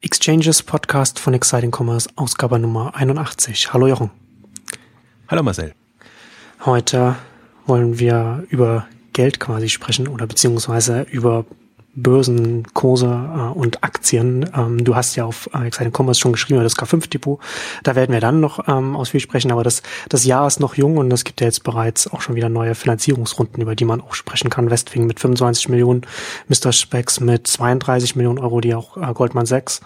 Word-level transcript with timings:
Exchanges 0.00 0.62
Podcast 0.62 1.18
von 1.18 1.34
Exciting 1.34 1.72
Commerce, 1.76 2.08
Ausgabe 2.14 2.56
Nummer 2.60 2.94
81. 2.94 3.72
Hallo 3.72 3.88
Jochen. 3.88 4.12
Hallo 5.26 5.42
Marcel. 5.42 5.74
Heute 6.64 7.16
wollen 7.66 7.98
wir 7.98 8.46
über 8.48 8.86
Geld 9.12 9.40
quasi 9.40 9.68
sprechen 9.68 10.06
oder 10.06 10.28
beziehungsweise 10.28 11.02
über 11.10 11.46
Börsenkurse 12.02 13.06
äh, 13.06 13.58
und 13.58 13.84
Aktien. 13.84 14.50
Ähm, 14.56 14.84
du 14.84 14.94
hast 14.94 15.16
ja 15.16 15.24
auf 15.24 15.48
äh, 15.54 15.66
Exciting 15.66 15.92
Commerce 15.96 16.20
schon 16.20 16.32
geschrieben, 16.32 16.62
das 16.62 16.76
K5-Depot. 16.76 17.40
Da 17.82 17.94
werden 17.94 18.12
wir 18.12 18.20
dann 18.20 18.40
noch 18.40 18.68
ähm, 18.68 18.96
ausführlich 18.96 19.24
sprechen, 19.24 19.52
aber 19.52 19.64
das, 19.64 19.82
das 20.08 20.24
Jahr 20.24 20.46
ist 20.46 20.60
noch 20.60 20.74
jung 20.74 20.96
und 20.96 21.12
es 21.12 21.24
gibt 21.24 21.40
ja 21.40 21.46
jetzt 21.46 21.64
bereits 21.64 22.10
auch 22.10 22.20
schon 22.20 22.34
wieder 22.34 22.48
neue 22.48 22.74
Finanzierungsrunden, 22.74 23.62
über 23.62 23.74
die 23.74 23.84
man 23.84 24.00
auch 24.00 24.14
sprechen 24.14 24.50
kann. 24.50 24.70
Westwing 24.70 25.06
mit 25.06 25.20
25 25.20 25.68
Millionen, 25.68 26.02
Mr. 26.48 26.72
Specs 26.72 27.20
mit 27.20 27.46
32 27.46 28.16
Millionen 28.16 28.38
Euro, 28.38 28.60
die 28.60 28.74
auch 28.74 28.96
äh, 28.96 29.12
Goldman 29.12 29.46
Sachs 29.46 29.80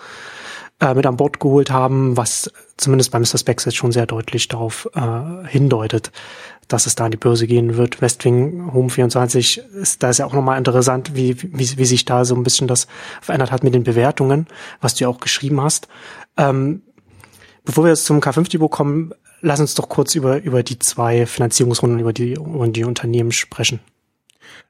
äh, 0.82 0.94
mit 0.94 1.06
an 1.06 1.16
Bord 1.16 1.38
geholt 1.38 1.70
haben, 1.70 2.16
was 2.16 2.50
zumindest 2.76 3.12
bei 3.12 3.20
Mr. 3.20 3.38
Specs 3.38 3.64
jetzt 3.64 3.76
schon 3.76 3.92
sehr 3.92 4.06
deutlich 4.06 4.48
darauf 4.48 4.90
äh, 4.94 5.46
hindeutet, 5.46 6.10
dass 6.66 6.86
es 6.86 6.96
da 6.96 7.04
an 7.04 7.12
die 7.12 7.16
Börse 7.16 7.46
gehen 7.46 7.76
wird. 7.76 8.02
Westwing 8.02 8.72
Home 8.72 8.90
24 8.90 9.58
ist, 9.58 10.02
da 10.02 10.10
ist 10.10 10.18
ja 10.18 10.26
auch 10.26 10.32
nochmal 10.32 10.58
interessant, 10.58 11.14
wie, 11.14 11.40
wie, 11.40 11.78
wie 11.78 11.84
sich 11.84 12.04
da 12.04 12.24
so 12.24 12.34
ein 12.34 12.42
bisschen 12.42 12.66
das 12.66 12.88
verändert 13.20 13.52
hat 13.52 13.62
mit 13.62 13.74
den 13.74 13.84
Bewertungen, 13.84 14.48
was 14.80 14.96
du 14.96 15.04
ja 15.04 15.08
auch 15.08 15.20
geschrieben 15.20 15.60
hast. 15.60 15.86
Ähm, 16.36 16.82
bevor 17.64 17.84
wir 17.84 17.90
jetzt 17.90 18.04
zum 18.04 18.18
K5-Depot 18.18 18.70
kommen, 18.70 19.12
lass 19.40 19.60
uns 19.60 19.74
doch 19.74 19.88
kurz 19.88 20.16
über, 20.16 20.42
über 20.42 20.64
die 20.64 20.80
zwei 20.80 21.26
Finanzierungsrunden, 21.26 22.00
über 22.00 22.12
die, 22.12 22.32
über 22.32 22.66
die 22.66 22.84
Unternehmen 22.84 23.30
sprechen. 23.30 23.78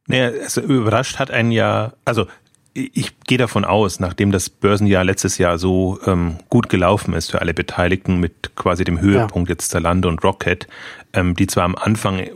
Naja, 0.08 0.30
also 0.42 0.60
überrascht 0.60 1.18
hat 1.18 1.30
einen 1.30 1.52
ja, 1.52 1.94
also 2.04 2.26
ich 2.74 3.20
gehe 3.20 3.38
davon 3.38 3.64
aus, 3.64 4.00
nachdem 4.00 4.32
das 4.32 4.48
Börsenjahr 4.48 5.04
letztes 5.04 5.38
Jahr 5.38 5.58
so 5.58 5.98
ähm, 6.06 6.36
gut 6.48 6.68
gelaufen 6.68 7.12
ist 7.14 7.30
für 7.30 7.40
alle 7.40 7.54
Beteiligten 7.54 8.18
mit 8.18 8.56
quasi 8.56 8.84
dem 8.84 9.00
Höhepunkt 9.00 9.48
ja. 9.48 9.54
jetzt 9.54 9.70
Zalando 9.70 10.08
und 10.08 10.24
Rocket, 10.24 10.66
ähm, 11.12 11.34
die 11.34 11.46
zwar 11.46 11.64
am 11.64 11.74
Anfang 11.74 12.26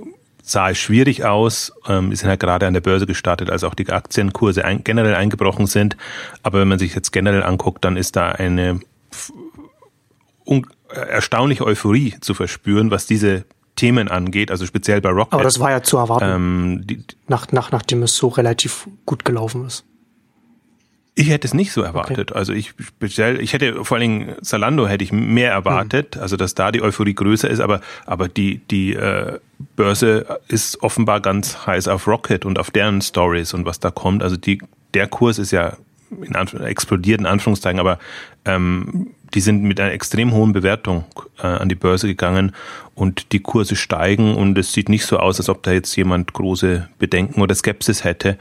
sah 0.42 0.70
es 0.70 0.78
schwierig 0.78 1.24
aus, 1.24 1.72
ähm, 1.88 2.14
sind 2.14 2.28
halt 2.28 2.40
gerade 2.40 2.66
an 2.66 2.74
der 2.74 2.80
Börse 2.80 3.06
gestartet, 3.06 3.50
als 3.50 3.64
auch 3.64 3.74
die 3.74 3.88
Aktienkurse 3.88 4.64
ein, 4.64 4.84
generell 4.84 5.14
eingebrochen 5.14 5.66
sind. 5.66 5.96
Aber 6.42 6.60
wenn 6.60 6.68
man 6.68 6.78
sich 6.78 6.94
jetzt 6.94 7.12
generell 7.12 7.42
anguckt, 7.42 7.84
dann 7.84 7.96
ist 7.96 8.14
da 8.14 8.28
eine 8.28 8.80
erstaunliche 10.88 11.64
Euphorie 11.64 12.14
zu 12.20 12.34
verspüren, 12.34 12.90
was 12.90 13.06
diese 13.06 13.44
Themen 13.74 14.08
angeht, 14.08 14.50
also 14.50 14.66
speziell 14.66 15.00
bei 15.00 15.10
Rocket. 15.10 15.34
Aber 15.34 15.42
das 15.42 15.58
war 15.58 15.70
ja 15.70 15.82
zu 15.82 15.98
erwarten, 15.98 16.24
ähm, 16.24 16.80
die, 16.84 17.04
nach, 17.26 17.50
nach, 17.52 17.72
nachdem 17.72 18.02
es 18.02 18.16
so 18.16 18.28
relativ 18.28 18.88
gut 19.04 19.24
gelaufen 19.24 19.66
ist. 19.66 19.84
Ich 21.18 21.30
hätte 21.30 21.48
es 21.48 21.54
nicht 21.54 21.72
so 21.72 21.80
erwartet. 21.80 22.30
Okay. 22.30 22.38
Also 22.38 22.52
ich 22.52 22.74
speziell, 22.78 23.40
ich 23.40 23.54
hätte 23.54 23.84
vor 23.86 23.96
allen 23.96 24.02
Dingen 24.02 24.34
Zalando 24.42 24.86
hätte 24.86 25.02
ich 25.02 25.12
mehr 25.12 25.50
erwartet, 25.50 26.14
mhm. 26.14 26.22
also 26.22 26.36
dass 26.36 26.54
da 26.54 26.70
die 26.70 26.82
Euphorie 26.82 27.14
größer 27.14 27.48
ist, 27.48 27.60
aber 27.60 27.80
aber 28.04 28.28
die 28.28 28.58
die 28.70 28.92
äh, 28.92 29.38
Börse 29.76 30.40
ist 30.48 30.82
offenbar 30.82 31.20
ganz 31.20 31.66
heiß 31.66 31.88
auf 31.88 32.06
Rocket 32.06 32.44
und 32.44 32.58
auf 32.58 32.70
deren 32.70 33.00
Stories 33.00 33.54
und 33.54 33.64
was 33.64 33.80
da 33.80 33.90
kommt. 33.90 34.22
Also 34.22 34.36
die 34.36 34.60
der 34.92 35.06
Kurs 35.06 35.38
ist 35.38 35.52
ja 35.52 35.78
in 36.20 36.36
Anf 36.36 36.52
explodiert 36.52 37.18
in 37.18 37.26
Anführungszeichen, 37.26 37.80
aber 37.80 37.98
ähm, 38.44 39.14
die 39.32 39.40
sind 39.40 39.62
mit 39.62 39.80
einer 39.80 39.92
extrem 39.92 40.32
hohen 40.32 40.52
Bewertung 40.52 41.06
äh, 41.38 41.46
an 41.46 41.70
die 41.70 41.74
Börse 41.76 42.08
gegangen 42.08 42.52
und 42.94 43.32
die 43.32 43.40
Kurse 43.40 43.74
steigen 43.74 44.36
und 44.36 44.58
es 44.58 44.74
sieht 44.74 44.90
nicht 44.90 45.06
so 45.06 45.18
aus, 45.18 45.40
als 45.40 45.48
ob 45.48 45.62
da 45.62 45.72
jetzt 45.72 45.96
jemand 45.96 46.34
große 46.34 46.90
Bedenken 46.98 47.40
oder 47.40 47.54
Skepsis 47.54 48.04
hätte. 48.04 48.36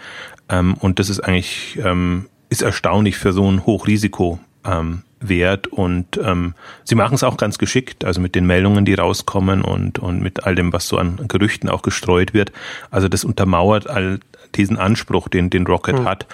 Ähm, 0.50 0.76
und 0.76 1.00
das 1.00 1.10
ist 1.10 1.22
eigentlich 1.22 1.80
ähm, 1.82 2.26
ist 2.56 2.62
erstaunlich 2.62 3.18
für 3.18 3.34
so 3.34 3.50
ein 3.52 3.66
Hochrisiko. 3.66 4.40
Ähm, 4.64 5.04
wert 5.28 5.68
und 5.68 6.20
ähm, 6.24 6.54
sie 6.84 6.96
machen 6.96 7.16
es 7.16 7.24
auch 7.24 7.38
ganz 7.38 7.58
geschickt, 7.58 8.06
also 8.06 8.22
mit 8.22 8.36
den 8.36 8.46
Meldungen, 8.46 8.86
die 8.86 8.94
rauskommen 8.94 9.62
und, 9.64 10.00
und 10.00 10.22
mit 10.22 10.44
all 10.44 10.56
dem, 10.56 10.74
was 10.74 10.88
so 10.88 10.98
an 10.98 11.20
Gerüchten 11.28 11.70
auch 11.70 11.82
gestreut 11.82 12.34
wird. 12.34 12.52
Also 12.92 13.08
das 13.08 13.24
untermauert 13.24 13.90
all 13.90 14.20
diesen 14.56 14.78
Anspruch, 14.78 15.28
den, 15.28 15.50
den 15.50 15.66
Rocket 15.66 16.00
mhm. 16.00 16.06
hat. 16.06 16.28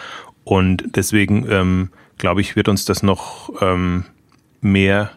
Und 0.43 0.83
deswegen 0.95 1.45
ähm, 1.49 1.89
glaube 2.17 2.41
ich, 2.41 2.55
wird 2.55 2.67
uns 2.67 2.85
das 2.85 3.03
noch 3.03 3.51
ähm, 3.61 4.05
mehr, 4.61 5.11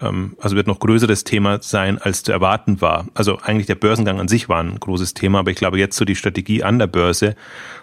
ähm, 0.00 0.36
also 0.40 0.56
wird 0.56 0.66
noch 0.66 0.80
größeres 0.80 1.24
Thema 1.24 1.60
sein, 1.62 1.98
als 1.98 2.22
zu 2.22 2.32
erwarten 2.32 2.80
war. 2.80 3.06
Also 3.14 3.38
eigentlich 3.38 3.66
der 3.66 3.74
Börsengang 3.76 4.20
an 4.20 4.28
sich 4.28 4.48
war 4.48 4.62
ein 4.62 4.78
großes 4.78 5.14
Thema, 5.14 5.40
aber 5.40 5.50
ich 5.50 5.56
glaube 5.56 5.78
jetzt 5.78 5.96
so 5.96 6.04
die 6.04 6.16
Strategie 6.16 6.62
an 6.62 6.78
der 6.78 6.86
Börse, 6.86 7.36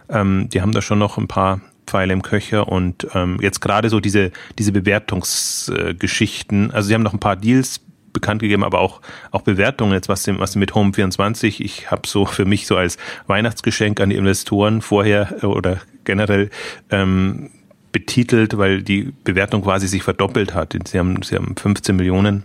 ähm, 0.10 0.50
die 0.50 0.62
haben 0.62 0.72
da 0.72 0.82
schon 0.82 1.00
noch 1.00 1.18
ein 1.18 1.28
paar 1.28 1.62
Pfeile 1.88 2.14
im 2.14 2.22
Köcher 2.22 2.68
und 2.68 3.08
ähm, 3.14 3.38
jetzt 3.42 3.60
gerade 3.62 3.90
so 3.90 4.00
diese, 4.00 4.32
diese 4.58 4.72
Bewertungsgeschichten, 4.72 6.70
äh, 6.70 6.74
also 6.74 6.88
sie 6.88 6.94
haben 6.94 7.04
noch 7.04 7.14
ein 7.14 7.20
paar 7.20 7.36
Deals 7.36 7.82
bekannt 8.14 8.42
gegeben, 8.42 8.64
aber 8.64 8.80
auch, 8.80 9.02
auch 9.32 9.42
Bewertungen 9.42 9.94
jetzt, 9.94 10.10
was, 10.10 10.28
was 10.28 10.56
mit 10.56 10.76
Home 10.76 10.94
24, 10.94 11.64
ich 11.64 11.92
habe 11.92 12.08
so 12.08 12.26
für 12.26 12.46
mich 12.46 12.68
so 12.68 12.76
als 12.76 12.98
Weihnachtsgeschenk 13.28 14.00
an 14.00 14.10
die 14.10 14.16
Investoren 14.16 14.82
vorher 14.82 15.44
äh, 15.44 15.46
oder 15.46 15.80
generell 16.04 16.50
ähm, 16.90 17.50
betitelt, 17.92 18.58
weil 18.58 18.82
die 18.82 19.14
Bewertung 19.24 19.64
quasi 19.64 19.88
sich 19.88 20.04
verdoppelt 20.04 20.54
hat. 20.54 20.76
Sie 20.86 20.98
haben, 20.98 21.22
sie 21.24 21.36
haben 21.36 21.56
15 21.58 21.96
Millionen 21.96 22.44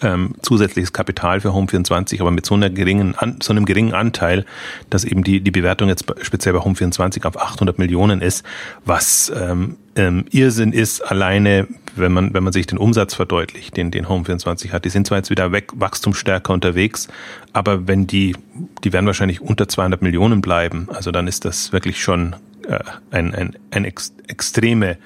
ähm, 0.00 0.34
zusätzliches 0.42 0.92
Kapital 0.92 1.40
für 1.40 1.50
Home24, 1.50 2.20
aber 2.20 2.30
mit 2.30 2.46
so, 2.46 2.54
einer 2.54 2.70
geringen, 2.70 3.14
an, 3.16 3.38
so 3.42 3.52
einem 3.52 3.64
geringen 3.64 3.94
Anteil, 3.94 4.44
dass 4.90 5.04
eben 5.04 5.24
die, 5.24 5.40
die 5.40 5.50
Bewertung 5.50 5.88
jetzt 5.88 6.04
speziell 6.22 6.54
bei 6.54 6.60
Home24 6.60 7.24
auf 7.26 7.40
800 7.40 7.78
Millionen 7.78 8.20
ist, 8.20 8.44
was 8.84 9.32
ähm, 9.34 9.76
ähm, 9.96 10.24
Irrsinn 10.30 10.72
ist, 10.72 11.00
alleine, 11.00 11.66
wenn 11.96 12.12
man, 12.12 12.32
wenn 12.34 12.44
man 12.44 12.52
sich 12.52 12.66
den 12.66 12.78
Umsatz 12.78 13.14
verdeutlicht, 13.14 13.76
den, 13.76 13.90
den 13.90 14.06
Home24 14.06 14.72
hat. 14.72 14.84
Die 14.84 14.90
sind 14.90 15.06
zwar 15.06 15.18
jetzt 15.18 15.30
wieder 15.30 15.52
weg, 15.52 15.70
wachstumsstärker 15.74 16.52
unterwegs, 16.52 17.08
aber 17.52 17.86
wenn 17.86 18.06
die, 18.06 18.36
die 18.84 18.92
werden 18.92 19.06
wahrscheinlich 19.06 19.40
unter 19.40 19.68
200 19.68 20.02
Millionen 20.02 20.40
bleiben, 20.40 20.88
also 20.92 21.10
dann 21.10 21.26
ist 21.26 21.44
das 21.44 21.72
wirklich 21.72 22.02
schon 22.02 22.36
äh, 22.68 22.78
ein, 23.10 23.34
ein, 23.34 23.56
ein 23.70 23.84
ex, 23.84 24.14
extreme 24.28 24.98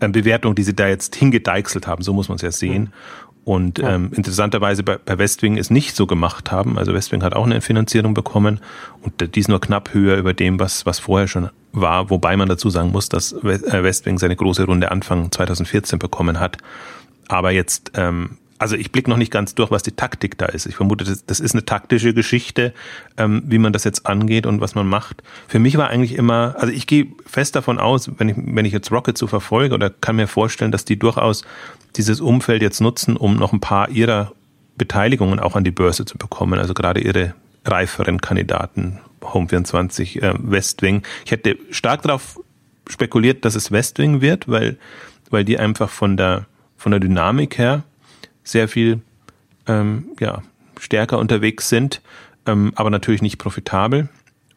äh, 0.00 0.08
Bewertung, 0.08 0.54
die 0.54 0.62
sie 0.62 0.74
da 0.74 0.88
jetzt 0.88 1.14
hingedeichselt 1.14 1.86
haben, 1.86 2.02
so 2.02 2.12
muss 2.12 2.28
man 2.28 2.36
es 2.36 2.42
ja 2.42 2.50
sehen. 2.50 2.92
Und 3.44 3.78
ja. 3.78 3.94
ähm, 3.94 4.12
interessanterweise 4.14 4.84
bei, 4.84 4.98
bei 4.98 5.18
Westwing 5.18 5.58
es 5.58 5.70
nicht 5.70 5.96
so 5.96 6.06
gemacht 6.06 6.52
haben. 6.52 6.78
Also 6.78 6.94
Westwing 6.94 7.22
hat 7.22 7.34
auch 7.34 7.44
eine 7.44 7.60
Finanzierung 7.60 8.14
bekommen 8.14 8.60
und 9.02 9.34
die 9.34 9.40
ist 9.40 9.48
nur 9.48 9.60
knapp 9.60 9.92
höher 9.94 10.16
über 10.16 10.32
dem, 10.32 10.60
was, 10.60 10.86
was 10.86 11.00
vorher 11.00 11.26
schon 11.26 11.50
war. 11.72 12.08
Wobei 12.10 12.36
man 12.36 12.48
dazu 12.48 12.70
sagen 12.70 12.92
muss, 12.92 13.08
dass 13.08 13.32
äh, 13.32 13.82
Westwing 13.82 14.18
seine 14.18 14.36
große 14.36 14.64
Runde 14.64 14.92
Anfang 14.92 15.32
2014 15.32 15.98
bekommen 15.98 16.38
hat. 16.38 16.58
Aber 17.26 17.50
jetzt, 17.50 17.92
ähm, 17.94 18.38
also 18.58 18.76
ich 18.76 18.92
blicke 18.92 19.10
noch 19.10 19.16
nicht 19.16 19.32
ganz 19.32 19.56
durch, 19.56 19.72
was 19.72 19.82
die 19.82 19.90
Taktik 19.90 20.38
da 20.38 20.46
ist. 20.46 20.66
Ich 20.66 20.76
vermute, 20.76 21.04
das, 21.04 21.26
das 21.26 21.40
ist 21.40 21.52
eine 21.52 21.64
taktische 21.64 22.14
Geschichte, 22.14 22.72
ähm, 23.16 23.42
wie 23.46 23.58
man 23.58 23.72
das 23.72 23.82
jetzt 23.82 24.06
angeht 24.06 24.46
und 24.46 24.60
was 24.60 24.76
man 24.76 24.86
macht. 24.86 25.24
Für 25.48 25.58
mich 25.58 25.76
war 25.76 25.88
eigentlich 25.88 26.14
immer, 26.14 26.54
also 26.58 26.72
ich 26.72 26.86
gehe 26.86 27.08
fest 27.26 27.56
davon 27.56 27.80
aus, 27.80 28.08
wenn 28.18 28.28
ich, 28.28 28.36
wenn 28.38 28.64
ich 28.64 28.72
jetzt 28.72 28.92
Rocket 28.92 29.18
so 29.18 29.26
verfolge 29.26 29.74
oder 29.74 29.90
kann 29.90 30.14
mir 30.14 30.28
vorstellen, 30.28 30.70
dass 30.70 30.84
die 30.84 30.96
durchaus 30.96 31.42
dieses 31.96 32.20
Umfeld 32.20 32.62
jetzt 32.62 32.80
nutzen, 32.80 33.16
um 33.16 33.36
noch 33.36 33.52
ein 33.52 33.60
paar 33.60 33.88
ihrer 33.90 34.32
Beteiligungen 34.76 35.38
auch 35.38 35.56
an 35.56 35.64
die 35.64 35.70
Börse 35.70 36.04
zu 36.04 36.18
bekommen, 36.18 36.58
also 36.58 36.74
gerade 36.74 37.00
ihre 37.00 37.34
reiferen 37.64 38.20
Kandidaten, 38.20 38.98
Home24, 39.20 40.22
äh, 40.22 40.34
Westwing. 40.38 41.02
Ich 41.24 41.30
hätte 41.30 41.56
stark 41.70 42.02
darauf 42.02 42.40
spekuliert, 42.88 43.44
dass 43.44 43.54
es 43.54 43.70
Westwing 43.70 44.20
wird, 44.20 44.48
weil, 44.48 44.78
weil 45.30 45.44
die 45.44 45.58
einfach 45.58 45.90
von 45.90 46.16
der, 46.16 46.46
von 46.76 46.90
der 46.90 47.00
Dynamik 47.00 47.58
her 47.58 47.84
sehr 48.42 48.68
viel 48.68 49.00
ähm, 49.66 50.06
ja, 50.18 50.42
stärker 50.80 51.18
unterwegs 51.18 51.68
sind, 51.68 52.02
ähm, 52.46 52.72
aber 52.74 52.90
natürlich 52.90 53.22
nicht 53.22 53.38
profitabel. 53.38 54.08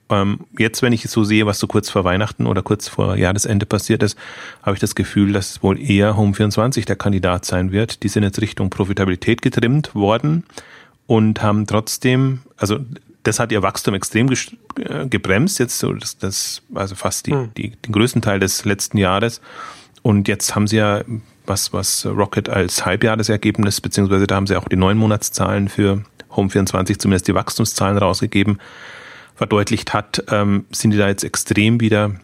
Ähm, 0.10 0.42
jetzt, 0.58 0.82
wenn 0.82 0.94
ich 0.94 1.04
es 1.06 1.12
so 1.12 1.24
sehe, 1.24 1.46
was 1.46 1.60
so 1.60 1.68
kurz 1.68 1.90
vor 1.90 2.04
Weihnachten 2.04 2.46
oder 2.46 2.62
kurz 2.62 2.88
vor 2.88 3.16
Jahresende 3.16 3.66
passiert 3.66 4.04
ist, 4.04 4.18
habe 4.62 4.76
ich 4.76 4.80
das 4.80 4.94
Gefühl, 4.94 5.34
dass 5.34 5.64
wohl 5.64 5.80
eher 5.80 6.16
Home24 6.16 6.86
der 6.86 6.96
Kandidat 6.96 7.46
sein 7.46 7.72
wird. 7.72 8.04
Die 8.04 8.08
sind 8.08 8.24
jetzt 8.24 8.40
Richtung 8.40 8.70
Profitabilität 8.70 9.42
getrimmt 9.42 9.96
worden 9.96 10.44
und 11.08 11.42
haben 11.42 11.66
trotzdem, 11.66 12.42
also 12.58 12.80
das 13.24 13.40
hat 13.40 13.52
ihr 13.52 13.64
Wachstum 13.64 13.96
extrem 13.96 14.30
äh, 14.30 15.08
gebremst, 15.08 15.58
jetzt 15.60 15.80
so 15.80 15.94
das, 15.94 16.20
das 16.20 16.62
also 16.76 16.94
fast 16.94 17.26
die, 17.26 17.32
hm. 17.32 17.52
die, 17.58 17.72
den 17.72 17.92
größten 17.92 18.22
Teil 18.22 18.40
des 18.40 18.64
letzten 18.64 19.00
Jahres. 19.00 19.42
Und 20.04 20.28
jetzt 20.28 20.54
haben 20.54 20.68
sie 20.68 20.78
ja 20.78 21.02
was, 21.48 21.74
was 21.74 22.06
Rocket 22.06 22.48
als 22.48 22.86
Halbjahresergebnis, 22.86 23.82
beziehungsweise 23.82 24.28
da 24.28 24.36
haben 24.36 24.46
sie 24.46 24.56
auch 24.56 24.68
die 24.68 24.76
neun 24.76 24.98
Monatszahlen 24.98 25.68
für 25.68 26.04
Home24, 26.32 27.00
zumindest 27.00 27.28
die 27.28 27.34
Wachstumszahlen 27.34 27.98
rausgegeben 27.98 28.60
verdeutlicht 29.36 29.94
hat, 29.94 30.24
ähm, 30.30 30.66
sind 30.72 30.92
die 30.92 30.98
da 30.98 31.08
jetzt 31.08 31.24
extrem 31.24 31.80
wieder 31.80 32.16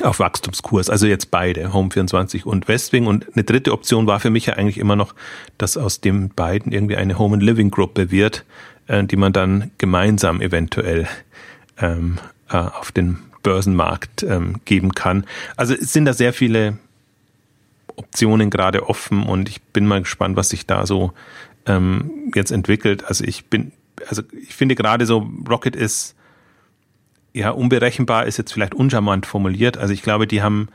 auf 0.00 0.20
Wachstumskurs. 0.20 0.88
Also 0.88 1.06
jetzt 1.06 1.30
beide, 1.30 1.68
Home24 1.68 2.44
und 2.44 2.68
Westwing. 2.68 3.06
Und 3.06 3.26
eine 3.34 3.44
dritte 3.44 3.72
Option 3.72 4.06
war 4.06 4.20
für 4.20 4.30
mich 4.30 4.46
ja 4.46 4.54
eigentlich 4.54 4.78
immer 4.78 4.96
noch, 4.96 5.14
dass 5.58 5.76
aus 5.76 6.00
den 6.00 6.30
beiden 6.30 6.72
irgendwie 6.72 6.96
eine 6.96 7.18
Home 7.18 7.34
and 7.34 7.42
Living 7.42 7.70
Gruppe 7.70 8.10
wird, 8.10 8.44
äh, 8.86 9.04
die 9.04 9.16
man 9.16 9.32
dann 9.32 9.70
gemeinsam 9.78 10.40
eventuell 10.40 11.08
ähm, 11.78 12.18
äh, 12.50 12.56
auf 12.56 12.92
den 12.92 13.18
Börsenmarkt 13.42 14.22
ähm, 14.22 14.60
geben 14.64 14.94
kann. 14.94 15.26
Also 15.56 15.74
es 15.74 15.92
sind 15.92 16.04
da 16.04 16.14
sehr 16.14 16.32
viele 16.32 16.78
Optionen 17.96 18.50
gerade 18.50 18.88
offen 18.88 19.24
und 19.24 19.48
ich 19.48 19.60
bin 19.60 19.86
mal 19.86 20.00
gespannt, 20.00 20.36
was 20.36 20.48
sich 20.48 20.66
da 20.66 20.86
so 20.86 21.12
ähm, 21.66 22.30
jetzt 22.34 22.50
entwickelt. 22.50 23.04
Also 23.04 23.24
ich 23.24 23.46
bin, 23.46 23.72
also 24.08 24.22
ich 24.40 24.54
finde 24.54 24.74
gerade 24.74 25.06
so, 25.06 25.28
Rocket 25.48 25.76
ist 25.76 26.14
ja 27.32 27.50
unberechenbar, 27.50 28.26
ist 28.26 28.38
jetzt 28.38 28.52
vielleicht 28.52 28.74
uncharmant 28.74 29.26
formuliert. 29.26 29.78
Also 29.78 29.94
ich 29.94 30.02
glaube, 30.02 30.26
die 30.26 30.42
haben, 30.42 30.68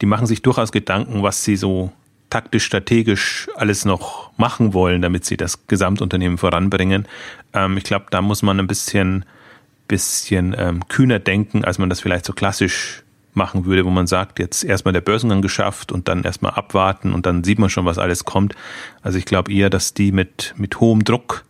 die 0.00 0.06
machen 0.06 0.26
sich 0.26 0.42
durchaus 0.42 0.72
Gedanken, 0.72 1.22
was 1.22 1.44
sie 1.44 1.56
so 1.56 1.92
taktisch, 2.30 2.64
strategisch 2.64 3.48
alles 3.56 3.84
noch 3.84 4.30
machen 4.38 4.72
wollen, 4.72 5.02
damit 5.02 5.24
sie 5.24 5.36
das 5.36 5.66
Gesamtunternehmen 5.66 6.38
voranbringen. 6.38 7.06
Ähm, 7.52 7.76
ich 7.76 7.84
glaube, 7.84 8.06
da 8.10 8.22
muss 8.22 8.42
man 8.42 8.58
ein 8.58 8.66
bisschen, 8.66 9.24
bisschen 9.88 10.54
ähm, 10.56 10.88
kühner 10.88 11.18
denken, 11.18 11.64
als 11.64 11.78
man 11.78 11.90
das 11.90 12.00
vielleicht 12.00 12.24
so 12.24 12.32
klassisch 12.32 13.02
machen 13.34 13.64
würde, 13.64 13.84
wo 13.84 13.90
man 13.90 14.06
sagt, 14.06 14.38
jetzt 14.38 14.64
erstmal 14.64 14.92
der 14.92 15.00
Börsengang 15.00 15.42
geschafft 15.42 15.92
und 15.92 16.08
dann 16.08 16.24
erstmal 16.24 16.52
abwarten 16.52 17.12
und 17.12 17.24
dann 17.26 17.44
sieht 17.44 17.58
man 17.58 17.70
schon, 17.70 17.86
was 17.86 17.98
alles 17.98 18.24
kommt. 18.24 18.54
Also 19.02 19.18
ich 19.18 19.24
glaube 19.24 19.52
eher, 19.52 19.70
dass 19.70 19.94
die 19.94 20.12
mit, 20.12 20.54
mit 20.56 20.80
hohem 20.80 21.04
Druck 21.04 21.44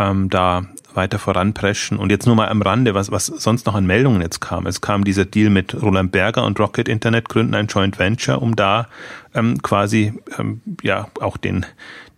ähm, 0.00 0.30
da 0.30 0.64
weiter 0.94 1.18
voranpreschen. 1.18 1.98
Und 1.98 2.10
jetzt 2.10 2.26
nur 2.26 2.34
mal 2.34 2.48
am 2.48 2.62
Rande, 2.62 2.94
was, 2.94 3.12
was 3.12 3.26
sonst 3.26 3.66
noch 3.66 3.74
an 3.74 3.86
Meldungen 3.86 4.22
jetzt 4.22 4.40
kam. 4.40 4.66
Es 4.66 4.80
kam 4.80 5.04
dieser 5.04 5.24
Deal 5.24 5.50
mit 5.50 5.80
Roland 5.80 6.10
Berger 6.10 6.44
und 6.44 6.58
Rocket 6.58 6.88
Internet 6.88 7.28
gründen 7.28 7.54
ein 7.54 7.66
Joint 7.66 7.98
Venture, 7.98 8.42
um 8.42 8.56
da 8.56 8.88
ähm, 9.34 9.62
quasi 9.62 10.14
ähm, 10.38 10.60
ja 10.82 11.08
auch 11.20 11.36
den, 11.36 11.64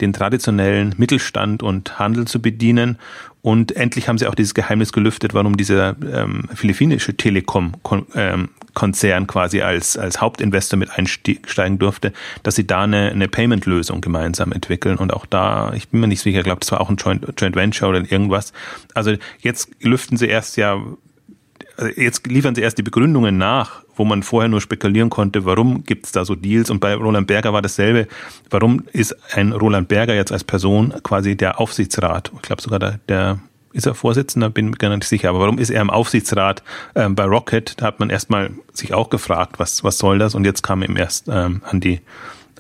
den 0.01 0.13
traditionellen 0.13 0.95
Mittelstand 0.97 1.63
und 1.63 1.99
Handel 1.99 2.27
zu 2.27 2.41
bedienen. 2.41 2.99
Und 3.43 3.77
endlich 3.77 4.09
haben 4.09 4.19
sie 4.19 4.27
auch 4.27 4.35
dieses 4.35 4.55
Geheimnis 4.55 4.93
gelüftet, 4.93 5.35
warum 5.35 5.57
dieser 5.57 5.97
ähm, 6.11 6.49
philippinische 6.55 7.17
Telekom-Konzern 7.17 8.49
ähm, 8.81 9.27
quasi 9.27 9.63
als, 9.63 9.97
als 9.97 10.21
Hauptinvestor 10.21 10.79
mit 10.79 10.91
einsteigen 10.91 11.79
durfte, 11.79 12.13
dass 12.43 12.57
sie 12.57 12.67
da 12.67 12.83
eine, 12.83 13.11
eine 13.11 13.29
Payment-Lösung 13.29 14.01
gemeinsam 14.01 14.53
entwickeln. 14.53 14.97
Und 14.97 15.13
auch 15.13 15.27
da, 15.27 15.73
ich 15.75 15.89
bin 15.89 16.01
mir 16.01 16.09
nicht 16.09 16.21
sicher, 16.21 16.39
ich 16.39 16.45
glaube, 16.45 16.61
das 16.61 16.73
war 16.73 16.81
auch 16.81 16.91
ein 16.91 16.97
Joint, 16.97 17.27
Joint 17.39 17.57
Venture 17.57 17.89
oder 17.89 18.01
irgendwas. 18.11 18.53
Also 18.95 19.15
jetzt 19.41 19.71
lüften 19.81 20.17
sie 20.17 20.27
erst 20.27 20.57
ja 20.57 20.81
also 21.77 21.91
jetzt 22.01 22.27
liefern 22.27 22.55
sie 22.55 22.61
erst 22.61 22.79
die 22.79 22.83
Begründungen 22.83 23.39
nach, 23.39 23.83
wo 23.97 24.05
man 24.05 24.23
vorher 24.23 24.49
nur 24.49 24.61
spekulieren 24.61 25.11
konnte, 25.11 25.45
warum 25.45 25.85
gibt 25.85 26.07
es 26.07 26.13
da 26.13 26.25
so 26.25 26.35
Deals. 26.35 26.71
Und 26.71 26.81
bei 26.81 26.95
Roland 26.95 27.27
Berger 27.27 27.53
war 27.53 27.63
dasselbe. 27.63 28.09
Warum 28.51 28.85
ist 28.93 29.17
ein 29.35 29.53
Roland 29.53 29.89
Berger 29.89 30.15
jetzt 30.15 30.33
als 30.33 30.45
Person 30.45 30.95
quasi 31.03 31.37
der 31.37 31.61
Aufsichtsrat? 31.61 32.31
Ich 32.35 32.43
glaube 32.43 32.63
sogar 32.63 32.79
der, 32.79 33.01
der 33.09 33.39
ist 33.73 33.87
er 33.87 33.95
Vorsitzender, 33.95 34.51
bin 34.51 34.71
mir 34.71 34.77
gar 34.77 34.95
nicht 34.95 35.05
sicher. 35.05 35.31
Aber 35.31 35.41
warum 35.41 35.59
ist 35.59 35.71
er 35.71 35.81
im 35.81 35.91
Aufsichtsrat 35.91 36.63
ähm, 36.95 37.15
bei 37.15 37.25
Rocket? 37.25 37.81
Da 37.81 37.87
hat 37.87 38.01
man 38.01 38.11
erstmal 38.11 38.51
sich 38.73 38.95
auch 38.95 39.11
gefragt, 39.11 39.59
was, 39.59 39.85
was 39.85 39.99
soll 39.99 40.19
das? 40.19 40.35
Und 40.35 40.45
jetzt 40.45 40.63
kam 40.63 40.83
ihm 40.83 40.97
erst 40.97 41.29
ähm, 41.29 41.63
an 41.65 41.81
die, 41.81 42.01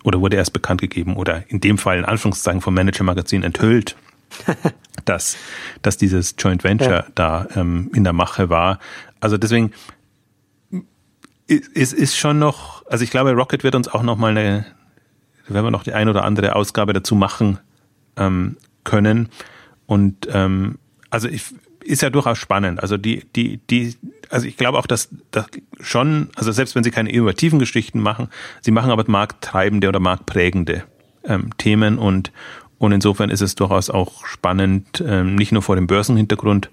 oder 0.04 0.20
wurde 0.20 0.36
erst 0.36 0.52
bekannt 0.52 0.80
gegeben, 0.80 1.16
oder 1.16 1.44
in 1.48 1.60
dem 1.60 1.78
Fall 1.78 1.98
in 1.98 2.04
Anführungszeichen 2.04 2.60
vom 2.60 2.74
Manager 2.74 3.04
Magazin 3.04 3.42
enthüllt, 3.42 3.96
dass, 5.04 5.36
dass 5.82 5.96
dieses 5.96 6.34
Joint 6.38 6.64
Venture 6.64 6.90
ja. 6.90 7.06
da 7.14 7.48
ähm, 7.54 7.90
in 7.94 8.04
der 8.04 8.12
Mache 8.12 8.50
war. 8.50 8.78
Also 9.20 9.36
deswegen 9.38 9.72
es 11.74 11.92
ist 11.92 12.16
schon 12.16 12.38
noch, 12.38 12.84
also 12.86 13.04
ich 13.04 13.10
glaube, 13.10 13.32
Rocket 13.32 13.64
wird 13.64 13.74
uns 13.74 13.88
auch 13.88 14.02
noch 14.02 14.16
mal 14.16 14.30
eine, 14.36 14.64
werden 15.48 15.66
wir 15.66 15.70
noch 15.70 15.84
die 15.84 15.92
ein 15.92 16.08
oder 16.08 16.24
andere 16.24 16.54
Ausgabe 16.54 16.92
dazu 16.92 17.14
machen 17.14 17.58
ähm, 18.16 18.56
können. 18.84 19.28
Und 19.86 20.28
ähm, 20.32 20.78
also 21.12 21.28
ich, 21.28 21.44
ist 21.84 22.02
ja 22.02 22.10
durchaus 22.10 22.38
spannend. 22.38 22.80
Also 22.80 22.96
die, 22.96 23.24
die, 23.36 23.58
die, 23.68 23.94
also 24.30 24.46
ich 24.46 24.56
glaube 24.56 24.78
auch, 24.78 24.86
dass, 24.86 25.10
dass 25.30 25.46
schon, 25.80 26.30
also 26.34 26.52
selbst 26.52 26.74
wenn 26.74 26.84
sie 26.84 26.90
keine 26.90 27.10
innovativen 27.10 27.58
Geschichten 27.58 28.00
machen, 28.00 28.28
sie 28.62 28.70
machen 28.70 28.90
aber 28.90 29.04
markttreibende 29.06 29.88
oder 29.88 30.00
marktprägende 30.00 30.84
ähm, 31.24 31.50
Themen 31.58 31.98
und 31.98 32.32
und 32.78 32.90
insofern 32.90 33.30
ist 33.30 33.42
es 33.42 33.54
durchaus 33.54 33.90
auch 33.90 34.26
spannend, 34.26 35.04
ähm, 35.06 35.36
nicht 35.36 35.52
nur 35.52 35.62
vor 35.62 35.76
dem 35.76 35.86
Börsenhintergrund 35.86 36.68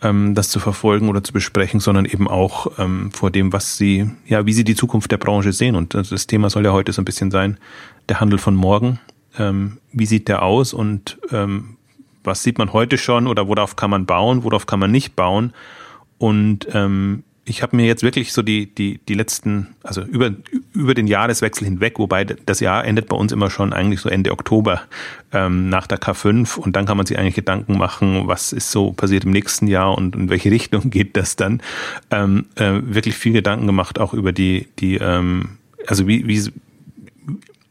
ähm, 0.00 0.34
das 0.34 0.48
zu 0.48 0.60
verfolgen 0.60 1.10
oder 1.10 1.22
zu 1.22 1.34
besprechen, 1.34 1.78
sondern 1.78 2.06
eben 2.06 2.26
auch 2.26 2.78
ähm, 2.78 3.10
vor 3.12 3.30
dem, 3.30 3.52
was 3.52 3.76
sie, 3.76 4.08
ja, 4.26 4.46
wie 4.46 4.54
sie 4.54 4.64
die 4.64 4.74
Zukunft 4.74 5.12
der 5.12 5.18
Branche 5.18 5.52
sehen. 5.52 5.76
Und 5.76 5.92
das 5.92 6.26
Thema 6.26 6.48
soll 6.48 6.64
ja 6.64 6.72
heute 6.72 6.90
so 6.92 7.02
ein 7.02 7.04
bisschen 7.04 7.30
sein, 7.30 7.58
der 8.08 8.20
Handel 8.20 8.38
von 8.38 8.54
morgen. 8.54 8.98
Ähm, 9.38 9.76
wie 9.92 10.06
sieht 10.06 10.28
der 10.28 10.42
aus 10.42 10.72
und 10.72 11.18
ähm, 11.30 11.75
was 12.26 12.42
sieht 12.42 12.58
man 12.58 12.72
heute 12.72 12.98
schon 12.98 13.26
oder 13.26 13.48
worauf 13.48 13.76
kann 13.76 13.90
man 13.90 14.06
bauen, 14.06 14.44
worauf 14.44 14.66
kann 14.66 14.80
man 14.80 14.90
nicht 14.90 15.16
bauen? 15.16 15.52
Und 16.18 16.66
ähm, 16.72 17.22
ich 17.48 17.62
habe 17.62 17.76
mir 17.76 17.86
jetzt 17.86 18.02
wirklich 18.02 18.32
so 18.32 18.42
die, 18.42 18.74
die, 18.74 18.98
die 19.08 19.14
letzten, 19.14 19.68
also 19.84 20.02
über, 20.02 20.32
über 20.72 20.94
den 20.94 21.06
Jahreswechsel 21.06 21.64
hinweg, 21.64 21.98
wobei 21.98 22.24
das 22.24 22.58
Jahr 22.58 22.84
endet 22.84 23.08
bei 23.08 23.16
uns 23.16 23.30
immer 23.30 23.50
schon 23.50 23.72
eigentlich 23.72 24.00
so 24.00 24.08
Ende 24.08 24.32
Oktober 24.32 24.82
ähm, 25.32 25.68
nach 25.68 25.86
der 25.86 25.98
K5 25.98 26.58
und 26.58 26.74
dann 26.74 26.86
kann 26.86 26.96
man 26.96 27.06
sich 27.06 27.16
eigentlich 27.18 27.36
Gedanken 27.36 27.78
machen, 27.78 28.26
was 28.26 28.52
ist 28.52 28.72
so 28.72 28.90
passiert 28.92 29.24
im 29.24 29.30
nächsten 29.30 29.68
Jahr 29.68 29.96
und 29.96 30.16
in 30.16 30.28
welche 30.28 30.50
Richtung 30.50 30.90
geht 30.90 31.16
das 31.16 31.36
dann. 31.36 31.62
Ähm, 32.10 32.46
äh, 32.56 32.80
wirklich 32.82 33.14
viel 33.14 33.32
Gedanken 33.32 33.66
gemacht, 33.66 34.00
auch 34.00 34.12
über 34.12 34.32
die, 34.32 34.66
die 34.80 34.96
ähm, 34.96 35.58
also 35.86 36.08
wie, 36.08 36.26
wie, 36.26 36.50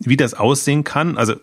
wie 0.07 0.17
das 0.17 0.33
aussehen 0.33 0.83
kann, 0.83 1.17
also 1.17 1.35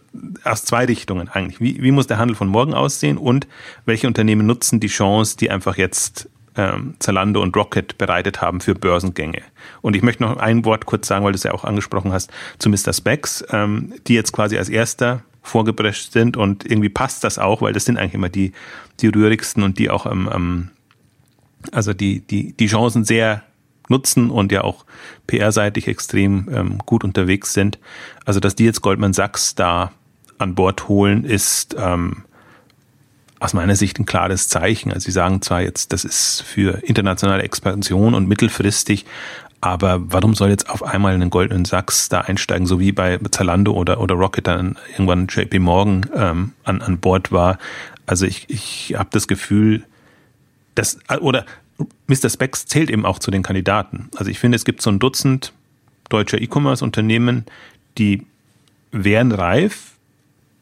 aus 0.45 0.65
zwei 0.65 0.85
Richtungen 0.85 1.29
eigentlich. 1.29 1.61
Wie, 1.61 1.83
wie 1.83 1.91
muss 1.91 2.07
der 2.07 2.19
Handel 2.19 2.37
von 2.37 2.49
morgen 2.49 2.75
aussehen 2.75 3.19
und 3.19 3.47
welche 3.85 4.07
Unternehmen 4.07 4.47
nutzen 4.47 4.81
die 4.81 4.89
Chance, 4.89 5.37
die 5.37 5.51
einfach 5.51 5.77
jetzt 5.77 6.29
ähm, 6.57 6.95
Zalando 6.99 7.41
und 7.41 7.57
Rocket 7.57 7.97
bereitet 7.99 8.41
haben 8.43 8.61
für 8.61 8.75
Börsengänge. 8.75 9.43
Und 9.81 9.97
ich 9.97 10.03
möchte 10.03 10.23
noch 10.23 10.37
ein 10.37 10.65
Wort 10.65 10.87
kurz 10.87 11.09
sagen, 11.09 11.25
weil 11.25 11.33
du 11.33 11.37
es 11.37 11.45
ja 11.45 11.53
auch 11.53 11.65
angesprochen 11.65 12.13
hast, 12.13 12.31
zu 12.59 12.69
Mr. 12.69 12.93
Specs, 12.93 13.45
ähm, 13.51 13.95
die 14.07 14.15
jetzt 14.15 14.33
quasi 14.33 14.59
als 14.59 14.69
erster 14.69 15.23
vorgeprescht 15.43 16.13
sind 16.13 16.37
und 16.37 16.65
irgendwie 16.65 16.89
passt 16.89 17.25
das 17.25 17.39
auch, 17.39 17.63
weil 17.63 17.73
das 17.73 17.85
sind 17.85 17.97
eigentlich 17.97 18.15
immer 18.15 18.29
die, 18.29 18.53
die 19.01 19.09
rührigsten 19.09 19.63
und 19.63 19.79
die 19.79 19.91
auch 19.91 20.07
ähm, 20.07 20.31
ähm, 20.33 20.71
also 21.71 21.93
die, 21.93 22.21
die, 22.21 22.53
die 22.55 22.67
Chancen 22.67 23.05
sehr 23.05 23.43
nutzen 23.93 24.31
und 24.31 24.51
ja 24.51 24.65
auch 24.65 24.85
PR-seitig 25.29 25.87
extrem 25.87 26.49
ähm, 26.53 26.79
gut 26.79 27.05
unterwegs 27.05 27.53
sind. 27.53 27.79
Also 28.25 28.41
dass 28.41 28.57
die 28.57 28.65
jetzt 28.65 28.83
Goldman 28.83 29.13
Sachs 29.13 29.55
da 29.55 29.93
an 30.39 30.55
Bord 30.57 30.89
holen, 30.89 31.25
ist 31.25 31.77
ähm, 31.79 32.25
aus 33.39 33.55
meiner 33.55 33.77
Sicht 33.77 33.99
ein 33.99 34.07
klares 34.07 34.49
Zeichen. 34.49 34.93
Also 34.93 35.07
Sie 35.07 35.13
sagen 35.13 35.43
zwar 35.43 35.63
jetzt, 35.63 35.93
das 35.93 36.05
ist 36.05 36.43
für 36.43 36.83
internationale 36.85 37.43
Expansion 37.43 38.15
und 38.15 38.29
mittelfristig, 38.29 39.05
aber 39.61 40.01
warum 40.13 40.35
soll 40.35 40.51
jetzt 40.51 40.69
auf 40.69 40.83
einmal 40.83 41.15
ein 41.15 41.31
goldenen 41.31 41.65
Sachs 41.65 42.09
da 42.09 42.23
einsteigen, 42.23 42.67
so 42.67 42.81
wie 42.81 42.91
bei 42.91 43.19
Zalando 43.31 43.73
oder, 43.73 44.01
oder 44.01 44.17
Rocket 44.17 44.49
dann 44.49 44.77
irgendwann 44.91 45.29
JP 45.29 45.61
Morgan 45.61 46.07
ähm, 46.15 46.53
an, 46.65 46.83
an 46.83 46.99
Bord 46.99 47.31
war? 47.31 47.59
Also 48.05 48.27
ich, 48.27 48.51
ich 48.51 48.95
habe 48.99 49.11
das 49.13 49.29
Gefühl, 49.29 49.85
dass, 50.75 50.99
oder 51.21 51.47
Mr. 52.07 52.29
Specs 52.29 52.67
zählt 52.67 52.91
eben 52.91 53.07
auch 53.07 53.19
zu 53.19 53.31
den 53.31 53.43
Kandidaten. 53.43 54.09
Also 54.17 54.31
ich 54.31 54.39
finde, 54.39 54.57
es 54.57 54.65
gibt 54.65 54.83
so 54.83 54.91
ein 54.91 54.99
Dutzend 54.99 55.53
deutscher 56.09 56.41
E-Commerce-Unternehmen, 56.41 57.45
die 57.99 58.27
wären 58.91 59.33
reif, 59.33 59.93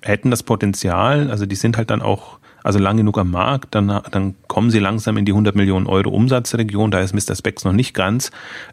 hätten 0.03 0.31
das 0.31 0.43
Potenzial, 0.43 1.31
also 1.31 1.47
die 1.47 1.57
sind 1.57 1.77
halt 1.77 1.91
dann 1.91 2.03
auch 2.03 2.39
also 2.63 2.79
lang 2.79 2.99
genug 2.99 3.19
am 3.19 3.31
Markt, 3.31 3.75
dann, 3.75 4.03
dann 4.11 4.35
kommen 4.47 4.71
sie 4.71 4.79
langsam 4.79 5.17
in 5.17 5.25
die 5.25 5.33
100 5.33 5.57
Millionen 5.57 5.87
Euro 5.87 6.11
Umsatzregion. 6.11 6.91
Da 6.91 7.01
ist 7.01 7.15
Mr. 7.15 7.35
Specs 7.35 7.65
noch 7.65 7.73
nicht 7.73 7.95
ganz. 7.95 8.31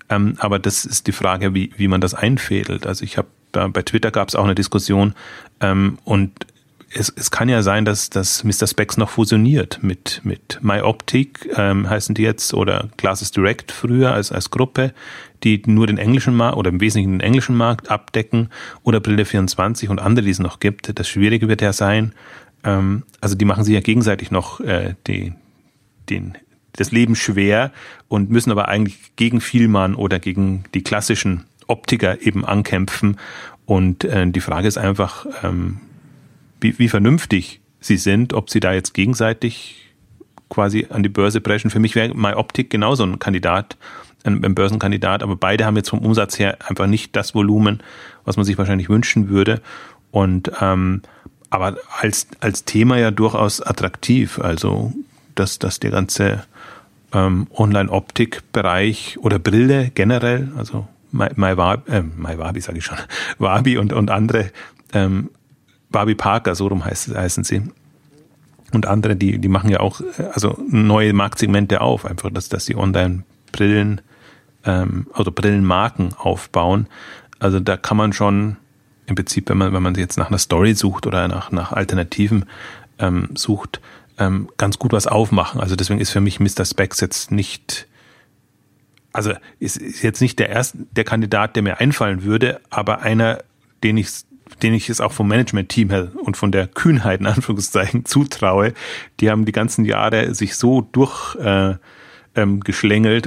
Ähm, 0.09 0.35
aber 0.39 0.59
das 0.59 0.83
ist 0.83 1.07
die 1.07 1.13
Frage, 1.13 1.53
wie, 1.53 1.71
wie 1.77 1.87
man 1.87 2.01
das 2.01 2.13
einfädelt. 2.13 2.85
Also 2.85 3.05
ich 3.05 3.17
habe 3.17 3.29
bei 3.51 3.81
Twitter 3.81 4.11
gab 4.11 4.27
es 4.27 4.35
auch 4.35 4.43
eine 4.43 4.55
Diskussion 4.55 5.13
ähm, 5.61 5.97
und 6.03 6.31
es, 6.97 7.13
es 7.15 7.31
kann 7.31 7.49
ja 7.49 7.61
sein, 7.61 7.85
dass, 7.85 8.09
dass 8.09 8.43
Mr. 8.43 8.67
Specs 8.67 8.97
noch 8.97 9.09
fusioniert 9.09 9.79
mit, 9.81 10.21
mit 10.23 10.59
MyOptic, 10.61 11.49
ähm, 11.55 11.89
heißen 11.89 12.15
die 12.15 12.23
jetzt, 12.23 12.53
oder 12.53 12.89
Classes 12.97 13.31
Direct 13.31 13.71
früher 13.71 14.13
als, 14.13 14.31
als 14.31 14.49
Gruppe, 14.49 14.93
die 15.43 15.61
nur 15.65 15.87
den 15.87 15.97
englischen 15.97 16.35
Markt 16.35 16.57
oder 16.57 16.69
im 16.69 16.81
Wesentlichen 16.81 17.13
den 17.13 17.21
englischen 17.21 17.55
Markt 17.55 17.89
abdecken, 17.89 18.49
oder 18.83 18.99
Brille 18.99 19.25
24 19.25 19.89
und 19.89 19.99
andere, 19.99 20.25
die 20.25 20.31
es 20.31 20.39
noch 20.39 20.59
gibt. 20.59 20.97
Das 20.97 21.07
Schwierige 21.07 21.47
wird 21.47 21.61
ja 21.61 21.73
sein, 21.73 22.13
ähm, 22.63 23.03
also 23.21 23.35
die 23.35 23.45
machen 23.45 23.63
sich 23.63 23.73
ja 23.73 23.81
gegenseitig 23.81 24.31
noch 24.31 24.59
äh, 24.59 24.95
die, 25.05 25.33
den, 26.09 26.37
das 26.73 26.91
Leben 26.91 27.15
schwer 27.15 27.71
und 28.07 28.29
müssen 28.29 28.51
aber 28.51 28.67
eigentlich 28.67 29.15
gegen 29.15 29.41
Vielmann 29.41 29.95
oder 29.95 30.19
gegen 30.19 30.63
die 30.73 30.83
klassischen 30.83 31.45
Optiker 31.67 32.21
eben 32.21 32.45
ankämpfen. 32.45 33.17
Und 33.65 34.03
äh, 34.05 34.25
die 34.29 34.41
Frage 34.41 34.67
ist 34.67 34.77
einfach, 34.77 35.25
ähm, 35.43 35.81
wie, 36.61 36.77
wie 36.79 36.89
vernünftig 36.89 37.61
sie 37.79 37.97
sind, 37.97 38.33
ob 38.33 38.49
sie 38.49 38.59
da 38.59 38.73
jetzt 38.73 38.93
gegenseitig 38.93 39.93
quasi 40.49 40.87
an 40.89 41.03
die 41.03 41.09
Börse 41.09 41.41
brechen. 41.41 41.69
Für 41.69 41.79
mich 41.79 41.95
wäre 41.95 42.15
MyOptic 42.15 42.69
genauso 42.69 43.03
ein 43.03 43.19
Kandidat, 43.19 43.77
ein, 44.23 44.43
ein 44.43 44.55
Börsenkandidat, 44.55 45.23
aber 45.23 45.35
beide 45.35 45.65
haben 45.65 45.75
jetzt 45.75 45.89
vom 45.89 45.99
Umsatz 45.99 46.39
her 46.39 46.57
einfach 46.67 46.87
nicht 46.87 47.15
das 47.15 47.35
Volumen, 47.35 47.81
was 48.25 48.37
man 48.37 48.45
sich 48.45 48.57
wahrscheinlich 48.57 48.89
wünschen 48.89 49.29
würde. 49.29 49.61
Und 50.11 50.51
ähm, 50.61 51.01
aber 51.49 51.77
als, 51.99 52.27
als 52.39 52.65
Thema 52.65 52.97
ja 52.97 53.11
durchaus 53.11 53.61
attraktiv. 53.61 54.39
Also, 54.39 54.93
dass, 55.35 55.59
dass 55.59 55.79
der 55.79 55.91
ganze 55.91 56.43
ähm, 57.13 57.47
Online-Optik-Bereich 57.55 59.17
oder 59.19 59.39
Brille 59.39 59.91
generell, 59.93 60.51
also 60.57 60.87
MyWabi, 61.11 61.91
äh, 61.91 62.01
My 62.01 62.35
sage 62.59 62.79
ich 62.79 62.85
schon, 62.85 62.97
Wabi 63.37 63.77
und, 63.77 63.93
und 63.93 64.11
andere, 64.11 64.51
ähm, 64.93 65.29
Wabi 65.89 66.15
Parker, 66.15 66.55
so 66.55 66.67
rum 66.67 66.83
heißt, 66.83 67.15
heißen 67.15 67.43
sie. 67.43 67.63
Und 68.73 68.85
andere, 68.85 69.15
die, 69.15 69.39
die 69.39 69.47
machen 69.47 69.69
ja 69.69 69.79
auch 69.79 70.01
äh, 70.01 70.23
also 70.33 70.57
neue 70.69 71.13
Marktsegmente 71.13 71.81
auf, 71.81 72.05
einfach, 72.05 72.29
dass, 72.31 72.49
dass 72.49 72.65
sie 72.65 72.75
Online-Brillen, 72.75 74.01
ähm, 74.65 75.07
also 75.13 75.31
Brillenmarken 75.31 76.13
aufbauen. 76.13 76.87
Also 77.39 77.59
da 77.59 77.77
kann 77.77 77.97
man 77.97 78.13
schon 78.13 78.57
im 79.05 79.15
Prinzip, 79.15 79.49
wenn 79.49 79.57
man, 79.57 79.73
wenn 79.73 79.83
man 79.83 79.95
jetzt 79.95 80.17
nach 80.17 80.27
einer 80.27 80.37
Story 80.37 80.73
sucht 80.73 81.07
oder 81.07 81.27
nach, 81.27 81.51
nach 81.51 81.71
Alternativen 81.71 82.45
ähm, 82.99 83.29
sucht, 83.35 83.79
ähm, 84.17 84.49
ganz 84.57 84.79
gut 84.79 84.91
was 84.91 85.07
aufmachen. 85.07 85.61
Also 85.61 85.75
deswegen 85.75 85.99
ist 85.99 86.11
für 86.11 86.21
mich 86.21 86.39
Mr. 86.39 86.65
Specs 86.65 86.99
jetzt 86.99 87.31
nicht, 87.31 87.87
also 89.13 89.31
ist, 89.59 89.77
ist 89.77 90.01
jetzt 90.01 90.21
nicht 90.21 90.39
der 90.39 90.49
erste, 90.49 90.79
der 90.91 91.05
Kandidat, 91.05 91.55
der 91.55 91.63
mir 91.63 91.79
einfallen 91.79 92.23
würde, 92.23 92.59
aber 92.69 92.99
einer, 92.99 93.39
den 93.83 93.97
ich 93.97 94.09
den 94.61 94.73
ich 94.73 94.89
es 94.89 95.01
auch 95.01 95.11
vom 95.11 95.27
Management-Team 95.27 95.89
her 95.89 96.11
und 96.23 96.37
von 96.37 96.51
der 96.51 96.67
Kühnheit 96.67 97.19
in 97.19 97.27
Anführungszeichen 97.27 98.05
zutraue, 98.05 98.73
die 99.19 99.29
haben 99.29 99.45
die 99.45 99.51
ganzen 99.51 99.85
Jahre 99.85 100.33
sich 100.33 100.55
so 100.55 100.81
durch 100.91 101.35
äh, 101.35 101.75
ähm, 102.35 102.61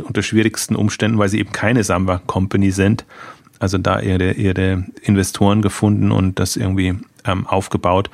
unter 0.04 0.22
schwierigsten 0.22 0.76
Umständen, 0.76 1.18
weil 1.18 1.28
sie 1.28 1.40
eben 1.40 1.52
keine 1.52 1.84
Samba 1.84 2.18
Company 2.26 2.70
sind. 2.70 3.04
Also 3.58 3.76
da 3.76 4.00
ihre, 4.00 4.32
ihre 4.32 4.84
Investoren 5.02 5.60
gefunden 5.60 6.12
und 6.12 6.38
das 6.38 6.56
irgendwie 6.56 6.94
ähm, 7.26 7.46
aufgebaut 7.46 8.10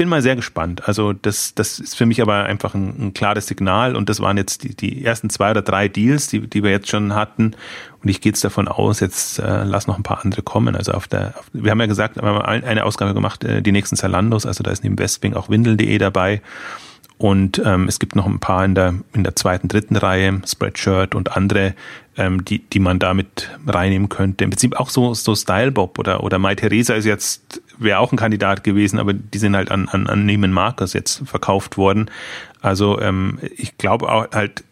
bin 0.00 0.08
mal 0.08 0.22
sehr 0.22 0.34
gespannt. 0.34 0.88
Also 0.88 1.12
das, 1.12 1.54
das 1.54 1.78
ist 1.78 1.94
für 1.94 2.06
mich 2.06 2.22
aber 2.22 2.44
einfach 2.44 2.72
ein, 2.72 2.94
ein 2.98 3.12
klares 3.12 3.48
Signal 3.48 3.96
und 3.96 4.08
das 4.08 4.20
waren 4.20 4.38
jetzt 4.38 4.62
die, 4.62 4.74
die 4.74 5.04
ersten 5.04 5.28
zwei 5.28 5.50
oder 5.50 5.60
drei 5.60 5.88
Deals, 5.88 6.28
die, 6.28 6.40
die 6.40 6.62
wir 6.62 6.70
jetzt 6.70 6.88
schon 6.88 7.14
hatten. 7.14 7.54
Und 8.02 8.08
ich 8.08 8.22
gehe 8.22 8.32
jetzt 8.32 8.42
davon 8.42 8.66
aus, 8.66 9.00
jetzt 9.00 9.40
äh, 9.40 9.62
lass 9.64 9.86
noch 9.88 9.98
ein 9.98 10.02
paar 10.02 10.24
andere 10.24 10.40
kommen. 10.40 10.74
Also 10.74 10.92
auf 10.92 11.06
der, 11.06 11.34
auf, 11.38 11.50
wir 11.52 11.70
haben 11.70 11.80
ja 11.80 11.86
gesagt, 11.86 12.16
wir 12.16 12.22
haben 12.22 12.40
eine 12.40 12.86
Ausgabe 12.86 13.12
gemacht, 13.12 13.44
äh, 13.44 13.60
die 13.60 13.72
nächsten 13.72 13.94
Zalandos, 13.94 14.46
also 14.46 14.62
da 14.62 14.70
ist 14.70 14.82
neben 14.84 14.98
Westwing 14.98 15.34
auch 15.34 15.50
Windel.de 15.50 15.98
dabei. 15.98 16.40
Und 17.20 17.60
ähm, 17.66 17.86
es 17.86 17.98
gibt 17.98 18.16
noch 18.16 18.24
ein 18.24 18.38
paar 18.38 18.64
in 18.64 18.74
der, 18.74 18.94
in 19.12 19.24
der 19.24 19.36
zweiten, 19.36 19.68
dritten 19.68 19.94
Reihe, 19.94 20.40
Spreadshirt 20.46 21.14
und 21.14 21.36
andere, 21.36 21.74
ähm, 22.16 22.46
die, 22.46 22.60
die 22.60 22.78
man 22.78 22.98
damit 22.98 23.50
reinnehmen 23.66 24.08
könnte. 24.08 24.42
Im 24.42 24.48
Prinzip 24.48 24.80
auch 24.80 24.88
so, 24.88 25.12
so 25.12 25.34
Stylebob 25.34 25.98
oder, 25.98 26.24
oder 26.24 26.38
Mai 26.38 26.54
Theresa 26.54 26.94
ist 26.94 27.04
jetzt, 27.04 27.60
wäre 27.76 27.98
auch 27.98 28.10
ein 28.10 28.16
Kandidat 28.16 28.64
gewesen, 28.64 28.98
aber 28.98 29.12
die 29.12 29.36
sind 29.36 29.54
halt 29.54 29.70
an, 29.70 29.86
an, 29.90 30.06
an 30.06 30.24
Neiman 30.24 30.50
Markers 30.50 30.94
jetzt 30.94 31.28
verkauft 31.28 31.76
worden. 31.76 32.10
Also 32.62 32.98
ähm, 33.02 33.38
ich 33.54 33.76
glaube 33.76 34.10
auch 34.10 34.30
halt 34.32 34.64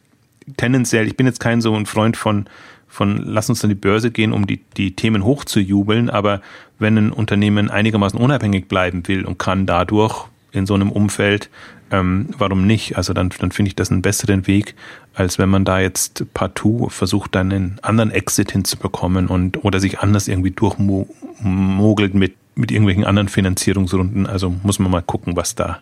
tendenziell, 0.57 1.07
ich 1.07 1.19
bin 1.19 1.27
jetzt 1.27 1.41
kein 1.41 1.61
so 1.61 1.75
ein 1.75 1.85
Freund 1.85 2.17
von, 2.17 2.47
von 2.89 3.19
lass 3.19 3.51
uns 3.51 3.63
an 3.63 3.69
die 3.69 3.75
Börse 3.75 4.11
gehen, 4.11 4.33
um 4.33 4.47
die, 4.47 4.63
die 4.79 4.97
Themen 4.97 5.23
hochzujubeln, 5.23 6.09
aber 6.09 6.41
wenn 6.79 6.97
ein 6.97 7.13
Unternehmen 7.13 7.71
einigermaßen 7.71 8.19
unabhängig 8.19 8.69
bleiben 8.69 9.07
will 9.07 9.27
und 9.27 9.39
kann 9.39 9.67
dadurch 9.67 10.29
in 10.53 10.67
so 10.67 10.75
einem 10.75 10.91
Umfeld 10.91 11.51
ähm, 11.91 12.29
warum 12.37 12.67
nicht? 12.67 12.97
Also 12.97 13.13
dann, 13.13 13.31
dann 13.39 13.53
finde 13.53 13.69
ich 13.69 13.77
das 13.77 13.91
einen 13.91 14.03
besseren 14.03 14.47
Weg, 14.47 14.75
als 15.15 15.39
wenn 15.39 15.49
man 15.49 15.65
da 15.65 15.81
jetzt 15.81 16.25
partout 16.35 16.89
versucht, 16.91 17.35
dann 17.35 17.53
einen 17.53 17.79
anderen 17.83 18.11
Exit 18.11 18.53
hinzubekommen 18.53 19.29
und 19.29 19.65
oder 19.65 19.81
sich 19.81 20.01
anders 20.01 20.29
irgendwie 20.29 20.51
durchmogelt 20.51 22.15
mit, 22.15 22.35
mit 22.55 22.71
irgendwelchen 22.71 23.05
anderen 23.05 23.29
Finanzierungsrunden. 23.29 24.27
Also 24.27 24.55
muss 24.63 24.79
man 24.79 24.91
mal 24.91 25.03
gucken, 25.03 25.37
was 25.37 25.55
da 25.55 25.81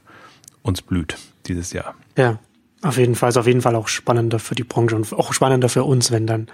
uns 0.62 0.82
blüht 0.82 1.16
dieses 1.46 1.72
Jahr. 1.72 1.94
Ja, 2.16 2.38
auf 2.82 2.98
jeden 2.98 3.14
Fall 3.14 3.30
ist 3.30 3.36
auf 3.36 3.46
jeden 3.46 3.62
Fall 3.62 3.74
auch 3.74 3.88
spannender 3.88 4.38
für 4.38 4.54
die 4.54 4.64
Branche 4.64 4.94
und 4.94 5.12
auch 5.12 5.32
spannender 5.32 5.68
für 5.68 5.82
uns, 5.82 6.12
wenn 6.12 6.26
dann 6.26 6.46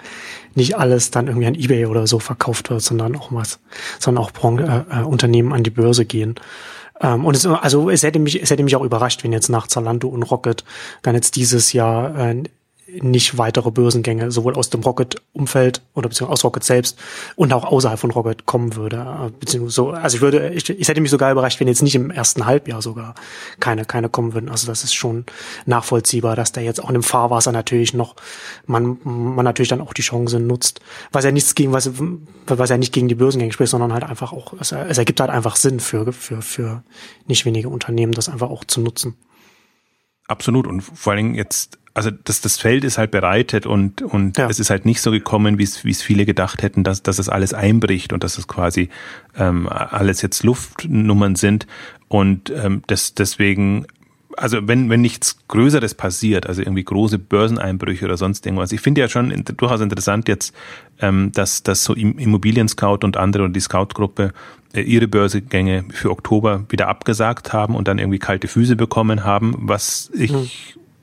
nicht 0.55 0.77
alles 0.79 1.11
dann 1.11 1.27
irgendwie 1.27 1.47
an 1.47 1.55
eBay 1.55 1.87
oder 1.87 2.07
so 2.07 2.21
verkauft 2.21 2.71
wird, 2.71 2.81
sondern 2.81 3.17
auch 3.17 3.33
was, 3.33 3.61
sondern 3.99 4.25
auch 4.25 4.31
Branche, 4.31 4.87
äh, 4.91 5.01
äh, 5.01 5.03
Unternehmen 5.03 5.53
an 5.53 5.63
die 5.63 5.71
Börse 5.71 6.07
gehen. 6.07 6.37
Ähm, 7.03 7.25
und 7.25 7.37
es, 7.37 7.45
also 7.47 7.91
es 7.91 8.03
hätte 8.03 8.19
mich, 8.19 8.41
es 8.41 8.51
hätte 8.51 8.63
mich 8.63 8.77
auch 8.77 8.85
überrascht, 8.85 9.25
wenn 9.25 9.33
jetzt 9.33 9.49
nach 9.49 9.67
Zalando 9.67 10.09
und 10.09 10.23
Rocket 10.23 10.65
dann 11.03 11.15
jetzt 11.15 11.37
dieses 11.37 11.73
Jahr 11.73 12.17
äh, 12.17 12.43
nicht 13.01 13.39
weitere 13.39 13.71
Börsengänge 13.71 14.31
sowohl 14.31 14.55
aus 14.55 14.71
dem 14.71 14.83
Rocket-Umfeld 14.83 15.83
oder 15.95 16.09
beziehungsweise 16.09 16.33
aus 16.33 16.45
Rocket 16.45 16.65
selbst 16.65 16.99
und 17.37 17.53
auch 17.53 17.65
außerhalb 17.65 17.99
von 17.99 18.11
Rocket 18.11 18.47
kommen 18.47 18.77
würde. 18.77 19.33
Beziehungsweise 19.41 19.75
so, 19.75 19.91
also 19.91 20.17
ich 20.17 20.21
würde, 20.21 20.51
ich, 20.51 20.69
ich 20.69 20.89
hätte 20.89 21.01
mich 21.01 21.11
sogar 21.11 21.33
überrascht, 21.33 21.61
wenn 21.61 21.69
jetzt 21.69 21.83
nicht 21.83 21.95
im 21.95 22.11
ersten 22.11 22.47
Halbjahr 22.47 22.83
sogar 22.83 23.15
keine, 23.61 23.85
keine 23.85 24.09
kommen 24.09 24.35
würden. 24.35 24.49
Also 24.49 24.67
das 24.67 24.85
ist 24.85 24.95
schon 24.95 25.25
nachvollziehbar, 25.65 26.37
dass 26.37 26.53
da 26.53 26.61
jetzt 26.61 26.83
auch 26.83 26.89
in 26.89 26.95
dem 26.95 27.03
Fahrwasser 27.03 27.53
natürlich 27.53 27.95
noch 27.95 28.17
man, 28.67 28.99
man 29.05 29.45
natürlich 29.45 29.69
dann 29.69 29.81
auch 29.81 29.93
die 29.93 30.03
Chance 30.03 30.39
nutzt. 30.39 30.81
Was 31.13 31.25
ja 31.25 31.33
nichts 31.33 31.55
gegen, 31.55 31.73
was, 31.73 31.91
was 32.47 32.71
ja 32.71 32.79
nicht 32.79 32.93
gegen 32.93 33.09
die 33.09 33.15
Börsengänge 33.15 33.53
spricht, 33.53 33.71
sondern 33.71 33.93
halt 33.93 34.05
einfach 34.05 34.33
auch, 34.33 34.55
es, 34.61 34.73
es 34.73 34.99
ergibt 34.99 35.21
halt 35.21 35.31
einfach 35.31 35.57
Sinn 35.57 35.81
für, 35.81 36.13
für, 36.13 36.43
für 36.43 36.83
nicht 37.27 37.45
wenige 37.45 37.69
Unternehmen, 37.69 38.13
das 38.13 38.29
einfach 38.29 38.51
auch 38.51 38.65
zu 38.65 38.81
nutzen. 38.81 39.17
Absolut. 40.29 40.67
Und 40.67 40.81
vor 40.81 41.13
allen 41.13 41.25
Dingen 41.25 41.35
jetzt 41.35 41.79
also 41.95 42.11
das, 42.11 42.41
das 42.41 42.57
Feld 42.59 42.85
ist 42.85 42.97
halt 42.99 43.11
bereitet 43.11 43.67
und, 43.67 44.03
und 44.03 44.39
ja. 44.39 44.49
es 44.49 44.59
ist 44.59 44.71
halt 44.71 44.87
nicht 44.87 45.03
so 45.03 45.11
gekommen, 45.11 45.59
wie 45.59 45.65
es, 45.65 45.85
wie 45.85 45.91
es 45.91 46.03
viele 46.03 46.25
gedacht 46.25 46.63
hätten, 46.63 46.85
dass, 46.85 47.03
dass 47.03 47.19
es 47.19 47.29
alles 47.29 47.53
einbricht 47.53 48.13
und 48.13 48.25
dass 48.25 48.39
es 48.39 48.49
quasi 48.49 48.89
ähm, 49.37 49.69
alles 49.69 50.23
jetzt 50.23 50.43
Luftnummern 50.43 51.37
sind. 51.37 51.67
Und 52.09 52.51
ähm, 52.51 52.83
das, 52.87 53.15
deswegen, 53.15 53.87
also 54.39 54.67
wenn, 54.67 54.89
wenn 54.89 55.03
nichts 55.03 55.47
Größeres 55.49 55.95
passiert, 55.95 56.47
also 56.47 56.63
irgendwie 56.63 56.85
große 56.85 57.19
Börseneinbrüche 57.19 58.07
oder 58.07 58.17
sonst 58.17 58.47
irgendwas, 58.47 58.73
ich 58.73 58.81
finde 58.81 59.03
ja 59.03 59.09
schon 59.09 59.31
durchaus 59.59 59.83
interessant 59.83 60.29
jetzt, 60.29 60.55
ähm, 60.99 61.31
dass, 61.33 61.63
dass 61.63 61.85
so 61.85 61.93
Immobilien 61.93 62.69
Scout 62.69 63.01
und 63.03 63.19
andere 63.19 63.45
und 63.45 63.55
die 63.55 63.61
Scout-Gruppe 63.61 64.33
äh, 64.73 64.81
ihre 64.81 65.09
Börsegänge 65.09 65.85
für 65.91 66.11
Oktober 66.11 66.65
wieder 66.71 66.89
abgesagt 66.89 67.53
haben 67.53 67.77
und 67.77 67.87
dann 67.87 67.99
irgendwie 67.99 68.19
kalte 68.19 68.49
Füße 68.49 68.77
bekommen 68.77 69.25
haben, 69.25 69.55
was 69.59 70.11
ich 70.15 70.33
mhm 70.33 70.49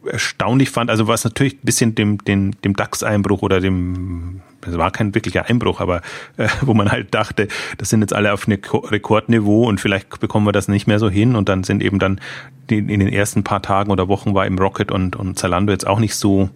erstaunlich 0.05 0.69
fand, 0.69 0.89
also 0.89 1.07
was 1.07 1.23
natürlich 1.23 1.55
ein 1.55 1.65
bisschen 1.65 1.95
dem, 1.95 2.23
dem, 2.23 2.59
dem 2.61 2.75
DAX-Einbruch 2.75 3.41
oder 3.41 3.59
dem, 3.59 4.41
es 4.65 4.77
war 4.77 4.91
kein 4.91 5.13
wirklicher 5.13 5.45
Einbruch, 5.45 5.81
aber 5.81 6.01
äh, 6.37 6.47
wo 6.61 6.73
man 6.73 6.91
halt 6.91 7.13
dachte, 7.13 7.47
das 7.77 7.89
sind 7.89 8.01
jetzt 8.01 8.13
alle 8.13 8.33
auf 8.33 8.47
einem 8.47 8.59
Rekordniveau 8.63 9.67
und 9.67 9.79
vielleicht 9.79 10.19
bekommen 10.19 10.45
wir 10.45 10.51
das 10.51 10.67
nicht 10.67 10.87
mehr 10.87 10.99
so 10.99 11.09
hin 11.09 11.35
und 11.35 11.49
dann 11.49 11.63
sind 11.63 11.83
eben 11.83 11.99
dann 11.99 12.21
die, 12.69 12.77
in 12.77 12.99
den 12.99 13.09
ersten 13.09 13.43
paar 13.43 13.61
Tagen 13.61 13.91
oder 13.91 14.07
Wochen 14.07 14.33
war 14.33 14.45
im 14.45 14.57
Rocket 14.57 14.91
und, 14.91 15.15
und 15.15 15.37
Zalando 15.37 15.71
jetzt 15.71 15.87
auch 15.87 15.99
nicht 15.99 16.15
so 16.15 16.49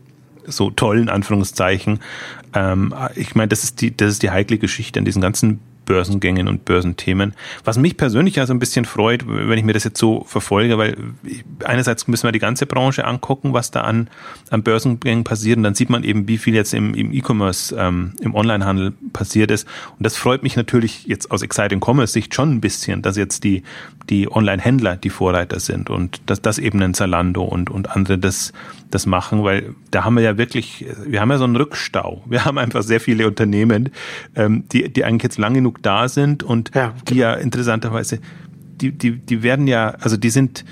so 0.46 0.70
toll 0.72 1.00
in 1.00 1.08
Anführungszeichen. 1.08 2.00
Ähm, 2.54 2.94
ich 3.16 3.34
meine, 3.34 3.48
das 3.48 3.64
ist 3.64 3.80
die 3.80 3.96
das 3.96 4.12
ist 4.12 4.24
die 4.24 4.30
heikle 4.30 4.58
Geschichte 4.58 5.00
an 5.00 5.06
diesen 5.06 5.22
ganzen 5.22 5.62
Börsengängen 5.86 6.48
und 6.48 6.66
Börsenthemen. 6.66 7.34
Was 7.64 7.78
mich 7.78 7.98
persönlich 7.98 8.36
ja 8.36 8.46
so 8.46 8.54
ein 8.54 8.60
bisschen 8.60 8.86
freut, 8.86 9.26
wenn 9.28 9.58
ich 9.58 9.64
mir 9.64 9.74
das 9.74 9.84
jetzt 9.84 10.00
so 10.00 10.24
verfolge, 10.26 10.78
weil 10.78 10.96
einerseits 11.64 12.08
müssen 12.08 12.28
wir 12.28 12.32
die 12.32 12.40
ganze 12.40 12.66
Branche 12.66 13.06
angucken, 13.06 13.54
was 13.54 13.72
da 13.72 13.82
an, 13.82 14.10
an 14.50 14.64
Börsengängen 14.64 15.24
passiert 15.24 15.58
und 15.58 15.64
dann 15.64 15.76
sieht 15.76 15.90
man 15.90 16.04
eben, 16.04 16.28
wie 16.28 16.38
viel 16.38 16.56
jetzt 16.56 16.74
im, 16.74 16.94
im 16.94 17.14
E-Commerce, 17.14 17.76
ähm, 17.78 18.14
im 18.22 18.34
Onlinehandel 18.36 18.94
passiert 19.12 19.52
ist. 19.52 19.68
Und 19.98 20.06
das 20.06 20.18
freut 20.18 20.44
mich 20.44 20.56
natürlich 20.56 21.06
jetzt 21.06 21.32
aus 21.32 21.42
Exciting 21.42 21.82
Commerce 21.84 22.14
Sicht 22.14 22.34
schon 22.34 22.52
ein 22.52 22.62
bisschen, 22.62 23.02
dass 23.02 23.18
jetzt 23.18 23.44
die, 23.44 23.64
die 24.10 24.32
Online-Händler 24.32 24.98
die 24.98 25.10
Vorreiter 25.10 25.60
sind 25.60 25.90
und 25.90 26.22
dass 26.28 26.42
das 26.42 26.60
eben 26.60 26.82
ein 26.82 26.94
Zalando 26.94 27.44
und, 27.44 27.70
und 27.70 27.90
andere 27.90 28.18
das, 28.18 28.54
das 28.92 29.06
machen, 29.06 29.44
weil 29.44 29.76
da 29.92 30.04
haben 30.04 30.16
wir 30.16 30.24
ja 30.24 30.38
wirklich, 30.38 30.86
wir 31.06 31.22
haben 31.22 31.32
ja 31.32 31.38
so 31.38 31.44
einen 31.44 31.56
Rückstau. 31.56 32.24
Wir 32.26 32.46
haben 32.46 32.58
einfach 32.58 32.84
sehr 32.84 33.00
viele 33.00 33.28
Unternehmen, 33.28 33.90
ähm, 34.36 34.64
die, 34.72 34.92
die 34.92 35.04
eigentlich 35.04 35.24
jetzt 35.24 35.38
lang 35.38 35.54
genug 35.54 35.73
da 35.82 36.08
sind 36.08 36.44
und 36.44 36.72
ja. 36.74 36.94
die 37.08 37.16
ja 37.16 37.34
interessanterweise, 37.34 38.20
die, 38.82 38.92
die, 38.92 39.18
die 39.18 39.44
werden 39.44 39.68
ja, 39.68 39.90
also 40.00 40.18
die 40.18 40.30
sind 40.30 40.66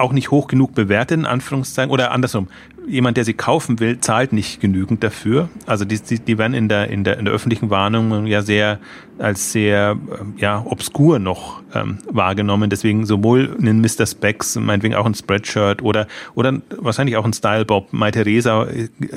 auch 0.00 0.12
nicht 0.12 0.30
hoch 0.30 0.48
genug 0.48 0.74
bewertet, 0.74 1.18
in 1.18 1.26
Anführungszeichen, 1.26 1.90
oder 1.90 2.10
andersrum, 2.10 2.48
jemand, 2.86 3.16
der 3.16 3.24
sie 3.24 3.34
kaufen 3.34 3.78
will, 3.80 4.00
zahlt 4.00 4.32
nicht 4.32 4.60
genügend 4.60 5.04
dafür. 5.04 5.48
Also 5.66 5.84
die, 5.84 6.00
die, 6.00 6.18
die 6.18 6.38
werden 6.38 6.54
in 6.54 6.68
der, 6.68 6.88
in, 6.88 7.04
der, 7.04 7.18
in 7.18 7.24
der 7.24 7.34
öffentlichen 7.34 7.70
Warnung 7.70 8.26
ja 8.26 8.42
sehr 8.42 8.78
als 9.18 9.52
sehr 9.52 9.96
ähm, 10.20 10.34
ja, 10.38 10.64
obskur 10.64 11.18
noch 11.18 11.62
ähm, 11.74 11.98
wahrgenommen. 12.10 12.70
Deswegen 12.70 13.04
sowohl 13.04 13.56
ein 13.60 13.80
Mr. 13.80 14.06
Specs, 14.06 14.56
meinetwegen 14.56 14.94
auch 14.94 15.06
ein 15.06 15.14
Spreadshirt 15.14 15.82
oder, 15.82 16.06
oder 16.34 16.60
wahrscheinlich 16.78 17.16
auch 17.16 17.24
ein 17.24 17.32
Style 17.32 17.64
Bob, 17.64 17.92
My 17.92 18.10
Theresa, 18.10 18.66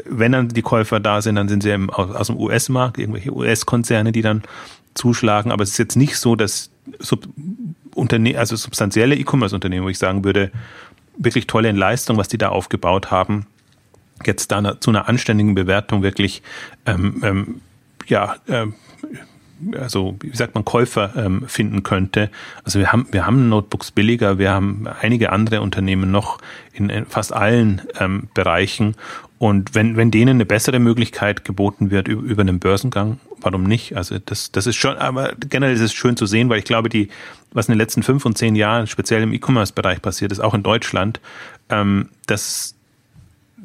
wenn 0.06 0.34
dann 0.34 0.50
die 0.50 0.62
Käufer 0.62 1.00
da 1.00 1.22
sind, 1.22 1.36
dann 1.36 1.48
sind 1.48 1.64
sie 1.64 1.72
im, 1.72 1.90
aus, 1.90 2.14
aus 2.14 2.28
dem 2.28 2.38
US-Markt, 2.38 2.98
irgendwelche 2.98 3.34
US-Konzerne, 3.34 4.12
die 4.12 4.22
dann 4.22 4.44
zuschlagen. 4.94 5.52
Aber 5.52 5.64
es 5.64 5.72
ist 5.72 5.78
jetzt 5.78 5.96
nicht 5.96 6.18
so, 6.18 6.36
dass 6.36 6.70
Sub 7.00 7.28
Unterne 7.96 8.38
also 8.38 8.56
substanzielle 8.56 9.16
E-Commerce-Unternehmen, 9.16 9.86
wo 9.86 9.90
ich 9.90 9.98
sagen 9.98 10.24
würde, 10.24 10.52
wirklich 11.18 11.48
tolle 11.48 11.72
Leistung, 11.72 12.18
was 12.18 12.28
die 12.28 12.38
da 12.38 12.50
aufgebaut 12.50 13.12
haben, 13.12 13.46
jetzt 14.26 14.52
da 14.52 14.80
zu 14.80 14.90
einer 14.90 15.08
anständigen 15.08 15.56
Bewertung 15.56 16.02
wirklich 16.02 16.42
ähm, 16.86 17.22
ähm, 17.24 17.62
ja, 18.08 18.36
ähm, 18.48 18.74
also 19.80 20.18
wie 20.20 20.36
sagt 20.36 20.56
man, 20.56 20.66
Käufer 20.66 21.14
ähm, 21.16 21.48
finden 21.48 21.84
könnte. 21.84 22.30
Also 22.64 22.80
wir 22.80 22.92
haben, 22.92 23.08
wir 23.12 23.26
haben 23.26 23.50
Notebooks 23.50 23.92
billiger, 23.92 24.38
wir 24.38 24.52
haben 24.52 24.88
einige 25.02 25.32
andere 25.32 25.62
Unternehmen 25.62 26.12
noch 26.12 26.40
in, 26.74 26.90
in 26.90 27.06
fast 27.06 27.34
allen 27.34 27.82
ähm, 28.00 28.28
Bereichen. 28.34 28.96
Und 29.38 29.76
wenn, 29.76 29.98
wenn 29.98 30.12
denen 30.12 30.38
eine 30.38 30.46
bessere 30.46 30.80
Möglichkeit 30.80 31.46
geboten 31.46 31.92
wird 31.92 32.08
über, 32.08 32.24
über 32.24 32.42
einen 32.42 32.60
Börsengang, 32.60 33.20
warum 33.42 33.64
nicht? 33.64 33.96
Also 33.96 34.18
das, 34.20 34.52
das 34.52 34.68
ist 34.68 34.76
schon, 34.76 34.98
aber 34.98 35.34
generell 35.50 35.74
ist 35.74 35.82
es 35.82 35.94
schön 35.94 36.18
zu 36.18 36.26
sehen, 36.26 36.50
weil 36.50 36.60
ich 36.60 36.66
glaube, 36.66 36.90
die, 36.90 37.10
was 37.54 37.68
in 37.68 37.74
den 37.74 37.80
letzten 37.80 38.04
fünf 38.04 38.26
und 38.26 38.38
zehn 38.38 38.56
Jahren 38.56 38.88
speziell 38.88 39.24
im 39.24 39.34
E-Commerce-Bereich 39.34 40.02
passiert 40.02 40.32
ist, 40.32 40.40
auch 40.40 40.54
in 40.54 40.64
Deutschland, 40.64 41.20
ähm, 41.70 42.10
das 42.26 42.76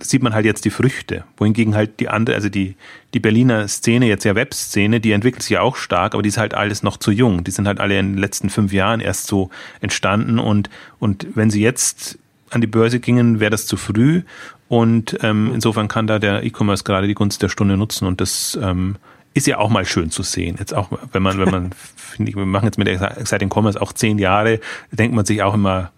sieht 0.00 0.22
man 0.22 0.34
halt 0.34 0.44
jetzt 0.44 0.64
die 0.64 0.70
Früchte. 0.70 1.24
Wohingegen 1.36 1.74
halt 1.74 1.98
die 2.00 2.08
andere, 2.08 2.36
also 2.36 2.48
die, 2.48 2.76
die 3.14 3.20
Berliner 3.20 3.66
Szene, 3.68 4.06
jetzt 4.06 4.24
ja 4.24 4.34
Webszene, 4.34 5.00
die 5.00 5.12
entwickelt 5.12 5.42
sich 5.42 5.50
ja 5.50 5.60
auch 5.60 5.76
stark, 5.76 6.14
aber 6.14 6.22
die 6.22 6.28
ist 6.28 6.38
halt 6.38 6.54
alles 6.54 6.82
noch 6.82 6.96
zu 6.98 7.10
jung. 7.10 7.44
Die 7.44 7.50
sind 7.50 7.66
halt 7.66 7.80
alle 7.80 7.98
in 7.98 8.12
den 8.12 8.18
letzten 8.18 8.50
fünf 8.50 8.72
Jahren 8.72 9.00
erst 9.00 9.26
so 9.26 9.50
entstanden 9.80 10.38
und, 10.38 10.70
und 11.00 11.26
wenn 11.34 11.50
sie 11.50 11.60
jetzt 11.60 12.18
an 12.50 12.60
die 12.60 12.66
Börse 12.66 13.00
gingen, 13.00 13.40
wäre 13.40 13.50
das 13.50 13.66
zu 13.66 13.76
früh. 13.76 14.22
Und 14.68 15.18
ähm, 15.22 15.50
insofern 15.54 15.88
kann 15.88 16.06
da 16.06 16.18
der 16.18 16.44
E-Commerce 16.44 16.84
gerade 16.84 17.06
die 17.06 17.14
Gunst 17.14 17.42
der 17.42 17.48
Stunde 17.48 17.76
nutzen 17.76 18.06
und 18.06 18.20
das 18.20 18.58
ähm, 18.62 18.96
ist 19.38 19.46
ja 19.46 19.58
auch 19.58 19.70
mal 19.70 19.84
schön 19.84 20.10
zu 20.10 20.22
sehen. 20.22 20.56
Jetzt 20.58 20.74
auch, 20.74 20.90
wenn 21.12 21.22
man, 21.22 21.38
wenn 21.38 21.50
man, 21.50 21.70
finde 21.96 22.30
ich, 22.30 22.36
wir 22.36 22.46
machen 22.46 22.66
jetzt 22.66 22.78
mit 22.78 22.88
Exciting 22.88 23.50
Commerce 23.52 23.80
auch 23.80 23.92
zehn 23.92 24.18
Jahre, 24.18 24.60
denkt 24.90 25.14
man 25.14 25.24
sich 25.24 25.42
auch 25.42 25.54
immer, 25.54 25.92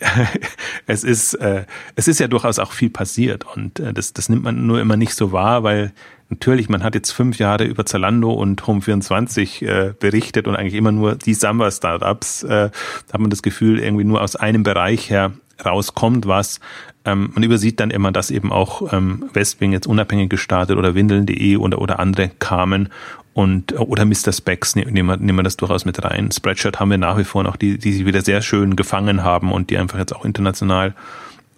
es 0.86 1.04
ist, 1.04 1.34
äh, 1.34 1.64
es 1.94 2.08
ist 2.08 2.20
ja 2.20 2.28
durchaus 2.28 2.58
auch 2.58 2.72
viel 2.72 2.90
passiert 2.90 3.44
und 3.54 3.80
äh, 3.80 3.92
das, 3.92 4.12
das 4.12 4.28
nimmt 4.28 4.42
man 4.42 4.66
nur 4.66 4.80
immer 4.80 4.96
nicht 4.96 5.14
so 5.14 5.32
wahr, 5.32 5.62
weil 5.62 5.92
natürlich, 6.28 6.68
man 6.68 6.82
hat 6.82 6.94
jetzt 6.94 7.10
fünf 7.10 7.38
Jahre 7.38 7.64
über 7.64 7.84
Zalando 7.84 8.32
und 8.32 8.62
Home24 8.62 9.66
äh, 9.66 9.94
berichtet 9.98 10.46
und 10.46 10.56
eigentlich 10.56 10.74
immer 10.74 10.92
nur 10.92 11.16
die 11.16 11.34
Samba-Startups. 11.34 12.44
Äh, 12.44 12.48
da 12.48 13.12
hat 13.12 13.20
man 13.20 13.30
das 13.30 13.42
Gefühl, 13.42 13.80
irgendwie 13.80 14.04
nur 14.04 14.22
aus 14.22 14.36
einem 14.36 14.62
Bereich 14.62 15.10
her 15.10 15.32
rauskommt 15.64 16.26
was. 16.26 16.60
Ähm, 17.04 17.30
man 17.34 17.42
übersieht 17.42 17.80
dann 17.80 17.90
immer, 17.90 18.12
dass 18.12 18.30
eben 18.30 18.52
auch 18.52 18.92
ähm, 18.92 19.24
Westwing 19.32 19.72
jetzt 19.72 19.86
unabhängig 19.86 20.28
gestartet 20.28 20.76
oder 20.76 20.94
Windeln.de 20.94 21.56
oder, 21.56 21.80
oder 21.80 21.98
andere 21.98 22.30
kamen 22.38 22.90
und 23.32 23.78
oder 23.78 24.04
Mr. 24.04 24.32
Specs 24.32 24.76
ne, 24.76 24.84
nehmen 24.84 25.08
wir, 25.08 25.16
nehmen 25.16 25.38
wir 25.38 25.42
das 25.42 25.56
durchaus 25.56 25.84
mit 25.84 26.02
rein. 26.04 26.30
Spreadshirt 26.30 26.78
haben 26.78 26.90
wir 26.90 26.98
nach 26.98 27.16
wie 27.16 27.24
vor 27.24 27.42
noch, 27.42 27.56
die, 27.56 27.78
die 27.78 27.92
sie 27.92 28.06
wieder 28.06 28.22
sehr 28.22 28.42
schön 28.42 28.76
gefangen 28.76 29.22
haben 29.22 29.52
und 29.52 29.70
die 29.70 29.78
einfach 29.78 29.98
jetzt 29.98 30.14
auch 30.14 30.24
international 30.24 30.94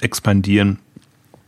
expandieren. 0.00 0.78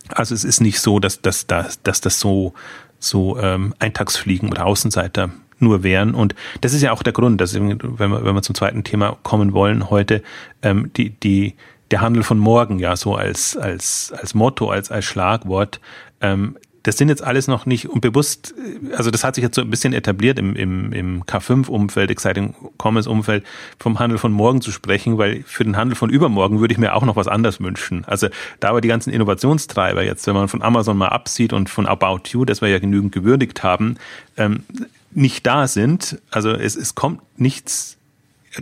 Also 0.09 0.35
es 0.35 0.45
ist 0.45 0.61
nicht 0.61 0.81
so, 0.81 0.99
dass, 0.99 1.21
dass, 1.21 1.47
dass, 1.47 1.83
dass 1.83 2.01
das 2.01 2.21
so, 2.21 2.55
so 2.99 3.39
ähm, 3.39 3.75
Eintagsfliegen 3.79 4.51
oder 4.51 4.67
Außenseiter 4.67 5.31
nur 5.59 5.83
wären. 5.83 6.15
Und 6.15 6.35
das 6.61 6.75
ist 6.75 6.83
ja 6.83 6.93
auch 6.93 7.03
der 7.03 7.13
Grund, 7.13 7.41
dass 7.41 7.55
wenn 7.55 7.69
wir, 7.69 7.99
wenn 7.99 8.35
wir 8.35 8.43
zum 8.43 8.55
zweiten 8.55 8.85
Thema 8.85 9.17
kommen 9.23 9.53
wollen 9.53 9.89
heute, 9.91 10.23
ähm, 10.63 10.91
die, 10.97 11.11
die, 11.11 11.55
der 11.95 12.01
Handel 12.01 12.25
von 12.25 12.39
morgen 12.39 12.81
ja 12.81 12.97
so 12.97 13.15
als, 13.15 13.57
als, 13.57 14.13
als 14.21 14.35
Motto, 14.35 14.69
als, 14.69 14.91
als 14.91 15.05
Schlagwort, 15.05 15.79
ähm, 16.21 16.57
das 16.83 16.97
sind 16.99 17.09
jetzt 17.09 17.23
alles 17.23 17.47
noch 17.47 17.67
nicht 17.67 17.89
und 17.89 18.01
bewusst, 18.01 18.53
also 18.97 19.13
das 19.13 19.23
hat 19.23 19.37
sich 19.37 19.45
jetzt 19.45 19.55
so 19.55 19.63
ein 19.63 19.71
bisschen 19.71 19.93
etabliert 19.93 20.37
im, 20.41 20.57
im, 20.57 20.93
im 20.93 21.23
K5-Umfeld, 21.23 22.11
Exciting 22.11 22.57
Commerce-Umfeld, 22.83 23.45
vom 23.79 24.01
Handel 24.01 24.19
von 24.19 24.33
morgen 24.33 24.61
zu 24.61 24.73
sprechen, 24.73 25.19
weil 25.19 25.45
für 25.47 25.63
den 25.63 25.77
Handel 25.77 25.95
von 25.95 26.11
übermorgen 26.11 26.59
würde 26.59 26.73
ich 26.73 26.79
mir 26.79 26.95
auch 26.97 27.05
noch 27.05 27.15
was 27.15 27.29
anderes 27.29 27.61
wünschen. 27.61 28.05
Also 28.07 28.27
da 28.59 28.71
aber 28.71 28.81
die 28.81 28.89
ganzen 28.89 29.13
Innovationstreiber 29.13 30.03
jetzt, 30.03 30.27
wenn 30.27 30.35
man 30.35 30.49
von 30.49 30.63
Amazon 30.63 30.97
mal 30.97 31.11
absieht 31.11 31.53
und 31.53 31.71
von 31.71 31.87
About 31.87 32.23
You, 32.31 32.45
das 32.45 32.61
wir 32.61 32.71
ja 32.71 32.81
genügend 32.81 33.13
gewürdigt 33.13 33.63
haben, 33.63 33.99
ähm, 34.37 34.65
nicht 35.13 35.47
da 35.47 35.69
sind, 35.69 36.21
also 36.33 36.51
es, 36.51 36.75
es 36.75 36.97
kommt 36.97 37.21
nichts 37.39 37.99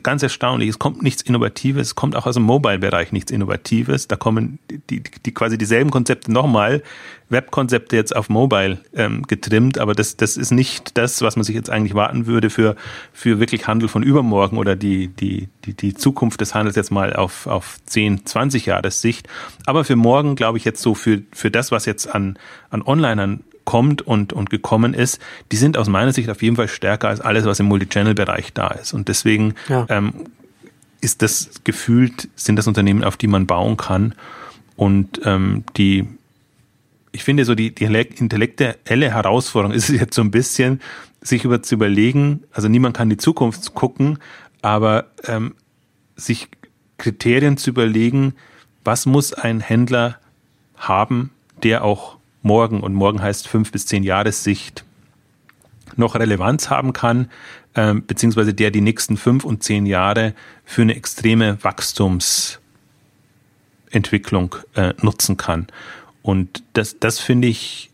ganz 0.02 0.22
erstaunlich. 0.22 0.68
Es 0.68 0.78
kommt 0.78 1.02
nichts 1.02 1.22
Innovatives, 1.22 1.88
es 1.88 1.94
kommt 1.94 2.16
auch 2.16 2.26
aus 2.26 2.34
dem 2.34 2.44
Mobile-Bereich 2.44 3.12
nichts 3.12 3.30
Innovatives. 3.30 4.08
Da 4.08 4.16
kommen 4.16 4.58
die, 4.70 4.78
die, 4.78 5.02
die 5.02 5.34
quasi 5.34 5.58
dieselben 5.58 5.90
Konzepte 5.90 6.32
nochmal, 6.32 6.82
Web-Konzepte 7.28 7.96
jetzt 7.96 8.14
auf 8.14 8.28
Mobile 8.28 8.78
ähm, 8.94 9.22
getrimmt, 9.22 9.78
aber 9.78 9.94
das, 9.94 10.16
das 10.16 10.36
ist 10.36 10.50
nicht 10.50 10.96
das, 10.98 11.22
was 11.22 11.36
man 11.36 11.44
sich 11.44 11.54
jetzt 11.54 11.70
eigentlich 11.70 11.94
warten 11.94 12.26
würde 12.26 12.50
für, 12.50 12.76
für 13.12 13.40
wirklich 13.40 13.66
Handel 13.66 13.88
von 13.88 14.02
übermorgen 14.02 14.58
oder 14.58 14.76
die, 14.76 15.08
die, 15.08 15.48
die, 15.64 15.74
die 15.74 15.94
Zukunft 15.94 16.40
des 16.40 16.54
Handels 16.54 16.76
jetzt 16.76 16.90
mal 16.90 17.14
auf, 17.14 17.46
auf 17.46 17.78
10, 17.86 18.26
20 18.26 18.66
Jahre 18.66 18.90
Sicht. 18.90 19.28
Aber 19.66 19.84
für 19.84 19.96
morgen, 19.96 20.36
glaube 20.36 20.58
ich, 20.58 20.64
jetzt 20.64 20.82
so 20.82 20.94
für, 20.94 21.22
für 21.32 21.50
das, 21.50 21.72
was 21.72 21.86
jetzt 21.86 22.06
an, 22.06 22.38
an 22.70 22.82
Onlinern 22.82 23.42
kommt 23.64 24.02
und, 24.02 24.32
und 24.32 24.50
gekommen 24.50 24.94
ist, 24.94 25.20
die 25.50 25.56
sind 25.56 25.76
aus 25.76 25.88
meiner 25.88 26.12
Sicht 26.12 26.28
auf 26.28 26.42
jeden 26.42 26.56
Fall 26.56 26.68
stärker 26.68 27.08
als 27.08 27.20
alles, 27.20 27.44
was 27.44 27.60
im 27.60 27.66
Multichannel-Bereich 27.66 28.52
da 28.52 28.68
ist. 28.68 28.92
Und 28.92 29.08
deswegen 29.08 29.54
ja. 29.68 29.86
ähm, 29.88 30.12
ist 31.00 31.22
das 31.22 31.50
gefühlt, 31.64 32.28
sind 32.36 32.56
das 32.56 32.66
Unternehmen, 32.66 33.04
auf 33.04 33.16
die 33.16 33.26
man 33.26 33.46
bauen 33.46 33.76
kann. 33.76 34.14
Und 34.76 35.20
ähm, 35.24 35.64
die, 35.76 36.06
ich 37.12 37.24
finde 37.24 37.44
so 37.44 37.54
die, 37.54 37.74
die 37.74 37.84
intellektuelle 37.84 39.12
Herausforderung 39.12 39.72
ist 39.76 39.90
es 39.90 40.00
jetzt 40.00 40.14
so 40.14 40.22
ein 40.22 40.30
bisschen, 40.30 40.80
sich 41.20 41.44
über 41.44 41.62
zu 41.62 41.76
überlegen, 41.76 42.42
also 42.50 42.68
niemand 42.68 42.96
kann 42.96 43.08
die 43.08 43.16
Zukunft 43.16 43.74
gucken, 43.74 44.18
aber 44.60 45.06
ähm, 45.24 45.54
sich 46.16 46.48
Kriterien 46.98 47.56
zu 47.56 47.70
überlegen, 47.70 48.34
was 48.84 49.06
muss 49.06 49.32
ein 49.32 49.60
Händler 49.60 50.18
haben, 50.76 51.30
der 51.62 51.84
auch 51.84 52.16
morgen, 52.42 52.80
und 52.80 52.94
morgen 52.94 53.22
heißt 53.22 53.48
fünf 53.48 53.72
bis 53.72 53.86
zehn 53.86 54.02
Jahressicht, 54.02 54.84
noch 55.96 56.14
Relevanz 56.14 56.70
haben 56.70 56.92
kann, 56.92 57.30
äh, 57.74 57.94
beziehungsweise 57.94 58.54
der 58.54 58.70
die 58.70 58.80
nächsten 58.80 59.16
fünf 59.16 59.44
und 59.44 59.62
zehn 59.62 59.86
Jahre 59.86 60.34
für 60.64 60.82
eine 60.82 60.96
extreme 60.96 61.62
Wachstumsentwicklung 61.62 64.56
äh, 64.74 64.94
nutzen 65.00 65.36
kann. 65.36 65.66
Und 66.22 66.62
das, 66.72 66.98
das 66.98 67.18
finde 67.18 67.48
ich, 67.48 67.90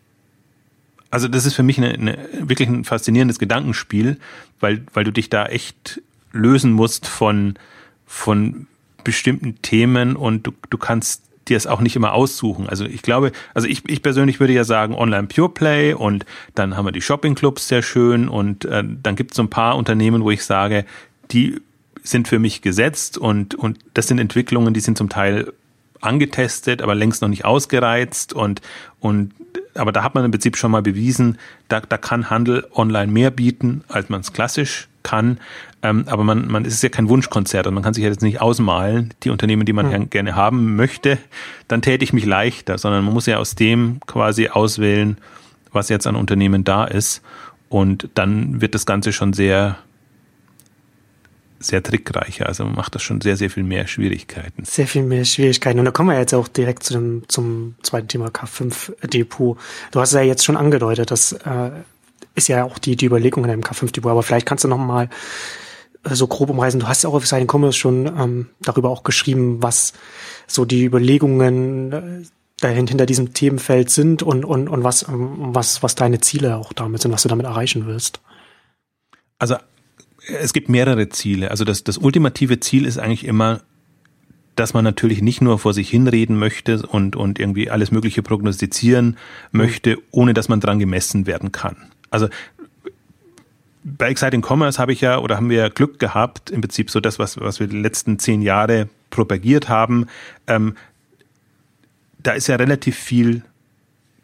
also 1.11 1.29
das 1.29 1.47
ist 1.47 1.55
für 1.55 1.63
mich 1.63 1.79
eine, 1.79 1.91
eine, 1.91 2.19
wirklich 2.41 2.69
ein 2.69 2.85
faszinierendes 2.85 3.39
Gedankenspiel, 3.39 4.19
weil, 4.61 4.85
weil 4.93 5.05
du 5.05 5.13
dich 5.13 5.31
da 5.31 5.47
echt 5.47 6.03
lösen 6.33 6.73
musst 6.73 7.07
von, 7.07 7.55
von 8.07 8.67
bestimmten 9.05 9.63
Themen 9.63 10.17
und 10.17 10.47
du, 10.47 10.53
du 10.69 10.77
kannst 10.77 11.23
dir 11.49 11.57
es 11.57 11.67
auch 11.67 11.81
nicht 11.81 11.97
immer 11.97 12.13
aussuchen. 12.13 12.69
Also 12.69 12.85
ich 12.85 13.03
glaube, 13.03 13.33
also 13.55 13.67
ich, 13.67 13.89
ich 13.89 14.03
persönlich 14.03 14.41
würde 14.41 14.53
ja 14.53 14.65
sagen 14.65 14.95
Online 14.95 15.27
Pure 15.27 15.51
Play 15.51 15.95
und 15.95 16.25
dann 16.55 16.77
haben 16.77 16.87
wir 16.87 16.93
die 16.93 17.01
Shopping 17.01 17.35
Clubs 17.35 17.69
sehr 17.69 17.83
schön 17.83 18.29
und 18.29 18.65
äh, 18.65 18.85
dann 18.85 19.17
gibt 19.17 19.33
es 19.33 19.37
so 19.37 19.43
ein 19.43 19.51
paar 19.51 19.77
Unternehmen, 19.77 20.23
wo 20.23 20.31
ich 20.31 20.45
sage, 20.45 20.85
die 21.31 21.61
sind 22.03 22.29
für 22.29 22.39
mich 22.39 22.63
gesetzt 22.63 23.19
und, 23.19 23.55
und 23.55 23.79
das 23.95 24.07
sind 24.07 24.19
Entwicklungen, 24.19 24.75
die 24.75 24.81
sind 24.81 24.97
zum 24.97 25.09
Teil 25.09 25.53
angetestet, 26.01 26.81
aber 26.81 26.95
längst 26.95 27.23
noch 27.23 27.29
nicht 27.29 27.45
ausgereizt 27.45 28.33
und, 28.33 28.63
und 29.01 29.33
aber 29.75 29.93
da 29.93 30.03
hat 30.03 30.15
man 30.15 30.25
im 30.25 30.31
Prinzip 30.31 30.57
schon 30.57 30.71
mal 30.71 30.83
bewiesen, 30.83 31.39
da, 31.69 31.81
da 31.81 31.99
kann 31.99 32.31
Handel 32.31 32.67
online 32.75 33.11
mehr 33.11 33.31
bieten, 33.31 33.85
als 33.89 34.09
man 34.09 34.21
es 34.21 34.33
klassisch 34.33 34.89
kann. 35.03 35.39
Ähm, 35.83 36.05
aber 36.09 36.25
man, 36.25 36.49
man 36.49 36.65
ist 36.65 36.83
ja 36.83 36.89
kein 36.89 37.09
Wunschkonzert 37.09 37.67
und 37.67 37.75
man 37.75 37.83
kann 37.83 37.95
sich 37.95 38.03
jetzt 38.03 38.23
nicht 38.23 38.41
ausmalen, 38.41 39.15
die 39.23 39.31
Unternehmen, 39.31 39.65
die 39.65 39.73
man 39.73 39.91
mhm. 39.91 40.11
gerne 40.11 40.35
haben 40.35 40.75
möchte, 40.77 41.19
dann 41.69 41.83
täte 41.83 42.03
ich 42.03 42.13
mich 42.13 42.25
leichter, 42.25 42.79
sondern 42.79 43.05
man 43.05 43.15
muss 43.15 43.27
ja 43.27 43.39
aus 43.39 43.55
dem 43.55 44.01
quasi 44.07 44.49
auswählen, 44.49 45.19
was 45.73 45.89
jetzt 45.89 46.07
an 46.07 46.17
Unternehmen 46.17 46.65
da 46.65 46.85
ist. 46.85 47.23
Und 47.69 48.09
dann 48.15 48.61
wird 48.61 48.75
das 48.75 48.87
Ganze 48.87 49.13
schon 49.13 49.33
sehr, 49.35 49.79
sehr 51.61 51.83
trickreicher. 51.83 52.47
Also 52.47 52.65
man 52.65 52.75
macht 52.75 52.95
das 52.95 53.03
schon 53.03 53.21
sehr, 53.21 53.37
sehr 53.37 53.51
viel 53.51 53.63
mehr 53.63 53.87
Schwierigkeiten. 53.87 54.65
Sehr 54.65 54.87
viel 54.87 55.03
mehr 55.03 55.25
Schwierigkeiten. 55.25 55.79
Und 55.79 55.85
da 55.85 55.91
kommen 55.93 56.09
wir 56.09 56.19
jetzt 56.19 56.35
auch 56.35 56.49
direkt 56.49 56.83
zu 56.83 56.95
dem, 56.95 57.23
zum 57.29 57.77
zweiten 57.83 58.09
Thema 58.09 58.29
K5-Depot. 58.29 59.59
Du 59.93 60.01
hast 60.01 60.13
ja 60.13 60.23
jetzt 60.23 60.45
schon 60.45 60.57
angedeutet, 60.57 61.11
dass 61.11 61.33
äh, 61.33 61.71
ist 62.35 62.49
ja 62.49 62.65
auch 62.65 62.79
die, 62.79 62.97
die 62.97 63.07
Überlegung 63.07 63.45
in 63.45 63.51
einem 63.51 63.63
K5-Depot, 63.63 64.11
aber 64.11 64.23
vielleicht 64.23 64.47
kannst 64.47 64.65
du 64.65 64.69
noch 64.69 64.79
mal 64.79 65.09
so 66.15 66.27
grob 66.27 66.51
umreißen. 66.51 66.81
Du 66.81 66.89
hast 66.89 67.03
ja 67.03 67.11
auch 67.11 67.15
auf 67.15 67.27
Seiten 67.27 67.47
Commerce 67.51 67.79
schon 67.79 68.07
ähm, 68.07 68.47
darüber 68.61 68.91
auch 68.91 69.03
geschrieben, 69.03 69.63
was 69.63 69.93
so 70.47 70.65
die 70.65 70.85
Überlegungen 70.85 71.93
äh, 71.93 72.23
dahin, 72.61 72.87
hinter 72.87 73.07
diesem 73.07 73.35
Themenfeld 73.35 73.91
sind 73.91 74.23
und, 74.23 74.45
und, 74.45 74.69
und 74.69 74.85
was, 74.85 75.07
ähm, 75.09 75.37
was, 75.39 75.83
was 75.83 75.95
deine 75.95 76.21
Ziele 76.21 76.57
auch 76.57 76.73
damit 76.73 77.03
sind, 77.03 77.13
was 77.13 77.23
du 77.23 77.29
damit 77.29 77.47
erreichen 77.47 77.87
willst. 77.87 78.21
Also 79.39 79.57
es 80.41 80.53
gibt 80.53 80.69
mehrere 80.69 81.09
Ziele. 81.09 81.51
Also 81.51 81.65
das, 81.65 81.85
das 81.85 81.99
ultimative 81.99 82.61
Ziel 82.61 82.85
ist 82.85 82.99
eigentlich 82.99 83.25
immer, 83.25 83.61
dass 84.57 84.75
man 84.75 84.83
natürlich 84.85 85.23
nicht 85.23 85.41
nur 85.41 85.59
vor 85.59 85.73
sich 85.73 85.89
hinreden 85.89 86.39
möchte 86.39 86.83
und, 86.83 87.15
und 87.15 87.39
irgendwie 87.39 87.71
alles 87.71 87.93
Mögliche 87.93 88.23
prognostizieren 88.23 89.17
möchte, 89.53 89.99
ohne 90.11 90.35
dass 90.35 90.49
man 90.49 90.61
dran 90.61 90.81
gemessen 90.81 91.27
werden 91.27 91.53
kann 91.53 91.93
also 92.11 92.29
bei 93.97 94.11
Exciting 94.11 94.45
Commerce 94.45 94.79
habe 94.79 94.93
ich 94.93 95.01
ja 95.01 95.19
oder 95.19 95.37
haben 95.37 95.51
wir 95.51 95.71
Glück 95.71 95.99
gehabt, 95.99 96.51
im 96.51 96.61
Prinzip 96.61 96.91
so 96.91 97.01
das, 97.01 97.19
was, 97.19 97.41
was 97.41 97.61
wir 97.61 97.67
die 97.67 97.81
letzten 97.81 98.19
zehn 98.19 98.43
Jahre 98.43 98.89
propagiert 99.11 99.69
haben. 99.69 100.07
Ähm, 100.47 100.77
da 102.19 102.33
ist 102.33 102.49
ja 102.49 102.57
relativ 102.57 102.97
viel 102.97 103.43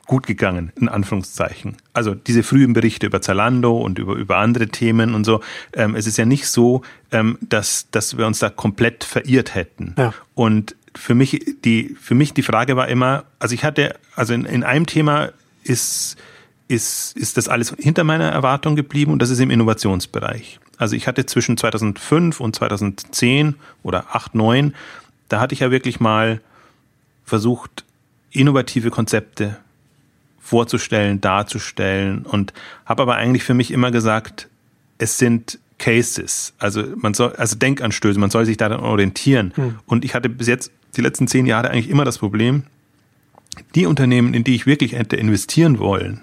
gut 0.07 0.27
gegangen, 0.27 0.73
in 0.77 0.89
Anführungszeichen. 0.89 1.77
Also 1.93 2.15
diese 2.15 2.43
frühen 2.43 2.75
Berichte 2.75 3.07
über 3.07 3.23
Zalando 3.23 3.79
und 3.79 3.99
über, 3.99 4.15
über 4.15 4.37
andere 4.37 4.69
Themen 4.69 5.15
und 5.15 5.25
so. 5.25 5.41
Ähm, 5.73 5.95
es 5.95 6.07
ist 6.07 6.19
ja 6.19 6.27
nicht 6.27 6.47
so, 6.47 6.83
ähm, 7.11 7.39
dass, 7.41 7.91
dass 7.91 8.19
wir 8.19 8.27
uns 8.27 8.39
da 8.39 8.51
komplett 8.51 9.05
verirrt 9.05 9.55
hätten. 9.55 9.95
Ja. 9.97 10.13
Und 10.35 10.77
für 10.95 11.15
mich, 11.15 11.45
die, 11.65 11.97
für 12.01 12.15
mich 12.15 12.35
die 12.35 12.43
Frage 12.43 12.77
war 12.77 12.89
immer, 12.89 13.25
also 13.39 13.55
ich 13.55 13.65
hatte, 13.65 13.97
also 14.15 14.35
in, 14.35 14.45
in 14.45 14.63
einem 14.63 14.87
Thema 14.87 15.31
ist, 15.63 16.17
ist, 16.69 17.17
ist 17.17 17.37
das 17.37 17.49
alles 17.49 17.75
hinter 17.79 18.05
meiner 18.05 18.31
Erwartung 18.31 18.77
geblieben 18.77 19.13
und 19.13 19.21
das 19.21 19.31
ist 19.31 19.41
im 19.41 19.51
Innovationsbereich. 19.51 20.61
Also 20.79 20.97
ich 20.97 21.07
hatte 21.07 21.27
zwischen 21.27 21.57
2005 21.57 22.41
und 22.41 22.57
2010 22.57 23.55
oder 23.83 24.07
8, 24.15 24.35
9, 24.35 24.75
da 25.29 25.41
hatte 25.41 25.55
ich 25.55 25.61
ja 25.61 25.71
wirklich 25.71 26.01
mal 26.01 26.41
versucht, 27.25 27.85
innovative 28.31 28.91
Konzepte 28.91 29.57
vorzustellen, 30.41 31.21
darzustellen 31.21 32.27
und 32.27 32.53
habe 32.85 33.03
aber 33.03 33.17
eigentlich 33.17 33.45
für 33.45 33.55
mich 33.55 33.71
immer 33.71 33.91
gesagt, 33.91 34.49
es 34.99 35.19
sind 35.19 35.59
Cases, 35.79 36.55
also 36.59 36.85
man 36.97 37.15
soll, 37.15 37.35
also 37.37 37.57
Denkanstöße, 37.57 38.19
man 38.19 38.31
soll 38.31 38.45
sich 38.45 38.57
daran 38.57 38.81
orientieren. 38.81 39.53
Hm. 39.57 39.79
Und 39.87 40.05
ich 40.05 40.15
hatte 40.15 40.29
bis 40.29 40.47
jetzt 40.47 40.71
die 40.97 41.01
letzten 41.01 41.27
zehn 41.27 41.47
Jahre 41.47 41.71
eigentlich 41.71 41.91
immer 41.91 42.05
das 42.05 42.19
Problem, 42.19 42.65
die 43.75 43.87
Unternehmen, 43.87 44.35
in 44.35 44.45
die 44.45 44.55
ich 44.55 44.67
wirklich 44.67 44.93
hätte 44.93 45.17
investieren 45.17 45.79
wollen, 45.79 46.21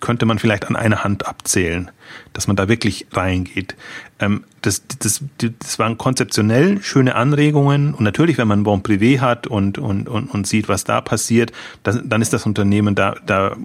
könnte 0.00 0.26
man 0.26 0.38
vielleicht 0.38 0.66
an 0.66 0.76
einer 0.76 1.02
Hand 1.02 1.26
abzählen, 1.26 1.90
dass 2.32 2.46
man 2.46 2.56
da 2.56 2.68
wirklich 2.68 3.06
reingeht. 3.12 3.74
Ähm, 4.18 4.44
das, 4.62 4.82
das, 4.98 5.22
das 5.38 5.78
waren 5.78 5.98
konzeptionell 5.98 6.82
schöne 6.82 7.14
Anregungen 7.14 7.94
und 7.94 8.04
natürlich, 8.04 8.38
wenn 8.38 8.48
man 8.48 8.62
Bon 8.62 8.82
Privé 8.82 9.20
hat 9.20 9.46
und, 9.46 9.78
und, 9.78 10.08
und, 10.08 10.28
und 10.28 10.46
sieht, 10.46 10.68
was 10.68 10.84
da 10.84 11.00
passiert, 11.00 11.52
das, 11.82 11.98
dann 12.04 12.22
ist 12.22 12.32
das 12.32 12.46
Unternehmen 12.46 12.94
da, 12.94 13.16
da 13.26 13.56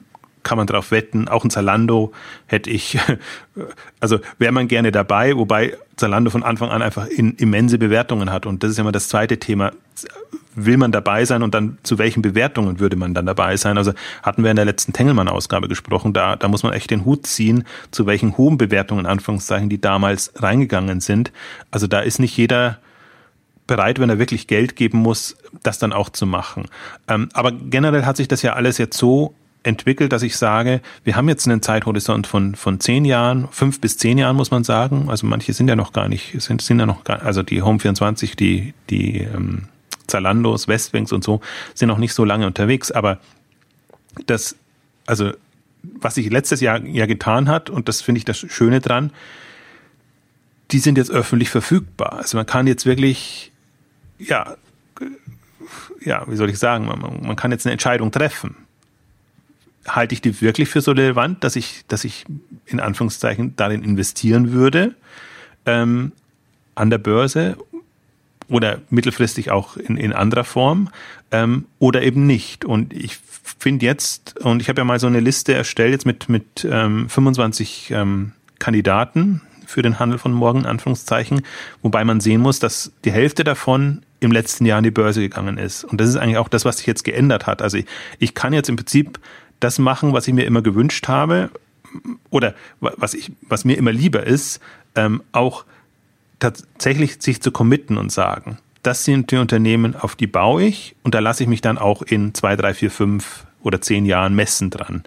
kann 0.46 0.58
man 0.58 0.68
drauf 0.68 0.92
wetten. 0.92 1.28
Auch 1.28 1.44
ein 1.44 1.50
Zalando 1.50 2.14
hätte 2.46 2.70
ich, 2.70 2.98
also 4.00 4.20
wäre 4.38 4.54
man 4.54 4.70
gerne 4.70 4.92
dabei, 4.92 5.36
wobei 5.36 5.76
Zalando 5.98 6.30
von 6.30 6.44
Anfang 6.44 6.70
an 6.70 6.82
einfach 6.82 7.08
in, 7.08 7.36
immense 7.36 7.78
Bewertungen 7.78 8.32
hat. 8.32 8.46
Und 8.46 8.64
das 8.64 8.72
ist 8.72 8.78
ja 8.78 8.82
immer 8.82 8.92
das 8.92 9.08
zweite 9.08 9.38
Thema. 9.38 9.72
Will 10.56 10.78
man 10.78 10.92
dabei 10.92 11.26
sein 11.26 11.44
und 11.44 11.54
dann 11.54 11.78
zu 11.84 11.98
welchen 11.98 12.22
Bewertungen 12.22 12.80
würde 12.80 12.96
man 12.96 13.14
dann 13.14 13.26
dabei 13.26 13.58
sein? 13.58 13.78
Also 13.78 13.94
hatten 14.24 14.44
wir 14.44 14.52
in 14.52 14.56
der 14.56 14.66
letzten 14.66 14.94
Tengelmann-Ausgabe 14.94 15.68
gesprochen, 15.68 16.14
da, 16.14 16.36
da 16.36 16.48
muss 16.48 16.64
man 16.64 16.74
echt 16.74 16.92
den 16.92 17.06
Hut 17.06 17.28
ziehen, 17.28 17.66
zu 17.92 18.06
welchen 18.06 18.38
hohen 18.38 18.58
Bewertungen, 18.58 19.06
Anführungszeichen, 19.06 19.70
die 19.70 19.82
damals 19.82 20.32
reingegangen 20.36 21.02
sind. 21.02 21.32
Also 21.72 21.88
da 21.88 22.00
ist 22.00 22.20
nicht 22.20 22.38
jeder 22.38 22.80
bereit, 23.68 24.00
wenn 24.00 24.10
er 24.10 24.20
wirklich 24.20 24.48
Geld 24.48 24.76
geben 24.76 25.00
muss, 25.00 25.36
das 25.64 25.80
dann 25.80 25.94
auch 25.94 26.10
zu 26.10 26.26
machen. 26.26 26.66
Ähm, 27.08 27.30
aber 27.34 27.52
generell 27.52 28.06
hat 28.06 28.18
sich 28.18 28.28
das 28.28 28.42
ja 28.42 28.54
alles 28.54 28.78
jetzt 28.78 28.98
so 28.98 29.34
entwickelt, 29.66 30.14
dass 30.14 30.22
ich 30.22 30.38
sage, 30.38 30.82
wir 31.04 31.16
haben 31.16 31.28
jetzt 31.28 31.48
einen 31.48 31.62
Zeithorizont 31.62 32.28
von, 32.28 32.56
von 32.56 32.80
zehn 32.80 33.04
Jahren, 33.04 33.48
fünf 33.52 33.82
bis 33.82 33.98
zehn 33.98 34.18
Jahren 34.18 34.36
muss 34.36 34.52
man 34.52 34.64
sagen. 34.64 35.10
Also 35.10 35.26
manche 35.26 35.54
sind 35.54 35.68
ja 35.68 35.76
noch 35.76 35.92
gar 35.92 36.08
nicht, 36.08 36.40
sind, 36.42 36.62
sind 36.62 36.80
ja 36.80 36.86
noch 36.86 37.04
gar, 37.04 37.24
also 37.24 37.42
die 37.42 37.62
Home 37.64 37.80
24, 37.80 38.36
die, 38.36 38.74
die 38.92 39.22
ähm, 39.22 39.64
Zalandos, 40.06 40.68
Westwings 40.68 41.12
und 41.12 41.24
so, 41.24 41.42
sind 41.74 41.88
noch 41.88 41.98
nicht 41.98 42.14
so 42.14 42.24
lange 42.24 42.46
unterwegs. 42.46 42.92
Aber 42.92 43.18
das, 44.28 44.56
also 45.08 45.32
was 45.82 46.16
sich 46.16 46.30
letztes 46.30 46.62
Jahr 46.62 46.84
ja 46.84 47.08
getan 47.08 47.50
hat, 47.50 47.72
und 47.72 47.90
das 47.90 48.02
finde 48.02 48.20
ich 48.20 48.26
das 48.26 48.38
Schöne 48.38 48.82
dran, 48.82 49.12
die 50.72 50.80
sind 50.80 50.98
jetzt 50.98 51.10
öffentlich 51.10 51.50
verfügbar. 51.50 52.14
Also 52.14 52.38
man 52.38 52.46
kann 52.46 52.68
jetzt 52.68 52.86
wirklich, 52.86 53.52
ja, 54.20 54.58
ja, 56.04 56.24
wie 56.28 56.36
soll 56.36 56.52
ich 56.52 56.60
sagen, 56.60 56.86
man, 56.86 57.00
man 57.00 57.36
kann 57.36 57.52
jetzt 57.52 57.66
eine 57.66 57.74
Entscheidung 57.74 58.12
treffen 58.12 58.65
halte 59.88 60.14
ich 60.14 60.22
die 60.22 60.42
wirklich 60.42 60.70
für 60.70 60.82
so 60.82 60.92
relevant, 60.92 61.44
dass 61.44 61.56
ich, 61.56 61.86
dass 61.88 62.04
ich 62.04 62.26
in 62.66 62.80
Anführungszeichen 62.80 63.56
darin 63.56 63.84
investieren 63.84 64.52
würde 64.52 64.96
ähm, 65.66 66.12
an 66.74 66.90
der 66.90 66.98
Börse 66.98 67.58
oder 68.48 68.82
mittelfristig 68.90 69.52
auch 69.52 69.78
in, 69.78 69.98
in 69.98 70.14
anderer 70.14 70.44
Form 70.44 70.90
ähm, 71.32 71.66
oder 71.80 72.02
eben 72.04 72.28
nicht. 72.28 72.66
Und 72.66 72.94
ich 72.94 73.18
finde 73.60 73.86
jetzt, 73.86 74.40
und 74.40 74.62
ich 74.62 74.70
habe 74.70 74.82
ja 74.82 74.86
mal 74.86 75.00
so 75.00 75.08
eine 75.08 75.20
Liste 75.20 75.54
erstellt 75.54 75.92
jetzt 75.92 76.06
mit, 76.06 76.30
mit 76.30 76.68
ähm, 76.70 77.10
25 77.10 77.92
ähm, 77.92 78.34
Kandidaten 78.60 79.42
für 79.66 79.82
den 79.82 79.98
Handel 79.98 80.20
von 80.20 80.32
morgen, 80.32 80.60
in 80.60 80.66
Anführungszeichen, 80.66 81.42
wobei 81.82 82.04
man 82.04 82.20
sehen 82.20 82.42
muss, 82.42 82.60
dass 82.60 82.92
die 83.04 83.12
Hälfte 83.12 83.44
davon 83.44 84.04
im 84.20 84.32
letzten 84.32 84.66
Jahr 84.66 84.78
an 84.78 84.84
die 84.84 84.92
Börse 84.92 85.22
gegangen 85.22 85.58
ist. 85.58 85.84
Und 85.84 86.00
das 86.00 86.10
ist 86.10 86.18
eigentlich 86.18 86.38
auch 86.38 86.50
das, 86.50 86.66
was 86.66 86.78
sich 86.78 86.88
jetzt 86.88 87.04
geändert 87.04 87.48
hat. 87.48 87.62
Also 87.62 87.78
ich, 87.78 87.86
ich 88.20 88.34
kann 88.36 88.54
jetzt 88.54 88.70
im 88.70 88.76
Prinzip 88.76 89.20
das 89.60 89.80
machen, 89.80 90.14
was 90.14 90.28
ich 90.28 90.34
mir 90.34 90.46
immer 90.46 90.62
gewünscht 90.62 91.08
habe 91.08 91.50
oder 92.30 92.54
was 92.80 93.14
ich, 93.14 93.32
was 93.48 93.66
mir 93.66 93.78
immer 93.78 93.92
lieber 93.92 94.26
ist, 94.26 94.60
ähm, 94.96 95.24
auch 95.32 95.66
tatsächlich 96.40 97.22
sich 97.22 97.42
zu 97.42 97.52
committen 97.52 97.98
und 97.98 98.12
sagen, 98.12 98.58
das 98.84 99.06
sind 99.06 99.32
die 99.32 99.38
Unternehmen, 99.38 99.96
auf 99.96 100.16
die 100.16 100.28
baue 100.28 100.64
ich 100.64 100.96
und 101.04 101.16
da 101.16 101.20
lasse 101.20 101.44
ich 101.44 101.50
mich 101.50 101.62
dann 101.62 101.78
auch 101.78 102.02
in 102.02 102.34
zwei, 102.34 102.56
drei, 102.56 102.74
vier, 102.74 102.92
fünf 102.92 103.46
oder 103.64 103.82
zehn 103.82 104.06
Jahren 104.06 104.36
messen 104.36 104.70
dran. 104.70 105.04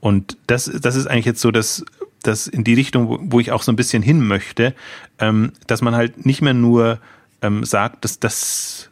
Und 0.00 0.38
das, 0.46 0.64
das 0.64 0.96
ist 0.96 1.06
eigentlich 1.06 1.26
jetzt 1.26 1.40
so 1.40 1.50
das, 1.50 1.84
das 2.22 2.46
in 2.46 2.64
die 2.64 2.74
Richtung, 2.74 3.08
wo, 3.08 3.18
wo 3.20 3.40
ich 3.40 3.52
auch 3.52 3.62
so 3.62 3.72
ein 3.72 3.76
bisschen 3.76 4.02
hin 4.02 4.26
möchte, 4.26 4.74
ähm, 5.18 5.52
dass 5.66 5.82
man 5.82 5.94
halt 5.94 6.24
nicht 6.24 6.40
mehr 6.40 6.54
nur 6.54 7.00
ähm, 7.42 7.64
sagt, 7.64 8.04
dass 8.04 8.18
das 8.18 8.87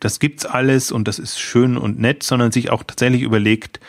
das 0.00 0.18
gibt's 0.18 0.46
alles 0.46 0.92
und 0.92 1.06
das 1.06 1.18
ist 1.18 1.38
schön 1.38 1.76
und 1.76 2.00
nett, 2.00 2.22
sondern 2.22 2.52
sich 2.52 2.70
auch 2.70 2.82
tatsächlich 2.82 3.22
überlegt, 3.22 3.80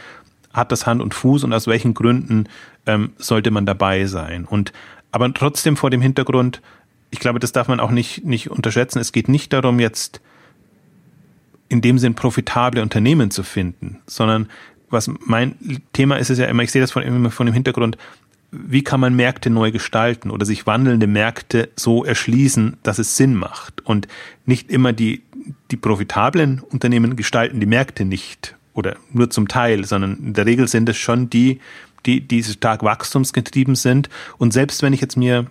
hat 0.54 0.72
das 0.72 0.86
Hand 0.86 1.02
und 1.02 1.14
Fuß 1.14 1.44
und 1.44 1.54
aus 1.54 1.68
welchen 1.68 1.94
Gründen 1.94 2.48
ähm, 2.86 3.14
sollte 3.18 3.52
man 3.52 3.66
dabei 3.66 4.06
sein. 4.06 4.46
Und 4.46 4.74
aber 5.12 5.34
trotzdem 5.34 5.78
vor 5.78 5.90
dem 5.90 6.02
Hintergrund, 6.02 6.62
ich 7.10 7.20
glaube, 7.20 7.40
das 7.40 7.52
darf 7.52 7.68
man 7.68 7.80
auch 7.80 7.92
nicht, 7.92 8.26
nicht 8.26 8.50
unterschätzen. 8.50 9.00
Es 9.00 9.12
geht 9.12 9.28
nicht 9.28 9.52
darum, 9.54 9.80
jetzt 9.80 10.22
in 11.70 11.82
dem 11.82 11.98
Sinn 11.98 12.16
profitable 12.16 12.82
Unternehmen 12.82 13.32
zu 13.32 13.44
finden, 13.44 14.00
sondern 14.06 14.50
was 14.90 15.10
mein 15.26 15.56
Thema 15.94 16.18
ist, 16.18 16.30
ist 16.30 16.40
ja 16.40 16.48
immer, 16.48 16.64
ich 16.64 16.72
sehe 16.72 16.82
das 16.82 16.92
von, 16.92 17.02
immer 17.02 17.32
von 17.32 17.46
dem 17.46 17.54
Hintergrund, 17.54 17.98
wie 18.52 18.84
kann 18.84 19.00
man 19.00 19.16
Märkte 19.16 19.50
neu 19.50 19.72
gestalten 19.72 20.30
oder 20.30 20.46
sich 20.46 20.68
wandelnde 20.68 21.08
Märkte 21.08 21.70
so 21.78 22.04
erschließen, 22.04 22.78
dass 22.84 23.00
es 23.00 23.16
Sinn 23.16 23.36
macht 23.36 23.86
und 23.86 24.10
nicht 24.46 24.70
immer 24.70 24.92
die, 24.92 25.22
die 25.72 25.78
profitablen 25.78 26.60
Unternehmen 26.60 27.16
gestalten 27.16 27.60
die 27.60 27.66
Märkte 27.66 28.06
nicht 28.06 28.56
oder 28.74 28.96
nur 29.12 29.30
zum 29.30 29.48
Teil, 29.48 29.86
sondern 29.86 30.18
in 30.18 30.34
der 30.34 30.46
Regel 30.46 30.68
sind 30.68 30.88
es 30.90 30.98
schon 30.98 31.30
die, 31.30 31.60
die, 32.06 32.22
die 32.22 32.44
stark 32.44 32.84
wachstumsgetrieben 32.84 33.76
sind. 33.76 34.10
Und 34.38 34.54
selbst 34.54 34.82
wenn 34.82 34.94
ich 34.94 35.02
jetzt 35.02 35.18
mir, 35.18 35.48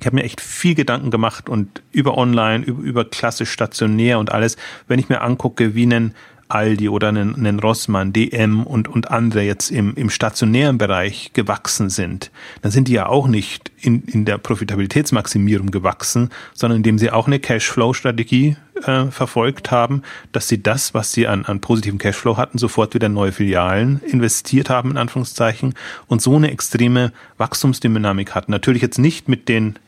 ich 0.00 0.06
habe 0.06 0.16
mir 0.16 0.22
echt 0.22 0.40
viel 0.40 0.74
Gedanken 0.74 1.10
gemacht 1.10 1.48
und 1.48 1.82
über 1.92 2.16
online, 2.16 2.64
über, 2.64 2.82
über 2.82 3.04
klassisch 3.04 3.50
stationär 3.50 4.18
und 4.18 4.32
alles, 4.32 4.56
wenn 4.86 4.98
ich 4.98 5.08
mir 5.08 5.20
angucke, 5.20 5.74
wie 5.74 5.86
ein 5.86 6.14
Aldi 6.48 6.88
oder 6.88 7.08
einen, 7.08 7.34
einen 7.34 7.60
Rossmann, 7.60 8.12
DM 8.12 8.62
und, 8.62 8.88
und 8.88 9.10
andere 9.10 9.42
jetzt 9.42 9.70
im, 9.70 9.94
im 9.94 10.10
stationären 10.10 10.78
Bereich 10.78 11.32
gewachsen 11.34 11.90
sind, 11.90 12.30
dann 12.62 12.72
sind 12.72 12.88
die 12.88 12.94
ja 12.94 13.06
auch 13.06 13.28
nicht 13.28 13.70
in, 13.80 14.02
in 14.02 14.24
der 14.24 14.38
Profitabilitätsmaximierung 14.38 15.70
gewachsen, 15.70 16.30
sondern 16.54 16.78
indem 16.78 16.98
sie 16.98 17.10
auch 17.10 17.26
eine 17.26 17.38
Cashflow-Strategie 17.38 18.56
äh, 18.84 19.06
verfolgt 19.06 19.70
haben, 19.70 20.02
dass 20.32 20.48
sie 20.48 20.62
das, 20.62 20.94
was 20.94 21.12
sie 21.12 21.26
an, 21.26 21.44
an 21.44 21.60
positiven 21.60 21.98
Cashflow 21.98 22.36
hatten, 22.36 22.58
sofort 22.58 22.94
wieder 22.94 23.06
in 23.06 23.14
neue 23.14 23.32
Filialen 23.32 24.00
investiert 24.06 24.70
haben, 24.70 24.90
in 24.90 24.96
Anführungszeichen, 24.96 25.74
und 26.06 26.22
so 26.22 26.36
eine 26.36 26.50
extreme 26.50 27.12
Wachstumsdynamik 27.36 28.34
hatten. 28.34 28.52
Natürlich 28.52 28.82
jetzt 28.82 28.98
nicht 28.98 29.28
mit 29.28 29.48
den 29.48 29.78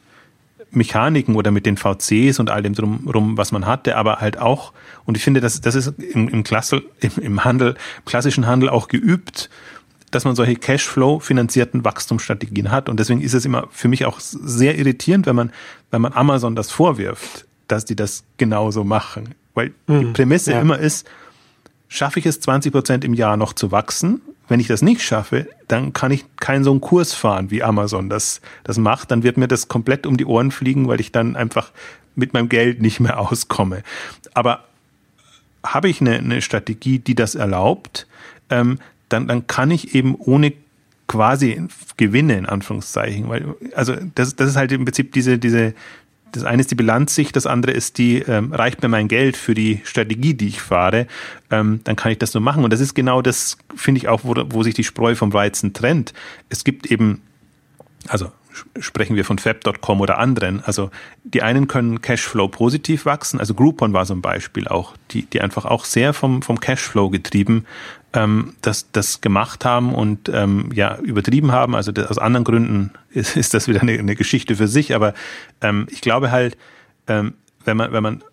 Mechaniken 0.72 1.34
oder 1.34 1.50
mit 1.50 1.66
den 1.66 1.76
VCs 1.76 2.38
und 2.38 2.50
all 2.50 2.62
dem 2.62 2.74
drum, 2.74 3.36
was 3.36 3.52
man 3.52 3.66
hatte, 3.66 3.96
aber 3.96 4.20
halt 4.20 4.38
auch, 4.38 4.72
und 5.04 5.16
ich 5.16 5.24
finde, 5.24 5.40
das, 5.40 5.60
das 5.60 5.74
ist 5.74 5.94
im, 5.98 6.28
im, 6.28 6.44
Klasse, 6.44 6.82
im, 7.00 7.10
im 7.20 7.44
Handel, 7.44 7.76
im 7.98 8.04
klassischen 8.04 8.46
Handel 8.46 8.68
auch 8.68 8.88
geübt, 8.88 9.50
dass 10.10 10.24
man 10.24 10.34
solche 10.34 10.56
Cashflow-finanzierten 10.56 11.84
Wachstumsstrategien 11.84 12.70
hat. 12.70 12.88
Und 12.88 12.98
deswegen 12.98 13.20
ist 13.20 13.34
es 13.34 13.44
immer 13.44 13.68
für 13.70 13.88
mich 13.88 14.04
auch 14.04 14.18
sehr 14.20 14.76
irritierend, 14.78 15.26
wenn 15.26 15.36
man, 15.36 15.52
wenn 15.90 16.02
man 16.02 16.12
Amazon 16.12 16.56
das 16.56 16.70
vorwirft, 16.70 17.46
dass 17.68 17.84
die 17.84 17.96
das 17.96 18.24
genauso 18.36 18.82
machen. 18.82 19.34
Weil 19.54 19.72
mhm, 19.86 20.00
die 20.00 20.06
Prämisse 20.06 20.52
ja. 20.52 20.60
immer 20.60 20.78
ist, 20.78 21.08
schaffe 21.88 22.18
ich 22.18 22.26
es 22.26 22.40
20 22.40 22.72
Prozent 22.72 23.04
im 23.04 23.14
Jahr 23.14 23.36
noch 23.36 23.52
zu 23.52 23.70
wachsen 23.70 24.20
wenn 24.50 24.60
ich 24.60 24.66
das 24.66 24.82
nicht 24.82 25.02
schaffe, 25.02 25.46
dann 25.68 25.92
kann 25.92 26.10
ich 26.10 26.24
keinen 26.36 26.64
so 26.64 26.72
einen 26.72 26.80
Kurs 26.80 27.14
fahren, 27.14 27.50
wie 27.50 27.62
Amazon 27.62 28.10
das, 28.10 28.40
das 28.64 28.78
macht. 28.78 29.10
Dann 29.12 29.22
wird 29.22 29.36
mir 29.36 29.46
das 29.46 29.68
komplett 29.68 30.06
um 30.06 30.16
die 30.16 30.26
Ohren 30.26 30.50
fliegen, 30.50 30.88
weil 30.88 31.00
ich 31.00 31.12
dann 31.12 31.36
einfach 31.36 31.70
mit 32.16 32.34
meinem 32.34 32.48
Geld 32.48 32.82
nicht 32.82 32.98
mehr 32.98 33.18
auskomme. 33.20 33.82
Aber 34.34 34.64
habe 35.64 35.88
ich 35.88 36.00
eine, 36.00 36.18
eine 36.18 36.42
Strategie, 36.42 36.98
die 36.98 37.14
das 37.14 37.36
erlaubt, 37.36 38.08
ähm, 38.50 38.78
dann, 39.08 39.28
dann 39.28 39.46
kann 39.46 39.70
ich 39.70 39.94
eben 39.94 40.16
ohne 40.16 40.52
quasi 41.06 41.60
Gewinne 41.96 42.38
in 42.38 42.46
Anführungszeichen, 42.46 43.28
weil 43.28 43.54
also 43.74 43.96
das, 44.14 44.36
das 44.36 44.50
ist 44.50 44.56
halt 44.56 44.70
im 44.70 44.84
Prinzip 44.84 45.12
diese 45.12 45.38
diese 45.38 45.74
das 46.32 46.44
eine 46.44 46.60
ist 46.60 46.70
die 46.70 46.76
Bilanzsicht, 46.76 47.34
das 47.36 47.46
andere 47.46 47.72
ist 47.72 47.98
die, 47.98 48.18
ähm, 48.18 48.52
reicht 48.52 48.82
mir 48.82 48.88
mein 48.88 49.08
Geld 49.08 49.36
für 49.36 49.54
die 49.54 49.80
Strategie, 49.84 50.34
die 50.34 50.48
ich 50.48 50.60
fahre, 50.60 51.06
ähm, 51.50 51.80
dann 51.84 51.96
kann 51.96 52.12
ich 52.12 52.18
das 52.18 52.34
nur 52.34 52.42
machen. 52.42 52.64
Und 52.64 52.72
das 52.72 52.80
ist 52.80 52.94
genau 52.94 53.22
das, 53.22 53.58
finde 53.74 53.98
ich 53.98 54.08
auch, 54.08 54.20
wo, 54.24 54.34
wo 54.50 54.62
sich 54.62 54.74
die 54.74 54.84
Spreu 54.84 55.14
vom 55.14 55.32
Weizen 55.32 55.72
trennt. 55.72 56.12
Es 56.48 56.64
gibt 56.64 56.90
eben, 56.90 57.22
also 58.08 58.30
sprechen 58.78 59.16
wir 59.16 59.24
von 59.24 59.38
Fab.com 59.38 60.00
oder 60.00 60.18
anderen. 60.18 60.62
Also 60.64 60.90
die 61.24 61.42
einen 61.42 61.68
können 61.68 62.00
Cashflow 62.00 62.48
positiv 62.48 63.04
wachsen. 63.04 63.40
Also 63.40 63.54
Groupon 63.54 63.92
war 63.92 64.04
so 64.06 64.14
ein 64.14 64.22
Beispiel 64.22 64.68
auch, 64.68 64.94
die, 65.10 65.22
die 65.22 65.40
einfach 65.40 65.64
auch 65.64 65.84
sehr 65.84 66.12
vom, 66.12 66.42
vom 66.42 66.60
Cashflow 66.60 67.10
getrieben 67.10 67.66
ähm, 68.12 68.54
das, 68.62 68.90
das 68.92 69.20
gemacht 69.20 69.64
haben 69.64 69.94
und 69.94 70.28
ähm, 70.32 70.70
ja 70.74 70.98
übertrieben 70.98 71.52
haben. 71.52 71.74
Also 71.74 71.92
das, 71.92 72.08
aus 72.08 72.18
anderen 72.18 72.44
Gründen 72.44 72.90
ist, 73.10 73.36
ist 73.36 73.54
das 73.54 73.68
wieder 73.68 73.82
eine, 73.82 73.92
eine 73.92 74.16
Geschichte 74.16 74.56
für 74.56 74.68
sich. 74.68 74.94
Aber 74.94 75.14
ähm, 75.60 75.86
ich 75.90 76.00
glaube 76.00 76.30
halt, 76.30 76.56
ähm, 77.06 77.34
wenn 77.64 77.76
man 77.76 77.92
wenn 77.92 78.02
man 78.02 78.24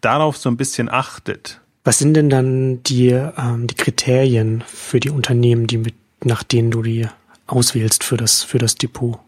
darauf 0.00 0.36
so 0.36 0.48
ein 0.48 0.56
bisschen 0.56 0.88
achtet. 0.88 1.60
Was 1.84 1.98
sind 1.98 2.14
denn 2.14 2.30
dann 2.30 2.82
die 2.84 3.08
ähm, 3.08 3.66
die 3.66 3.74
Kriterien 3.74 4.62
für 4.66 5.00
die 5.00 5.10
Unternehmen, 5.10 5.66
die 5.66 5.78
mit 5.78 5.94
nach 6.22 6.42
denen 6.42 6.70
du 6.70 6.82
die 6.82 7.08
auswählst 7.46 8.04
für 8.04 8.16
das 8.16 8.42
für 8.42 8.58
das 8.58 8.76
Depot? 8.76 9.18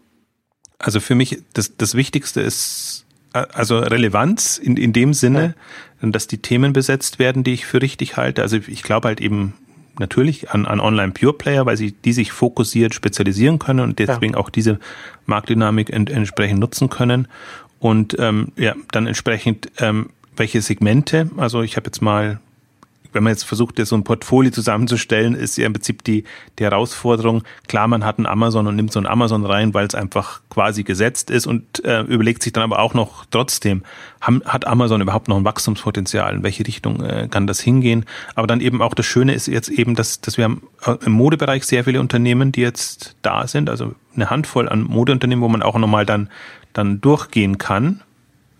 Also 0.79 0.99
für 0.99 1.15
mich 1.15 1.41
das 1.53 1.77
das 1.77 1.95
Wichtigste 1.95 2.41
ist 2.41 3.05
also 3.33 3.79
Relevanz 3.79 4.57
in, 4.57 4.77
in 4.77 4.93
dem 4.93 5.13
Sinne, 5.13 5.55
ja. 6.01 6.09
dass 6.09 6.27
die 6.27 6.37
Themen 6.37 6.73
besetzt 6.73 7.19
werden, 7.19 7.43
die 7.43 7.53
ich 7.53 7.65
für 7.65 7.81
richtig 7.81 8.17
halte. 8.17 8.41
Also 8.41 8.57
ich 8.67 8.83
glaube 8.83 9.07
halt 9.07 9.21
eben 9.21 9.53
natürlich 9.99 10.51
an, 10.51 10.65
an 10.65 10.79
Online-Pure-Player, 10.79 11.65
weil 11.65 11.77
sie 11.77 11.91
die 11.91 12.13
sich 12.13 12.31
fokussiert 12.31 12.93
spezialisieren 12.93 13.59
können 13.59 13.79
und 13.79 13.99
deswegen 13.99 14.33
ja. 14.33 14.39
auch 14.39 14.49
diese 14.49 14.79
Marktdynamik 15.25 15.89
ent, 15.91 16.09
entsprechend 16.09 16.59
nutzen 16.59 16.89
können. 16.89 17.27
Und 17.79 18.15
ähm, 18.19 18.53
ja, 18.55 18.75
dann 18.91 19.07
entsprechend 19.07 19.69
ähm, 19.77 20.09
welche 20.35 20.61
Segmente. 20.61 21.29
Also 21.37 21.61
ich 21.61 21.75
habe 21.75 21.87
jetzt 21.87 22.01
mal 22.01 22.39
wenn 23.13 23.23
man 23.23 23.31
jetzt 23.31 23.43
versucht, 23.43 23.83
so 23.85 23.95
ein 23.95 24.03
Portfolio 24.03 24.51
zusammenzustellen, 24.51 25.35
ist 25.35 25.57
ja 25.57 25.65
im 25.65 25.73
Prinzip 25.73 26.03
die, 26.03 26.23
die 26.59 26.63
Herausforderung, 26.63 27.43
klar, 27.67 27.87
man 27.87 28.05
hat 28.05 28.19
ein 28.19 28.25
Amazon 28.25 28.67
und 28.67 28.75
nimmt 28.75 28.91
so 28.91 28.99
ein 28.99 29.07
Amazon 29.07 29.45
rein, 29.45 29.73
weil 29.73 29.87
es 29.87 29.95
einfach 29.95 30.41
quasi 30.49 30.83
gesetzt 30.83 31.29
ist 31.29 31.47
und 31.47 31.83
äh, 31.85 32.01
überlegt 32.01 32.43
sich 32.43 32.53
dann 32.53 32.63
aber 32.63 32.79
auch 32.79 32.93
noch 32.93 33.25
trotzdem, 33.29 33.83
haben, 34.21 34.41
hat 34.45 34.65
Amazon 34.67 35.01
überhaupt 35.01 35.27
noch 35.27 35.37
ein 35.37 35.45
Wachstumspotenzial? 35.45 36.35
In 36.35 36.43
welche 36.43 36.65
Richtung 36.65 37.03
äh, 37.03 37.27
kann 37.29 37.47
das 37.47 37.59
hingehen? 37.59 38.05
Aber 38.35 38.47
dann 38.47 38.61
eben 38.61 38.81
auch 38.81 38.93
das 38.93 39.05
Schöne 39.05 39.33
ist 39.33 39.47
jetzt 39.47 39.69
eben, 39.69 39.95
dass, 39.95 40.21
dass 40.21 40.37
wir 40.37 40.45
haben 40.45 40.63
äh, 40.85 40.95
im 41.05 41.11
Modebereich 41.11 41.65
sehr 41.65 41.83
viele 41.83 41.99
Unternehmen, 41.99 42.51
die 42.51 42.61
jetzt 42.61 43.15
da 43.21 43.47
sind, 43.47 43.69
also 43.69 43.95
eine 44.15 44.29
Handvoll 44.29 44.69
an 44.69 44.83
Modeunternehmen, 44.83 45.43
wo 45.43 45.49
man 45.49 45.63
auch 45.63 45.77
nochmal 45.77 46.05
dann, 46.05 46.29
dann 46.73 47.01
durchgehen 47.01 47.57
kann 47.57 48.01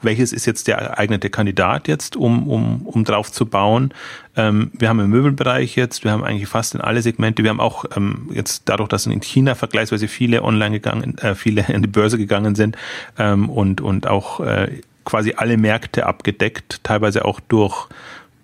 welches 0.04 0.34
ist 0.34 0.46
jetzt 0.46 0.68
der 0.68 0.78
geeignete 0.78 1.30
Kandidat 1.30 1.88
jetzt, 1.88 2.16
um, 2.16 2.48
um, 2.48 2.82
um 2.84 3.04
drauf 3.04 3.32
zu 3.32 3.46
bauen. 3.46 3.94
Ähm, 4.36 4.72
wir 4.74 4.90
haben 4.90 5.00
im 5.00 5.10
Möbelbereich 5.10 5.76
jetzt, 5.76 6.04
wir 6.04 6.12
haben 6.12 6.24
eigentlich 6.24 6.48
fast 6.48 6.76
in 6.76 6.82
alle 6.82 7.02
Segmente, 7.02 7.44
wir 7.44 7.50
haben 7.50 7.60
auch 7.60 7.86
ähm, 7.96 8.30
jetzt 8.34 8.64
dadurch, 8.66 8.90
dass 8.90 9.06
in 9.06 9.22
China 9.22 9.56
vergleichsweise 9.56 10.08
viele 10.08 10.44
online 10.44 10.72
gegangen, 10.80 11.18
äh, 11.20 11.36
viele 11.36 11.62
in 11.68 11.82
die 11.82 11.88
Börse 11.88 12.18
gegangen 12.18 12.56
sind 12.56 12.78
ähm, 13.18 13.50
und, 13.50 13.82
und 13.82 14.08
auch 14.08 14.40
äh, 14.40 14.82
quasi 15.06 15.34
alle 15.36 15.58
Märkte 15.58 16.06
abgedeckt, 16.06 16.82
teilweise 16.84 17.26
auch 17.26 17.40
durch, 17.40 17.88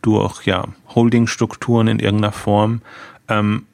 durch 0.02 0.46
ja, 0.46 0.66
Holdingstrukturen 0.94 1.88
in 1.88 2.00
irgendeiner 2.00 2.34
Form. 2.34 2.82
Ähm, 3.28 3.66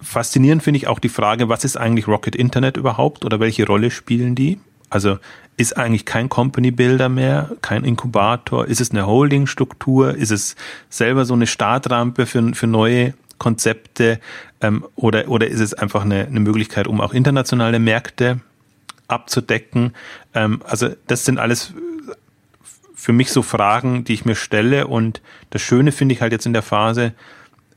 faszinierend 0.00 0.62
finde 0.62 0.78
ich 0.78 0.86
auch 0.86 0.98
die 0.98 1.08
Frage, 1.08 1.48
was 1.48 1.64
ist 1.64 1.76
eigentlich 1.76 2.08
Rocket 2.08 2.36
Internet 2.36 2.76
überhaupt 2.76 3.24
oder 3.24 3.40
welche 3.40 3.66
Rolle 3.66 3.90
spielen 3.90 4.34
die? 4.34 4.60
Also 4.88 5.18
ist 5.56 5.76
eigentlich 5.76 6.04
kein 6.04 6.28
Company 6.28 6.70
Builder 6.70 7.08
mehr, 7.08 7.50
kein 7.62 7.84
Inkubator? 7.84 8.66
Ist 8.66 8.80
es 8.80 8.90
eine 8.90 9.06
Holding-Struktur? 9.06 10.14
Ist 10.14 10.30
es 10.30 10.56
selber 10.90 11.24
so 11.24 11.34
eine 11.34 11.46
Startrampe 11.46 12.26
für, 12.26 12.54
für 12.54 12.66
neue 12.66 13.14
Konzepte? 13.38 14.20
Ähm, 14.60 14.84
oder, 14.96 15.28
oder 15.28 15.48
ist 15.48 15.60
es 15.60 15.74
einfach 15.74 16.04
eine, 16.04 16.26
eine 16.26 16.40
Möglichkeit, 16.40 16.86
um 16.86 17.00
auch 17.00 17.14
internationale 17.14 17.78
Märkte 17.78 18.40
abzudecken? 19.08 19.94
Ähm, 20.34 20.60
also 20.66 20.90
das 21.06 21.24
sind 21.24 21.38
alles 21.38 21.72
für 22.94 23.12
mich 23.12 23.30
so 23.30 23.42
Fragen, 23.42 24.04
die 24.04 24.14
ich 24.14 24.24
mir 24.24 24.34
stelle. 24.34 24.88
Und 24.88 25.22
das 25.50 25.62
Schöne 25.62 25.92
finde 25.92 26.14
ich 26.14 26.20
halt 26.20 26.32
jetzt 26.32 26.44
in 26.44 26.52
der 26.52 26.62
Phase, 26.62 27.12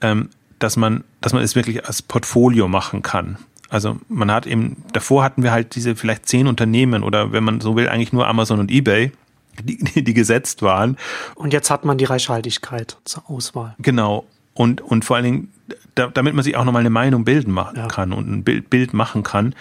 ähm, 0.02 0.30
dass 0.58 0.76
man, 0.76 1.04
dass 1.22 1.34
man 1.34 1.44
es 1.44 1.56
wirklich 1.56 1.86
als 1.86 2.02
Portfolio 2.02 2.68
machen 2.68 3.04
kann. 3.04 3.38
Also 3.70 3.98
man 4.08 4.32
hat 4.32 4.48
eben, 4.48 4.78
davor 4.94 5.24
hatten 5.24 5.44
wir 5.44 5.52
halt 5.52 5.76
diese 5.76 5.96
vielleicht 5.96 6.28
zehn 6.28 6.48
Unternehmen 6.48 7.04
oder 7.04 7.32
wenn 7.32 7.44
man 7.44 7.62
so 7.62 7.76
will, 7.76 7.88
eigentlich 7.88 8.14
nur 8.14 8.28
Amazon 8.28 8.60
und 8.60 8.72
eBay, 8.72 9.12
die, 9.64 10.04
die 10.04 10.14
gesetzt 10.14 10.62
waren. 10.62 10.98
Und 11.36 11.54
jetzt 11.54 11.70
hat 11.70 11.86
man 11.86 11.98
die 11.98 12.06
Reichhaltigkeit 12.06 12.98
zur 13.06 13.30
Auswahl. 13.30 13.76
Genau. 13.80 14.26
Und, 14.54 14.82
und 14.82 15.06
vor 15.06 15.16
allen 15.16 15.26
Dingen, 15.26 15.54
da, 15.96 16.08
damit 16.08 16.34
man 16.34 16.44
sich 16.44 16.58
auch 16.58 16.66
nochmal 16.66 16.82
eine 16.82 16.90
Meinung 16.90 17.24
bilden 17.24 17.52
machen 17.52 17.78
ja. 17.78 17.88
kann 17.88 18.12
und 18.12 18.30
ein 18.30 18.44
Bild, 18.44 18.70
Bild 18.70 18.94
machen 18.94 19.24
kann, 19.24 19.54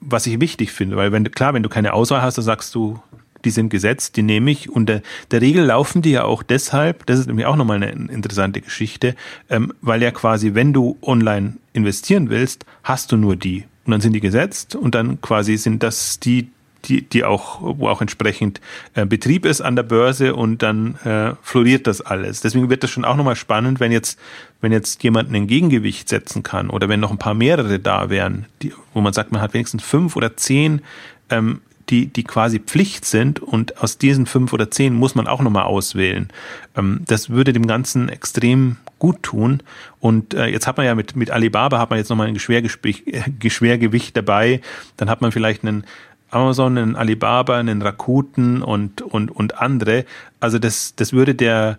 was 0.00 0.26
ich 0.26 0.40
wichtig 0.40 0.70
finde, 0.70 0.96
weil 0.96 1.12
wenn 1.12 1.24
du, 1.24 1.30
klar, 1.30 1.54
wenn 1.54 1.62
du 1.62 1.68
keine 1.68 1.94
Auswahl 1.94 2.22
hast, 2.22 2.36
dann 2.36 2.44
sagst 2.44 2.74
du, 2.74 3.00
die 3.44 3.50
sind 3.50 3.68
gesetzt, 3.70 4.16
die 4.16 4.22
nehme 4.22 4.50
ich. 4.50 4.70
Und 4.70 4.88
der, 4.88 5.02
der 5.30 5.40
Regel 5.40 5.64
laufen 5.64 6.02
die 6.02 6.12
ja 6.12 6.24
auch 6.24 6.42
deshalb, 6.42 7.06
das 7.06 7.18
ist 7.18 7.26
nämlich 7.26 7.46
auch 7.46 7.56
nochmal 7.56 7.82
eine 7.82 7.90
interessante 8.12 8.60
Geschichte, 8.60 9.14
ähm, 9.50 9.72
weil 9.80 10.02
ja 10.02 10.10
quasi, 10.10 10.54
wenn 10.54 10.72
du 10.72 10.96
online 11.02 11.54
investieren 11.72 12.30
willst, 12.30 12.64
hast 12.82 13.12
du 13.12 13.16
nur 13.16 13.36
die. 13.36 13.64
Und 13.84 13.90
dann 13.90 14.00
sind 14.00 14.12
die 14.12 14.20
gesetzt 14.20 14.76
und 14.76 14.94
dann 14.94 15.20
quasi 15.20 15.56
sind 15.56 15.82
das 15.82 16.20
die, 16.20 16.48
die, 16.84 17.02
die 17.02 17.24
auch, 17.24 17.60
wo 17.60 17.88
auch 17.88 18.00
entsprechend 18.00 18.60
äh, 18.94 19.06
Betrieb 19.06 19.44
ist 19.44 19.60
an 19.60 19.76
der 19.76 19.82
Börse 19.82 20.34
und 20.34 20.62
dann 20.62 20.96
äh, 21.04 21.34
floriert 21.42 21.86
das 21.86 22.00
alles. 22.00 22.40
Deswegen 22.40 22.70
wird 22.70 22.82
das 22.82 22.90
schon 22.90 23.04
auch 23.04 23.16
nochmal 23.16 23.36
spannend, 23.36 23.80
wenn 23.80 23.92
jetzt, 23.92 24.18
wenn 24.60 24.72
jetzt 24.72 25.02
jemand 25.02 25.32
ein 25.32 25.46
Gegengewicht 25.46 26.08
setzen 26.08 26.42
kann 26.42 26.70
oder 26.70 26.88
wenn 26.88 27.00
noch 27.00 27.10
ein 27.10 27.18
paar 27.18 27.34
mehrere 27.34 27.78
da 27.78 28.10
wären, 28.10 28.46
die, 28.62 28.72
wo 28.94 29.00
man 29.00 29.12
sagt, 29.12 29.32
man 29.32 29.40
hat 29.40 29.54
wenigstens 29.54 29.82
fünf 29.82 30.16
oder 30.16 30.36
zehn 30.36 30.82
ähm, 31.30 31.60
die, 31.92 32.06
die 32.06 32.24
quasi 32.24 32.58
Pflicht 32.58 33.04
sind 33.04 33.40
und 33.40 33.82
aus 33.82 33.98
diesen 33.98 34.24
fünf 34.24 34.54
oder 34.54 34.70
zehn 34.70 34.94
muss 34.94 35.14
man 35.14 35.26
auch 35.26 35.42
nochmal 35.42 35.64
auswählen. 35.64 36.30
Ähm, 36.74 37.02
das 37.06 37.28
würde 37.28 37.52
dem 37.52 37.66
Ganzen 37.66 38.08
extrem 38.08 38.78
gut 38.98 39.22
tun. 39.22 39.62
Und 40.00 40.32
äh, 40.32 40.46
jetzt 40.46 40.66
hat 40.66 40.78
man 40.78 40.86
ja 40.86 40.94
mit, 40.94 41.14
mit 41.16 41.30
Alibaba 41.30 41.78
hat 41.78 41.90
man 41.90 41.98
jetzt 41.98 42.08
nochmal 42.08 42.28
ein 42.28 42.34
Geschwergewicht 42.34 44.16
dabei. 44.16 44.62
Dann 44.96 45.10
hat 45.10 45.20
man 45.20 45.32
vielleicht 45.32 45.64
einen 45.64 45.84
Amazon, 46.30 46.78
einen 46.78 46.96
Alibaba, 46.96 47.58
einen 47.58 47.82
Rakuten 47.82 48.62
und, 48.62 49.02
und, 49.02 49.30
und 49.30 49.58
andere. 49.60 50.06
Also 50.40 50.58
das, 50.58 50.94
das 50.96 51.12
würde 51.12 51.34
der, 51.34 51.78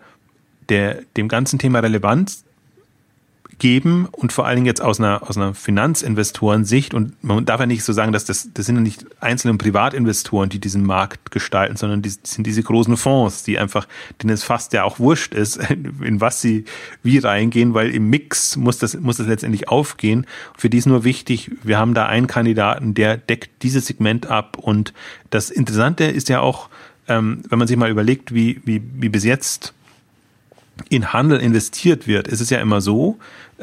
der, 0.70 1.00
dem 1.18 1.28
ganzen 1.28 1.58
Thema 1.58 1.80
Relevanz 1.80 2.44
geben 3.60 4.08
und 4.12 4.34
vor 4.34 4.46
allen 4.46 4.58
Dingen 4.58 4.66
jetzt 4.66 4.82
aus 4.82 5.00
einer, 5.00 5.30
aus 5.30 5.38
einer 5.38 5.54
Finanzinvestorensicht 5.54 6.94
und 6.94 7.24
man 7.24 7.46
darf 7.46 7.60
ja 7.60 7.66
nicht 7.66 7.84
so 7.84 7.94
sagen, 7.94 8.12
dass 8.12 8.26
das, 8.26 8.50
das 8.54 8.66
sind 8.66 8.76
ja 8.76 8.82
nicht 8.82 9.06
einzelne 9.20 9.58
Privatinvestoren, 9.58 10.50
die 10.50 10.60
diesen 10.60 10.86
Markt 10.86 11.32
gestalten, 11.32 11.78
sondern 11.78 12.02
die, 12.02 12.10
sind 12.24 12.46
diese 12.46 12.64
großen 12.64 12.98
Fonds, 12.98 13.44
die 13.44 13.60
einfach, 13.60 13.88
denen 14.22 14.34
es 14.34 14.44
fast 14.44 14.74
ja 14.74 14.84
auch 14.84 15.00
wurscht 15.00 15.34
ist, 15.34 15.58
in 16.02 16.22
was 16.22 16.42
sie 16.42 16.66
wie 17.04 17.20
reingehen, 17.20 17.74
weil 17.74 17.92
im 17.92 18.10
Mix 18.10 18.56
muss 18.56 18.78
das, 18.78 19.00
muss 19.00 19.18
das 19.18 19.28
letztendlich 19.28 19.70
aufgehen. 19.70 20.26
Für 20.58 20.70
die 20.70 20.78
ist 20.78 20.88
nur 20.88 21.04
wichtig, 21.04 21.52
wir 21.64 21.78
haben 21.78 21.94
da 21.94 22.06
einen 22.06 22.28
Kandidaten, 22.28 22.94
der 22.94 23.18
deckt 23.18 23.64
dieses 23.64 23.86
Segment 23.86 24.28
ab 24.28 24.58
und 24.58 24.94
das 25.30 25.50
Interessante 25.50 26.06
ist 26.06 26.30
ja 26.30 26.40
auch, 26.40 26.70
ähm, 27.08 27.44
wenn 27.50 27.60
man 27.60 27.68
sich 27.68 27.78
mal 27.78 27.90
überlegt, 27.90 28.34
wie, 28.34 28.62
wie, 28.66 28.82
wie 28.96 29.10
bis 29.10 29.24
jetzt 29.24 29.74
in 30.90 31.14
Handel 31.14 31.40
investiert 31.40 32.08
wird, 32.08 32.28
ist 32.28 32.42
es 32.42 32.50
ja 32.50 32.60
immer 32.60 32.82
so, 32.82 33.18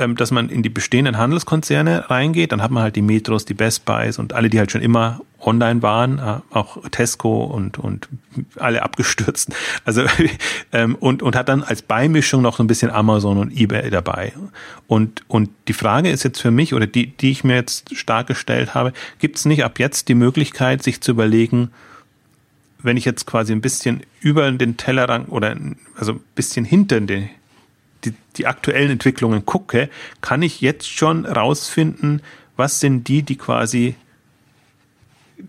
dass 0.09 0.31
man 0.31 0.49
in 0.49 0.63
die 0.63 0.69
bestehenden 0.69 1.19
Handelskonzerne 1.19 2.11
reingeht, 2.11 2.53
dann 2.53 2.63
hat 2.63 2.71
man 2.71 2.83
halt 2.83 2.97
die 2.97 3.03
Metros, 3.03 3.45
die 3.45 3.55
Best 3.55 3.85
Buys 3.85 4.19
und 4.19 4.33
alle, 4.33 4.51
die 4.51 4.59
halt 4.59 4.73
schon 4.73 4.83
immer 4.83 5.21
online 5.41 5.83
waren, 5.83 6.19
äh, 6.19 6.41
auch 6.51 6.79
Tesco 6.91 7.45
und, 7.45 7.79
und 7.79 8.09
alle 8.57 8.83
abgestürzt. 8.83 9.53
Also 9.85 10.05
ähm, 10.73 10.95
und, 10.97 11.23
und 11.23 11.35
hat 11.35 11.49
dann 11.49 11.63
als 11.63 11.83
Beimischung 11.83 12.43
noch 12.43 12.57
so 12.57 12.63
ein 12.63 12.67
bisschen 12.67 12.91
Amazon 12.91 13.39
und 13.39 13.57
eBay 13.57 13.91
dabei. 13.91 14.33
Und, 14.87 15.23
und 15.27 15.51
die 15.69 15.73
Frage 15.73 16.11
ist 16.11 16.23
jetzt 16.23 16.41
für 16.41 16.51
mich, 16.51 16.75
oder 16.75 16.87
die, 16.87 17.07
die 17.07 17.31
ich 17.31 17.45
mir 17.45 17.55
jetzt 17.55 17.97
stark 17.97 18.27
gestellt 18.27 18.75
habe, 18.75 18.93
gibt 19.19 19.37
es 19.37 19.47
nicht 19.47 19.65
ab 19.65 19.79
jetzt 19.79 20.09
die 20.09 20.15
Möglichkeit, 20.15 20.83
sich 20.83 21.01
zu 21.01 21.13
überlegen, 21.13 21.71
wenn 22.83 22.97
ich 22.97 23.05
jetzt 23.05 23.27
quasi 23.27 23.53
ein 23.53 23.61
bisschen 23.61 24.03
über 24.21 24.51
den 24.53 24.77
Tellerrand 24.77 25.31
oder 25.31 25.57
also 25.97 26.13
ein 26.13 26.21
bisschen 26.35 26.65
hinter 26.65 27.01
den, 27.01 27.31
die, 28.05 28.15
die 28.37 28.47
aktuellen 28.47 28.91
Entwicklungen 28.91 29.45
gucke, 29.45 29.89
kann 30.21 30.43
ich 30.43 30.61
jetzt 30.61 30.89
schon 30.89 31.27
rausfinden, 31.27 32.23
was 32.57 32.81
sind 32.81 33.09
die, 33.09 33.23
die 33.23 33.37
quasi 33.37 33.95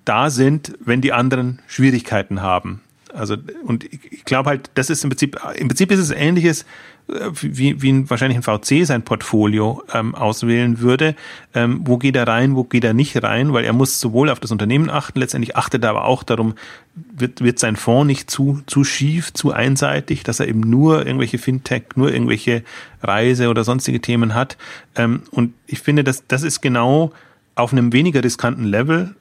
da 0.05 0.29
sind, 0.29 0.73
wenn 0.79 1.01
die 1.01 1.13
anderen 1.13 1.59
Schwierigkeiten 1.67 2.41
haben. 2.41 2.81
Also, 3.13 3.35
und 3.65 3.83
ich 3.83 4.23
glaube 4.23 4.49
halt, 4.49 4.71
das 4.75 4.89
ist 4.89 5.03
im 5.03 5.09
Prinzip, 5.09 5.37
im 5.55 5.67
Prinzip 5.67 5.91
ist 5.91 5.99
es 5.99 6.11
ähnliches, 6.11 6.65
äh, 7.11 7.31
wie, 7.41 7.81
wie 7.81 8.09
wahrscheinlich 8.09 8.37
ein 8.37 8.43
VC 8.43 8.85
sein 8.85 9.03
Portfolio 9.03 9.83
ähm, 9.93 10.15
auswählen 10.15 10.79
würde. 10.79 11.15
Ähm, 11.53 11.81
wo 11.83 11.97
geht 11.97 12.15
er 12.15 12.27
rein, 12.27 12.55
wo 12.55 12.63
geht 12.63 12.83
er 12.83 12.93
nicht 12.93 13.21
rein, 13.21 13.53
weil 13.53 13.65
er 13.65 13.73
muss 13.73 13.99
sowohl 13.99 14.29
auf 14.29 14.39
das 14.39 14.51
Unternehmen 14.51 14.89
achten, 14.89 15.19
letztendlich 15.19 15.55
achtet 15.55 15.83
er 15.83 15.91
aber 15.91 16.05
auch 16.05 16.23
darum, 16.23 16.55
wird, 16.95 17.41
wird 17.41 17.59
sein 17.59 17.75
Fonds 17.75 18.07
nicht 18.07 18.29
zu, 18.29 18.61
zu 18.65 18.83
schief, 18.83 19.33
zu 19.33 19.51
einseitig, 19.51 20.23
dass 20.23 20.39
er 20.39 20.47
eben 20.47 20.61
nur 20.61 21.05
irgendwelche 21.05 21.37
Fintech, 21.37 21.83
nur 21.95 22.11
irgendwelche 22.11 22.63
Reise 23.01 23.49
oder 23.49 23.63
sonstige 23.63 24.01
Themen 24.01 24.33
hat. 24.33 24.57
Ähm, 24.95 25.23
und 25.31 25.53
ich 25.67 25.79
finde, 25.79 26.03
dass 26.03 26.27
das 26.27 26.43
ist 26.43 26.61
genau 26.61 27.11
auf 27.55 27.73
einem 27.73 27.93
weniger 27.93 28.23
riskanten 28.23 28.65
Level 28.65 29.15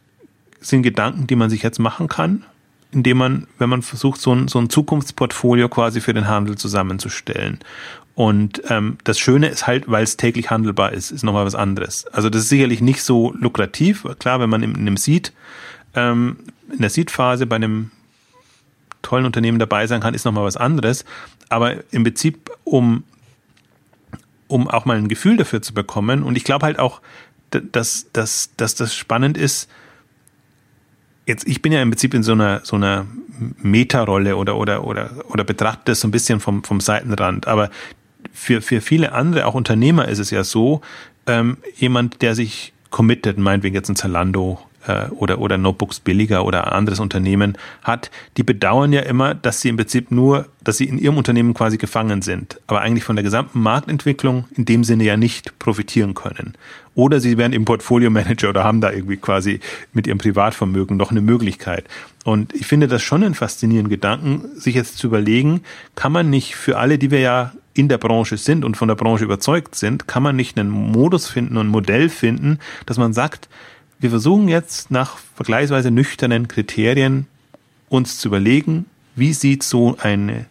sind 0.60 0.82
Gedanken, 0.82 1.26
die 1.26 1.36
man 1.36 1.50
sich 1.50 1.62
jetzt 1.62 1.78
machen 1.78 2.08
kann, 2.08 2.44
indem 2.92 3.18
man, 3.18 3.46
wenn 3.58 3.68
man 3.68 3.82
versucht, 3.82 4.20
so 4.20 4.34
ein, 4.34 4.48
so 4.48 4.58
ein 4.58 4.68
Zukunftsportfolio 4.68 5.68
quasi 5.68 6.00
für 6.00 6.14
den 6.14 6.28
Handel 6.28 6.56
zusammenzustellen. 6.56 7.60
Und 8.14 8.62
ähm, 8.68 8.98
das 9.04 9.18
Schöne 9.18 9.48
ist 9.48 9.66
halt, 9.66 9.90
weil 9.90 10.02
es 10.02 10.16
täglich 10.16 10.50
handelbar 10.50 10.92
ist, 10.92 11.10
ist 11.10 11.22
nochmal 11.22 11.46
was 11.46 11.54
anderes. 11.54 12.06
Also 12.08 12.28
das 12.28 12.42
ist 12.42 12.48
sicherlich 12.48 12.80
nicht 12.80 13.02
so 13.02 13.32
lukrativ. 13.38 14.06
Klar, 14.18 14.40
wenn 14.40 14.50
man 14.50 14.62
in, 14.62 14.74
in 14.74 14.80
einem 14.80 14.96
Seed, 14.96 15.32
ähm, 15.94 16.36
in 16.70 16.80
der 16.80 16.90
Seed-Phase 16.90 17.46
bei 17.46 17.56
einem 17.56 17.90
tollen 19.02 19.24
Unternehmen 19.24 19.58
dabei 19.58 19.86
sein 19.86 20.00
kann, 20.00 20.14
ist 20.14 20.24
nochmal 20.24 20.44
was 20.44 20.56
anderes. 20.56 21.04
Aber 21.48 21.76
im 21.92 22.04
Prinzip, 22.04 22.50
um, 22.64 23.04
um 24.48 24.68
auch 24.68 24.84
mal 24.84 24.98
ein 24.98 25.08
Gefühl 25.08 25.36
dafür 25.36 25.62
zu 25.62 25.72
bekommen, 25.72 26.22
und 26.22 26.36
ich 26.36 26.44
glaube 26.44 26.66
halt 26.66 26.78
auch, 26.78 27.00
dass, 27.50 28.06
dass, 28.12 28.50
dass 28.56 28.74
das 28.74 28.94
spannend 28.94 29.38
ist, 29.38 29.68
jetzt, 31.30 31.48
ich 31.48 31.62
bin 31.62 31.72
ja 31.72 31.80
im 31.80 31.90
Prinzip 31.90 32.14
in 32.14 32.22
so 32.22 32.32
einer, 32.32 32.60
so 32.64 32.76
einer 32.76 33.06
Meta-Rolle 33.62 34.36
oder, 34.36 34.56
oder, 34.56 34.84
oder, 34.84 35.10
oder 35.28 35.44
betrachte 35.44 35.82
das 35.86 36.00
so 36.00 36.08
ein 36.08 36.10
bisschen 36.10 36.40
vom, 36.40 36.62
vom 36.62 36.80
Seitenrand. 36.80 37.48
Aber 37.48 37.70
für, 38.32 38.60
für 38.60 38.80
viele 38.80 39.12
andere, 39.12 39.46
auch 39.46 39.54
Unternehmer, 39.54 40.08
ist 40.08 40.18
es 40.18 40.30
ja 40.30 40.44
so, 40.44 40.82
ähm, 41.26 41.56
jemand, 41.76 42.20
der 42.22 42.34
sich 42.34 42.72
committet, 42.90 43.38
meinetwegen 43.38 43.74
jetzt 43.74 43.88
ein 43.88 43.96
Zalando 43.96 44.58
äh, 44.86 45.06
oder, 45.10 45.38
oder 45.38 45.58
Notebooks 45.58 46.00
billiger 46.00 46.44
oder 46.44 46.66
ein 46.66 46.72
anderes 46.72 47.00
Unternehmen 47.00 47.56
hat, 47.82 48.10
die 48.36 48.42
bedauern 48.42 48.92
ja 48.92 49.02
immer, 49.02 49.34
dass 49.34 49.60
sie 49.60 49.68
im 49.68 49.76
Prinzip 49.76 50.10
nur, 50.10 50.46
dass 50.62 50.78
sie 50.78 50.84
in 50.84 50.98
ihrem 50.98 51.18
Unternehmen 51.18 51.54
quasi 51.54 51.76
gefangen 51.76 52.22
sind, 52.22 52.60
aber 52.66 52.80
eigentlich 52.80 53.04
von 53.04 53.16
der 53.16 53.22
gesamten 53.22 53.60
Marktentwicklung 53.60 54.44
in 54.56 54.64
dem 54.64 54.84
Sinne 54.84 55.04
ja 55.04 55.16
nicht 55.16 55.58
profitieren 55.58 56.14
können. 56.14 56.54
Oder 56.94 57.20
sie 57.20 57.38
werden 57.38 57.52
im 57.52 57.64
Portfolio-Manager 57.64 58.50
oder 58.50 58.64
haben 58.64 58.80
da 58.80 58.90
irgendwie 58.90 59.16
quasi 59.16 59.60
mit 59.92 60.06
ihrem 60.06 60.18
Privatvermögen 60.18 60.96
noch 60.96 61.10
eine 61.10 61.20
Möglichkeit. 61.20 61.84
Und 62.24 62.52
ich 62.54 62.66
finde 62.66 62.88
das 62.88 63.02
schon 63.02 63.22
einen 63.22 63.34
faszinierenden 63.34 63.90
Gedanken, 63.90 64.60
sich 64.60 64.74
jetzt 64.74 64.98
zu 64.98 65.06
überlegen, 65.06 65.62
kann 65.94 66.12
man 66.12 66.28
nicht 66.28 66.56
für 66.56 66.78
alle, 66.78 66.98
die 66.98 67.10
wir 67.10 67.20
ja 67.20 67.52
in 67.74 67.88
der 67.88 67.98
Branche 67.98 68.36
sind 68.36 68.64
und 68.64 68.76
von 68.76 68.88
der 68.88 68.96
Branche 68.96 69.24
überzeugt 69.24 69.74
sind, 69.74 70.08
kann 70.08 70.22
man 70.22 70.36
nicht 70.36 70.58
einen 70.58 70.70
Modus 70.70 71.28
finden 71.28 71.56
und 71.56 71.68
ein 71.68 71.70
Modell 71.70 72.08
finden, 72.08 72.58
dass 72.84 72.98
man 72.98 73.12
sagt, 73.12 73.48
wir 74.00 74.10
versuchen 74.10 74.48
jetzt 74.48 74.90
nach 74.90 75.18
vergleichsweise 75.34 75.90
nüchternen 75.90 76.48
Kriterien 76.48 77.26
uns 77.88 78.18
zu 78.18 78.28
überlegen, 78.28 78.86
wie 79.14 79.32
sieht 79.32 79.62
so 79.62 79.96
eine 79.98 80.46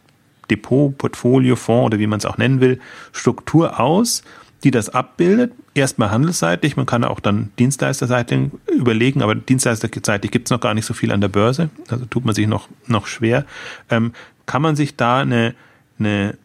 Depot, 0.50 0.98
Portfolio, 0.98 1.56
Fonds 1.56 1.88
oder 1.88 2.00
wie 2.00 2.08
man 2.08 2.20
es 2.20 2.26
auch 2.26 2.38
nennen 2.38 2.62
will, 2.62 2.80
Struktur 3.12 3.80
aus, 3.80 4.24
die 4.64 4.72
das 4.72 4.90
abbildet. 4.90 5.54
Erstmal 5.74 6.12
handelsseitig, 6.12 6.76
man 6.76 6.86
kann 6.86 7.04
auch 7.04 7.20
dann 7.20 7.52
dienstleisterseitig 7.58 8.52
überlegen, 8.72 9.22
aber 9.22 9.36
dienstleisterseitig 9.36 10.32
gibt 10.32 10.48
es 10.48 10.52
noch 10.52 10.60
gar 10.60 10.74
nicht 10.74 10.86
so 10.86 10.94
viel 10.94 11.12
an 11.12 11.22
der 11.22 11.30
Börse, 11.30 11.70
also 11.88 12.06
tut 12.06 12.26
man 12.26 12.36
sich 12.36 12.48
noch, 12.48 12.68
noch 12.88 13.08
schwer. 13.08 13.46
Ähm, 13.90 14.14
kann 14.46 14.62
man 14.62 14.76
sich 14.76 14.96
da 14.96 15.20
eine, 15.20 15.56
eine 16.00 16.38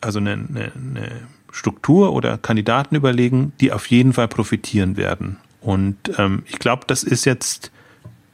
also 0.00 0.18
eine, 0.18 0.32
eine, 0.32 0.72
eine 0.74 1.10
Struktur 1.52 2.12
oder 2.12 2.38
Kandidaten 2.38 2.94
überlegen, 2.94 3.52
die 3.60 3.72
auf 3.72 3.86
jeden 3.86 4.12
Fall 4.12 4.28
profitieren 4.28 4.96
werden. 4.96 5.36
Und 5.60 5.96
ähm, 6.18 6.42
ich 6.46 6.58
glaube, 6.58 6.84
das 6.86 7.02
ist 7.02 7.24
jetzt, 7.26 7.70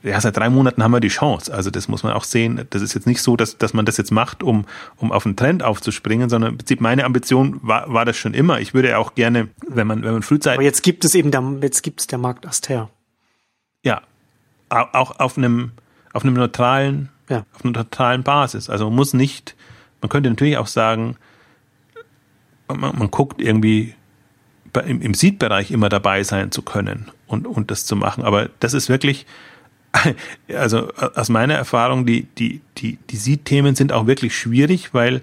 ja, 0.03 0.21
seit 0.21 0.37
drei 0.37 0.49
Monaten 0.49 0.83
haben 0.83 0.93
wir 0.93 1.01
die 1.01 1.09
Chance. 1.09 1.53
Also 1.53 1.71
das 1.71 1.89
muss 1.89 2.03
man 2.03 2.13
auch 2.13 2.25
sehen. 2.25 2.67
Das 2.71 2.83
ist 2.83 2.95
jetzt 2.95 3.07
nicht 3.07 3.21
so, 3.21 3.37
dass, 3.37 3.59
dass 3.59 3.75
man 3.75 3.85
das 3.85 3.97
jetzt 3.97 4.13
macht, 4.13 4.43
um, 4.43 4.65
um 4.97 5.11
auf 5.11 5.27
einen 5.27 5.37
Trend 5.37 5.63
aufzuspringen, 5.63 6.29
sondern 6.29 6.53
im 6.53 6.59
Prinzip 6.59 6.81
meine 6.81 7.05
Ambition 7.05 7.59
war, 7.63 7.93
war 7.93 8.05
das 8.05 8.17
schon 8.17 8.35
immer. 8.35 8.61
Ich 8.61 8.75
würde 8.75 8.91
ja 8.91 8.99
auch 8.99 9.15
gerne, 9.15 9.49
wenn 9.67 9.87
man, 9.87 10.05
wenn 10.05 10.13
man 10.13 10.23
frühzeitig. 10.23 10.59
Aber 10.59 10.65
jetzt 10.65 10.83
gibt 10.83 11.05
es 11.05 11.15
eben, 11.15 11.31
der, 11.31 11.43
jetzt 11.63 11.83
gibt 11.83 12.01
es 12.01 12.07
der 12.07 12.19
Markt 12.19 12.45
erst 12.45 12.69
her. 12.69 12.89
Ja. 13.83 14.03
Auch 14.69 15.19
auf 15.19 15.37
einem, 15.37 15.73
auf 16.13 16.25
einem 16.25 16.35
neutralen, 16.35 17.09
ja. 17.29 17.45
auf 17.55 17.65
einer 17.65 17.73
neutralen 17.73 18.23
Basis. 18.23 18.71
Also 18.71 18.87
man 18.87 18.95
muss 18.95 19.15
nicht, 19.15 19.55
man 20.01 20.09
könnte 20.09 20.29
natürlich 20.29 20.57
auch 20.59 20.67
sagen, 20.67 21.17
man, 22.69 22.97
man 22.99 23.11
guckt 23.11 23.41
irgendwie 23.41 23.95
im, 24.85 25.01
im 25.01 25.15
Seed-Bereich 25.15 25.71
immer 25.71 25.89
dabei 25.89 26.23
sein 26.23 26.51
zu 26.51 26.63
können 26.63 27.07
und, 27.27 27.47
und 27.47 27.71
das 27.71 27.87
zu 27.87 27.97
machen. 27.97 28.25
Aber 28.25 28.49
das 28.61 28.75
ist 28.75 28.89
wirklich, 28.89 29.27
also 30.49 30.89
aus 31.15 31.29
meiner 31.29 31.55
Erfahrung, 31.55 32.07
die, 32.07 32.25
die, 32.39 32.61
die, 32.79 32.99
die 33.11 33.17
Seed-Themen 33.17 33.75
sind 33.75 33.93
auch 33.93 34.07
wirklich 34.07 34.37
schwierig, 34.37 34.95
weil, 34.95 35.23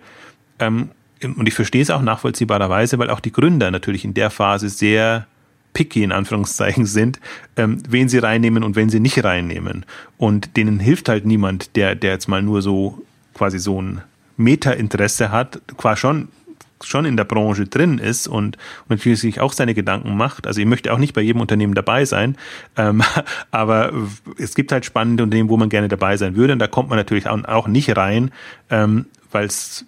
ähm, 0.59 0.89
und 1.21 1.47
ich 1.47 1.53
verstehe 1.53 1.81
es 1.81 1.89
auch 1.89 2.01
nachvollziehbarerweise, 2.01 2.99
weil 2.99 3.09
auch 3.09 3.19
die 3.19 3.31
Gründer 3.31 3.71
natürlich 3.71 4.03
in 4.03 4.13
der 4.13 4.29
Phase 4.29 4.69
sehr 4.69 5.27
picky 5.73 6.03
in 6.03 6.11
Anführungszeichen 6.11 6.85
sind, 6.85 7.19
ähm, 7.57 7.81
wen 7.87 8.09
sie 8.09 8.19
reinnehmen 8.19 8.63
und 8.63 8.75
wen 8.75 8.89
sie 8.89 8.99
nicht 8.99 9.23
reinnehmen. 9.23 9.85
Und 10.17 10.55
denen 10.55 10.79
hilft 10.79 11.09
halt 11.09 11.25
niemand, 11.25 11.75
der, 11.75 11.95
der 11.95 12.11
jetzt 12.11 12.27
mal 12.27 12.41
nur 12.41 12.61
so 12.61 13.03
quasi 13.33 13.59
so 13.59 13.81
ein 13.81 14.01
Meta-Interesse 14.37 15.31
hat, 15.31 15.61
quasi 15.77 16.01
schon 16.01 16.27
schon 16.86 17.06
in 17.06 17.17
der 17.17 17.24
Branche 17.24 17.65
drin 17.65 17.98
ist 17.98 18.28
und, 18.28 18.58
und 18.58 18.89
natürlich 18.89 19.19
sich 19.19 19.39
auch 19.39 19.54
seine 19.54 19.74
Gedanken 19.74 20.15
macht. 20.15 20.48
Also 20.48 20.62
ich 20.62 20.67
möchte 20.67 20.93
auch 20.93 20.98
nicht 20.98 21.13
bei 21.13 21.22
jedem 21.22 21.41
Unternehmen 21.41 21.74
dabei 21.74 22.06
sein, 22.06 22.38
ähm, 22.78 23.02
aber 23.52 23.91
es 24.38 24.56
gibt 24.56 24.72
halt 24.72 24.86
spannende 24.86 25.24
Unternehmen, 25.24 25.50
wo 25.50 25.58
man 25.58 25.69
gerne 25.69 25.88
dabei 25.88 26.17
sein 26.17 26.36
würde 26.36 26.54
und 26.54 26.60
da 26.60 26.67
kommt 26.67 26.89
man 26.89 26.98
natürlich 26.98 27.28
auch, 27.28 27.43
auch 27.46 27.67
nicht 27.67 27.96
rein, 27.96 28.32
ähm, 28.69 29.06
weil 29.32 29.46
es 29.46 29.86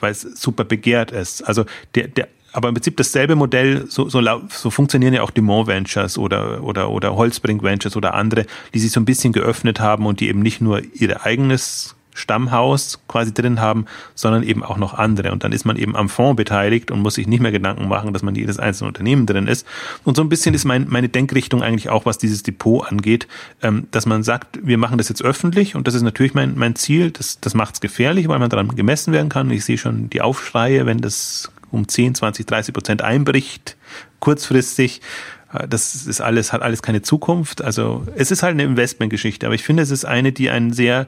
super 0.00 0.64
begehrt 0.64 1.10
ist. 1.10 1.42
Also 1.42 1.64
der, 1.94 2.08
der 2.08 2.28
aber 2.52 2.68
im 2.68 2.74
Prinzip 2.74 2.96
dasselbe 2.96 3.36
Modell, 3.36 3.86
so, 3.88 4.08
so, 4.08 4.22
so 4.48 4.70
funktionieren 4.70 5.14
ja 5.14 5.22
auch 5.22 5.30
Dumont 5.30 5.68
Ventures 5.68 6.18
oder, 6.18 6.64
oder, 6.64 6.90
oder 6.90 7.14
Holzbrink 7.14 7.62
Ventures 7.62 7.96
oder 7.96 8.14
andere, 8.14 8.46
die 8.74 8.78
sich 8.78 8.90
so 8.90 9.00
ein 9.00 9.04
bisschen 9.04 9.32
geöffnet 9.32 9.80
haben 9.80 10.06
und 10.06 10.20
die 10.20 10.28
eben 10.28 10.40
nicht 10.40 10.60
nur 10.60 10.82
ihr 10.94 11.24
eigenes 11.24 11.94
Stammhaus 12.18 13.00
quasi 13.08 13.32
drin 13.32 13.60
haben, 13.60 13.86
sondern 14.14 14.42
eben 14.42 14.62
auch 14.62 14.76
noch 14.76 14.94
andere. 14.94 15.32
Und 15.32 15.44
dann 15.44 15.52
ist 15.52 15.64
man 15.64 15.76
eben 15.76 15.96
am 15.96 16.08
Fonds 16.08 16.36
beteiligt 16.36 16.90
und 16.90 17.00
muss 17.00 17.14
sich 17.14 17.26
nicht 17.26 17.40
mehr 17.40 17.52
Gedanken 17.52 17.88
machen, 17.88 18.12
dass 18.12 18.22
man 18.22 18.34
jedes 18.34 18.58
einzelne 18.58 18.88
Unternehmen 18.88 19.26
drin 19.26 19.46
ist. 19.46 19.66
Und 20.04 20.16
so 20.16 20.22
ein 20.22 20.28
bisschen 20.28 20.54
ist 20.54 20.64
mein, 20.64 20.86
meine 20.88 21.08
Denkrichtung 21.08 21.62
eigentlich 21.62 21.88
auch, 21.88 22.06
was 22.06 22.18
dieses 22.18 22.42
Depot 22.42 22.86
angeht, 22.90 23.28
ähm, 23.62 23.86
dass 23.90 24.06
man 24.06 24.22
sagt, 24.22 24.58
wir 24.62 24.78
machen 24.78 24.98
das 24.98 25.08
jetzt 25.08 25.22
öffentlich 25.22 25.74
und 25.74 25.86
das 25.86 25.94
ist 25.94 26.02
natürlich 26.02 26.34
mein, 26.34 26.56
mein 26.56 26.74
Ziel. 26.74 27.10
Das, 27.10 27.40
das 27.40 27.54
macht 27.54 27.74
es 27.74 27.80
gefährlich, 27.80 28.28
weil 28.28 28.38
man 28.38 28.50
daran 28.50 28.68
gemessen 28.68 29.12
werden 29.12 29.28
kann. 29.28 29.50
Ich 29.50 29.64
sehe 29.64 29.78
schon 29.78 30.10
die 30.10 30.20
Aufschreie, 30.20 30.86
wenn 30.86 30.98
das 30.98 31.50
um 31.70 31.86
10, 31.86 32.14
20, 32.14 32.46
30 32.46 32.74
Prozent 32.74 33.02
einbricht, 33.02 33.76
kurzfristig. 34.20 35.00
Äh, 35.52 35.68
das 35.68 36.06
ist 36.06 36.20
alles, 36.20 36.52
hat 36.52 36.62
alles 36.62 36.82
keine 36.82 37.02
Zukunft. 37.02 37.62
Also 37.62 38.06
es 38.16 38.30
ist 38.30 38.42
halt 38.42 38.52
eine 38.52 38.64
Investmentgeschichte, 38.64 39.46
aber 39.46 39.54
ich 39.54 39.64
finde, 39.64 39.82
es 39.82 39.90
ist 39.90 40.04
eine, 40.04 40.32
die 40.32 40.50
einen 40.50 40.72
sehr 40.72 41.06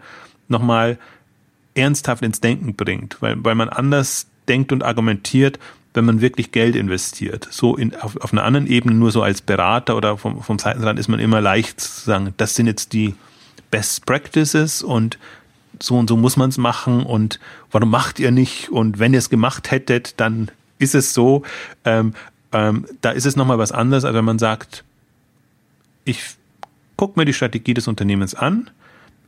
nochmal 0.50 0.98
ernsthaft 1.74 2.22
ins 2.22 2.40
Denken 2.40 2.74
bringt, 2.74 3.16
weil, 3.20 3.42
weil 3.44 3.54
man 3.54 3.68
anders 3.68 4.26
denkt 4.48 4.72
und 4.72 4.82
argumentiert, 4.82 5.58
wenn 5.94 6.04
man 6.04 6.20
wirklich 6.20 6.52
Geld 6.52 6.76
investiert. 6.76 7.48
So 7.50 7.76
in, 7.76 7.94
auf, 7.96 8.16
auf 8.16 8.32
einer 8.32 8.44
anderen 8.44 8.66
Ebene, 8.66 8.94
nur 8.94 9.10
so 9.10 9.22
als 9.22 9.40
Berater 9.40 9.96
oder 9.96 10.16
vom, 10.16 10.42
vom 10.42 10.58
Seitenrand 10.58 10.98
ist 10.98 11.08
man 11.08 11.20
immer 11.20 11.40
leicht 11.40 11.80
zu 11.80 12.04
sagen, 12.04 12.34
das 12.36 12.54
sind 12.54 12.66
jetzt 12.66 12.92
die 12.92 13.14
Best 13.70 14.06
Practices 14.06 14.82
und 14.82 15.18
so 15.80 15.96
und 15.96 16.08
so 16.08 16.16
muss 16.16 16.36
man 16.36 16.50
es 16.50 16.58
machen 16.58 17.04
und 17.04 17.40
warum 17.70 17.90
macht 17.90 18.18
ihr 18.18 18.30
nicht 18.30 18.70
und 18.70 18.98
wenn 18.98 19.12
ihr 19.12 19.18
es 19.18 19.30
gemacht 19.30 19.70
hättet, 19.70 20.20
dann 20.20 20.50
ist 20.78 20.94
es 20.94 21.14
so. 21.14 21.42
Ähm, 21.84 22.14
ähm, 22.52 22.86
da 23.00 23.10
ist 23.10 23.26
es 23.26 23.36
nochmal 23.36 23.58
was 23.58 23.72
anderes, 23.72 24.04
als 24.04 24.14
wenn 24.14 24.24
man 24.24 24.38
sagt, 24.38 24.84
ich 26.04 26.22
gucke 26.96 27.18
mir 27.18 27.24
die 27.24 27.32
Strategie 27.32 27.74
des 27.74 27.88
Unternehmens 27.88 28.34
an, 28.34 28.70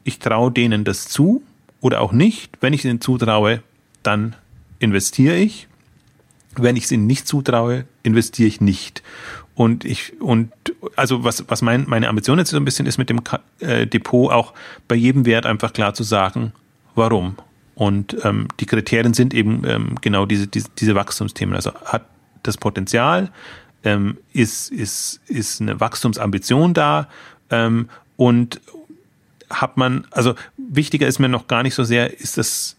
ich 0.04 0.18
traue 0.18 0.50
denen 0.50 0.84
das 0.84 1.08
zu 1.08 1.42
oder 1.80 2.00
auch 2.00 2.12
nicht. 2.12 2.58
Wenn 2.60 2.72
ich 2.72 2.84
ihnen 2.84 3.00
zutraue, 3.00 3.62
dann 4.02 4.36
investiere 4.78 5.36
ich. 5.36 5.68
Wenn 6.56 6.76
ich 6.76 6.84
es 6.84 6.92
ihnen 6.92 7.06
nicht 7.06 7.26
zutraue, 7.26 7.86
investiere 8.02 8.48
ich 8.48 8.60
nicht. 8.60 9.02
Und 9.54 9.84
ich, 9.84 10.20
und 10.20 10.52
also 10.96 11.24
was, 11.24 11.44
was 11.48 11.62
mein, 11.62 11.84
meine 11.86 12.08
Ambition 12.08 12.38
jetzt 12.38 12.50
so 12.50 12.56
ein 12.56 12.64
bisschen 12.64 12.86
ist 12.86 12.98
mit 12.98 13.10
dem 13.10 13.20
äh, 13.60 13.86
Depot 13.86 14.30
auch 14.32 14.54
bei 14.88 14.94
jedem 14.94 15.26
Wert 15.26 15.46
einfach 15.46 15.72
klar 15.72 15.94
zu 15.94 16.02
sagen, 16.02 16.52
warum. 16.94 17.36
Und 17.74 18.16
ähm, 18.24 18.48
die 18.60 18.66
Kriterien 18.66 19.14
sind 19.14 19.34
eben 19.34 19.62
ähm, 19.66 19.94
genau 20.00 20.26
diese, 20.26 20.46
diese, 20.46 20.68
diese 20.78 20.94
Wachstumsthemen. 20.94 21.54
Also 21.54 21.72
hat 21.84 22.06
das 22.42 22.56
Potenzial, 22.56 23.30
ähm, 23.84 24.18
ist, 24.32 24.70
ist, 24.70 25.20
ist 25.26 25.60
eine 25.60 25.80
Wachstumsambition 25.80 26.74
da 26.74 27.08
ähm, 27.50 27.88
und, 28.16 28.60
hat 29.52 29.76
man, 29.76 30.06
also 30.10 30.34
wichtiger 30.56 31.06
ist 31.06 31.18
mir 31.18 31.28
noch 31.28 31.46
gar 31.46 31.62
nicht 31.62 31.74
so 31.74 31.84
sehr, 31.84 32.18
ist 32.18 32.38
das, 32.38 32.76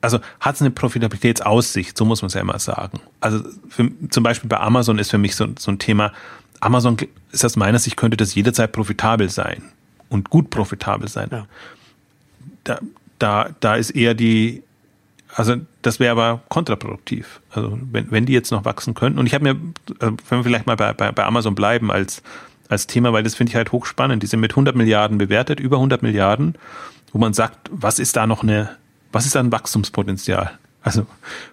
also 0.00 0.20
hat 0.40 0.54
es 0.54 0.60
eine 0.60 0.70
Profitabilitätsaussicht, 0.70 1.96
so 1.96 2.04
muss 2.04 2.22
man 2.22 2.28
es 2.28 2.34
ja 2.34 2.40
immer 2.40 2.58
sagen. 2.58 3.00
Also 3.20 3.42
für, 3.68 3.90
zum 4.10 4.22
Beispiel 4.22 4.48
bei 4.48 4.60
Amazon 4.60 4.98
ist 4.98 5.10
für 5.10 5.18
mich 5.18 5.34
so, 5.36 5.46
so 5.58 5.70
ein 5.70 5.78
Thema, 5.78 6.12
Amazon 6.60 6.96
ist 7.32 7.44
aus 7.44 7.56
meiner 7.56 7.78
Sicht, 7.78 7.96
könnte 7.96 8.16
das 8.16 8.34
jederzeit 8.34 8.72
profitabel 8.72 9.28
sein 9.28 9.62
und 10.08 10.30
gut 10.30 10.50
profitabel 10.50 11.08
sein. 11.08 11.28
Ja. 11.30 11.46
Da, 12.64 12.80
da, 13.18 13.50
da 13.60 13.76
ist 13.76 13.90
eher 13.90 14.14
die, 14.14 14.62
also 15.34 15.56
das 15.82 16.00
wäre 16.00 16.12
aber 16.12 16.42
kontraproduktiv. 16.48 17.40
Also 17.50 17.78
wenn, 17.90 18.10
wenn 18.10 18.26
die 18.26 18.32
jetzt 18.32 18.50
noch 18.50 18.64
wachsen 18.64 18.94
könnten. 18.94 19.18
Und 19.18 19.26
ich 19.26 19.34
habe 19.34 19.44
mir, 19.44 19.60
äh, 20.00 20.12
wenn 20.28 20.38
wir 20.38 20.44
vielleicht 20.44 20.66
mal 20.66 20.76
bei, 20.76 20.92
bei, 20.92 21.12
bei 21.12 21.24
Amazon 21.24 21.54
bleiben 21.54 21.90
als, 21.90 22.22
als 22.68 22.86
Thema, 22.86 23.12
weil 23.12 23.22
das 23.22 23.34
finde 23.34 23.50
ich 23.50 23.56
halt 23.56 23.72
hochspannend. 23.72 24.22
Die 24.22 24.26
sind 24.26 24.40
mit 24.40 24.52
100 24.52 24.76
Milliarden 24.76 25.18
bewertet, 25.18 25.60
über 25.60 25.76
100 25.76 26.02
Milliarden, 26.02 26.54
wo 27.12 27.18
man 27.18 27.32
sagt, 27.32 27.70
was 27.70 27.98
ist 27.98 28.16
da 28.16 28.26
noch 28.26 28.42
eine, 28.42 28.70
was 29.12 29.26
ist 29.26 29.34
da 29.34 29.40
ein 29.40 29.52
Wachstumspotenzial? 29.52 30.58
Also 30.82 31.06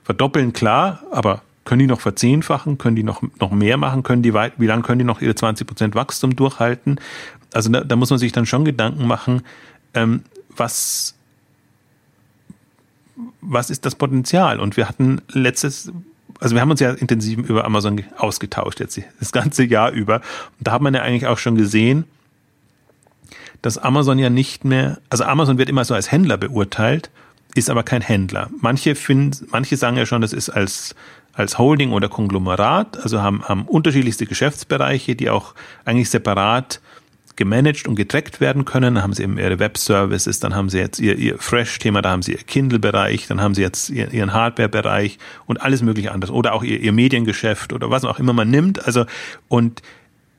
verdoppeln 0.03 0.53
klar, 0.53 1.03
aber 1.11 1.41
können 1.65 1.79
die 1.79 1.87
noch 1.87 1.99
verzehnfachen? 1.99 2.77
Können 2.77 2.95
die 2.95 3.03
noch, 3.03 3.23
noch 3.39 3.51
mehr 3.51 3.77
machen? 3.77 4.03
Können 4.03 4.21
die 4.21 4.33
weit, 4.33 4.53
wie 4.57 4.67
lange 4.67 4.83
können 4.83 4.99
die 4.99 5.05
noch 5.05 5.21
ihre 5.21 5.33
20 5.33 5.65
Prozent 5.65 5.95
Wachstum 5.95 6.35
durchhalten? 6.35 6.99
Also 7.53 7.71
da, 7.71 7.81
da 7.83 7.95
muss 7.95 8.11
man 8.11 8.19
sich 8.19 8.31
dann 8.31 8.45
schon 8.45 8.65
Gedanken 8.65 9.07
machen, 9.07 9.41
ähm, 9.95 10.23
was, 10.55 11.15
was 13.41 13.69
ist 13.69 13.85
das 13.85 13.95
Potenzial? 13.95 14.59
Und 14.59 14.77
wir 14.77 14.87
hatten 14.87 15.21
letztes, 15.29 15.91
also 16.39 16.55
wir 16.55 16.61
haben 16.61 16.71
uns 16.71 16.79
ja 16.79 16.91
intensiv 16.91 17.39
über 17.39 17.65
Amazon 17.65 18.03
ausgetauscht 18.17 18.79
jetzt 18.79 18.99
das 19.19 19.31
ganze 19.31 19.63
Jahr 19.63 19.91
über. 19.91 20.15
Und 20.15 20.67
da 20.67 20.73
hat 20.73 20.81
man 20.81 20.93
ja 20.93 21.01
eigentlich 21.01 21.27
auch 21.27 21.37
schon 21.37 21.55
gesehen, 21.55 22.05
dass 23.61 23.77
Amazon 23.77 24.19
ja 24.19 24.29
nicht 24.29 24.65
mehr, 24.65 24.99
also 25.09 25.23
Amazon 25.23 25.57
wird 25.57 25.69
immer 25.69 25.85
so 25.85 25.93
als 25.93 26.11
Händler 26.11 26.37
beurteilt, 26.37 27.09
ist 27.55 27.69
aber 27.69 27.83
kein 27.83 28.01
Händler. 28.01 28.49
Manche 28.59 28.95
finden, 28.95 29.47
manche 29.51 29.77
sagen 29.77 29.97
ja 29.97 30.05
schon, 30.05 30.21
das 30.21 30.33
ist 30.33 30.49
als 30.49 30.95
als 31.35 31.57
Holding 31.57 31.91
oder 31.91 32.07
Konglomerat, 32.07 32.97
also 33.03 33.21
haben, 33.21 33.43
haben 33.43 33.63
unterschiedlichste 33.63 34.25
Geschäftsbereiche, 34.25 35.15
die 35.15 35.29
auch 35.29 35.53
eigentlich 35.83 36.09
separat 36.09 36.79
gemanagt 37.35 37.87
und 37.87 37.95
getrackt 37.95 38.39
werden 38.39 38.65
können. 38.65 38.95
Dann 38.95 39.03
haben 39.03 39.13
sie 39.13 39.23
eben 39.23 39.37
ihre 39.37 39.59
Web-Services, 39.59 40.39
dann 40.39 40.55
haben 40.55 40.69
sie 40.69 40.79
jetzt 40.79 40.99
ihr, 40.99 41.17
ihr 41.17 41.37
Fresh-Thema, 41.37 42.01
da 42.01 42.11
haben 42.11 42.21
sie 42.21 42.33
ihr 42.33 42.37
Kindle-Bereich, 42.37 43.27
dann 43.27 43.41
haben 43.41 43.55
sie 43.55 43.61
jetzt 43.61 43.89
ihren 43.89 44.33
Hardware-Bereich 44.33 45.17
und 45.45 45.61
alles 45.61 45.81
mögliche 45.81 46.11
anderes. 46.11 46.33
Oder 46.33 46.53
auch 46.53 46.63
ihr, 46.63 46.79
ihr 46.79 46.91
Mediengeschäft 46.91 47.73
oder 47.73 47.89
was 47.89 48.05
auch 48.05 48.19
immer 48.19 48.33
man 48.33 48.49
nimmt. 48.49 48.85
Also, 48.85 49.05
und 49.47 49.81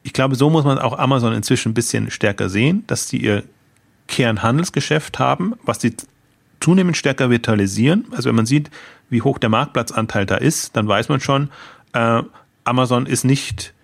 ich 0.03 0.12
glaube, 0.12 0.36
so 0.36 0.51
muss 0.51 0.64
man 0.64 0.78
auch 0.78 0.99
Amazon 0.99 1.32
inzwischen 1.32 1.70
ein 1.70 1.74
bisschen 1.74 2.11
stärker 2.11 2.49
sehen, 2.49 2.84
dass 2.86 3.09
sie 3.09 3.18
ihr 3.18 3.42
Kernhandelsgeschäft 4.07 5.18
haben, 5.18 5.55
was 5.64 5.80
sie 5.80 5.97
zunehmend 6.61 6.97
stärker 6.97 7.28
virtualisieren. 7.30 8.07
Also 8.12 8.28
wenn 8.28 8.36
man 8.36 8.47
sieht, 8.47 8.70
wie 9.11 9.22
hoch 9.22 9.38
der 9.38 9.51
Marktplatzanteil 9.51 10.26
da 10.26 10.36
ist, 10.36 10.76
dann 10.76 10.88
weiß 10.88 11.09
man 11.09 11.20
schon, 11.20 11.51
äh, 11.92 12.22
Amazon 12.64 13.07
ist 13.07 13.24
nicht 13.24 13.74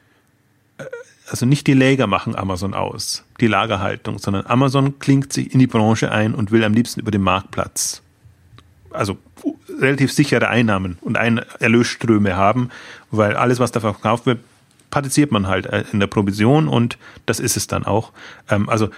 also 1.33 1.47
nicht 1.47 1.67
die 1.67 1.73
Läger 1.73 2.07
machen 2.07 2.37
Amazon 2.37 2.75
aus, 2.75 3.25
die 3.41 3.47
Lagerhaltung, 3.47 4.19
sondern 4.19 4.45
Amazon 4.47 4.99
klingt 4.99 5.33
sich 5.33 5.53
in 5.53 5.61
die 5.61 5.67
Branche 5.67 6.13
ein 6.13 6.35
und 6.35 6.51
will 6.51 6.63
am 6.63 6.75
liebsten 6.75 7.01
über 7.01 7.11
den 7.11 7.23
Marktplatz, 7.23 8.03
also 8.91 9.17
relativ 9.81 10.13
sichere 10.13 10.49
Einnahmen 10.49 10.99
und 11.01 11.17
Erlösströme 11.17 12.37
haben, 12.37 12.69
weil 13.11 13.35
alles, 13.35 13.61
was 13.61 13.73
da 13.73 13.81
verkauft 13.81 14.27
wird, 14.27 14.41
partizipiert 14.91 15.33
man 15.33 15.47
halt 15.47 15.67
in 15.91 16.01
der 16.01 16.07
Provision 16.07 16.69
und 16.69 16.99
das 17.25 17.41
ist 17.41 17.57
es 17.57 17.67
dann 17.67 17.87
auch. 17.87 18.13
Ähm, 18.51 18.69
also 18.69 18.91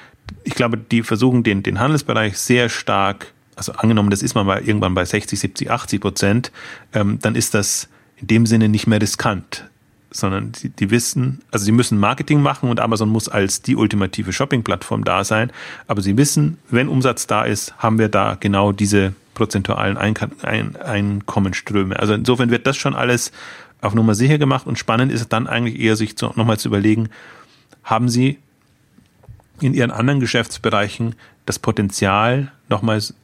ich 0.43 0.57
glaube, 0.57 0.77
die 0.77 1.05
versuchen 1.05 1.45
den, 1.45 1.63
den 1.63 1.79
Handelsbereich 1.79 2.37
sehr 2.37 2.69
stark, 2.69 3.33
also 3.55 3.75
angenommen, 3.75 4.11
das 4.11 4.23
ist 4.23 4.35
man 4.35 4.45
mal 4.45 4.61
irgendwann 4.61 4.95
bei 4.95 5.05
60, 5.05 5.39
70, 5.39 5.71
80 5.71 6.01
Prozent, 6.01 6.53
ähm, 6.93 7.21
dann 7.23 7.37
ist 7.37 7.55
das 7.55 7.89
in 8.17 8.27
dem 8.27 8.45
Sinne 8.45 8.69
nicht 8.69 8.89
mehr 8.89 9.01
riskant 9.01 9.71
sondern 10.15 10.53
die, 10.53 10.71
die 10.71 10.91
wissen, 10.91 11.41
also 11.51 11.65
sie 11.65 11.73
müssen 11.73 11.99
Marketing 11.99 12.41
machen 12.41 12.71
und 12.71 12.79
Amazon 12.79 13.09
muss 13.09 13.29
als 13.29 13.63
die 13.63 13.75
ultimative 13.75 14.33
Shopping-Plattform 14.33 15.05
da 15.05 15.25
sein, 15.25 15.51
aber 15.89 16.03
sie 16.03 16.17
wissen, 16.17 16.59
wenn 16.71 16.89
Umsatz 16.89 17.27
da 17.27 17.43
ist, 17.43 17.77
haben 17.79 17.99
wir 17.99 18.09
da 18.09 18.37
genau 18.39 18.71
diese 18.71 19.15
prozentualen 19.35 19.97
Einkommenströme. 19.97 21.99
Also 21.99 22.15
insofern 22.15 22.51
wird 22.51 22.69
das 22.69 22.77
schon 22.77 22.95
alles 22.95 23.33
auf 23.81 23.95
Nummer 23.95 24.15
sicher 24.15 24.39
gemacht 24.39 24.69
und 24.69 24.79
spannend 24.79 25.11
ist 25.11 25.21
es 25.21 25.29
dann 25.29 25.49
eigentlich 25.49 25.81
eher, 25.81 25.97
sich 25.97 26.17
zu, 26.17 26.27
nochmal 26.37 26.59
zu 26.59 26.69
überlegen, 26.69 27.09
haben 27.83 28.09
sie 28.09 28.39
in 29.61 29.75
ihren 29.75 29.91
anderen 29.91 30.21
Geschäftsbereichen 30.21 31.17
das 31.45 31.59
Potenzial, 31.59 32.53
nochmals, 32.69 33.15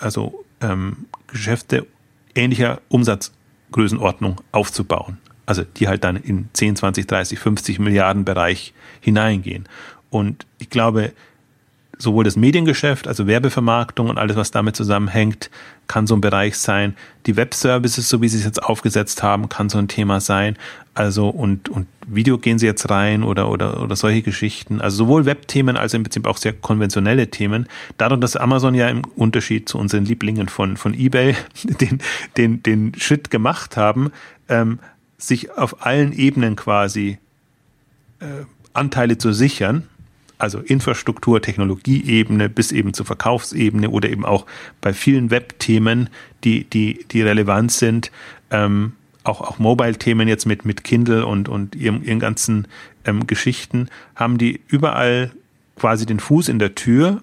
also 0.00 0.46
ähm, 0.62 1.04
Geschäfte 1.26 1.86
ähnlicher 2.34 2.80
Umsatzgrößenordnung 2.88 4.40
aufzubauen 4.50 5.18
also 5.50 5.64
die 5.64 5.88
halt 5.88 6.04
dann 6.04 6.14
in 6.14 6.48
10, 6.52 6.76
20, 6.76 7.08
30, 7.08 7.40
50 7.40 7.80
Milliarden 7.80 8.24
Bereich 8.24 8.72
hineingehen. 9.00 9.68
Und 10.08 10.46
ich 10.60 10.70
glaube, 10.70 11.12
sowohl 11.98 12.22
das 12.22 12.36
Mediengeschäft, 12.36 13.08
also 13.08 13.26
Werbevermarktung 13.26 14.08
und 14.08 14.16
alles, 14.16 14.36
was 14.36 14.52
damit 14.52 14.76
zusammenhängt, 14.76 15.50
kann 15.88 16.06
so 16.06 16.14
ein 16.14 16.20
Bereich 16.20 16.56
sein. 16.56 16.94
Die 17.26 17.36
Webservices, 17.36 18.08
so 18.08 18.22
wie 18.22 18.28
sie 18.28 18.38
es 18.38 18.44
jetzt 18.44 18.62
aufgesetzt 18.62 19.24
haben, 19.24 19.48
kann 19.48 19.68
so 19.68 19.78
ein 19.78 19.88
Thema 19.88 20.20
sein. 20.20 20.56
Also 20.94 21.28
und, 21.28 21.68
und 21.68 21.88
Video 22.06 22.38
gehen 22.38 22.60
sie 22.60 22.66
jetzt 22.66 22.88
rein 22.88 23.24
oder, 23.24 23.50
oder, 23.50 23.82
oder 23.82 23.96
solche 23.96 24.22
Geschichten. 24.22 24.80
Also 24.80 24.98
sowohl 24.98 25.26
Webthemen 25.26 25.76
als 25.76 25.94
im 25.94 26.04
Prinzip 26.04 26.28
auch 26.28 26.36
sehr 26.36 26.52
konventionelle 26.52 27.28
Themen. 27.28 27.66
Dadurch, 27.98 28.20
dass 28.20 28.36
Amazon 28.36 28.76
ja 28.76 28.88
im 28.88 29.02
Unterschied 29.16 29.68
zu 29.68 29.78
unseren 29.78 30.04
Lieblingen 30.04 30.48
von, 30.48 30.76
von 30.76 30.94
eBay 30.94 31.34
den, 31.64 31.98
den, 32.36 32.62
den 32.62 32.92
Schritt 32.94 33.32
gemacht 33.32 33.76
haben, 33.76 34.12
ähm, 34.48 34.78
sich 35.22 35.52
auf 35.52 35.84
allen 35.84 36.12
Ebenen 36.12 36.56
quasi 36.56 37.18
äh, 38.20 38.44
Anteile 38.72 39.18
zu 39.18 39.32
sichern, 39.32 39.86
also 40.38 40.58
Infrastruktur, 40.60 41.42
Technologieebene 41.42 42.48
bis 42.48 42.72
eben 42.72 42.94
zur 42.94 43.06
Verkaufsebene 43.06 43.90
oder 43.90 44.08
eben 44.08 44.24
auch 44.24 44.46
bei 44.80 44.92
vielen 44.92 45.30
Webthemen, 45.30 46.08
die, 46.44 46.64
die, 46.64 47.04
die 47.10 47.22
relevant 47.22 47.72
sind, 47.72 48.10
ähm, 48.50 48.92
auch, 49.22 49.42
auch 49.42 49.58
Mobile-Themen 49.58 50.28
jetzt 50.28 50.46
mit, 50.46 50.64
mit 50.64 50.82
Kindle 50.82 51.26
und, 51.26 51.48
und 51.48 51.76
ihren, 51.76 52.02
ihren 52.02 52.20
ganzen 52.20 52.66
ähm, 53.04 53.26
Geschichten, 53.26 53.88
haben 54.16 54.38
die 54.38 54.60
überall 54.68 55.30
quasi 55.76 56.06
den 56.06 56.20
Fuß 56.20 56.48
in 56.48 56.58
der 56.58 56.74
Tür 56.74 57.22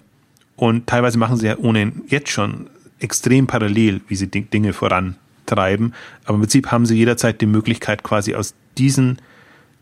und 0.56 0.86
teilweise 0.86 1.18
machen 1.18 1.36
sie 1.36 1.46
ja 1.46 1.58
ohnehin 1.58 2.02
jetzt 2.06 2.30
schon 2.30 2.70
extrem 3.00 3.46
parallel, 3.46 4.00
wie 4.06 4.16
sie 4.16 4.28
Dinge 4.28 4.72
voran 4.72 5.16
treiben. 5.48 5.94
Aber 6.24 6.34
im 6.34 6.40
Prinzip 6.42 6.70
haben 6.70 6.86
sie 6.86 6.96
jederzeit 6.96 7.40
die 7.40 7.46
Möglichkeit, 7.46 8.02
quasi 8.02 8.34
aus 8.34 8.54
diesen 8.76 9.18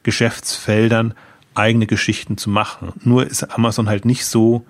Geschäftsfeldern 0.02 1.14
eigene 1.54 1.86
Geschichten 1.86 2.36
zu 2.36 2.50
machen. 2.50 2.92
Nur 3.02 3.26
ist 3.26 3.42
Amazon 3.44 3.88
halt 3.88 4.04
nicht 4.04 4.24
so, 4.26 4.64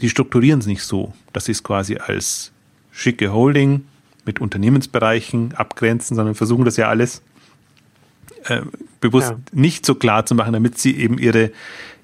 die 0.00 0.08
strukturieren 0.08 0.60
es 0.60 0.66
nicht 0.66 0.82
so, 0.82 1.12
dass 1.32 1.46
sie 1.46 1.52
es 1.52 1.62
quasi 1.62 1.96
als 1.96 2.52
schicke 2.92 3.32
Holding 3.32 3.84
mit 4.24 4.40
Unternehmensbereichen 4.40 5.54
abgrenzen, 5.54 6.16
sondern 6.16 6.34
versuchen 6.34 6.64
das 6.64 6.76
ja 6.76 6.88
alles 6.88 7.22
äh, 8.44 8.62
bewusst 9.00 9.30
ja. 9.30 9.38
nicht 9.52 9.86
so 9.86 9.94
klar 9.94 10.26
zu 10.26 10.34
machen, 10.34 10.52
damit 10.52 10.78
sie 10.78 10.96
eben 10.96 11.18
ihre, 11.18 11.50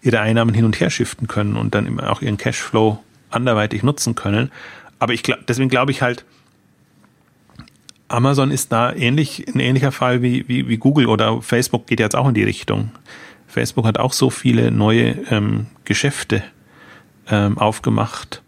ihre 0.02 0.20
Einnahmen 0.20 0.54
hin 0.54 0.64
und 0.64 0.80
her 0.80 0.90
shiften 0.90 1.28
können 1.28 1.56
und 1.56 1.74
dann 1.74 2.00
auch 2.00 2.22
ihren 2.22 2.36
Cashflow 2.36 3.02
anderweitig 3.30 3.82
nutzen 3.82 4.14
können. 4.14 4.50
Aber 4.98 5.12
ich 5.12 5.22
glaube, 5.22 5.42
deswegen 5.46 5.68
glaube 5.68 5.90
ich 5.90 6.02
halt, 6.02 6.24
Amazon 8.14 8.50
ist 8.50 8.70
da 8.70 8.92
ähnlich, 8.92 9.46
ein 9.48 9.60
ähnlicher 9.60 9.92
Fall 9.92 10.22
wie, 10.22 10.48
wie, 10.48 10.68
wie 10.68 10.76
Google 10.76 11.06
oder 11.06 11.42
Facebook 11.42 11.86
geht 11.86 12.00
jetzt 12.00 12.14
auch 12.14 12.28
in 12.28 12.34
die 12.34 12.44
Richtung. 12.44 12.90
Facebook 13.48 13.86
hat 13.86 13.98
auch 13.98 14.12
so 14.12 14.30
viele 14.30 14.70
neue 14.70 15.16
ähm, 15.30 15.66
Geschäfte 15.84 16.42
ähm, 17.28 17.58
aufgemacht. 17.58 18.43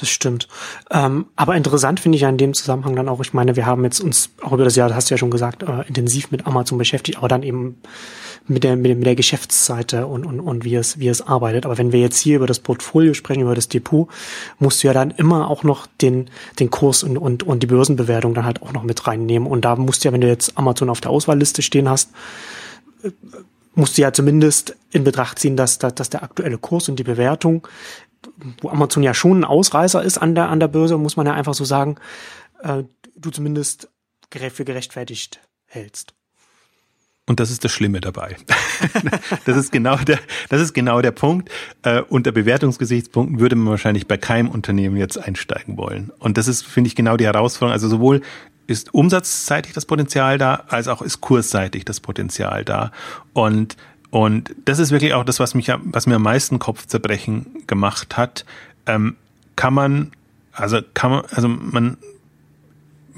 Das 0.00 0.08
stimmt. 0.08 0.48
Ähm, 0.90 1.26
aber 1.36 1.56
interessant 1.56 2.00
finde 2.00 2.16
ich 2.16 2.22
ja 2.22 2.30
in 2.30 2.38
dem 2.38 2.54
Zusammenhang 2.54 2.96
dann 2.96 3.06
auch, 3.06 3.20
ich 3.20 3.34
meine, 3.34 3.54
wir 3.54 3.66
haben 3.66 3.84
jetzt 3.84 4.00
uns 4.00 4.30
auch 4.40 4.52
über 4.52 4.64
das 4.64 4.74
Jahr, 4.74 4.88
das 4.88 4.96
hast 4.96 5.10
du 5.10 5.14
ja 5.14 5.18
schon 5.18 5.30
gesagt, 5.30 5.62
äh, 5.62 5.86
intensiv 5.86 6.30
mit 6.30 6.46
Amazon 6.46 6.78
beschäftigt, 6.78 7.18
aber 7.18 7.28
dann 7.28 7.42
eben 7.42 7.76
mit 8.46 8.64
der, 8.64 8.76
mit, 8.76 9.04
der 9.04 9.14
Geschäftsseite 9.14 10.06
und, 10.06 10.24
und, 10.24 10.40
und 10.40 10.64
wie 10.64 10.74
es, 10.74 10.98
wie 10.98 11.08
es 11.08 11.20
arbeitet. 11.20 11.66
Aber 11.66 11.76
wenn 11.76 11.92
wir 11.92 12.00
jetzt 12.00 12.18
hier 12.18 12.36
über 12.36 12.46
das 12.46 12.60
Portfolio 12.60 13.12
sprechen, 13.12 13.42
über 13.42 13.54
das 13.54 13.68
Depot, 13.68 14.08
musst 14.58 14.82
du 14.82 14.86
ja 14.86 14.94
dann 14.94 15.10
immer 15.10 15.50
auch 15.50 15.64
noch 15.64 15.86
den, 16.00 16.30
den 16.58 16.70
Kurs 16.70 17.02
und, 17.02 17.18
und, 17.18 17.42
und 17.42 17.62
die 17.62 17.66
Börsenbewertung 17.66 18.32
dann 18.32 18.46
halt 18.46 18.62
auch 18.62 18.72
noch 18.72 18.82
mit 18.82 19.06
reinnehmen. 19.06 19.46
Und 19.46 19.66
da 19.66 19.76
musst 19.76 20.02
du 20.02 20.08
ja, 20.08 20.14
wenn 20.14 20.22
du 20.22 20.28
jetzt 20.28 20.56
Amazon 20.56 20.88
auf 20.88 21.02
der 21.02 21.10
Auswahlliste 21.10 21.60
stehen 21.60 21.90
hast, 21.90 22.10
äh, 23.02 23.10
musst 23.74 23.98
du 23.98 24.02
ja 24.02 24.14
zumindest 24.14 24.76
in 24.92 25.04
Betracht 25.04 25.38
ziehen, 25.38 25.56
dass, 25.56 25.78
dass, 25.78 25.94
dass 25.94 26.08
der 26.08 26.22
aktuelle 26.22 26.56
Kurs 26.56 26.88
und 26.88 26.98
die 26.98 27.04
Bewertung, 27.04 27.68
wo 28.60 28.68
Amazon 28.68 29.02
ja 29.02 29.14
schon 29.14 29.40
ein 29.40 29.44
Ausreißer 29.44 30.02
ist 30.02 30.18
an 30.18 30.34
der, 30.34 30.48
an 30.48 30.60
der 30.60 30.68
Börse, 30.68 30.98
muss 30.98 31.16
man 31.16 31.26
ja 31.26 31.34
einfach 31.34 31.54
so 31.54 31.64
sagen, 31.64 31.96
äh, 32.62 32.84
du 33.16 33.30
zumindest 33.30 33.88
für 34.32 34.64
gerechtfertigt 34.64 35.40
hältst. 35.66 36.14
Und 37.26 37.38
das 37.38 37.50
ist 37.50 37.64
das 37.64 37.70
Schlimme 37.70 38.00
dabei. 38.00 38.36
das 39.44 39.56
ist 39.56 39.70
genau 39.70 39.96
der, 39.96 40.18
das 40.48 40.60
ist 40.60 40.72
genau 40.72 41.00
der 41.00 41.12
Punkt. 41.12 41.48
Äh, 41.82 42.02
unter 42.02 42.32
Bewertungsgesichtspunkten 42.32 43.38
würde 43.38 43.54
man 43.54 43.68
wahrscheinlich 43.68 44.08
bei 44.08 44.16
keinem 44.16 44.48
Unternehmen 44.48 44.96
jetzt 44.96 45.16
einsteigen 45.16 45.76
wollen. 45.76 46.10
Und 46.18 46.38
das 46.38 46.48
ist, 46.48 46.66
finde 46.66 46.88
ich, 46.88 46.96
genau 46.96 47.16
die 47.16 47.26
Herausforderung. 47.26 47.72
Also 47.72 47.88
sowohl 47.88 48.22
ist 48.66 48.94
umsatzseitig 48.94 49.74
das 49.74 49.86
Potenzial 49.86 50.38
da, 50.38 50.64
als 50.68 50.88
auch 50.88 51.02
ist 51.02 51.20
kursseitig 51.20 51.84
das 51.84 52.00
Potenzial 52.00 52.64
da. 52.64 52.90
Und 53.32 53.76
und 54.10 54.54
das 54.64 54.78
ist 54.78 54.90
wirklich 54.90 55.14
auch 55.14 55.24
das, 55.24 55.40
was 55.40 55.54
mich, 55.54 55.70
was 55.84 56.06
mir 56.06 56.16
am 56.16 56.22
meisten 56.22 56.58
Kopfzerbrechen 56.58 57.64
gemacht 57.66 58.16
hat. 58.16 58.44
Ähm, 58.86 59.16
kann 59.56 59.74
man, 59.74 60.12
also 60.52 60.80
kann 60.94 61.10
man, 61.12 61.24
also 61.30 61.48
man 61.48 61.96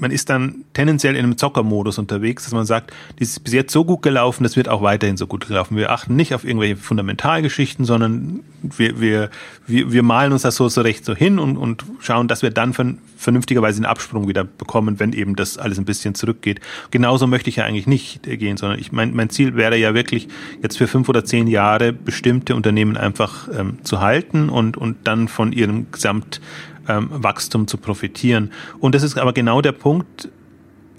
man 0.03 0.11
ist 0.11 0.29
dann 0.29 0.65
tendenziell 0.73 1.15
in 1.15 1.23
einem 1.23 1.37
Zockermodus 1.37 1.97
unterwegs, 1.97 2.43
dass 2.43 2.51
man 2.51 2.65
sagt, 2.65 2.91
die 3.19 3.23
ist 3.23 3.41
bis 3.41 3.53
jetzt 3.53 3.71
so 3.71 3.85
gut 3.85 4.01
gelaufen, 4.01 4.43
das 4.43 4.57
wird 4.57 4.67
auch 4.67 4.81
weiterhin 4.81 5.15
so 5.15 5.27
gut 5.27 5.47
gelaufen. 5.47 5.77
Wir 5.77 5.91
achten 5.91 6.17
nicht 6.17 6.35
auf 6.35 6.43
irgendwelche 6.43 6.75
Fundamentalgeschichten, 6.75 7.85
sondern 7.85 8.41
wir, 8.61 8.99
wir, 8.99 9.29
wir, 9.65 9.93
wir 9.93 10.03
malen 10.03 10.33
uns 10.33 10.41
das 10.41 10.57
so, 10.57 10.67
so 10.67 10.81
recht 10.81 11.05
so 11.05 11.15
hin 11.15 11.39
und, 11.39 11.55
und 11.55 11.85
schauen, 12.01 12.27
dass 12.27 12.41
wir 12.41 12.49
dann 12.49 12.73
vernünftigerweise 13.17 13.77
einen 13.77 13.85
Absprung 13.85 14.27
wieder 14.27 14.43
bekommen, 14.43 14.99
wenn 14.99 15.13
eben 15.13 15.37
das 15.37 15.57
alles 15.57 15.79
ein 15.79 15.85
bisschen 15.85 16.15
zurückgeht. 16.15 16.59
Genauso 16.91 17.25
möchte 17.25 17.49
ich 17.49 17.55
ja 17.55 17.63
eigentlich 17.63 17.87
nicht 17.87 18.23
gehen, 18.23 18.57
sondern 18.57 18.79
ich 18.79 18.91
mein, 18.91 19.15
mein 19.15 19.29
Ziel 19.29 19.55
wäre 19.55 19.77
ja 19.77 19.93
wirklich, 19.93 20.27
jetzt 20.61 20.77
für 20.77 20.87
fünf 20.87 21.07
oder 21.07 21.23
zehn 21.23 21.47
Jahre 21.47 21.93
bestimmte 21.93 22.55
Unternehmen 22.55 22.97
einfach 22.97 23.47
ähm, 23.57 23.77
zu 23.83 24.01
halten 24.01 24.49
und, 24.49 24.75
und 24.75 24.97
dann 25.05 25.29
von 25.29 25.53
ihrem 25.53 25.89
Gesamt 25.91 26.41
ähm, 26.87 27.09
Wachstum 27.11 27.67
zu 27.67 27.77
profitieren. 27.77 28.51
Und 28.79 28.95
das 28.95 29.03
ist 29.03 29.17
aber 29.17 29.33
genau 29.33 29.61
der 29.61 29.71
Punkt, 29.71 30.29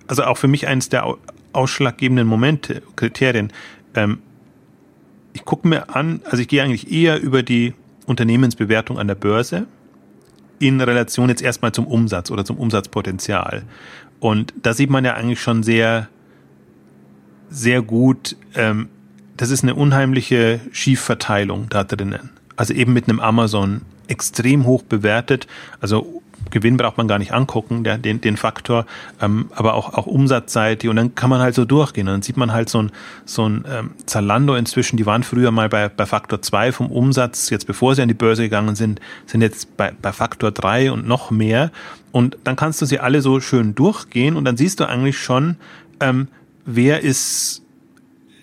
also 0.06 0.24
auch 0.24 0.38
für 0.38 0.48
mich 0.48 0.66
eines 0.66 0.88
der 0.88 1.16
ausschlaggebenden 1.52 2.26
Momente, 2.26 2.82
Kriterien. 2.96 3.52
Ähm, 3.94 4.18
ich 5.32 5.44
gucke 5.44 5.66
mir 5.66 5.94
an, 5.94 6.20
also 6.24 6.38
ich 6.38 6.48
gehe 6.48 6.62
eigentlich 6.62 6.92
eher 6.92 7.20
über 7.20 7.42
die 7.42 7.74
Unternehmensbewertung 8.06 8.98
an 8.98 9.08
der 9.08 9.14
Börse 9.14 9.66
in 10.58 10.80
Relation 10.80 11.28
jetzt 11.28 11.42
erstmal 11.42 11.72
zum 11.72 11.86
Umsatz 11.86 12.30
oder 12.30 12.44
zum 12.44 12.56
Umsatzpotenzial. 12.56 13.64
Und 14.20 14.54
da 14.62 14.72
sieht 14.72 14.90
man 14.90 15.04
ja 15.04 15.14
eigentlich 15.14 15.40
schon 15.40 15.62
sehr, 15.62 16.08
sehr 17.50 17.82
gut, 17.82 18.36
ähm, 18.54 18.88
das 19.36 19.50
ist 19.50 19.64
eine 19.64 19.74
unheimliche 19.74 20.60
Schiefverteilung 20.70 21.68
da 21.68 21.82
drinnen. 21.82 22.30
Also 22.56 22.72
eben 22.72 22.92
mit 22.92 23.08
einem 23.08 23.18
Amazon 23.20 23.82
extrem 24.08 24.66
hoch 24.66 24.82
bewertet. 24.82 25.46
Also 25.80 26.22
Gewinn 26.50 26.76
braucht 26.76 26.98
man 26.98 27.08
gar 27.08 27.18
nicht 27.18 27.32
angucken, 27.32 27.84
der, 27.84 27.98
den, 27.98 28.20
den 28.20 28.36
Faktor, 28.36 28.86
ähm, 29.20 29.50
aber 29.54 29.74
auch, 29.74 29.94
auch 29.94 30.06
Umsatzseite 30.06 30.90
und 30.90 30.96
dann 30.96 31.14
kann 31.14 31.30
man 31.30 31.40
halt 31.40 31.54
so 31.54 31.64
durchgehen. 31.64 32.06
Und 32.06 32.14
dann 32.14 32.22
sieht 32.22 32.36
man 32.36 32.52
halt 32.52 32.68
so 32.68 32.82
ein, 32.82 32.92
so 33.24 33.48
ein 33.48 33.64
ähm, 33.68 33.90
Zalando 34.06 34.54
inzwischen, 34.54 34.96
die 34.96 35.06
waren 35.06 35.22
früher 35.22 35.50
mal 35.50 35.68
bei, 35.68 35.88
bei 35.88 36.06
Faktor 36.06 36.42
2 36.42 36.72
vom 36.72 36.90
Umsatz, 36.90 37.50
jetzt 37.50 37.66
bevor 37.66 37.94
sie 37.94 38.02
an 38.02 38.08
die 38.08 38.14
Börse 38.14 38.42
gegangen 38.42 38.74
sind, 38.74 39.00
sind 39.26 39.42
jetzt 39.42 39.76
bei, 39.76 39.92
bei 40.00 40.12
Faktor 40.12 40.50
3 40.52 40.92
und 40.92 41.06
noch 41.06 41.30
mehr. 41.30 41.70
Und 42.12 42.38
dann 42.44 42.56
kannst 42.56 42.80
du 42.80 42.86
sie 42.86 43.00
alle 43.00 43.22
so 43.22 43.40
schön 43.40 43.74
durchgehen 43.74 44.36
und 44.36 44.44
dann 44.44 44.56
siehst 44.56 44.80
du 44.80 44.88
eigentlich 44.88 45.18
schon, 45.18 45.56
ähm, 46.00 46.28
wer 46.64 47.02
ist 47.02 47.62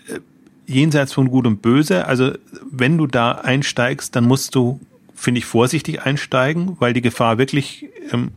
äh, 0.07 0.19
jenseits 0.65 1.13
von 1.13 1.29
Gut 1.29 1.47
und 1.47 1.61
Böse. 1.61 2.05
Also 2.07 2.33
wenn 2.69 2.97
du 2.97 3.07
da 3.07 3.31
einsteigst, 3.31 4.15
dann 4.15 4.25
musst 4.25 4.55
du 4.55 4.79
finde 5.21 5.39
ich, 5.39 5.45
vorsichtig 5.45 6.01
einsteigen, 6.01 6.77
weil 6.79 6.93
die 6.93 7.01
Gefahr 7.01 7.37
wirklich 7.37 7.89
ähm, 8.11 8.31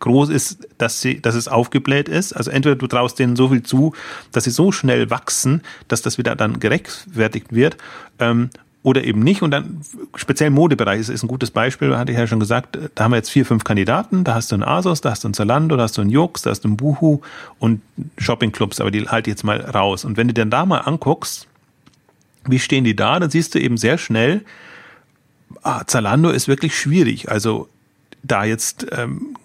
groß 0.00 0.30
ist, 0.30 0.66
dass 0.78 1.02
sie, 1.02 1.20
dass 1.20 1.34
es 1.34 1.48
aufgebläht 1.48 2.08
ist. 2.08 2.32
Also 2.32 2.50
entweder 2.50 2.76
du 2.76 2.86
traust 2.86 3.18
denen 3.18 3.36
so 3.36 3.50
viel 3.50 3.62
zu, 3.62 3.92
dass 4.32 4.44
sie 4.44 4.50
so 4.50 4.72
schnell 4.72 5.10
wachsen, 5.10 5.62
dass 5.86 6.00
das 6.00 6.16
wieder 6.16 6.34
dann 6.34 6.60
gerechtfertigt 6.60 7.52
wird, 7.52 7.76
ähm, 8.18 8.48
oder 8.82 9.04
eben 9.04 9.20
nicht. 9.20 9.42
Und 9.42 9.50
dann 9.50 9.82
speziell 10.14 10.50
Modebereich 10.50 11.00
ist, 11.00 11.08
ist 11.10 11.22
ein 11.22 11.28
gutes 11.28 11.50
Beispiel, 11.50 11.96
hatte 11.96 12.12
ich 12.12 12.18
ja 12.18 12.26
schon 12.26 12.40
gesagt, 12.40 12.78
da 12.94 13.04
haben 13.04 13.12
wir 13.12 13.16
jetzt 13.16 13.30
vier, 13.30 13.44
fünf 13.44 13.64
Kandidaten, 13.64 14.24
da 14.24 14.34
hast 14.34 14.50
du 14.50 14.56
einen 14.56 14.62
Asos, 14.62 15.02
da 15.02 15.10
hast 15.10 15.24
du 15.24 15.28
einen 15.28 15.34
Zalando, 15.34 15.76
da 15.76 15.84
hast 15.84 15.98
du 15.98 16.00
einen 16.00 16.10
Jux, 16.10 16.42
da 16.42 16.50
hast 16.50 16.60
du 16.60 16.68
einen 16.68 16.76
Buhu 16.78 17.20
und 17.58 17.82
Shoppingclubs, 18.16 18.80
aber 18.80 18.90
die 18.90 19.08
halte 19.08 19.28
ich 19.28 19.34
jetzt 19.34 19.44
mal 19.44 19.60
raus. 19.60 20.04
Und 20.06 20.16
wenn 20.16 20.28
du 20.28 20.34
dir 20.34 20.46
da 20.46 20.64
mal 20.64 20.78
anguckst, 20.78 21.48
wie 22.46 22.58
stehen 22.58 22.84
die 22.84 22.96
da, 22.96 23.18
dann 23.20 23.30
siehst 23.30 23.54
du 23.54 23.60
eben 23.60 23.76
sehr 23.76 23.98
schnell, 23.98 24.42
ah, 25.64 25.82
Zalando 25.86 26.30
ist 26.30 26.46
wirklich 26.46 26.78
schwierig. 26.78 27.30
Also 27.30 27.68
da 28.22 28.44
jetzt 28.44 28.86
ähm, 28.92 29.36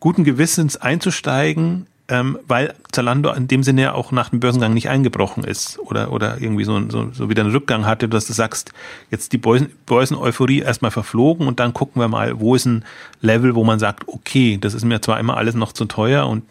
guten 0.00 0.24
Gewissens 0.24 0.76
einzusteigen, 0.76 1.86
ähm, 2.08 2.38
weil 2.46 2.74
Zalando 2.90 3.32
in 3.32 3.48
dem 3.48 3.62
Sinne 3.62 3.82
ja 3.82 3.92
auch 3.92 4.12
nach 4.12 4.30
dem 4.30 4.40
Börsengang 4.40 4.72
nicht 4.72 4.88
eingebrochen 4.88 5.44
ist 5.44 5.78
oder, 5.78 6.10
oder 6.10 6.40
irgendwie 6.40 6.64
so, 6.64 6.88
so, 6.88 7.10
so 7.12 7.28
wieder 7.28 7.42
einen 7.42 7.52
Rückgang 7.52 7.84
hatte, 7.84 8.08
dass 8.08 8.26
du 8.26 8.32
sagst, 8.32 8.72
jetzt 9.10 9.32
die 9.32 9.38
Börsen, 9.38 9.70
Börsen-Euphorie 9.84 10.60
erstmal 10.60 10.90
verflogen 10.90 11.46
und 11.46 11.60
dann 11.60 11.74
gucken 11.74 12.00
wir 12.00 12.08
mal, 12.08 12.40
wo 12.40 12.54
ist 12.54 12.64
ein 12.64 12.84
Level, 13.20 13.54
wo 13.54 13.62
man 13.62 13.78
sagt, 13.78 14.08
okay, 14.08 14.56
das 14.58 14.72
ist 14.72 14.84
mir 14.84 15.02
zwar 15.02 15.20
immer 15.20 15.36
alles 15.36 15.54
noch 15.54 15.72
zu 15.72 15.84
teuer 15.84 16.26
und 16.26 16.44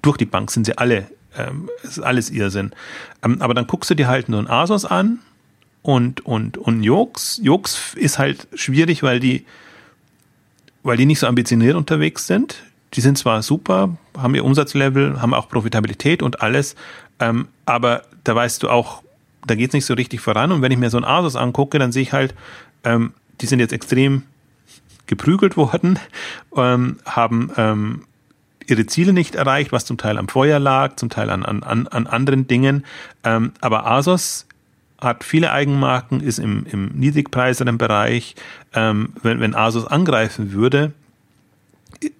durch 0.00 0.16
die 0.16 0.24
Bank 0.24 0.50
sind 0.50 0.64
sie 0.64 0.78
alle, 0.78 1.08
ähm, 1.36 1.68
ist 1.82 2.00
alles 2.00 2.30
Irrsinn. 2.30 2.72
Ähm, 3.22 3.42
aber 3.42 3.52
dann 3.52 3.66
guckst 3.66 3.90
du 3.90 3.94
dir 3.94 4.08
halt 4.08 4.30
nur 4.30 4.40
ein 4.40 4.48
Asos 4.48 4.86
an 4.86 5.18
und, 5.82 6.24
und, 6.26 6.58
und 6.58 6.82
Jux. 6.82 7.40
Jux 7.42 7.94
ist 7.94 8.18
halt 8.18 8.48
schwierig, 8.54 9.02
weil 9.02 9.20
die, 9.20 9.46
weil 10.82 10.96
die 10.96 11.06
nicht 11.06 11.18
so 11.18 11.26
ambitioniert 11.26 11.76
unterwegs 11.76 12.26
sind. 12.26 12.62
Die 12.94 13.00
sind 13.00 13.16
zwar 13.16 13.42
super, 13.42 13.96
haben 14.16 14.34
ihr 14.34 14.44
Umsatzlevel, 14.44 15.22
haben 15.22 15.32
auch 15.32 15.48
Profitabilität 15.48 16.22
und 16.22 16.42
alles, 16.42 16.74
ähm, 17.20 17.46
aber 17.64 18.02
da 18.24 18.34
weißt 18.34 18.62
du 18.62 18.68
auch, 18.68 19.02
da 19.46 19.54
geht's 19.54 19.74
nicht 19.74 19.86
so 19.86 19.94
richtig 19.94 20.20
voran. 20.20 20.50
Und 20.52 20.60
wenn 20.60 20.72
ich 20.72 20.78
mir 20.78 20.90
so 20.90 20.98
ein 20.98 21.04
Asus 21.04 21.36
angucke, 21.36 21.78
dann 21.78 21.92
sehe 21.92 22.02
ich 22.02 22.12
halt, 22.12 22.34
ähm, 22.84 23.12
die 23.40 23.46
sind 23.46 23.60
jetzt 23.60 23.72
extrem 23.72 24.24
geprügelt 25.06 25.56
worden, 25.56 25.98
ähm, 26.56 26.98
haben 27.06 27.52
ähm, 27.56 28.02
ihre 28.66 28.86
Ziele 28.86 29.12
nicht 29.12 29.34
erreicht, 29.34 29.72
was 29.72 29.84
zum 29.84 29.96
Teil 29.96 30.18
am 30.18 30.28
Feuer 30.28 30.58
lag, 30.58 30.96
zum 30.96 31.10
Teil 31.10 31.30
an, 31.30 31.44
an, 31.44 31.86
an 31.86 32.06
anderen 32.06 32.46
Dingen. 32.46 32.84
Ähm, 33.24 33.52
aber 33.60 33.86
Asos 33.86 34.46
hat 35.00 35.24
viele 35.24 35.52
Eigenmarken, 35.52 36.20
ist 36.20 36.38
im, 36.38 36.66
im 36.70 36.88
niedrigpreiseren 36.88 37.78
Bereich. 37.78 38.34
Ähm, 38.74 39.14
wenn, 39.22 39.40
wenn 39.40 39.54
Asus 39.54 39.86
angreifen 39.86 40.52
würde 40.52 40.92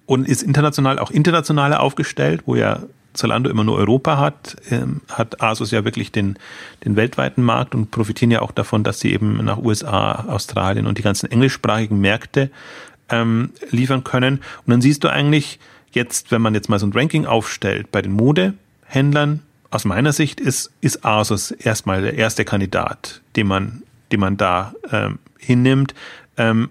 und 0.05 0.27
ist 0.27 0.43
international 0.43 0.99
auch 0.99 1.11
internationaler 1.11 1.81
aufgestellt, 1.81 2.43
wo 2.45 2.55
ja 2.55 2.81
Zalando 3.13 3.49
immer 3.49 3.63
nur 3.63 3.77
Europa 3.77 4.17
hat, 4.17 4.55
ähm, 4.69 5.01
hat 5.09 5.41
Asus 5.41 5.71
ja 5.71 5.83
wirklich 5.83 6.11
den, 6.11 6.37
den 6.85 6.95
weltweiten 6.95 7.43
Markt 7.43 7.75
und 7.75 7.91
profitieren 7.91 8.31
ja 8.31 8.41
auch 8.41 8.51
davon, 8.51 8.83
dass 8.83 8.99
sie 8.99 9.11
eben 9.11 9.43
nach 9.43 9.57
USA, 9.57 10.25
Australien 10.27 10.87
und 10.87 10.97
die 10.97 11.01
ganzen 11.01 11.29
englischsprachigen 11.29 11.99
Märkte 11.99 12.49
ähm, 13.09 13.51
liefern 13.69 14.03
können. 14.03 14.37
Und 14.65 14.71
dann 14.71 14.81
siehst 14.81 15.03
du 15.03 15.09
eigentlich 15.09 15.59
jetzt, 15.91 16.31
wenn 16.31 16.41
man 16.41 16.53
jetzt 16.53 16.69
mal 16.69 16.79
so 16.79 16.87
ein 16.87 16.93
Ranking 16.93 17.25
aufstellt 17.25 17.91
bei 17.91 18.01
den 18.01 18.13
Modehändlern, 18.13 19.41
aus 19.71 19.85
meiner 19.85 20.13
Sicht 20.13 20.39
ist, 20.39 20.71
ist 20.81 21.05
Asus 21.05 21.51
erstmal 21.51 22.01
der 22.01 22.15
erste 22.15 22.45
Kandidat, 22.45 23.21
den 23.35 23.47
man, 23.47 23.83
den 24.11 24.19
man 24.19 24.37
da 24.37 24.73
ähm, 24.91 25.19
hinnimmt, 25.39 25.95
ähm, 26.37 26.69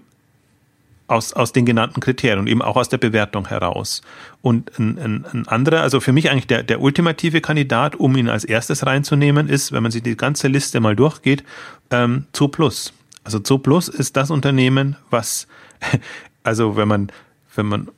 aus, 1.07 1.33
aus 1.33 1.51
den 1.51 1.65
genannten 1.65 1.99
Kriterien 1.99 2.39
und 2.39 2.47
eben 2.47 2.61
auch 2.61 2.77
aus 2.77 2.87
der 2.87 2.99
Bewertung 2.99 3.47
heraus. 3.47 4.01
Und 4.41 4.79
ein, 4.79 4.97
ein, 4.97 5.25
ein 5.33 5.47
anderer, 5.47 5.81
also 5.81 5.99
für 5.99 6.13
mich 6.13 6.29
eigentlich 6.31 6.47
der, 6.47 6.63
der 6.63 6.79
ultimative 6.79 7.41
Kandidat, 7.41 7.95
um 7.97 8.15
ihn 8.15 8.29
als 8.29 8.45
erstes 8.45 8.85
reinzunehmen, 8.85 9.49
ist, 9.49 9.73
wenn 9.73 9.83
man 9.83 9.91
sich 9.91 10.03
die 10.03 10.15
ganze 10.15 10.47
Liste 10.47 10.79
mal 10.79 10.95
durchgeht, 10.95 11.43
ähm, 11.89 12.27
Zooplus. 12.31 12.93
Also 13.23 13.39
Zooplus 13.39 13.89
ist 13.89 14.15
das 14.15 14.31
Unternehmen, 14.31 14.95
was, 15.09 15.47
also 16.43 16.77
wenn 16.77 16.87
man, 16.87 17.11
wenn 17.55 17.65
man 17.65 17.89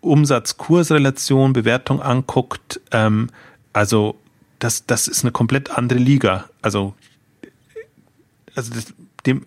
Umsatz-Kurs-Relation, 0.00 1.54
Bewertung 1.54 2.02
anguckt, 2.02 2.80
ähm, 2.92 3.30
also 3.72 4.16
das, 4.58 4.86
das 4.86 5.08
ist 5.08 5.24
eine 5.24 5.32
komplett 5.32 5.70
andere 5.70 5.98
Liga. 5.98 6.48
Also, 6.62 6.94
also 8.54 8.72
das, 8.74 8.92
dem 9.26 9.44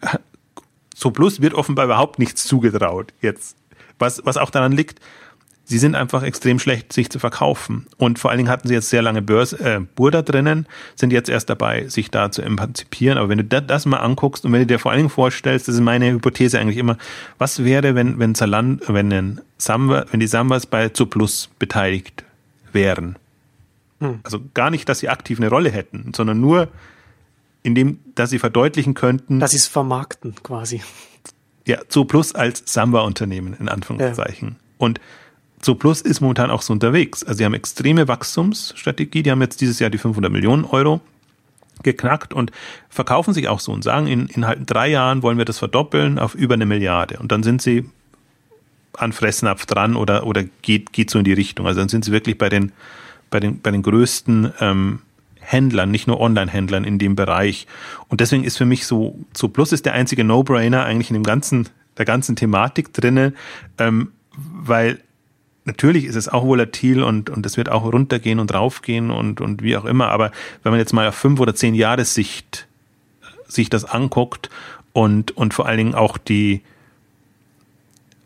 so 0.96 1.12
plus 1.12 1.42
wird 1.42 1.54
offenbar 1.54 1.86
überhaupt 1.86 2.20
nichts 2.20 2.44
zugetraut 2.44 3.14
jetzt. 3.22 3.58
Was, 4.00 4.22
was 4.26 4.38
auch 4.38 4.50
daran 4.50 4.72
liegt, 4.72 5.00
sie 5.66 5.80
sind 5.80 5.96
einfach 5.96 6.24
extrem 6.24 6.60
schlecht, 6.60 6.94
sich 6.94 7.10
zu 7.10 7.18
verkaufen. 7.18 7.88
Und 7.98 8.20
vor 8.20 8.30
allen 8.30 8.40
Dingen 8.40 8.50
hatten 8.50 8.68
sie 8.68 8.74
jetzt 8.74 8.90
sehr 8.90 9.02
lange 9.02 9.22
Börse, 9.22 9.60
äh, 9.60 9.80
Burda 9.80 10.22
drinnen, 10.22 10.68
sind 10.96 11.14
jetzt 11.14 11.30
erst 11.30 11.50
dabei, 11.50 11.88
sich 11.88 12.12
da 12.12 12.32
zu 12.32 12.42
emanzipieren. 12.42 13.18
Aber 13.18 13.30
wenn 13.30 13.38
du 13.38 13.44
das, 13.44 13.64
das 13.68 13.86
mal 13.86 13.98
anguckst 13.98 14.46
und 14.46 14.54
wenn 14.54 14.62
du 14.62 14.68
dir 14.68 14.80
vor 14.80 14.92
allen 14.92 15.00
Dingen 15.00 15.10
vorstellst, 15.10 15.68
das 15.68 15.76
ist 15.76 15.82
meine 15.82 16.12
Hypothese 16.12 16.60
eigentlich 16.60 16.78
immer, 16.78 16.98
was 17.38 17.64
wäre, 17.64 17.96
wenn, 17.96 18.20
wenn 18.20 18.36
Zalando, 18.36 18.94
wenn, 18.94 19.12
ein 19.12 19.42
Samba, 19.58 20.06
wenn 20.12 20.20
die 20.20 20.28
Sambas 20.28 20.66
bei 20.66 20.90
Zuplus 20.90 21.50
beteiligt 21.58 22.24
wären? 22.74 23.16
Hm. 24.02 24.20
Also 24.24 24.42
gar 24.54 24.70
nicht, 24.70 24.90
dass 24.90 25.00
sie 25.00 25.10
aktiv 25.10 25.40
eine 25.40 25.50
Rolle 25.50 25.72
hätten, 25.72 26.12
sondern 26.14 26.42
nur 26.42 26.68
indem, 27.64 28.00
dass 28.16 28.32
sie 28.32 28.40
verdeutlichen 28.40 28.96
könnten. 28.96 29.40
Dass 29.40 29.52
sie 29.52 29.58
es 29.58 29.68
vermarkten, 29.68 30.36
quasi. 30.44 30.82
Ja, 31.68 31.78
so 31.88 32.06
plus 32.06 32.34
als 32.34 32.64
Samba-Unternehmen, 32.66 33.56
in 33.60 33.70
Anführungszeichen. 33.70 34.50
Ja. 34.50 34.56
Und 34.80 35.00
So 35.64 35.76
Plus 35.76 36.02
ist 36.02 36.22
momentan 36.22 36.50
auch 36.50 36.64
so 36.64 36.74
unterwegs. 36.74 37.24
Also 37.24 37.38
sie 37.38 37.46
haben 37.46 37.54
extreme 37.54 38.08
Wachstumsstrategie. 38.08 39.22
Die 39.22 39.30
haben 39.30 39.42
jetzt 39.42 39.62
dieses 39.62 39.78
Jahr 39.78 39.92
die 39.92 40.00
500 40.00 40.32
Millionen 40.32 40.66
Euro 40.66 41.02
geknackt 41.84 42.34
und 42.34 42.52
verkaufen 42.90 43.34
sich 43.34 43.48
auch 43.48 43.60
so 43.60 43.72
und 43.72 43.84
sagen, 43.84 44.08
in, 44.08 44.28
in 44.28 44.48
halt 44.48 44.62
drei 44.66 44.88
Jahren 44.90 45.22
wollen 45.22 45.38
wir 45.38 45.46
das 45.46 45.60
verdoppeln 45.60 46.18
auf 46.18 46.34
über 46.34 46.56
eine 46.56 46.66
Milliarde. 46.66 47.20
Und 47.20 47.32
dann 47.32 47.44
sind 47.44 47.62
sie 47.62 47.86
an 48.98 49.14
Fressnapf 49.14 49.68
dran 49.68 49.96
oder, 49.96 50.26
oder 50.26 50.44
geht, 50.64 50.94
geht 50.94 51.10
so 51.12 51.20
in 51.20 51.26
die 51.26 51.34
Richtung. 51.34 51.68
Also 51.68 51.80
dann 51.80 51.90
sind 51.90 52.06
sie 52.06 52.12
wirklich 52.12 52.38
bei 52.40 52.50
den, 52.50 52.72
bei 53.32 53.40
den, 53.40 53.62
bei 53.62 53.72
den 53.72 53.82
größten 53.82 54.54
ähm, 54.60 55.00
Händlern, 55.40 55.90
nicht 55.90 56.08
nur 56.08 56.20
Online-Händlern 56.20 56.84
in 56.84 57.00
dem 57.00 57.16
Bereich. 57.16 57.66
Und 58.08 58.22
deswegen 58.22 58.44
ist 58.44 58.58
für 58.58 58.66
mich 58.66 58.86
so, 58.86 59.18
so 59.36 59.48
Plus 59.50 59.72
ist 59.72 59.86
der 59.88 59.94
einzige 59.94 60.24
No-Brainer 60.24 60.86
eigentlich 60.86 61.10
in 61.10 61.16
dem 61.16 61.24
ganzen, 61.24 61.68
der 61.98 62.06
ganzen 62.06 62.36
Thematik 62.36 62.94
drinne, 62.94 63.34
ähm, 63.80 64.12
weil 64.36 65.00
natürlich 65.66 66.06
ist 66.06 66.16
es 66.16 66.30
auch 66.30 66.46
volatil 66.46 67.02
und, 67.04 67.30
und 67.30 67.46
es 67.46 67.58
wird 67.58 67.70
auch 67.70 67.84
runtergehen 67.84 68.40
und 68.40 68.54
raufgehen 68.54 69.10
und, 69.10 69.42
und 69.42 69.64
wie 69.64 69.76
auch 69.76 69.86
immer. 69.86 70.10
Aber 70.10 70.32
wenn 70.64 70.72
man 70.72 70.80
jetzt 70.80 70.94
mal 70.94 71.08
auf 71.08 71.16
fünf 71.16 71.40
oder 71.40 71.56
zehn 71.56 71.74
Jahressicht 71.74 72.68
sich 73.48 73.70
das 73.70 73.86
anguckt 73.86 74.50
und, 74.94 75.36
und 75.36 75.54
vor 75.54 75.66
allen 75.66 75.78
Dingen 75.78 75.96
auch 75.96 76.18
die, 76.18 76.62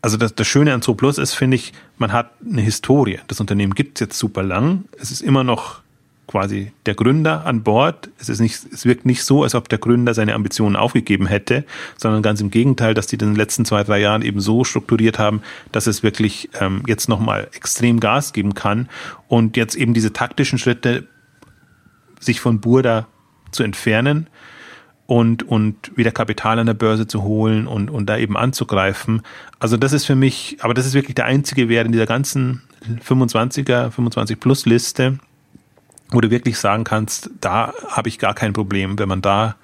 also 0.02 0.16
das, 0.16 0.34
das 0.34 0.46
Schöne 0.46 0.72
an 0.72 0.82
Zooplus 0.82 1.18
ist, 1.18 1.34
finde 1.34 1.56
ich, 1.56 1.72
man 1.98 2.12
hat 2.12 2.30
eine 2.44 2.62
Historie. 2.62 3.18
Das 3.28 3.40
Unternehmen 3.40 3.74
gibt 3.74 3.98
es 3.98 4.00
jetzt 4.00 4.18
super 4.18 4.42
lang. 4.42 4.84
Es 5.00 5.10
ist 5.10 5.20
immer 5.20 5.44
noch 5.44 5.80
quasi 6.26 6.72
der 6.86 6.94
Gründer 6.94 7.46
an 7.46 7.62
Bord. 7.62 8.10
Es 8.18 8.28
ist 8.28 8.40
nicht, 8.40 8.58
es 8.72 8.84
wirkt 8.84 9.06
nicht 9.06 9.24
so, 9.24 9.42
als 9.42 9.54
ob 9.54 9.68
der 9.68 9.78
Gründer 9.78 10.14
seine 10.14 10.34
Ambitionen 10.34 10.76
aufgegeben 10.76 11.26
hätte, 11.26 11.64
sondern 11.96 12.22
ganz 12.22 12.40
im 12.40 12.50
Gegenteil, 12.50 12.94
dass 12.94 13.06
die 13.06 13.14
in 13.16 13.20
den 13.20 13.36
letzten 13.36 13.64
zwei, 13.64 13.84
drei 13.84 14.00
Jahren 14.00 14.22
eben 14.22 14.40
so 14.40 14.64
strukturiert 14.64 15.18
haben, 15.18 15.42
dass 15.72 15.86
es 15.86 16.02
wirklich 16.02 16.50
ähm, 16.60 16.82
jetzt 16.86 17.08
nochmal 17.08 17.48
extrem 17.52 18.00
Gas 18.00 18.32
geben 18.32 18.54
kann 18.54 18.88
und 19.28 19.56
jetzt 19.56 19.76
eben 19.76 19.94
diese 19.94 20.12
taktischen 20.12 20.58
Schritte, 20.58 21.06
sich 22.18 22.40
von 22.40 22.60
Burda 22.60 23.06
zu 23.52 23.62
entfernen 23.62 24.28
und, 25.06 25.44
und 25.44 25.96
wieder 25.96 26.10
Kapital 26.10 26.58
an 26.58 26.66
der 26.66 26.74
Börse 26.74 27.06
zu 27.06 27.22
holen 27.22 27.66
und, 27.66 27.90
und 27.90 28.06
da 28.06 28.16
eben 28.16 28.36
anzugreifen. 28.36 29.22
Also 29.58 29.76
das 29.76 29.92
ist 29.92 30.04
für 30.04 30.16
mich, 30.16 30.58
aber 30.60 30.74
das 30.74 30.86
ist 30.86 30.94
wirklich 30.94 31.14
der 31.14 31.26
einzige 31.26 31.68
Wert 31.68 31.86
in 31.86 31.92
dieser 31.92 32.06
ganzen 32.06 32.62
25er, 33.06 33.90
25 33.90 34.40
Plus 34.40 34.66
Liste, 34.66 35.18
wo 36.10 36.20
du 36.20 36.30
wirklich 36.30 36.58
sagen 36.58 36.84
kannst, 36.84 37.30
da 37.40 37.72
habe 37.88 38.08
ich 38.08 38.18
gar 38.18 38.34
kein 38.34 38.52
Problem, 38.52 38.98
wenn 38.98 39.08
man 39.08 39.22
da 39.22 39.56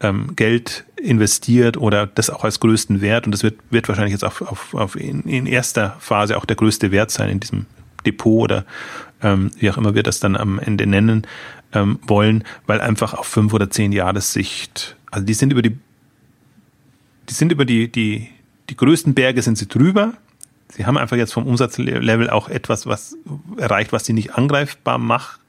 ähm, 0.00 0.36
Geld 0.36 0.84
investiert 0.96 1.76
oder 1.76 2.06
das 2.06 2.30
auch 2.30 2.44
als 2.44 2.60
größten 2.60 3.00
Wert 3.00 3.26
und 3.26 3.32
das 3.32 3.42
wird, 3.42 3.58
wird 3.70 3.88
wahrscheinlich 3.88 4.12
jetzt 4.12 4.24
auf, 4.24 4.42
auf, 4.42 4.74
auf 4.74 4.96
in, 4.96 5.22
in 5.22 5.46
erster 5.46 5.96
Phase 5.98 6.36
auch 6.36 6.44
der 6.44 6.56
größte 6.56 6.90
Wert 6.90 7.10
sein 7.10 7.28
in 7.28 7.40
diesem 7.40 7.66
Depot 8.04 8.44
oder 8.44 8.64
ähm, 9.22 9.50
wie 9.58 9.70
auch 9.70 9.78
immer 9.78 9.94
wir 9.94 10.02
das 10.02 10.20
dann 10.20 10.36
am 10.36 10.58
Ende 10.58 10.86
nennen 10.86 11.26
ähm, 11.72 11.98
wollen, 12.02 12.44
weil 12.66 12.80
einfach 12.80 13.14
auf 13.14 13.26
fünf 13.26 13.52
oder 13.52 13.70
zehn 13.70 13.92
Jahressicht, 13.92 14.96
also 15.10 15.26
die 15.26 15.34
sind 15.34 15.52
über 15.52 15.62
die, 15.62 15.76
die 17.28 17.34
sind 17.34 17.52
über 17.52 17.64
die, 17.64 17.90
die, 17.90 18.28
die 18.68 18.76
größten 18.76 19.14
Berge 19.14 19.42
sind 19.42 19.58
sie 19.58 19.68
drüber. 19.68 20.14
Sie 20.68 20.86
haben 20.86 20.98
einfach 20.98 21.16
jetzt 21.16 21.32
vom 21.32 21.46
Umsatzlevel 21.46 22.28
auch 22.30 22.48
etwas, 22.48 22.86
was 22.86 23.16
erreicht, 23.56 23.92
was 23.92 24.04
sie 24.04 24.12
nicht 24.12 24.34
angreifbar 24.34 24.98
macht 24.98 25.40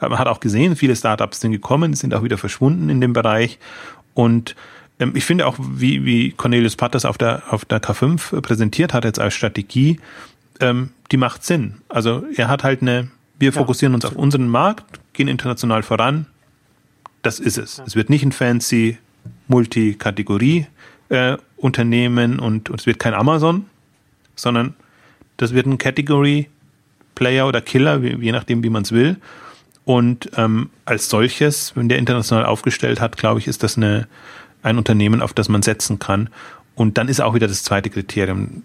man 0.00 0.18
hat 0.18 0.28
auch 0.28 0.40
gesehen, 0.40 0.76
viele 0.76 0.96
Startups 0.96 1.40
sind 1.40 1.52
gekommen, 1.52 1.94
sind 1.94 2.14
auch 2.14 2.22
wieder 2.22 2.38
verschwunden 2.38 2.88
in 2.88 3.00
dem 3.00 3.12
Bereich. 3.12 3.58
Und 4.14 4.54
ähm, 4.98 5.12
ich 5.14 5.24
finde 5.24 5.46
auch, 5.46 5.56
wie, 5.58 6.04
wie 6.04 6.32
Cornelius 6.32 6.76
Patters 6.76 7.04
auf 7.04 7.18
der, 7.18 7.42
auf 7.50 7.64
der 7.64 7.82
K5 7.82 8.40
präsentiert 8.40 8.94
hat, 8.94 9.04
jetzt 9.04 9.18
als 9.18 9.34
Strategie, 9.34 10.00
ähm, 10.60 10.90
die 11.10 11.16
macht 11.16 11.44
Sinn. 11.44 11.78
Also 11.88 12.24
er 12.36 12.48
hat 12.48 12.64
halt 12.64 12.82
eine, 12.82 13.10
wir 13.40 13.52
fokussieren 13.52 13.94
uns 13.94 14.04
auf 14.04 14.14
unseren 14.14 14.48
Markt, 14.48 15.00
gehen 15.14 15.26
international 15.26 15.82
voran. 15.82 16.26
Das 17.22 17.40
ist 17.40 17.58
es. 17.58 17.82
Es 17.86 17.96
wird 17.96 18.10
nicht 18.10 18.24
ein 18.24 18.32
fancy 18.32 18.98
Multikategorie 19.48 20.66
äh, 21.08 21.36
und, 21.56 21.78
und 21.78 22.70
es 22.70 22.86
wird 22.86 22.98
kein 22.98 23.14
Amazon, 23.14 23.66
sondern 24.36 24.74
das 25.36 25.52
wird 25.52 25.66
ein 25.66 25.78
Category 25.78 26.48
Player 27.14 27.46
oder 27.46 27.60
Killer, 27.60 27.98
je 28.02 28.32
nachdem, 28.32 28.62
wie 28.62 28.70
man 28.70 28.82
es 28.82 28.92
will. 28.92 29.16
Und 29.84 30.30
ähm, 30.36 30.70
als 30.84 31.08
solches, 31.08 31.74
wenn 31.74 31.88
der 31.88 31.98
international 31.98 32.44
aufgestellt 32.44 33.00
hat, 33.00 33.16
glaube 33.16 33.40
ich, 33.40 33.48
ist 33.48 33.62
das 33.62 33.76
eine, 33.76 34.06
ein 34.62 34.78
Unternehmen, 34.78 35.20
auf 35.20 35.32
das 35.32 35.48
man 35.48 35.62
setzen 35.62 35.98
kann. 35.98 36.28
Und 36.74 36.96
dann 36.96 37.08
ist 37.08 37.20
auch 37.20 37.34
wieder 37.34 37.48
das 37.48 37.62
zweite 37.62 37.90
Kriterium. 37.90 38.62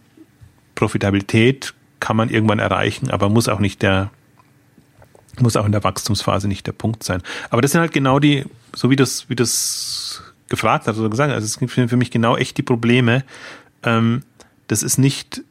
Profitabilität 0.75 1.73
kann 1.99 2.17
man 2.17 2.29
irgendwann 2.29 2.59
erreichen, 2.59 3.09
aber 3.09 3.29
muss 3.29 3.47
auch 3.47 3.59
nicht 3.59 3.81
der, 3.81 4.11
muss 5.41 5.55
auch 5.55 5.65
in 5.65 5.71
der 5.71 5.83
Wachstumsphase 5.83 6.47
nicht 6.47 6.67
der 6.67 6.71
Punkt 6.71 7.03
sein. 7.03 7.21
Aber 7.49 7.61
das 7.61 7.71
sind 7.71 7.81
halt 7.81 7.93
genau 7.93 8.19
die, 8.19 8.45
so 8.73 8.89
wie 8.89 8.95
das, 8.95 9.29
wie 9.29 9.35
das 9.35 10.23
gefragt 10.49 10.87
hat 10.87 10.97
oder 10.97 11.09
gesagt, 11.09 11.31
also 11.31 11.45
es 11.45 11.59
gibt 11.59 11.71
für 11.71 11.97
mich 11.97 12.11
genau 12.11 12.37
echt 12.37 12.57
die 12.57 12.63
Probleme. 12.63 13.23
Ähm, 13.83 14.23
das 14.67 14.83
ist 14.83 14.97
nicht, 14.97 15.41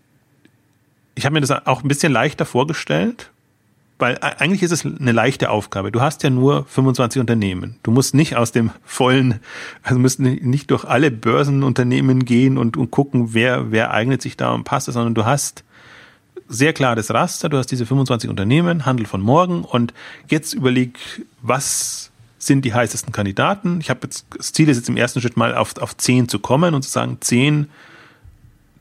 ich 1.14 1.24
habe 1.24 1.35
mir 1.35 1.41
das 1.41 1.51
auch 1.66 1.82
ein 1.82 1.89
bisschen 1.89 2.12
leichter 2.12 2.45
vorgestellt, 2.45 3.30
weil 3.99 4.18
eigentlich 4.20 4.62
ist 4.62 4.72
es 4.72 4.85
eine 4.85 5.12
leichte 5.12 5.51
Aufgabe. 5.51 5.93
Du 5.93 6.01
hast 6.01 6.22
ja 6.24 6.30
nur 6.30 6.64
25 6.64 7.20
Unternehmen. 7.20 7.76
Du 7.85 7.93
musst 7.93 8.12
nicht 8.14 8.37
aus 8.37 8.51
dem 8.51 8.70
vollen, 8.85 9.41
also 9.82 10.01
musst 10.01 10.18
nicht 10.18 10.70
durch 10.70 10.85
alle 10.85 11.11
Börsenunternehmen 11.11 12.24
gehen 12.24 12.59
und, 12.59 12.76
und 12.76 12.91
gucken, 12.91 13.35
wer, 13.35 13.70
wer 13.70 13.93
eignet 13.93 14.20
sich 14.20 14.37
da 14.37 14.53
und 14.53 14.64
passt, 14.64 14.87
sondern 14.87 15.14
du 15.14 15.24
hast 15.24 15.64
sehr 16.49 16.72
klares 16.72 17.12
Raster. 17.12 17.49
Du 17.49 17.57
hast 17.57 17.68
diese 17.68 17.86
25 17.86 18.28
Unternehmen, 18.30 18.86
Handel 18.86 19.07
von 19.07 19.20
morgen 19.20 19.64
und 19.64 19.95
jetzt 20.28 20.53
überleg, 20.53 20.99
was 21.42 22.11
sind 22.38 22.64
die 22.64 22.74
heißesten 22.74 23.12
Kandidaten. 23.12 23.80
Ich 23.80 23.90
habe 23.90 24.01
jetzt, 24.05 24.26
das 24.36 24.53
Ziel 24.53 24.68
ist 24.68 24.76
jetzt 24.76 24.88
im 24.88 24.97
ersten 24.97 25.20
Schritt 25.20 25.36
mal 25.36 25.55
auf, 25.55 25.76
auf 25.78 25.97
10 25.97 26.28
zu 26.28 26.38
kommen 26.38 26.74
und 26.74 26.82
zu 26.82 26.90
sagen, 26.90 27.18
10 27.20 27.68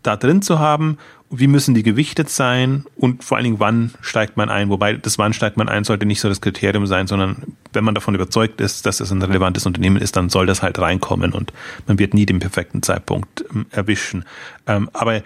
da 0.02 0.18
drin 0.18 0.42
zu 0.42 0.60
haben 0.60 0.98
wie 1.36 1.48
müssen 1.48 1.74
die 1.74 1.82
gewichtet 1.82 2.30
sein 2.30 2.86
und 2.96 3.24
vor 3.24 3.38
allen 3.38 3.44
Dingen, 3.46 3.60
wann 3.60 3.92
steigt 4.02 4.38
man 4.38 4.50
ein? 4.50 4.70
Wobei 4.70 4.94
das 4.94 5.18
wann 5.18 5.34
steigt 5.34 5.58
man 5.58 5.68
ein 5.68 5.84
sollte 5.84 6.06
nicht 6.06 6.22
so 6.22 6.30
das 6.30 6.42
Kriterium 6.42 6.86
sein, 6.86 7.08
sondern 7.08 7.56
wenn 7.74 7.84
man 7.84 7.96
davon 7.96 8.14
überzeugt 8.14 8.62
ist, 8.62 8.86
dass 8.86 9.00
es 9.00 9.12
ein 9.12 9.22
relevantes 9.22 9.66
Unternehmen 9.66 9.98
ist, 9.98 10.16
dann 10.16 10.30
soll 10.30 10.46
das 10.46 10.62
halt 10.62 10.78
reinkommen 10.78 11.34
und 11.34 11.52
man 11.88 11.98
wird 11.98 12.14
nie 12.14 12.28
den 12.28 12.40
perfekten 12.40 12.84
Zeitpunkt 12.84 13.44
ähm, 13.52 13.66
erwischen. 13.72 14.26
Ähm, 14.68 14.90
aber 14.94 15.24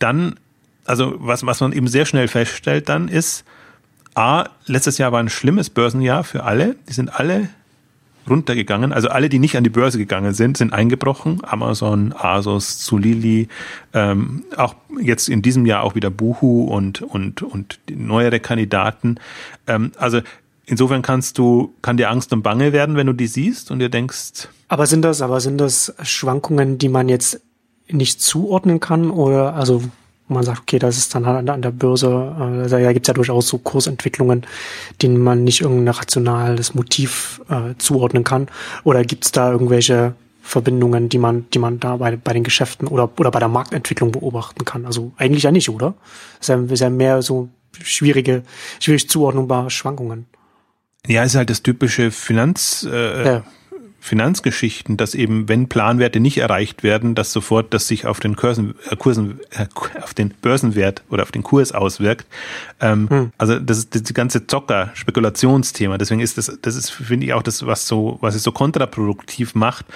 dann, 0.00 0.40
also 0.84 1.14
was, 1.18 1.44
was 1.46 1.60
man 1.60 1.72
eben 1.72 1.88
sehr 1.88 2.06
schnell 2.06 2.28
feststellt 2.28 2.88
dann 2.88 3.08
ist, 3.08 3.44
A, 4.14 4.46
letztes 4.66 4.98
Jahr 4.98 5.12
war 5.12 5.20
ein 5.20 5.30
schlimmes 5.30 5.70
Börsenjahr 5.70 6.22
für 6.24 6.44
alle. 6.44 6.76
Die 6.88 6.92
sind 6.92 7.18
alle 7.18 7.48
runtergegangen. 8.28 8.92
Also 8.92 9.08
alle, 9.08 9.28
die 9.28 9.38
nicht 9.38 9.56
an 9.56 9.64
die 9.64 9.70
Börse 9.70 9.98
gegangen 9.98 10.34
sind, 10.34 10.56
sind 10.56 10.72
eingebrochen. 10.72 11.40
Amazon, 11.42 12.12
Asos, 12.12 12.78
Zulili, 12.78 13.48
ähm, 13.94 14.44
auch 14.56 14.74
jetzt 15.00 15.28
in 15.28 15.42
diesem 15.42 15.66
Jahr 15.66 15.82
auch 15.82 15.94
wieder 15.94 16.10
Buhu 16.10 16.64
und, 16.64 17.02
und, 17.02 17.42
und 17.42 17.80
neuere 17.90 18.38
Kandidaten. 18.38 19.16
Ähm, 19.66 19.92
also 19.96 20.20
insofern 20.66 21.02
kannst 21.02 21.38
du, 21.38 21.74
kann 21.82 21.96
dir 21.96 22.10
Angst 22.10 22.32
und 22.32 22.42
Bange 22.42 22.72
werden, 22.72 22.96
wenn 22.96 23.06
du 23.06 23.12
die 23.12 23.26
siehst 23.26 23.70
und 23.70 23.78
dir 23.78 23.88
denkst. 23.88 24.48
Aber 24.68 24.86
sind 24.86 25.02
das, 25.02 25.20
aber 25.20 25.40
sind 25.40 25.58
das 25.58 25.94
Schwankungen, 26.02 26.78
die 26.78 26.88
man 26.88 27.08
jetzt 27.08 27.40
nicht 27.88 28.20
zuordnen 28.20 28.78
kann 28.78 29.10
oder 29.10 29.54
also 29.54 29.82
man 30.28 30.44
sagt, 30.44 30.60
okay, 30.60 30.78
das 30.78 30.96
ist 30.96 31.14
dann 31.14 31.26
halt 31.26 31.48
an 31.48 31.62
der 31.62 31.70
Börse, 31.70 32.64
äh, 32.66 32.68
da 32.68 32.92
gibt 32.92 33.06
es 33.06 33.08
ja 33.08 33.14
durchaus 33.14 33.48
so 33.48 33.58
Kursentwicklungen, 33.58 34.46
denen 35.00 35.18
man 35.18 35.44
nicht 35.44 35.60
irgendein 35.60 35.94
rationales 35.94 36.74
Motiv 36.74 37.40
äh, 37.48 37.74
zuordnen 37.78 38.24
kann. 38.24 38.48
Oder 38.84 39.04
gibt 39.04 39.24
es 39.24 39.32
da 39.32 39.52
irgendwelche 39.52 40.14
Verbindungen, 40.42 41.08
die 41.08 41.18
man, 41.18 41.46
die 41.52 41.58
man 41.58 41.80
da 41.80 41.96
bei, 41.96 42.16
bei 42.16 42.32
den 42.32 42.44
Geschäften 42.44 42.88
oder, 42.88 43.10
oder 43.18 43.30
bei 43.30 43.38
der 43.38 43.48
Marktentwicklung 43.48 44.12
beobachten 44.12 44.64
kann? 44.64 44.86
Also 44.86 45.12
eigentlich 45.16 45.44
ja 45.44 45.52
nicht, 45.52 45.68
oder? 45.68 45.94
Es 46.40 46.48
ist 46.48 46.48
ja, 46.48 46.60
ist 46.60 46.80
ja 46.80 46.90
mehr 46.90 47.22
so 47.22 47.48
schwierige, 47.80 48.42
schwierig 48.80 49.08
zuordnungbare 49.08 49.70
Schwankungen. 49.70 50.26
Ja, 51.06 51.24
ist 51.24 51.34
halt 51.34 51.50
das 51.50 51.62
typische 51.62 52.10
Finanz, 52.10 52.86
äh, 52.90 53.24
ja. 53.24 53.44
Finanzgeschichten, 54.04 54.96
dass 54.96 55.14
eben, 55.14 55.48
wenn 55.48 55.68
Planwerte 55.68 56.18
nicht 56.18 56.38
erreicht 56.38 56.82
werden, 56.82 57.14
dass 57.14 57.32
sofort 57.32 57.72
das 57.72 57.86
sich 57.86 58.04
auf 58.04 58.18
den 58.18 58.34
Kursen, 58.34 58.74
äh, 58.90 58.96
Kursen 58.96 59.38
äh, 59.50 59.66
auf 60.02 60.12
den 60.12 60.34
Börsenwert 60.42 61.04
oder 61.08 61.22
auf 61.22 61.30
den 61.30 61.44
Kurs 61.44 61.70
auswirkt. 61.70 62.26
Ähm, 62.80 63.08
hm. 63.08 63.30
Also 63.38 63.60
das 63.60 63.78
ist 63.78 63.94
das 63.94 64.12
ganze 64.12 64.48
Zocker-Spekulationsthema. 64.48 65.98
Deswegen 65.98 66.20
ist 66.20 66.36
das, 66.36 66.58
das 66.60 66.74
ist, 66.74 66.90
finde 66.90 67.26
ich, 67.26 67.32
auch 67.32 67.44
das, 67.44 67.64
was 67.64 67.86
so, 67.86 68.18
was 68.20 68.34
es 68.34 68.42
so 68.42 68.50
kontraproduktiv 68.50 69.54
macht, 69.54 69.86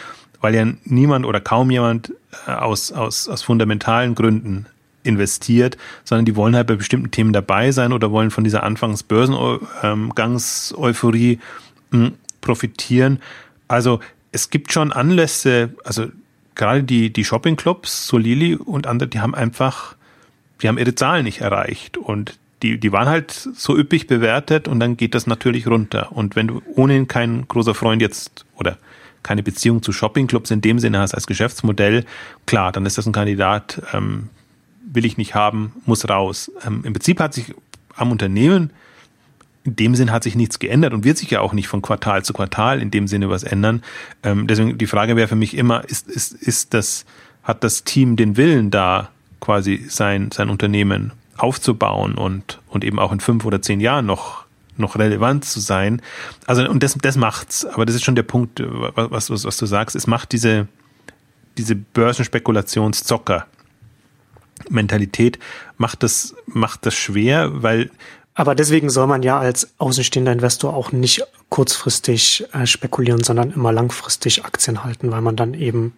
weil 0.40 0.54
ja 0.54 0.64
niemand 0.84 1.26
oder 1.26 1.40
kaum 1.40 1.72
jemand 1.72 2.12
äh, 2.46 2.52
aus, 2.52 2.92
aus, 2.92 3.28
aus 3.28 3.42
fundamentalen 3.42 4.14
Gründen 4.14 4.66
investiert, 5.02 5.78
sondern 6.04 6.26
die 6.26 6.36
wollen 6.36 6.54
halt 6.54 6.68
bei 6.68 6.76
bestimmten 6.76 7.10
Themen 7.10 7.32
dabei 7.32 7.72
sein 7.72 7.92
oder 7.92 8.12
wollen 8.12 8.30
von 8.30 8.44
dieser 8.44 8.62
Anfangs-Börsengangs-Euphorie 8.62 11.40
hm, 11.90 12.12
profitieren. 12.40 13.18
Also 13.68 14.00
es 14.32 14.50
gibt 14.50 14.72
schon 14.72 14.92
Anlässe, 14.92 15.74
also 15.84 16.06
gerade 16.54 16.84
die, 16.84 17.12
die 17.12 17.24
Shopping-Clubs, 17.24 18.06
Solili 18.06 18.56
und 18.56 18.86
andere, 18.86 19.08
die 19.08 19.20
haben 19.20 19.34
einfach 19.34 19.96
die 20.62 20.68
haben 20.68 20.78
ihre 20.78 20.94
Zahlen 20.94 21.24
nicht 21.24 21.40
erreicht 21.40 21.96
und 21.96 22.38
die, 22.62 22.78
die 22.78 22.92
waren 22.92 23.08
halt 23.08 23.32
so 23.32 23.76
üppig 23.76 24.06
bewertet 24.06 24.66
und 24.66 24.80
dann 24.80 24.96
geht 24.96 25.14
das 25.14 25.26
natürlich 25.26 25.66
runter. 25.66 26.12
Und 26.12 26.36
wenn 26.36 26.46
du 26.46 26.62
ohnehin 26.74 27.06
kein 27.06 27.46
großer 27.46 27.74
Freund 27.74 28.00
jetzt 28.00 28.46
oder 28.56 28.78
keine 29.22 29.42
Beziehung 29.42 29.82
zu 29.82 29.92
Shoppingclubs 29.92 30.50
in 30.50 30.62
dem 30.62 30.78
Sinne 30.78 31.00
hast 31.00 31.14
als 31.14 31.26
Geschäftsmodell, 31.26 32.04
klar, 32.46 32.72
dann 32.72 32.86
ist 32.86 32.96
das 32.96 33.06
ein 33.06 33.12
Kandidat, 33.12 33.82
ähm, 33.92 34.30
will 34.90 35.04
ich 35.04 35.18
nicht 35.18 35.34
haben, 35.34 35.74
muss 35.84 36.08
raus. 36.08 36.50
Ähm, 36.66 36.82
Im 36.84 36.94
Prinzip 36.94 37.20
hat 37.20 37.34
sich 37.34 37.54
am 37.94 38.10
Unternehmen 38.10 38.70
in 39.66 39.76
dem 39.76 39.94
Sinn 39.94 40.12
hat 40.12 40.22
sich 40.22 40.36
nichts 40.36 40.58
geändert 40.58 40.94
und 40.94 41.04
wird 41.04 41.18
sich 41.18 41.30
ja 41.30 41.40
auch 41.40 41.52
nicht 41.52 41.68
von 41.68 41.82
Quartal 41.82 42.24
zu 42.24 42.32
Quartal 42.32 42.80
in 42.80 42.90
dem 42.90 43.08
Sinne 43.08 43.28
was 43.28 43.42
ändern. 43.42 43.82
Ähm, 44.22 44.46
deswegen 44.46 44.78
die 44.78 44.86
Frage 44.86 45.16
wäre 45.16 45.28
für 45.28 45.36
mich 45.36 45.56
immer, 45.56 45.84
ist, 45.88 46.08
ist, 46.08 46.32
ist 46.32 46.72
das, 46.74 47.04
hat 47.42 47.64
das 47.64 47.84
Team 47.84 48.16
den 48.16 48.36
Willen 48.36 48.70
da 48.70 49.10
quasi 49.40 49.84
sein, 49.88 50.30
sein 50.32 50.48
Unternehmen 50.48 51.12
aufzubauen 51.36 52.14
und, 52.14 52.60
und 52.68 52.84
eben 52.84 52.98
auch 52.98 53.12
in 53.12 53.20
fünf 53.20 53.44
oder 53.44 53.60
zehn 53.60 53.80
Jahren 53.80 54.06
noch 54.06 54.46
noch 54.78 54.98
relevant 54.98 55.46
zu 55.46 55.58
sein. 55.58 56.02
Also 56.46 56.68
und 56.68 56.82
das, 56.82 56.98
das 57.00 57.16
macht's. 57.16 57.64
Aber 57.64 57.86
das 57.86 57.94
ist 57.94 58.04
schon 58.04 58.14
der 58.14 58.24
Punkt, 58.24 58.62
was, 58.62 59.30
was, 59.30 59.44
was 59.46 59.56
du 59.56 59.64
sagst. 59.64 59.96
Es 59.96 60.06
macht 60.06 60.32
diese 60.32 60.68
diese 61.56 61.74
Börsenspekulationszocker 61.74 63.46
Mentalität 64.68 65.38
macht 65.76 66.02
das 66.02 66.34
macht 66.46 66.86
das 66.86 66.94
schwer, 66.94 67.62
weil 67.62 67.90
aber 68.38 68.54
deswegen 68.54 68.90
soll 68.90 69.06
man 69.06 69.22
ja 69.22 69.38
als 69.38 69.70
außenstehender 69.78 70.30
Investor 70.30 70.74
auch 70.74 70.92
nicht 70.92 71.22
kurzfristig 71.48 72.46
äh, 72.52 72.66
spekulieren, 72.66 73.24
sondern 73.24 73.50
immer 73.50 73.72
langfristig 73.72 74.44
Aktien 74.44 74.84
halten, 74.84 75.10
weil 75.10 75.22
man 75.22 75.36
dann 75.36 75.54
eben 75.54 75.96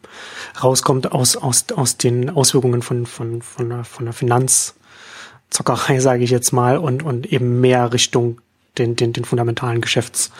rauskommt 0.62 1.10
aus, 1.10 1.36
aus, 1.36 1.64
aus 1.74 1.96
den 1.96 2.30
Auswirkungen 2.30 2.82
von, 2.82 3.06
von, 3.06 3.42
von, 3.42 3.68
der, 3.68 3.82
von 3.82 4.04
der 4.04 4.14
Finanzzockerei, 4.14 5.98
sage 5.98 6.22
ich 6.22 6.30
jetzt 6.30 6.52
mal, 6.52 6.78
und, 6.78 7.02
und 7.02 7.26
eben 7.26 7.60
mehr 7.60 7.92
Richtung 7.92 8.40
den, 8.78 8.94
den, 8.94 9.12
den 9.12 9.24
fundamentalen 9.24 9.80
Geschäfts, 9.80 10.30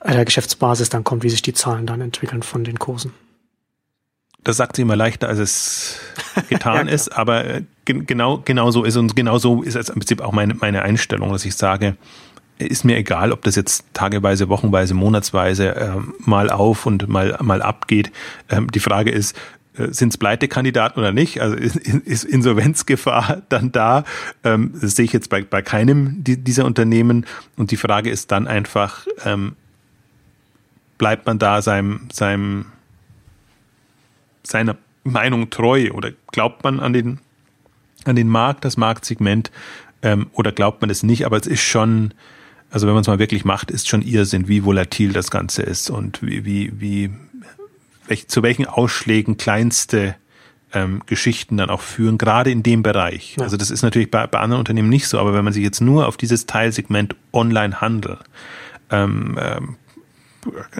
äh, 0.00 0.14
der 0.14 0.24
Geschäftsbasis 0.24 0.88
dann 0.88 1.04
kommt, 1.04 1.22
wie 1.22 1.30
sich 1.30 1.42
die 1.42 1.54
Zahlen 1.54 1.86
dann 1.86 2.00
entwickeln 2.00 2.42
von 2.42 2.64
den 2.64 2.80
Kursen. 2.80 3.14
Das 4.44 4.56
sagt 4.56 4.76
sie 4.76 4.82
immer 4.82 4.96
leichter, 4.96 5.28
als 5.28 5.38
es 5.38 6.00
getan 6.48 6.88
ja, 6.88 6.92
ist, 6.94 7.16
aber 7.16 7.44
äh, 7.44 7.62
genau, 7.84 8.38
genau 8.44 8.70
so 8.70 8.84
ist 8.84 8.96
und 8.96 9.14
genau 9.14 9.38
so 9.38 9.62
ist 9.62 9.76
es 9.76 9.88
im 9.88 9.96
Prinzip 9.96 10.20
auch 10.20 10.32
meine, 10.32 10.54
meine 10.54 10.82
Einstellung, 10.82 11.30
dass 11.32 11.44
ich 11.44 11.54
sage, 11.54 11.96
ist 12.58 12.84
mir 12.84 12.96
egal, 12.96 13.32
ob 13.32 13.42
das 13.42 13.56
jetzt 13.56 13.84
tageweise, 13.92 14.48
wochenweise, 14.48 14.94
monatsweise 14.94 15.74
äh, 15.74 15.90
mal 16.18 16.50
auf 16.50 16.86
und 16.86 17.08
mal, 17.08 17.36
mal 17.40 17.62
abgeht. 17.62 18.12
Ähm, 18.48 18.70
die 18.70 18.80
Frage 18.80 19.10
ist, 19.10 19.36
äh, 19.76 19.88
sind 19.90 20.12
es 20.12 20.18
Pleitekandidaten 20.18 21.00
oder 21.00 21.12
nicht? 21.12 21.40
Also 21.40 21.56
ist 22.04 22.24
Insolvenzgefahr 22.24 23.42
dann 23.48 23.72
da? 23.72 24.04
Ähm, 24.44 24.74
das 24.80 24.96
sehe 24.96 25.04
ich 25.04 25.12
jetzt 25.12 25.30
bei, 25.30 25.42
bei 25.42 25.62
keinem 25.62 26.22
dieser 26.24 26.64
Unternehmen. 26.64 27.26
Und 27.56 27.70
die 27.70 27.76
Frage 27.76 28.10
ist 28.10 28.30
dann 28.32 28.46
einfach, 28.46 29.06
ähm, 29.24 29.56
bleibt 30.98 31.26
man 31.26 31.38
da 31.38 31.62
seinem, 31.62 32.08
seinem, 32.12 32.66
seiner 34.42 34.76
Meinung 35.04 35.50
treu 35.50 35.90
oder 35.92 36.12
glaubt 36.30 36.64
man 36.64 36.80
an 36.80 36.92
den, 36.92 37.18
an 38.04 38.16
den 38.16 38.28
Markt, 38.28 38.64
das 38.64 38.76
Marktsegment, 38.76 39.50
ähm, 40.02 40.28
oder 40.32 40.52
glaubt 40.52 40.80
man 40.80 40.90
es 40.90 41.02
nicht? 41.02 41.26
Aber 41.26 41.36
es 41.36 41.46
ist 41.46 41.62
schon, 41.62 42.14
also 42.70 42.86
wenn 42.86 42.94
man 42.94 43.02
es 43.02 43.08
mal 43.08 43.18
wirklich 43.18 43.44
macht, 43.44 43.70
ist 43.70 43.88
schon 43.88 44.02
Irrsinn, 44.02 44.48
wie 44.48 44.64
volatil 44.64 45.12
das 45.12 45.30
Ganze 45.30 45.62
ist 45.62 45.90
und 45.90 46.22
wie, 46.22 46.44
wie, 46.44 46.72
wie 46.80 47.10
welch, 48.06 48.28
zu 48.28 48.42
welchen 48.42 48.66
Ausschlägen 48.66 49.36
kleinste 49.36 50.16
ähm, 50.72 51.02
Geschichten 51.06 51.56
dann 51.56 51.70
auch 51.70 51.82
führen, 51.82 52.18
gerade 52.18 52.50
in 52.50 52.62
dem 52.62 52.82
Bereich. 52.82 53.36
Ja. 53.36 53.44
Also 53.44 53.56
das 53.56 53.70
ist 53.70 53.82
natürlich 53.82 54.10
bei, 54.10 54.26
bei 54.26 54.38
anderen 54.38 54.60
Unternehmen 54.60 54.88
nicht 54.88 55.06
so, 55.06 55.18
aber 55.18 55.34
wenn 55.34 55.44
man 55.44 55.52
sich 55.52 55.62
jetzt 55.62 55.80
nur 55.80 56.06
auf 56.06 56.16
dieses 56.16 56.46
Teilsegment 56.46 57.14
Online-Handel 57.32 58.18
ähm, 58.90 59.36
ähm, 59.40 59.76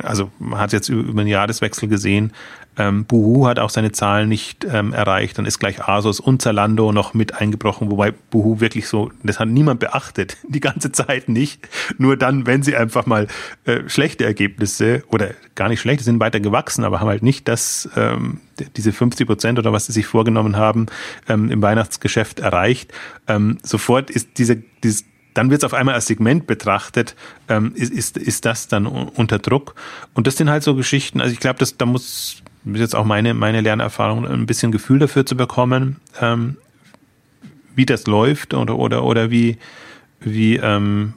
also 0.02 0.30
man 0.38 0.58
hat 0.58 0.72
jetzt 0.72 0.88
über 0.88 1.22
den 1.22 1.28
Jahreswechsel 1.28 1.88
gesehen, 1.88 2.32
ähm, 2.78 3.04
Buhu 3.04 3.46
hat 3.46 3.58
auch 3.58 3.70
seine 3.70 3.92
Zahlen 3.92 4.28
nicht 4.28 4.64
ähm, 4.64 4.92
erreicht. 4.92 5.38
Dann 5.38 5.46
ist 5.46 5.58
gleich 5.58 5.86
Asos 5.86 6.20
und 6.20 6.40
Zalando 6.40 6.92
noch 6.92 7.14
mit 7.14 7.34
eingebrochen, 7.34 7.90
wobei 7.90 8.12
Buhu 8.12 8.60
wirklich 8.60 8.88
so, 8.88 9.10
das 9.22 9.38
hat 9.38 9.48
niemand 9.48 9.80
beachtet, 9.80 10.36
die 10.48 10.60
ganze 10.60 10.92
Zeit 10.92 11.28
nicht. 11.28 11.68
Nur 11.98 12.16
dann, 12.16 12.46
wenn 12.46 12.62
sie 12.62 12.76
einfach 12.76 13.06
mal 13.06 13.28
äh, 13.64 13.88
schlechte 13.88 14.24
Ergebnisse 14.24 15.04
oder 15.08 15.30
gar 15.54 15.68
nicht 15.68 15.80
schlechte 15.80 16.04
sind 16.04 16.20
weiter 16.20 16.40
gewachsen, 16.40 16.84
aber 16.84 17.00
haben 17.00 17.08
halt 17.08 17.22
nicht 17.22 17.46
das, 17.48 17.88
ähm, 17.96 18.40
diese 18.76 18.92
50 18.92 19.26
Prozent 19.26 19.58
oder 19.58 19.72
was 19.72 19.86
sie 19.86 19.92
sich 19.92 20.06
vorgenommen 20.06 20.56
haben, 20.56 20.86
ähm, 21.28 21.50
im 21.50 21.60
Weihnachtsgeschäft 21.60 22.40
erreicht. 22.40 22.92
Ähm, 23.28 23.58
sofort 23.62 24.10
ist 24.10 24.38
diese, 24.38 24.56
dieses 24.82 25.04
dann 25.34 25.50
wird 25.50 25.62
es 25.62 25.64
auf 25.64 25.74
einmal 25.74 25.94
als 25.94 26.06
Segment 26.06 26.46
betrachtet, 26.46 27.16
ähm, 27.48 27.72
ist, 27.74 27.92
ist, 27.92 28.16
ist 28.16 28.44
das 28.44 28.68
dann 28.68 28.86
unter 28.86 29.38
Druck. 29.38 29.74
Und 30.14 30.26
das 30.26 30.36
sind 30.36 30.50
halt 30.50 30.62
so 30.62 30.74
Geschichten, 30.74 31.20
also 31.20 31.32
ich 31.32 31.40
glaube, 31.40 31.64
da 31.78 31.86
muss, 31.86 32.41
ist 32.64 32.80
jetzt 32.80 32.94
auch 32.94 33.04
meine, 33.04 33.34
meine 33.34 33.60
Lernerfahrung, 33.60 34.26
ein 34.26 34.46
bisschen 34.46 34.72
Gefühl 34.72 34.98
dafür 34.98 35.26
zu 35.26 35.36
bekommen, 35.36 35.96
ähm, 36.20 36.56
wie 37.74 37.86
das 37.86 38.06
läuft 38.06 38.54
oder, 38.54 38.78
oder, 38.78 39.04
oder 39.04 39.30
wie, 39.30 39.58
wie, 40.20 40.56
ähm, 40.56 41.14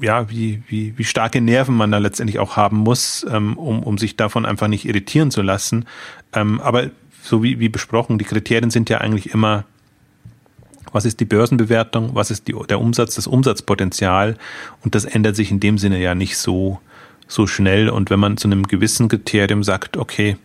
ja, 0.00 0.30
wie, 0.30 0.62
wie, 0.68 0.96
wie 0.96 1.04
starke 1.04 1.40
Nerven 1.40 1.76
man 1.76 1.90
da 1.90 1.98
letztendlich 1.98 2.38
auch 2.38 2.56
haben 2.56 2.78
muss, 2.78 3.26
ähm, 3.30 3.56
um, 3.56 3.82
um 3.82 3.98
sich 3.98 4.16
davon 4.16 4.44
einfach 4.46 4.68
nicht 4.68 4.86
irritieren 4.86 5.30
zu 5.30 5.42
lassen. 5.42 5.86
Ähm, 6.32 6.60
aber 6.60 6.90
so 7.22 7.42
wie, 7.42 7.58
wie 7.58 7.68
besprochen, 7.68 8.18
die 8.18 8.24
Kriterien 8.24 8.70
sind 8.70 8.90
ja 8.90 8.98
eigentlich 8.98 9.30
immer 9.32 9.64
was 10.92 11.04
ist 11.04 11.20
die 11.20 11.24
Börsenbewertung, 11.24 12.14
was 12.14 12.30
ist 12.30 12.48
die, 12.48 12.54
der 12.68 12.80
Umsatz, 12.80 13.14
das 13.14 13.26
Umsatzpotenzial 13.26 14.36
und 14.82 14.94
das 14.94 15.04
ändert 15.04 15.36
sich 15.36 15.50
in 15.50 15.60
dem 15.60 15.78
Sinne 15.78 16.00
ja 16.00 16.14
nicht 16.14 16.38
so, 16.38 16.80
so 17.28 17.46
schnell 17.46 17.88
und 17.88 18.10
wenn 18.10 18.18
man 18.18 18.36
zu 18.36 18.48
einem 18.48 18.66
gewissen 18.66 19.08
Kriterium 19.08 19.62
sagt, 19.62 19.96
okay, 19.96 20.36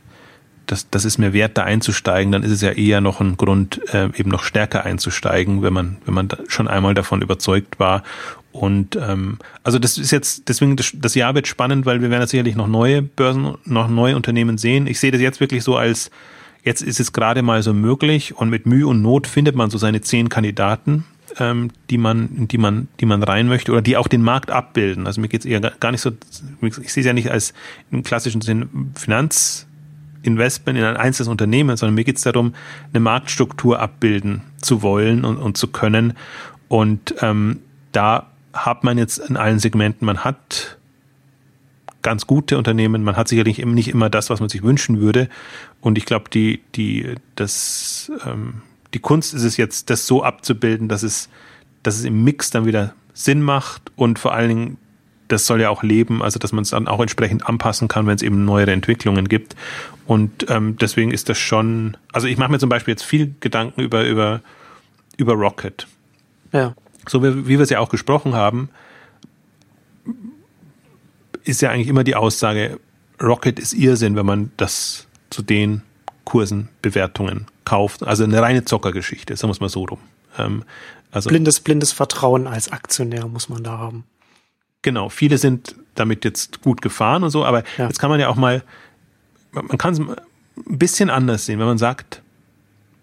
das, 0.65 0.89
das 0.89 1.05
ist 1.05 1.17
mir 1.17 1.33
wert, 1.33 1.57
da 1.57 1.63
einzusteigen, 1.63 2.31
dann 2.31 2.43
ist 2.43 2.51
es 2.51 2.61
ja 2.61 2.71
eher 2.71 3.01
noch 3.01 3.19
ein 3.19 3.35
Grund, 3.37 3.81
äh, 3.93 4.09
eben 4.15 4.29
noch 4.29 4.43
stärker 4.43 4.85
einzusteigen, 4.85 5.61
wenn 5.61 5.73
man, 5.73 5.97
wenn 6.05 6.13
man 6.13 6.29
schon 6.47 6.67
einmal 6.67 6.93
davon 6.93 7.21
überzeugt 7.21 7.79
war. 7.79 8.03
Und 8.51 8.95
ähm, 8.95 9.39
also 9.63 9.79
das 9.79 9.97
ist 9.97 10.11
jetzt, 10.11 10.47
deswegen 10.47 10.75
das, 10.75 10.91
das 10.93 11.15
Jahr 11.15 11.35
wird 11.35 11.47
spannend, 11.47 11.85
weil 11.85 12.01
wir 12.01 12.09
werden 12.09 12.27
sicherlich 12.27 12.55
noch 12.55 12.67
neue 12.67 13.01
Börsen, 13.01 13.55
noch 13.65 13.89
neue 13.89 14.15
Unternehmen 14.15 14.57
sehen. 14.57 14.87
Ich 14.87 14.99
sehe 14.99 15.11
das 15.11 15.21
jetzt 15.21 15.39
wirklich 15.39 15.63
so 15.63 15.75
als 15.75 16.11
Jetzt 16.63 16.81
ist 16.81 17.01
es 17.01 17.11
gerade 17.11 17.41
mal 17.41 17.61
so 17.61 17.73
möglich 17.73 18.37
und 18.37 18.49
mit 18.49 18.65
Mühe 18.65 18.87
und 18.87 19.01
Not 19.01 19.27
findet 19.27 19.53
man 19.53 19.69
so 19.69 19.77
seine 19.77 19.99
zehn 19.99 20.29
Kandidaten, 20.29 21.03
ähm, 21.39 21.71
die 21.89 21.97
man, 21.97 22.47
die 22.47 22.57
man, 22.57 22.87
die 22.99 23.05
man 23.05 23.23
rein 23.23 23.47
möchte 23.47 23.71
oder 23.71 23.81
die 23.81 23.97
auch 23.97 24.07
den 24.07 24.21
Markt 24.21 24.51
abbilden. 24.51 25.07
Also 25.07 25.21
mir 25.21 25.27
geht 25.27 25.41
es 25.41 25.45
eher 25.45 25.59
gar 25.59 25.91
nicht 25.91 26.01
so, 26.01 26.11
ich 26.61 26.75
sehe 26.93 27.01
es 27.01 27.05
ja 27.05 27.13
nicht 27.13 27.31
als 27.31 27.53
im 27.91 28.03
klassischen 28.03 28.41
Sinn 28.41 28.91
Finanzinvestment 28.95 30.77
in 30.77 30.85
ein 30.85 30.97
einzelnes 30.97 31.27
Unternehmen, 31.27 31.77
sondern 31.77 31.95
mir 31.95 32.03
geht 32.03 32.17
es 32.17 32.23
darum, 32.23 32.53
eine 32.91 32.99
Marktstruktur 32.99 33.79
abbilden 33.79 34.41
zu 34.61 34.81
wollen 34.81 35.25
und, 35.25 35.37
und 35.37 35.57
zu 35.57 35.67
können. 35.67 36.13
Und 36.67 37.15
ähm, 37.21 37.59
da 37.91 38.27
hat 38.53 38.83
man 38.83 38.97
jetzt 38.97 39.17
in 39.17 39.37
allen 39.37 39.59
Segmenten, 39.59 40.05
man 40.05 40.19
hat 40.19 40.77
ganz 42.03 42.27
gute 42.27 42.59
Unternehmen. 42.59 43.03
Man 43.03 43.17
hat 43.17 43.27
sicherlich 43.27 43.65
nicht 43.65 43.87
immer 43.87 44.11
das, 44.11 44.29
was 44.29 44.39
man 44.39 44.49
sich 44.49 44.61
wünschen 44.61 44.99
würde. 45.01 45.29
Und 45.81 45.97
ich 45.97 46.05
glaube, 46.05 46.29
die, 46.29 46.61
die, 46.75 47.15
das, 47.35 48.11
ähm, 48.25 48.61
die 48.93 48.99
Kunst 48.99 49.33
ist 49.33 49.43
es 49.43 49.57
jetzt, 49.57 49.89
das 49.89 50.05
so 50.05 50.23
abzubilden, 50.23 50.87
dass 50.87 51.03
es, 51.03 51.29
dass 51.81 51.95
es 51.95 52.05
im 52.05 52.23
Mix 52.23 52.51
dann 52.51 52.65
wieder 52.65 52.93
Sinn 53.13 53.41
macht 53.41 53.91
und 53.95 54.19
vor 54.19 54.33
allen 54.33 54.49
Dingen, 54.49 54.77
das 55.27 55.45
soll 55.47 55.61
ja 55.61 55.69
auch 55.69 55.83
leben, 55.83 56.21
also 56.21 56.37
dass 56.39 56.51
man 56.51 56.63
es 56.63 56.71
dann 56.71 56.87
auch 56.87 56.99
entsprechend 56.99 57.47
anpassen 57.47 57.87
kann, 57.87 58.05
wenn 58.05 58.15
es 58.15 58.21
eben 58.21 58.45
neuere 58.45 58.71
Entwicklungen 58.71 59.27
gibt. 59.27 59.55
Und 60.05 60.49
ähm, 60.49 60.77
deswegen 60.77 61.11
ist 61.11 61.29
das 61.29 61.37
schon, 61.37 61.97
also 62.11 62.27
ich 62.27 62.37
mache 62.37 62.51
mir 62.51 62.59
zum 62.59 62.69
Beispiel 62.69 62.91
jetzt 62.91 63.03
viel 63.03 63.33
Gedanken 63.39 63.81
über, 63.81 64.05
über, 64.05 64.41
über 65.17 65.33
Rocket. 65.33 65.87
Ja. 66.51 66.75
So 67.07 67.23
wie, 67.23 67.47
wie 67.47 67.57
wir 67.57 67.61
es 67.61 67.69
ja 67.69 67.79
auch 67.79 67.89
gesprochen 67.89 68.35
haben, 68.35 68.69
ist 71.43 71.61
ja 71.61 71.71
eigentlich 71.71 71.87
immer 71.87 72.03
die 72.03 72.15
Aussage, 72.15 72.79
Rocket 73.21 73.59
ist 73.59 73.73
Irrsinn, 73.73 74.15
wenn 74.15 74.25
man 74.25 74.51
das 74.57 75.07
zu 75.29 75.41
den 75.41 75.81
Kursen, 76.25 76.69
Bewertungen 76.81 77.47
kauft. 77.65 78.03
Also 78.03 78.23
eine 78.23 78.41
reine 78.41 78.65
Zockergeschichte, 78.65 79.35
sagen 79.35 79.49
wir 79.49 79.53
es 79.53 79.59
mal 79.59 79.69
so 79.69 79.85
rum. 79.85 79.99
Ähm, 80.37 80.63
also 81.11 81.29
blindes, 81.29 81.59
blindes 81.59 81.91
Vertrauen 81.91 82.47
als 82.47 82.71
Aktionär 82.71 83.27
muss 83.27 83.49
man 83.49 83.63
da 83.63 83.77
haben. 83.77 84.03
Genau, 84.81 85.09
viele 85.09 85.37
sind 85.37 85.75
damit 85.95 86.25
jetzt 86.25 86.61
gut 86.61 86.81
gefahren 86.81 87.23
und 87.23 87.29
so, 87.29 87.45
aber 87.45 87.63
ja. 87.77 87.87
jetzt 87.87 87.99
kann 87.99 88.09
man 88.09 88.19
ja 88.19 88.27
auch 88.27 88.35
mal, 88.35 88.63
man 89.51 89.77
kann 89.77 89.93
es 89.93 89.99
ein 89.99 90.17
bisschen 90.77 91.09
anders 91.09 91.45
sehen, 91.45 91.59
wenn 91.59 91.67
man 91.67 91.77
sagt, 91.77 92.21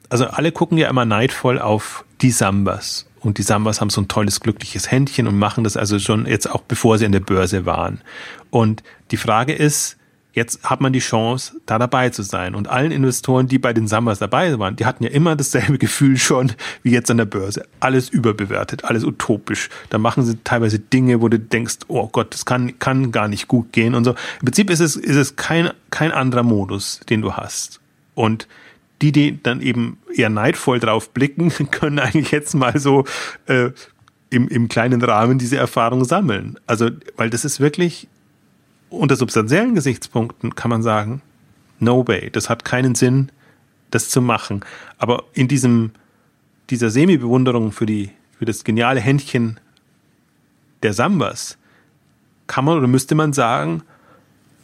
also 0.09 0.27
alle 0.27 0.53
gucken 0.53 0.77
ja 0.77 0.91
immer 0.91 1.05
neidvoll 1.05 1.59
auf 1.59 2.05
die 2.21 2.33
Sambas 2.33 3.07
und 3.21 3.39
die 3.39 3.43
Sambas 3.43 3.81
haben 3.81 3.91
so 3.91 4.01
ein 4.01 4.09
tolles, 4.09 4.41
glückliches 4.41 4.91
Händchen 4.91 5.27
und 5.27 5.39
machen 5.39 5.65
das 5.65 5.77
also 5.77 5.99
schon 5.99 6.27
jetzt 6.27 6.51
auch 6.51 6.63
bevor 6.63 6.99
sie 6.99 7.05
in 7.05 7.13
der 7.13 7.21
Börse 7.21 7.65
waren. 7.67 8.01
Und 8.51 8.83
die 9.11 9.17
Frage 9.17 9.53
ist, 9.53 9.97
jetzt 10.33 10.63
hat 10.65 10.81
man 10.81 10.93
die 10.93 11.01
Chance, 11.01 11.61
da 11.67 11.79
dabei 11.79 12.11
zu 12.11 12.23
sein. 12.23 12.55
Und 12.55 12.69
allen 12.69 12.93
Investoren, 12.93 13.49
die 13.49 13.59
bei 13.59 13.73
den 13.73 13.89
Summers 13.89 14.19
dabei 14.19 14.59
waren, 14.59 14.77
die 14.77 14.87
hatten 14.87 15.05
ja 15.05 15.11
immer 15.11 15.37
dasselbe 15.37 15.79
Gefühl 15.79 16.17
schon 16.17 16.53
wie 16.83 16.93
jetzt 16.93 17.11
an 17.11 17.17
der 17.17 17.25
Börse. 17.25 17.67
Alles 17.81 18.09
überbewertet, 18.09 18.85
alles 18.85 19.05
utopisch. 19.05 19.69
Da 19.91 19.99
machen 19.99 20.25
sie 20.25 20.39
teilweise 20.45 20.79
Dinge, 20.79 21.21
wo 21.21 21.29
du 21.29 21.39
denkst, 21.39 21.79
oh 21.89 22.09
Gott, 22.09 22.33
das 22.35 22.45
kann, 22.45 22.79
kann 22.79 23.13
gar 23.13 23.29
nicht 23.29 23.49
gut 23.49 23.73
gehen 23.73 23.95
und 23.95 24.05
so. 24.05 24.11
Im 24.11 24.45
Prinzip 24.45 24.71
ist 24.71 24.81
es, 24.81 24.97
ist 24.97 25.17
es 25.17 25.37
kein, 25.37 25.71
kein 25.91 26.13
anderer 26.13 26.43
Modus, 26.43 27.01
den 27.09 27.23
du 27.23 27.35
hast. 27.35 27.81
Und 28.15 28.47
die, 29.03 29.13
die 29.13 29.43
dann 29.43 29.63
eben 29.63 29.99
eher 30.15 30.29
neidvoll 30.29 30.79
drauf 30.79 31.11
blicken, 31.11 31.53
können 31.71 31.99
eigentlich 31.99 32.31
jetzt 32.31 32.55
mal 32.55 32.79
so 32.79 33.05
äh, 33.47 33.71
im, 34.31 34.49
im 34.49 34.69
kleinen 34.69 35.03
Rahmen 35.03 35.39
diese 35.39 35.57
Erfahrung 35.57 36.05
sammeln. 36.05 36.59
Also, 36.67 36.91
weil 37.17 37.31
das 37.31 37.45
ist 37.45 37.61
wirklich 37.61 38.09
unter 38.91 39.17
substanziellen 39.17 39.75
Gesichtspunkten 39.75 40.55
kann 40.55 40.71
man 40.71 40.83
sagen, 40.83 41.23
no 41.79 42.07
way, 42.07 42.31
das 42.31 42.51
hat 42.51 42.65
keinen 42.65 42.95
Sinn, 42.95 43.33
das 43.91 44.11
zu 44.11 44.21
machen. 44.21 44.65
Aber 44.99 45.25
in 45.33 45.49
diesem, 45.49 45.93
dieser 46.69 46.91
Semi-Bewunderung 46.91 47.73
für 47.73 47.87
die, 47.87 48.11
für 48.39 48.45
das 48.45 48.65
geniale 48.65 49.01
Händchen 49.01 49.59
der 50.83 50.93
Sambas 50.93 51.59
kann 52.47 52.65
man 52.65 52.79
oder 52.79 52.87
müsste 52.87 53.15
man 53.15 53.33
sagen, 53.33 53.83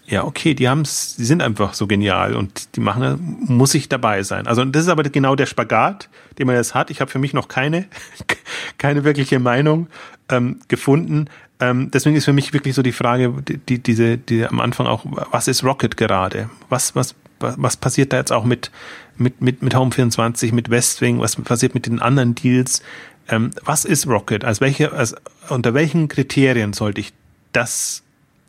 ja, 0.07 0.25
okay, 0.25 0.55
die 0.55 0.69
haben's, 0.69 1.17
die 1.17 1.25
sind 1.25 1.43
einfach 1.43 1.75
so 1.75 1.87
genial 1.87 2.35
und 2.35 2.77
die 2.77 2.81
machen, 2.81 3.39
muss 3.41 3.75
ich 3.75 3.89
dabei 3.89 4.23
sein. 4.23 4.47
Also 4.47 4.65
das 4.65 4.85
ist 4.85 4.89
aber 4.89 5.03
genau 5.03 5.35
der 5.35 5.47
Spagat, 5.47 6.09
den 6.39 6.47
man 6.47 6.55
jetzt 6.55 6.75
hat. 6.75 6.91
Ich 6.91 7.01
habe 7.01 7.11
für 7.11 7.19
mich 7.19 7.33
noch 7.33 7.49
keine, 7.49 7.87
keine 8.79 9.03
wirkliche 9.03 9.41
Meinung 9.41 9.89
ähm, 10.29 10.61
gefunden. 10.69 11.29
Ähm, 11.59 11.91
deswegen 11.91 12.17
ist 12.17 12.27
für 12.27 12.33
mich 12.33 12.53
wirklich 12.53 12.75
so 12.75 12.83
die 12.83 12.93
Frage, 12.93 13.33
die, 13.43 13.79
diese, 13.79 14.19
die 14.19 14.47
am 14.47 14.61
Anfang 14.61 14.87
auch, 14.87 15.05
was 15.31 15.49
ist 15.49 15.65
Rocket 15.65 15.97
gerade? 15.97 16.51
Was, 16.69 16.95
was, 16.95 17.15
was 17.39 17.77
passiert 17.77 18.13
da 18.13 18.19
jetzt 18.19 18.33
auch 18.33 18.45
mit, 18.45 18.71
mit, 19.17 19.41
mit, 19.41 19.63
mit 19.63 19.75
Home24, 19.75 20.53
mit 20.53 20.71
Westwing? 20.71 21.21
Was 21.21 21.37
passiert 21.37 21.75
mit 21.75 21.87
den 21.87 22.01
anderen 22.01 22.35
Deals? 22.35 22.83
Ähm, 23.29 23.51
was 23.65 23.85
ist 23.85 24.07
Rocket? 24.07 24.45
Als 24.45 24.61
welche, 24.61 24.93
als, 24.93 25.15
unter 25.49 25.73
welchen 25.75 26.09
Kriterien 26.09 26.73
sollte 26.75 27.01
ich 27.01 27.13
das 27.53 28.03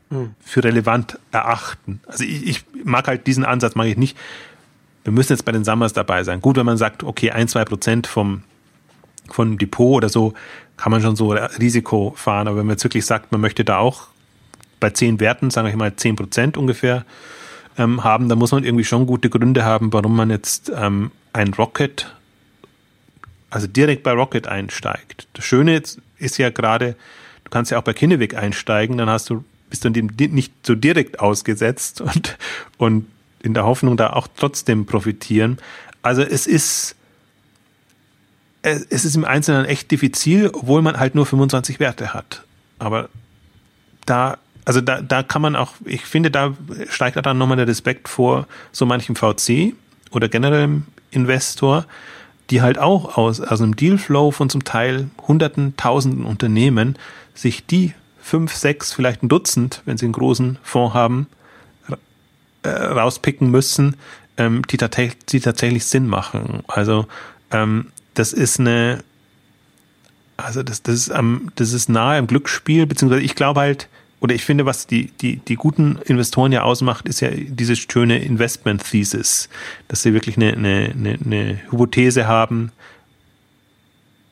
hm. 0.09 0.35
für 0.41 0.63
relevant 0.63 1.17
erachten? 1.31 2.01
Also 2.07 2.25
ich, 2.25 2.45
ich 2.45 2.65
mag 2.83 3.07
halt 3.07 3.25
diesen 3.25 3.45
Ansatz, 3.45 3.75
mag 3.75 3.87
ich 3.87 3.97
nicht. 3.97 4.17
Wir 5.05 5.13
müssen 5.13 5.31
jetzt 5.31 5.45
bei 5.45 5.53
den 5.53 5.63
Summers 5.63 5.93
dabei 5.93 6.25
sein. 6.25 6.41
Gut, 6.41 6.57
wenn 6.57 6.65
man 6.65 6.77
sagt, 6.77 7.03
okay, 7.03 7.31
ein, 7.31 7.47
zwei 7.47 7.63
Prozent 7.63 8.05
vom, 8.07 8.43
von 9.31 9.57
Depot 9.57 9.97
oder 9.97 10.09
so, 10.09 10.33
kann 10.77 10.91
man 10.91 11.01
schon 11.01 11.15
so 11.15 11.31
Risiko 11.31 12.13
fahren. 12.15 12.47
Aber 12.47 12.57
wenn 12.57 12.67
man 12.67 12.73
jetzt 12.75 12.83
wirklich 12.83 13.05
sagt, 13.05 13.31
man 13.31 13.41
möchte 13.41 13.65
da 13.65 13.77
auch 13.77 14.07
bei 14.79 14.91
zehn 14.91 15.19
Werten, 15.19 15.49
sagen 15.49 15.67
wir 15.67 15.75
mal 15.75 15.95
zehn 15.95 16.15
Prozent 16.15 16.57
ungefähr, 16.57 17.05
ähm, 17.77 18.03
haben, 18.03 18.29
dann 18.29 18.39
muss 18.39 18.51
man 18.51 18.63
irgendwie 18.63 18.83
schon 18.83 19.05
gute 19.05 19.29
Gründe 19.29 19.63
haben, 19.63 19.93
warum 19.93 20.15
man 20.15 20.29
jetzt 20.29 20.71
ähm, 20.75 21.11
ein 21.33 21.53
Rocket, 21.53 22.13
also 23.49 23.67
direkt 23.67 24.03
bei 24.03 24.11
Rocket 24.11 24.47
einsteigt. 24.47 25.27
Das 25.33 25.45
Schöne 25.45 25.81
ist 26.17 26.37
ja 26.37 26.49
gerade, 26.49 26.95
du 27.43 27.49
kannst 27.49 27.71
ja 27.71 27.79
auch 27.79 27.83
bei 27.83 27.93
Kinnevik 27.93 28.35
einsteigen, 28.35 28.97
dann 28.97 29.09
hast 29.09 29.29
du, 29.29 29.43
bist 29.69 29.85
du 29.85 29.89
dem 29.89 30.09
nicht 30.17 30.53
so 30.65 30.75
direkt 30.75 31.19
ausgesetzt 31.19 32.01
und, 32.01 32.37
und 32.77 33.07
in 33.41 33.53
der 33.53 33.65
Hoffnung, 33.65 33.97
da 33.97 34.13
auch 34.13 34.27
trotzdem 34.35 34.85
profitieren. 34.85 35.57
Also 36.01 36.21
es 36.21 36.47
ist, 36.47 36.95
es 38.61 39.05
ist 39.05 39.15
im 39.15 39.25
Einzelnen 39.25 39.65
echt 39.65 39.91
diffizil, 39.91 40.51
obwohl 40.53 40.81
man 40.81 40.99
halt 40.99 41.15
nur 41.15 41.25
25 41.25 41.79
Werte 41.79 42.13
hat. 42.13 42.43
Aber 42.79 43.09
da, 44.05 44.37
also 44.65 44.81
da, 44.81 45.01
da 45.01 45.23
kann 45.23 45.41
man 45.41 45.55
auch, 45.55 45.73
ich 45.85 46.05
finde, 46.05 46.31
da 46.31 46.55
steigt 46.89 47.23
dann 47.25 47.37
nochmal 47.37 47.57
der 47.57 47.67
Respekt 47.67 48.09
vor 48.09 48.47
so 48.71 48.85
manchem 48.85 49.15
VC 49.15 49.73
oder 50.11 50.27
generellem 50.29 50.85
Investor, 51.11 51.85
die 52.49 52.61
halt 52.61 52.77
auch 52.77 53.17
aus, 53.17 53.41
aus 53.41 53.61
einem 53.61 53.75
Dealflow 53.75 54.31
von 54.31 54.49
zum 54.49 54.63
Teil 54.63 55.09
hunderten, 55.27 55.75
tausenden 55.77 56.25
Unternehmen 56.25 56.97
sich 57.33 57.65
die 57.65 57.93
fünf, 58.19 58.53
sechs, 58.53 58.93
vielleicht 58.93 59.23
ein 59.23 59.29
Dutzend, 59.29 59.81
wenn 59.85 59.97
sie 59.97 60.05
einen 60.05 60.13
großen 60.13 60.57
Fonds 60.63 60.93
haben, 60.93 61.27
äh, 62.63 62.69
rauspicken 62.69 63.49
müssen, 63.49 63.95
ähm, 64.37 64.63
die, 64.67 64.77
die 64.77 65.39
tatsächlich 65.39 65.85
Sinn 65.85 66.07
machen. 66.07 66.63
Also 66.67 67.07
ähm, 67.51 67.91
das 68.17 68.33
ist 68.33 68.59
eine, 68.59 69.03
also 70.37 70.63
das, 70.63 70.81
das 70.81 70.95
ist 70.95 71.11
am, 71.11 71.51
das 71.55 71.73
ist 71.73 71.87
nahe 71.87 72.17
am 72.17 72.27
Glücksspiel, 72.27 72.85
beziehungsweise 72.87 73.21
ich 73.21 73.35
glaube 73.35 73.59
halt, 73.59 73.87
oder 74.19 74.33
ich 74.33 74.43
finde, 74.43 74.65
was 74.65 74.87
die, 74.87 75.11
die, 75.21 75.37
die 75.37 75.55
guten 75.55 75.99
Investoren 76.05 76.51
ja 76.51 76.63
ausmacht, 76.63 77.07
ist 77.07 77.19
ja 77.19 77.29
diese 77.31 77.75
schöne 77.75 78.17
Investment 78.17 78.83
Thesis, 78.83 79.49
dass 79.87 80.01
sie 80.01 80.13
wirklich 80.13 80.37
eine, 80.37 80.53
eine, 80.53 80.95
eine, 80.95 81.19
eine 81.23 81.59
Hypothese 81.69 82.25
haben. 82.25 82.71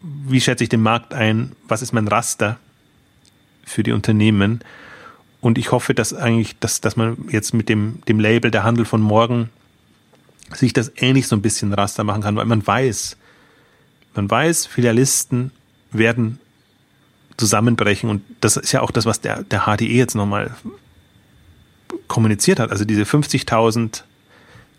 Wie 0.02 0.42
schätze 0.42 0.64
ich 0.64 0.70
den 0.70 0.82
Markt 0.82 1.14
ein? 1.14 1.52
Was 1.68 1.84
ist 1.84 1.94
mein 1.94 2.08
Raster 2.08 2.58
für 3.64 3.84
die 3.84 3.92
Unternehmen? 3.92 4.62
Und 5.40 5.60
ich 5.60 5.72
hoffe, 5.72 5.94
dass 5.94 6.16
eigentlich, 6.16 6.58
dass, 6.58 6.82
dass 6.82 6.96
man 6.96 7.18
jetzt 7.30 7.54
mit 7.54 7.70
dem, 7.70 8.02
dem 8.08 8.20
Label 8.20 8.50
der 8.50 8.64
Handel 8.64 8.86
von 8.86 9.02
morgen 9.02 9.50
sich 10.52 10.74
das 10.74 10.92
ähnlich 10.96 11.28
so 11.28 11.36
ein 11.36 11.44
bisschen 11.44 11.74
Raster 11.74 12.04
machen 12.04 12.24
kann, 12.24 12.36
weil 12.36 12.46
man 12.46 12.66
weiß, 12.66 13.18
man 14.16 14.30
weiß, 14.30 14.66
Filialisten 14.66 15.52
werden 15.92 16.40
zusammenbrechen 17.38 18.10
und 18.10 18.22
das 18.42 18.58
ist 18.58 18.72
ja 18.72 18.82
auch 18.82 18.92
das, 18.92 19.06
was 19.06 19.22
der, 19.22 19.44
der 19.44 19.66
HDE 19.66 19.86
jetzt 19.86 20.16
nochmal 20.16 20.52
kommuniziert 22.08 22.60
hat. 22.60 22.72
Also 22.72 22.86
diese 22.86 23.04
50.000 23.04 24.04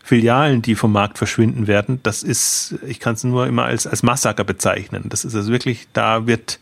Filialen, 0.03 0.63
die 0.63 0.75
vom 0.75 0.93
Markt 0.93 1.19
verschwinden 1.19 1.67
werden, 1.67 2.01
das 2.03 2.23
ist, 2.23 2.77
ich 2.87 3.01
kann 3.01 3.15
es 3.15 3.25
nur 3.25 3.47
immer 3.47 3.65
als, 3.65 3.87
als 3.87 4.03
Massaker 4.03 4.45
bezeichnen. 4.45 5.05
Das 5.09 5.25
ist 5.25 5.35
also 5.35 5.51
wirklich, 5.51 5.89
da 5.93 6.27
wird, 6.27 6.61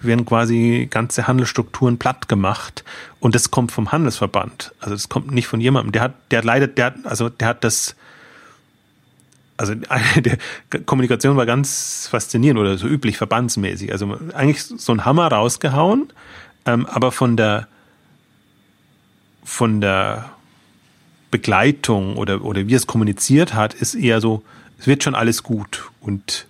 werden 0.00 0.24
quasi 0.24 0.86
ganze 0.88 1.26
Handelsstrukturen 1.26 1.98
platt 1.98 2.28
gemacht 2.28 2.84
und 3.18 3.34
das 3.34 3.50
kommt 3.50 3.72
vom 3.72 3.90
Handelsverband. 3.90 4.72
Also 4.78 4.94
das 4.94 5.08
kommt 5.08 5.32
nicht 5.32 5.48
von 5.48 5.60
jemandem. 5.60 5.92
Der 5.92 6.02
hat, 6.02 6.14
der 6.30 6.44
hat 6.44 6.78
der 6.78 6.84
hat, 6.86 6.94
also 7.04 7.28
der 7.28 7.48
hat 7.48 7.64
das 7.64 7.96
also 9.58 9.74
der 10.16 10.38
Kommunikation 10.86 11.36
war 11.36 11.44
ganz 11.44 12.08
faszinierend 12.10 12.58
oder 12.58 12.78
so 12.78 12.86
üblich 12.86 13.18
verbandsmäßig. 13.18 13.92
Also 13.92 14.18
eigentlich 14.32 14.62
so 14.62 14.92
ein 14.92 15.04
Hammer 15.04 15.28
rausgehauen, 15.28 16.10
ähm, 16.64 16.86
aber 16.86 17.12
von 17.12 17.36
der 17.36 17.68
von 19.44 19.80
der 19.80 20.30
Begleitung 21.30 22.16
oder 22.16 22.42
oder 22.42 22.66
wie 22.66 22.74
es 22.74 22.86
kommuniziert 22.86 23.52
hat, 23.52 23.74
ist 23.74 23.94
eher 23.94 24.20
so, 24.20 24.42
es 24.78 24.86
wird 24.86 25.02
schon 25.02 25.14
alles 25.14 25.42
gut 25.42 25.90
und 26.00 26.46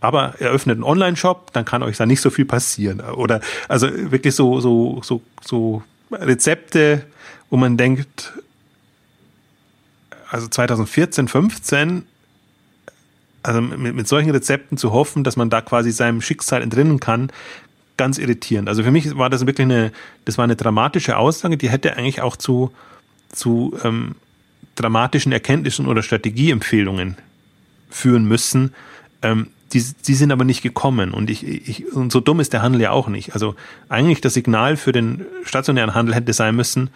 aber 0.00 0.40
eröffnet 0.40 0.76
einen 0.76 0.84
Online-Shop, 0.84 1.52
dann 1.52 1.64
kann 1.64 1.82
euch 1.82 1.96
da 1.96 2.06
nicht 2.06 2.20
so 2.20 2.30
viel 2.30 2.44
passieren. 2.44 3.00
Oder 3.00 3.40
also 3.68 3.88
wirklich 4.10 4.34
so 4.34 4.60
so 4.60 5.00
so 5.02 5.22
so 5.42 5.82
Rezepte, 6.12 7.04
wo 7.50 7.56
man 7.56 7.76
denkt, 7.76 8.32
also 10.30 10.46
2014, 10.46 11.26
15 11.26 12.06
also 13.48 13.62
mit, 13.62 13.94
mit 13.94 14.06
solchen 14.06 14.30
Rezepten 14.30 14.76
zu 14.76 14.92
hoffen, 14.92 15.24
dass 15.24 15.36
man 15.36 15.50
da 15.50 15.60
quasi 15.60 15.90
seinem 15.90 16.20
Schicksal 16.20 16.62
entrinnen 16.62 17.00
kann, 17.00 17.32
ganz 17.96 18.18
irritierend. 18.18 18.68
Also 18.68 18.84
für 18.84 18.90
mich 18.90 19.16
war 19.16 19.30
das 19.30 19.46
wirklich 19.46 19.64
eine, 19.64 19.90
das 20.26 20.38
war 20.38 20.44
eine 20.44 20.54
dramatische 20.54 21.16
Aussage, 21.16 21.56
die 21.56 21.70
hätte 21.70 21.96
eigentlich 21.96 22.20
auch 22.20 22.36
zu, 22.36 22.70
zu 23.32 23.76
ähm, 23.82 24.14
dramatischen 24.76 25.32
Erkenntnissen 25.32 25.86
oder 25.86 26.02
Strategieempfehlungen 26.02 27.16
führen 27.90 28.26
müssen. 28.26 28.74
Ähm, 29.22 29.48
die, 29.72 29.84
die 30.06 30.14
sind 30.14 30.30
aber 30.30 30.44
nicht 30.44 30.62
gekommen 30.62 31.12
und 31.12 31.28
ich, 31.28 31.46
ich 31.46 31.92
und 31.92 32.10
so 32.12 32.20
dumm 32.20 32.40
ist 32.40 32.52
der 32.52 32.62
Handel 32.62 32.80
ja 32.80 32.90
auch 32.90 33.08
nicht. 33.08 33.34
Also 33.34 33.54
eigentlich 33.88 34.20
das 34.20 34.34
Signal 34.34 34.76
für 34.76 34.92
den 34.92 35.26
stationären 35.44 35.94
Handel 35.94 36.14
hätte 36.14 36.32
sein 36.32 36.56
müssen: 36.56 36.88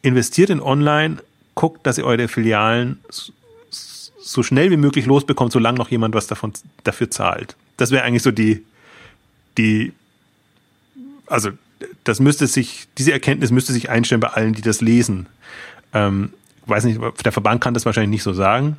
Investiert 0.00 0.48
in 0.48 0.60
Online, 0.60 1.18
guckt, 1.54 1.86
dass 1.86 1.98
ihr 1.98 2.04
eure 2.04 2.28
Filialen 2.28 3.00
so 4.26 4.42
schnell 4.42 4.70
wie 4.70 4.76
möglich 4.76 5.06
losbekommt, 5.06 5.52
solange 5.52 5.78
noch 5.78 5.90
jemand 5.90 6.14
was 6.14 6.26
davon 6.26 6.52
dafür 6.82 7.10
zahlt. 7.10 7.56
Das 7.76 7.92
wäre 7.92 8.02
eigentlich 8.02 8.22
so 8.22 8.32
die, 8.32 8.64
die, 9.56 9.92
also 11.26 11.50
das 12.04 12.18
müsste 12.18 12.46
sich, 12.46 12.88
diese 12.98 13.12
Erkenntnis 13.12 13.50
müsste 13.52 13.72
sich 13.72 13.88
einstellen 13.88 14.20
bei 14.20 14.28
allen, 14.28 14.52
die 14.52 14.62
das 14.62 14.80
lesen. 14.80 15.26
Ähm, 15.94 16.30
weiß 16.66 16.84
nicht, 16.84 17.00
der 17.24 17.32
Verband 17.32 17.60
kann 17.60 17.74
das 17.74 17.86
wahrscheinlich 17.86 18.10
nicht 18.10 18.22
so 18.24 18.32
sagen. 18.32 18.78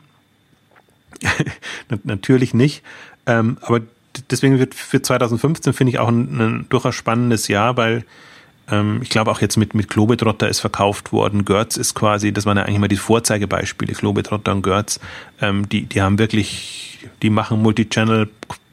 Natürlich 2.03 2.53
nicht. 2.53 2.83
Ähm, 3.25 3.57
aber 3.61 3.81
deswegen 4.29 4.59
wird 4.59 4.75
für 4.75 5.01
2015 5.01 5.71
finde 5.71 5.91
ich 5.91 5.99
auch 5.99 6.09
ein, 6.09 6.39
ein 6.39 6.65
durchaus 6.69 6.95
spannendes 6.95 7.47
Jahr, 7.47 7.77
weil 7.77 8.03
ähm, 8.69 8.99
ich 9.01 9.09
glaube 9.09 9.31
auch 9.31 9.41
jetzt 9.41 9.57
mit, 9.57 9.73
mit 9.73 9.89
Globetrotter 9.89 10.47
ist 10.47 10.59
verkauft 10.59 11.11
worden. 11.11 11.45
Götz 11.45 11.77
ist 11.77 11.93
quasi, 11.93 12.31
das 12.31 12.45
waren 12.45 12.57
ja 12.57 12.63
eigentlich 12.63 12.79
mal 12.79 12.87
die 12.87 12.97
Vorzeigebeispiele, 12.97 13.93
Globetrotter 13.93 14.51
und 14.51 14.61
Götz. 14.61 14.99
Ähm, 15.41 15.67
die, 15.69 15.85
die 15.85 16.01
haben 16.01 16.19
wirklich, 16.19 16.99
die 17.21 17.29
machen 17.29 17.61
Multichannel 17.61 18.29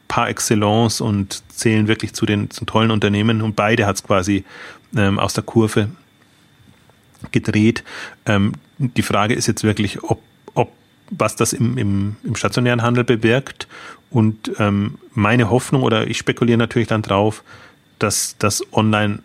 par 0.08 0.28
excellence 0.28 1.00
und 1.00 1.42
zählen 1.48 1.88
wirklich 1.88 2.12
zu 2.12 2.26
den 2.26 2.50
zu 2.50 2.64
tollen 2.64 2.90
Unternehmen 2.90 3.42
und 3.42 3.56
beide 3.56 3.86
hat 3.86 3.96
es 3.96 4.02
quasi 4.02 4.44
ähm, 4.96 5.18
aus 5.18 5.34
der 5.34 5.44
Kurve 5.44 5.88
gedreht. 7.32 7.84
Ähm, 8.26 8.52
die 8.78 9.02
Frage 9.02 9.34
ist 9.34 9.46
jetzt 9.46 9.64
wirklich, 9.64 10.02
ob, 10.02 10.20
ob 10.54 10.72
was 11.10 11.36
das 11.36 11.52
im, 11.52 11.78
im, 11.78 12.16
im 12.24 12.36
stationären 12.36 12.82
Handel 12.82 13.04
bewirkt. 13.04 13.68
Und 14.10 14.52
ähm, 14.58 14.98
meine 15.12 15.50
Hoffnung, 15.50 15.82
oder 15.82 16.06
ich 16.06 16.18
spekuliere 16.18 16.58
natürlich 16.58 16.88
dann 16.88 17.02
drauf, 17.02 17.42
dass 17.98 18.36
das 18.38 18.62
Online, 18.72 19.20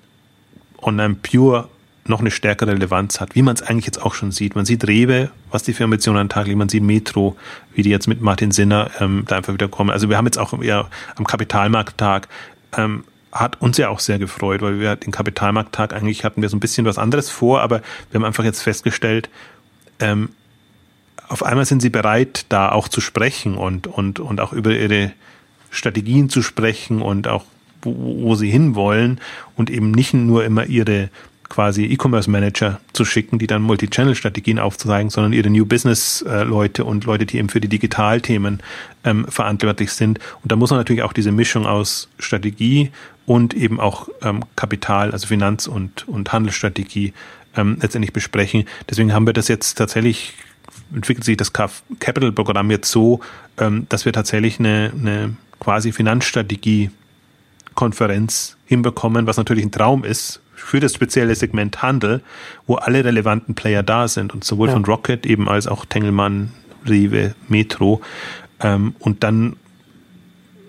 Online 0.82 1.16
Pure 1.16 1.68
noch 2.06 2.22
eine 2.22 2.32
stärkere 2.32 2.72
Relevanz 2.72 3.22
hat, 3.22 3.36
wie 3.36 3.42
man 3.42 3.56
es 3.56 3.62
eigentlich 3.62 3.86
jetzt 3.86 4.02
auch 4.02 4.16
schon 4.16 4.32
sieht. 4.32 4.56
Man 4.56 4.66
sieht 4.66 4.88
Rewe, 4.88 5.30
was 5.52 5.64
die 5.64 5.74
für 5.74 5.84
Ambitionen 5.84 6.20
an 6.20 6.30
Tag 6.30 6.48
legen, 6.48 6.58
man 6.58 6.70
sieht 6.70 6.84
Metro, 6.84 7.36
wie 7.74 7.84
die 7.84 7.92
jetzt 7.92 8.08
mit 8.08 8.22
Martin 8.22 8.52
Sinner 8.52 8.90
ähm, 9.00 9.26
da 9.28 9.38
einfach 9.38 9.54
wieder 9.54 9.68
kommen. 9.68 9.92
Also 9.92 10.10
wir 10.10 10.18
haben 10.18 10.26
jetzt 10.26 10.40
auch 10.40 10.60
eher 10.62 10.90
am 11.16 11.26
Kapitalmarkttag 11.26 12.28
ähm, 12.76 13.04
hat 13.32 13.62
uns 13.62 13.78
ja 13.78 13.90
auch 13.90 14.00
sehr 14.00 14.18
gefreut, 14.18 14.62
weil 14.62 14.80
wir 14.80 14.96
den 14.96 15.12
Kapitalmarkttag 15.12 15.94
eigentlich 15.94 16.24
hatten 16.24 16.42
wir 16.42 16.50
so 16.50 16.58
ein 16.58 16.60
bisschen 16.60 16.86
was 16.86 16.98
anderes 16.98 17.30
vor, 17.30 17.62
aber 17.62 17.82
wir 18.10 18.20
haben 18.20 18.26
einfach 18.26 18.44
jetzt 18.44 18.62
festgestellt, 18.62 19.30
ähm, 20.00 20.30
auf 21.28 21.44
einmal 21.44 21.66
sind 21.66 21.82
sie 21.82 21.92
bereit, 21.92 22.48
da 22.50 22.72
auch 22.72 22.88
zu 22.88 23.02
sprechen 23.02 23.56
und, 23.56 23.86
und, 23.86 24.20
und 24.20 24.42
auch 24.42 24.52
über 24.52 24.72
ihre 24.72 25.12
Strategien 25.70 26.30
zu 26.30 26.42
sprechen 26.42 27.04
und 27.04 27.28
auch 27.28 27.46
wo, 27.82 28.24
wo 28.24 28.36
sie 28.36 28.50
hinwollen 28.50 29.20
und 29.56 29.70
eben 29.70 29.92
nicht 29.92 30.14
nur 30.14 30.44
immer 30.46 30.66
ihre 30.66 31.10
quasi 31.50 31.86
E-Commerce 31.86 32.30
Manager 32.30 32.80
zu 32.94 33.04
schicken, 33.04 33.40
die 33.40 33.48
dann 33.48 33.64
Multi-Channel-Strategien 33.64 34.60
aufzuzeigen, 34.60 35.10
sondern 35.10 35.34
ihre 35.34 35.50
New 35.50 35.66
Business-Leute 35.66 36.86
und 36.86 37.06
Leute, 37.06 37.26
die 37.26 37.38
eben 37.38 37.50
für 37.50 37.60
die 37.60 37.68
Digitalthemen 37.68 38.62
ähm, 39.04 39.26
verantwortlich 39.28 39.92
sind. 39.92 40.20
Und 40.44 40.52
da 40.52 40.56
muss 40.56 40.70
man 40.70 40.80
natürlich 40.80 41.02
auch 41.02 41.14
diese 41.14 41.32
Mischung 41.32 41.66
aus 41.66 42.08
Strategie 42.20 42.92
und 43.26 43.54
eben 43.56 43.80
auch 43.80 44.10
ähm, 44.22 44.46
Kapital, 44.56 45.12
also 45.12 45.28
Finanz- 45.28 45.68
und, 45.68 46.08
und 46.08 46.32
Handelsstrategie 46.32 47.14
ähm, 47.58 47.78
letztendlich 47.82 48.14
besprechen. 48.14 48.66
Deswegen 48.90 49.14
haben 49.14 49.26
wir 49.26 49.34
das 49.34 49.48
jetzt 49.48 49.76
tatsächlich, 49.76 50.34
entwickelt 50.94 51.26
sich 51.26 51.36
das 51.36 51.52
Capital-Programm 51.52 52.70
jetzt 52.70 52.92
so, 52.92 53.22
ähm, 53.58 53.88
dass 53.90 54.06
wir 54.06 54.14
tatsächlich 54.14 54.60
eine, 54.60 54.92
eine 54.96 55.36
quasi 55.60 55.92
Finanzstrategie-Konferenz 57.80 58.58
hinbekommen, 58.66 59.26
was 59.26 59.38
natürlich 59.38 59.66
ein 59.66 59.72
Traum 59.72 60.04
ist 60.04 60.42
für 60.56 60.80
das 60.80 60.94
spezielle 60.94 61.34
Segment 61.36 61.82
Handel, 61.82 62.22
wo 62.68 62.76
alle 62.76 63.04
relevanten 63.04 63.56
Player 63.56 63.82
da 63.82 64.08
sind 64.08 64.34
und 64.34 64.44
sowohl 64.44 64.68
ja. 64.68 64.74
von 64.74 64.86
Rocket 64.86 65.26
eben 65.26 65.48
als 65.48 65.68
auch 65.68 65.86
Tengelmann, 65.86 66.52
Rewe, 66.86 67.34
Metro. 67.48 68.02
Ähm, 68.60 68.94
und 69.00 69.24
dann 69.24 69.56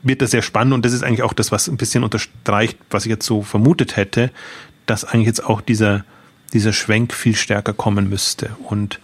wird 0.02 0.22
das 0.22 0.30
sehr 0.30 0.42
spannend 0.42 0.72
und 0.72 0.84
das 0.84 0.92
ist 0.92 1.02
eigentlich 1.02 1.22
auch 1.22 1.34
das, 1.34 1.52
was 1.52 1.68
ein 1.68 1.76
bisschen 1.76 2.04
unterstreicht, 2.04 2.78
was 2.88 3.04
ich 3.04 3.10
jetzt 3.10 3.26
so 3.26 3.42
vermutet 3.42 3.96
hätte, 3.96 4.30
dass 4.86 5.04
eigentlich 5.04 5.26
jetzt 5.26 5.44
auch 5.44 5.60
dieser, 5.60 6.04
dieser 6.52 6.72
Schwenk 6.72 7.12
viel 7.12 7.34
stärker 7.34 7.74
kommen 7.74 8.08
müsste. 8.08 8.50
Und 8.62 9.00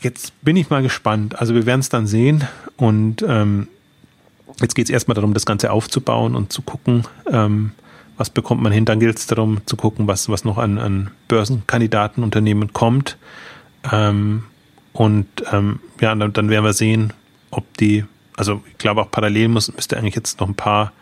jetzt 0.00 0.40
bin 0.42 0.56
ich 0.56 0.70
mal 0.70 0.82
gespannt. 0.82 1.40
Also 1.40 1.54
wir 1.54 1.66
werden 1.66 1.80
es 1.80 1.88
dann 1.88 2.06
sehen 2.06 2.44
und 2.76 3.24
ähm, 3.26 3.68
jetzt 4.60 4.74
geht 4.74 4.86
es 4.86 4.90
erstmal 4.90 5.14
darum, 5.14 5.34
das 5.34 5.46
Ganze 5.46 5.70
aufzubauen 5.70 6.34
und 6.34 6.52
zu 6.52 6.62
gucken, 6.62 7.04
ähm, 7.30 7.72
was 8.16 8.30
bekommt 8.30 8.62
man 8.62 8.72
hin. 8.72 8.84
Dann 8.84 9.00
gilt 9.00 9.18
es 9.18 9.26
darum 9.26 9.60
zu 9.66 9.76
gucken, 9.76 10.06
was, 10.06 10.28
was 10.28 10.44
noch 10.44 10.58
an, 10.58 10.78
an 10.78 11.10
Börsenkandidatenunternehmen 11.28 12.72
kommt. 12.72 13.16
Ähm, 13.90 14.44
und 14.92 15.26
ähm, 15.52 15.80
ja, 16.00 16.14
dann, 16.14 16.32
dann 16.32 16.50
werden 16.50 16.64
wir 16.64 16.72
sehen, 16.72 17.12
ob 17.50 17.76
die 17.78 18.04
also 18.36 18.62
ich 18.68 18.78
glaube 18.78 19.00
auch 19.00 19.10
parallel 19.10 19.48
muss, 19.48 19.72
müsste 19.72 19.96
eigentlich 19.96 20.14
jetzt 20.14 20.40
noch 20.40 20.48
ein 20.48 20.54
paar, 20.54 20.92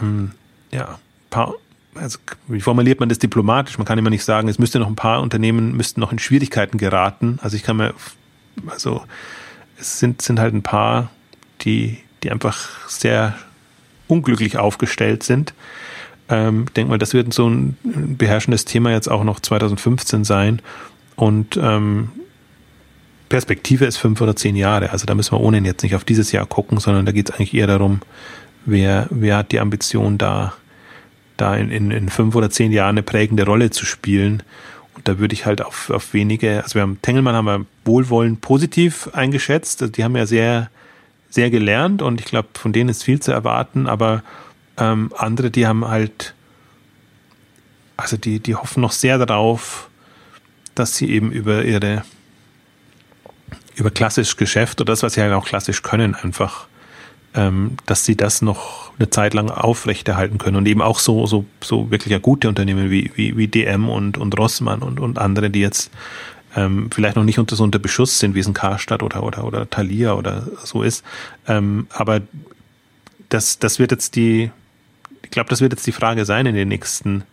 ähm, 0.00 0.32
ja, 0.70 0.98
paar, 1.30 1.54
also 1.94 2.18
wie 2.48 2.60
formuliert 2.60 3.00
man 3.00 3.08
das 3.08 3.18
diplomatisch? 3.18 3.78
Man 3.78 3.86
kann 3.86 3.98
immer 3.98 4.10
nicht 4.10 4.24
sagen, 4.24 4.48
es 4.48 4.58
müsste 4.58 4.78
noch 4.78 4.88
ein 4.88 4.96
paar 4.96 5.22
Unternehmen 5.22 5.76
müssten 5.76 6.00
noch 6.00 6.12
in 6.12 6.18
Schwierigkeiten 6.18 6.78
geraten. 6.78 7.38
Also 7.42 7.56
ich 7.56 7.62
kann 7.62 7.76
mir, 7.76 7.94
also 8.66 9.04
es 9.78 9.98
sind, 9.98 10.22
sind 10.22 10.38
halt 10.38 10.54
ein 10.54 10.62
paar, 10.62 11.10
die, 11.62 11.98
die 12.24 12.30
einfach 12.30 12.88
sehr 12.88 13.34
unglücklich 14.08 14.58
aufgestellt 14.58 15.22
sind. 15.22 15.54
Ähm, 16.28 16.66
denke 16.74 16.90
mal, 16.90 16.98
das 16.98 17.14
wird 17.14 17.32
so 17.32 17.48
ein 17.48 17.76
beherrschendes 18.18 18.64
Thema 18.64 18.90
jetzt 18.90 19.08
auch 19.08 19.24
noch 19.24 19.40
2015 19.40 20.24
sein. 20.24 20.62
Und 21.16 21.56
ähm, 21.56 22.10
Perspektive 23.28 23.84
ist 23.84 23.96
fünf 23.96 24.20
oder 24.20 24.36
zehn 24.36 24.56
Jahre. 24.56 24.90
Also 24.90 25.06
da 25.06 25.14
müssen 25.14 25.32
wir 25.32 25.40
ohnehin 25.40 25.64
jetzt 25.64 25.82
nicht 25.82 25.94
auf 25.94 26.04
dieses 26.04 26.32
Jahr 26.32 26.46
gucken, 26.46 26.78
sondern 26.78 27.06
da 27.06 27.12
geht 27.12 27.28
es 27.28 27.34
eigentlich 27.34 27.54
eher 27.54 27.66
darum, 27.66 28.00
wer, 28.64 29.06
wer 29.10 29.38
hat 29.38 29.52
die 29.52 29.60
Ambition, 29.60 30.18
da, 30.18 30.54
da 31.36 31.56
in, 31.56 31.70
in, 31.70 31.90
in 31.90 32.08
fünf 32.08 32.34
oder 32.34 32.50
zehn 32.50 32.72
Jahren 32.72 32.94
eine 32.94 33.02
prägende 33.02 33.44
Rolle 33.44 33.70
zu 33.70 33.86
spielen. 33.86 34.42
Und 34.94 35.08
da 35.08 35.18
würde 35.18 35.34
ich 35.34 35.46
halt 35.46 35.62
auf, 35.62 35.90
auf 35.90 36.14
wenige, 36.14 36.62
also 36.62 36.76
wir 36.76 36.82
haben 36.82 36.98
Tengelmann 37.02 37.34
haben 37.34 37.46
wir 37.46 37.66
wohlwollend 37.84 38.40
positiv 38.40 39.08
eingeschätzt. 39.12 39.82
Also 39.82 39.92
die 39.92 40.04
haben 40.04 40.16
ja 40.16 40.26
sehr, 40.26 40.70
sehr 41.34 41.50
gelernt 41.50 42.00
und 42.00 42.20
ich 42.20 42.26
glaube, 42.26 42.48
von 42.54 42.72
denen 42.72 42.88
ist 42.88 43.02
viel 43.02 43.18
zu 43.20 43.32
erwarten, 43.32 43.88
aber 43.88 44.22
ähm, 44.76 45.10
andere, 45.16 45.50
die 45.50 45.66
haben 45.66 45.86
halt, 45.86 46.34
also 47.96 48.16
die, 48.16 48.38
die 48.38 48.54
hoffen 48.54 48.80
noch 48.80 48.92
sehr 48.92 49.18
darauf, 49.18 49.88
dass 50.76 50.96
sie 50.96 51.10
eben 51.10 51.32
über 51.32 51.64
ihre 51.64 52.04
über 53.76 53.90
klassisch 53.90 54.36
Geschäft 54.36 54.80
oder 54.80 54.92
das, 54.92 55.02
was 55.02 55.14
sie 55.14 55.22
halt 55.22 55.32
auch 55.32 55.46
klassisch 55.46 55.82
können, 55.82 56.14
einfach, 56.14 56.66
ähm, 57.34 57.76
dass 57.86 58.04
sie 58.04 58.16
das 58.16 58.40
noch 58.40 58.92
eine 58.96 59.10
Zeit 59.10 59.34
lang 59.34 59.50
aufrechterhalten 59.50 60.38
können 60.38 60.56
und 60.56 60.66
eben 60.68 60.80
auch 60.80 61.00
so, 61.00 61.26
so, 61.26 61.44
so 61.60 61.90
wirklich 61.90 62.12
ja 62.12 62.18
gute 62.18 62.48
Unternehmen 62.48 62.90
wie, 62.90 63.10
wie, 63.16 63.36
wie 63.36 63.48
DM 63.48 63.88
und, 63.88 64.18
und 64.18 64.38
Rossmann 64.38 64.82
und, 64.82 65.00
und 65.00 65.18
andere, 65.18 65.50
die 65.50 65.60
jetzt 65.60 65.90
ähm, 66.56 66.90
vielleicht 66.92 67.16
noch 67.16 67.24
nicht 67.24 67.38
unter 67.38 67.56
so 67.56 67.64
unter 67.64 67.78
Beschuss 67.78 68.18
sind, 68.18 68.34
wie 68.34 68.40
es 68.40 68.46
ein 68.46 68.54
Karstadt 68.54 69.02
oder, 69.02 69.22
oder, 69.22 69.44
oder 69.44 69.68
Thalia 69.68 70.14
oder 70.14 70.46
so 70.64 70.82
ist. 70.82 71.04
Ähm, 71.46 71.86
aber 71.90 72.20
das, 73.28 73.58
das 73.58 73.78
wird 73.78 73.90
jetzt 73.90 74.16
die, 74.16 74.50
ich 75.22 75.30
glaube, 75.30 75.50
das 75.50 75.60
wird 75.60 75.72
jetzt 75.72 75.86
die 75.86 75.92
Frage 75.92 76.24
sein 76.24 76.46
in 76.46 76.54
den 76.54 76.68
nächsten 76.68 77.24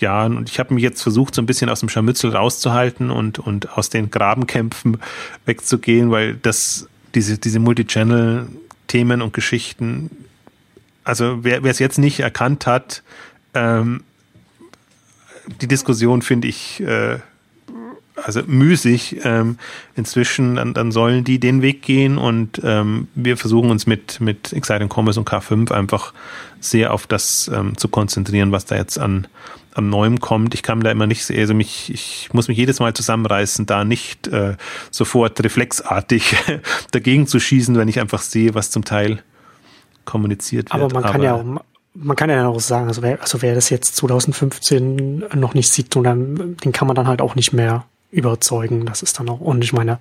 Jahren. 0.00 0.36
Und 0.36 0.48
ich 0.48 0.58
habe 0.58 0.74
mich 0.74 0.82
jetzt 0.82 1.02
versucht, 1.02 1.34
so 1.34 1.42
ein 1.42 1.46
bisschen 1.46 1.70
aus 1.70 1.80
dem 1.80 1.88
Scharmützel 1.88 2.30
rauszuhalten 2.30 3.10
und, 3.10 3.38
und 3.38 3.76
aus 3.76 3.90
den 3.90 4.10
Grabenkämpfen 4.10 4.98
wegzugehen, 5.44 6.10
weil 6.10 6.34
das, 6.34 6.88
diese, 7.14 7.38
diese 7.38 7.58
Multichannel-Themen 7.58 9.22
und 9.22 9.32
Geschichten, 9.32 10.10
also 11.04 11.42
wer 11.42 11.64
es 11.64 11.78
jetzt 11.78 11.98
nicht 11.98 12.20
erkannt 12.20 12.66
hat, 12.66 13.02
ähm, 13.54 14.04
die 15.62 15.66
Diskussion 15.68 16.22
finde 16.22 16.48
ich 16.48 16.80
äh, 16.80 17.18
also 18.28 18.42
müßig. 18.46 19.20
Ähm, 19.24 19.56
inzwischen, 19.96 20.56
dann, 20.56 20.74
dann 20.74 20.92
sollen 20.92 21.24
die 21.24 21.40
den 21.40 21.62
Weg 21.62 21.80
gehen 21.80 22.18
und 22.18 22.60
ähm, 22.62 23.08
wir 23.14 23.38
versuchen 23.38 23.70
uns 23.70 23.86
mit, 23.86 24.20
mit 24.20 24.52
Exciting 24.52 24.90
Commerce 24.94 25.18
und 25.18 25.26
K5 25.26 25.72
einfach 25.72 26.12
sehr 26.60 26.92
auf 26.92 27.06
das 27.06 27.50
ähm, 27.52 27.76
zu 27.78 27.88
konzentrieren, 27.88 28.52
was 28.52 28.66
da 28.66 28.76
jetzt 28.76 28.98
an, 28.98 29.26
an 29.72 29.88
Neuem 29.88 30.20
kommt. 30.20 30.52
Ich 30.52 30.62
kann 30.62 30.80
da 30.80 30.90
immer 30.90 31.06
nicht, 31.06 31.30
also 31.30 31.54
mich, 31.54 31.90
ich 31.90 32.28
muss 32.34 32.48
mich 32.48 32.58
jedes 32.58 32.80
Mal 32.80 32.92
zusammenreißen, 32.92 33.64
da 33.64 33.84
nicht 33.84 34.28
äh, 34.28 34.56
sofort 34.90 35.42
reflexartig 35.42 36.36
dagegen 36.90 37.26
zu 37.26 37.40
schießen, 37.40 37.76
wenn 37.76 37.88
ich 37.88 37.98
einfach 37.98 38.20
sehe, 38.20 38.54
was 38.54 38.70
zum 38.70 38.84
Teil 38.84 39.22
kommuniziert 40.04 40.70
wird. 40.70 40.82
Aber 40.82 40.92
man 40.92 41.02
kann 41.02 41.14
Aber, 41.14 41.24
ja 41.24 41.34
auch, 41.34 41.62
man 41.94 42.16
kann 42.16 42.28
ja 42.28 42.46
auch 42.46 42.60
sagen, 42.60 42.88
also 42.88 43.00
wer, 43.00 43.22
also 43.22 43.40
wer 43.40 43.54
das 43.54 43.70
jetzt 43.70 43.96
2015 43.96 45.24
noch 45.34 45.54
nicht 45.54 45.72
sieht, 45.72 45.96
dann, 45.96 46.58
den 46.58 46.72
kann 46.72 46.86
man 46.86 46.94
dann 46.94 47.08
halt 47.08 47.22
auch 47.22 47.34
nicht 47.34 47.54
mehr 47.54 47.86
überzeugen. 48.10 48.86
Das 48.86 49.02
ist 49.02 49.18
dann 49.18 49.28
auch, 49.28 49.40
und 49.40 49.62
ich 49.62 49.72
meine, 49.72 50.00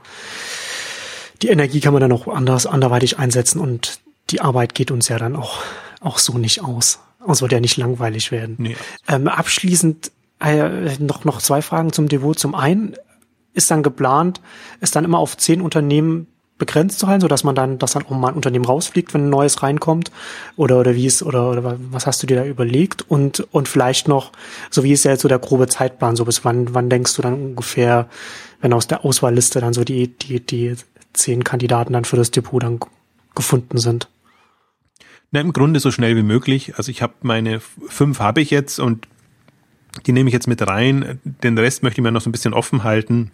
die 1.42 1.50
Energie 1.50 1.80
kann 1.80 1.94
man 1.94 2.02
dann 2.02 2.12
auch 2.12 2.28
anders, 2.28 2.66
anderweitig 2.66 3.20
einsetzen 3.20 3.60
und 3.60 4.00
die 4.30 4.42
Arbeit 4.42 4.76
geht 4.76 4.92
uns 4.92 5.08
ja 5.08 5.18
dann 5.18 5.36
auch, 5.36 5.62
auch 6.02 6.18
so 6.18 6.38
nicht 6.38 6.64
aus. 6.64 7.00
Es 7.30 7.42
wird 7.42 7.52
ja 7.52 7.60
nicht 7.60 7.78
langweilig 7.78 8.32
werden. 8.32 8.56
Nee. 8.58 8.78
Ähm, 9.08 9.28
abschließend 9.28 10.12
äh, 10.40 10.98
noch, 11.00 11.26
noch 11.26 11.42
zwei 11.42 11.62
Fragen 11.62 11.92
zum 11.92 12.08
Devot. 12.08 12.40
Zum 12.40 12.56
einen 12.56 12.96
ist 13.54 13.70
dann 13.72 13.84
geplant, 13.84 14.40
es 14.80 14.92
dann 14.92 15.04
immer 15.04 15.20
auf 15.20 15.36
zehn 15.36 15.62
Unternehmen 15.62 16.28
begrenzt 16.58 17.00
zu 17.00 17.08
halten, 17.08 17.22
so 17.22 17.28
dass 17.28 17.44
man 17.44 17.56
dann, 17.56 17.78
dass 17.78 17.92
dann 17.92 18.06
auch 18.06 18.12
mal 18.12 18.30
ein 18.30 18.36
Unternehmen 18.36 18.66
rausfliegt, 18.66 19.14
wenn 19.14 19.26
ein 19.26 19.30
neues 19.30 19.62
reinkommt? 19.64 20.12
Oder, 20.56 20.80
oder 20.80 20.96
wie 20.96 21.06
ist, 21.06 21.24
oder, 21.24 21.52
oder 21.52 21.78
was 21.92 22.08
hast 22.08 22.22
du 22.24 22.28
dir 22.28 22.38
da 22.38 22.46
überlegt? 22.46 23.04
Und, 23.10 23.48
und 23.52 23.68
vielleicht 23.68 24.08
noch, 24.08 24.32
so 24.70 24.84
wie 24.84 24.92
ist 24.92 25.06
ja 25.06 25.12
jetzt 25.12 25.22
so 25.22 25.28
der 25.28 25.40
grobe 25.40 25.68
Zeitplan, 25.68 26.16
so 26.16 26.26
bis 26.26 26.44
wann, 26.46 26.74
wann 26.74 26.90
denkst 26.90 27.16
du 27.16 27.22
dann 27.22 27.34
ungefähr, 27.34 28.08
wenn 28.62 28.74
aus 28.74 28.88
der 28.88 29.06
Auswahlliste 29.06 29.62
dann 29.62 29.74
so 29.74 29.84
die, 29.84 30.08
die, 30.08 30.40
die 30.40 30.76
zehn 31.14 31.44
Kandidaten 31.44 31.94
dann 31.94 32.06
für 32.06 32.18
das 32.18 32.32
Depot 32.32 32.62
dann 32.62 32.80
gefunden 33.36 33.78
sind? 33.78 34.10
Na, 35.32 35.42
im 35.42 35.54
Grunde 35.54 35.80
so 35.80 35.92
schnell 35.92 36.16
wie 36.16 36.24
möglich. 36.24 36.76
Also 36.78 36.90
ich 36.90 37.02
habe 37.02 37.14
meine 37.22 37.60
fünf 37.60 38.20
habe 38.20 38.42
ich 38.42 38.50
jetzt 38.50 38.80
und 38.80 39.08
die 40.06 40.12
nehme 40.12 40.30
ich 40.30 40.34
jetzt 40.34 40.48
mit 40.48 40.66
rein. 40.66 41.20
Den 41.24 41.58
Rest 41.58 41.84
möchte 41.84 42.00
ich 42.00 42.04
mir 42.04 42.12
noch 42.12 42.22
so 42.22 42.30
ein 42.30 42.32
bisschen 42.32 42.54
offen 42.54 42.84
halten 42.84 43.32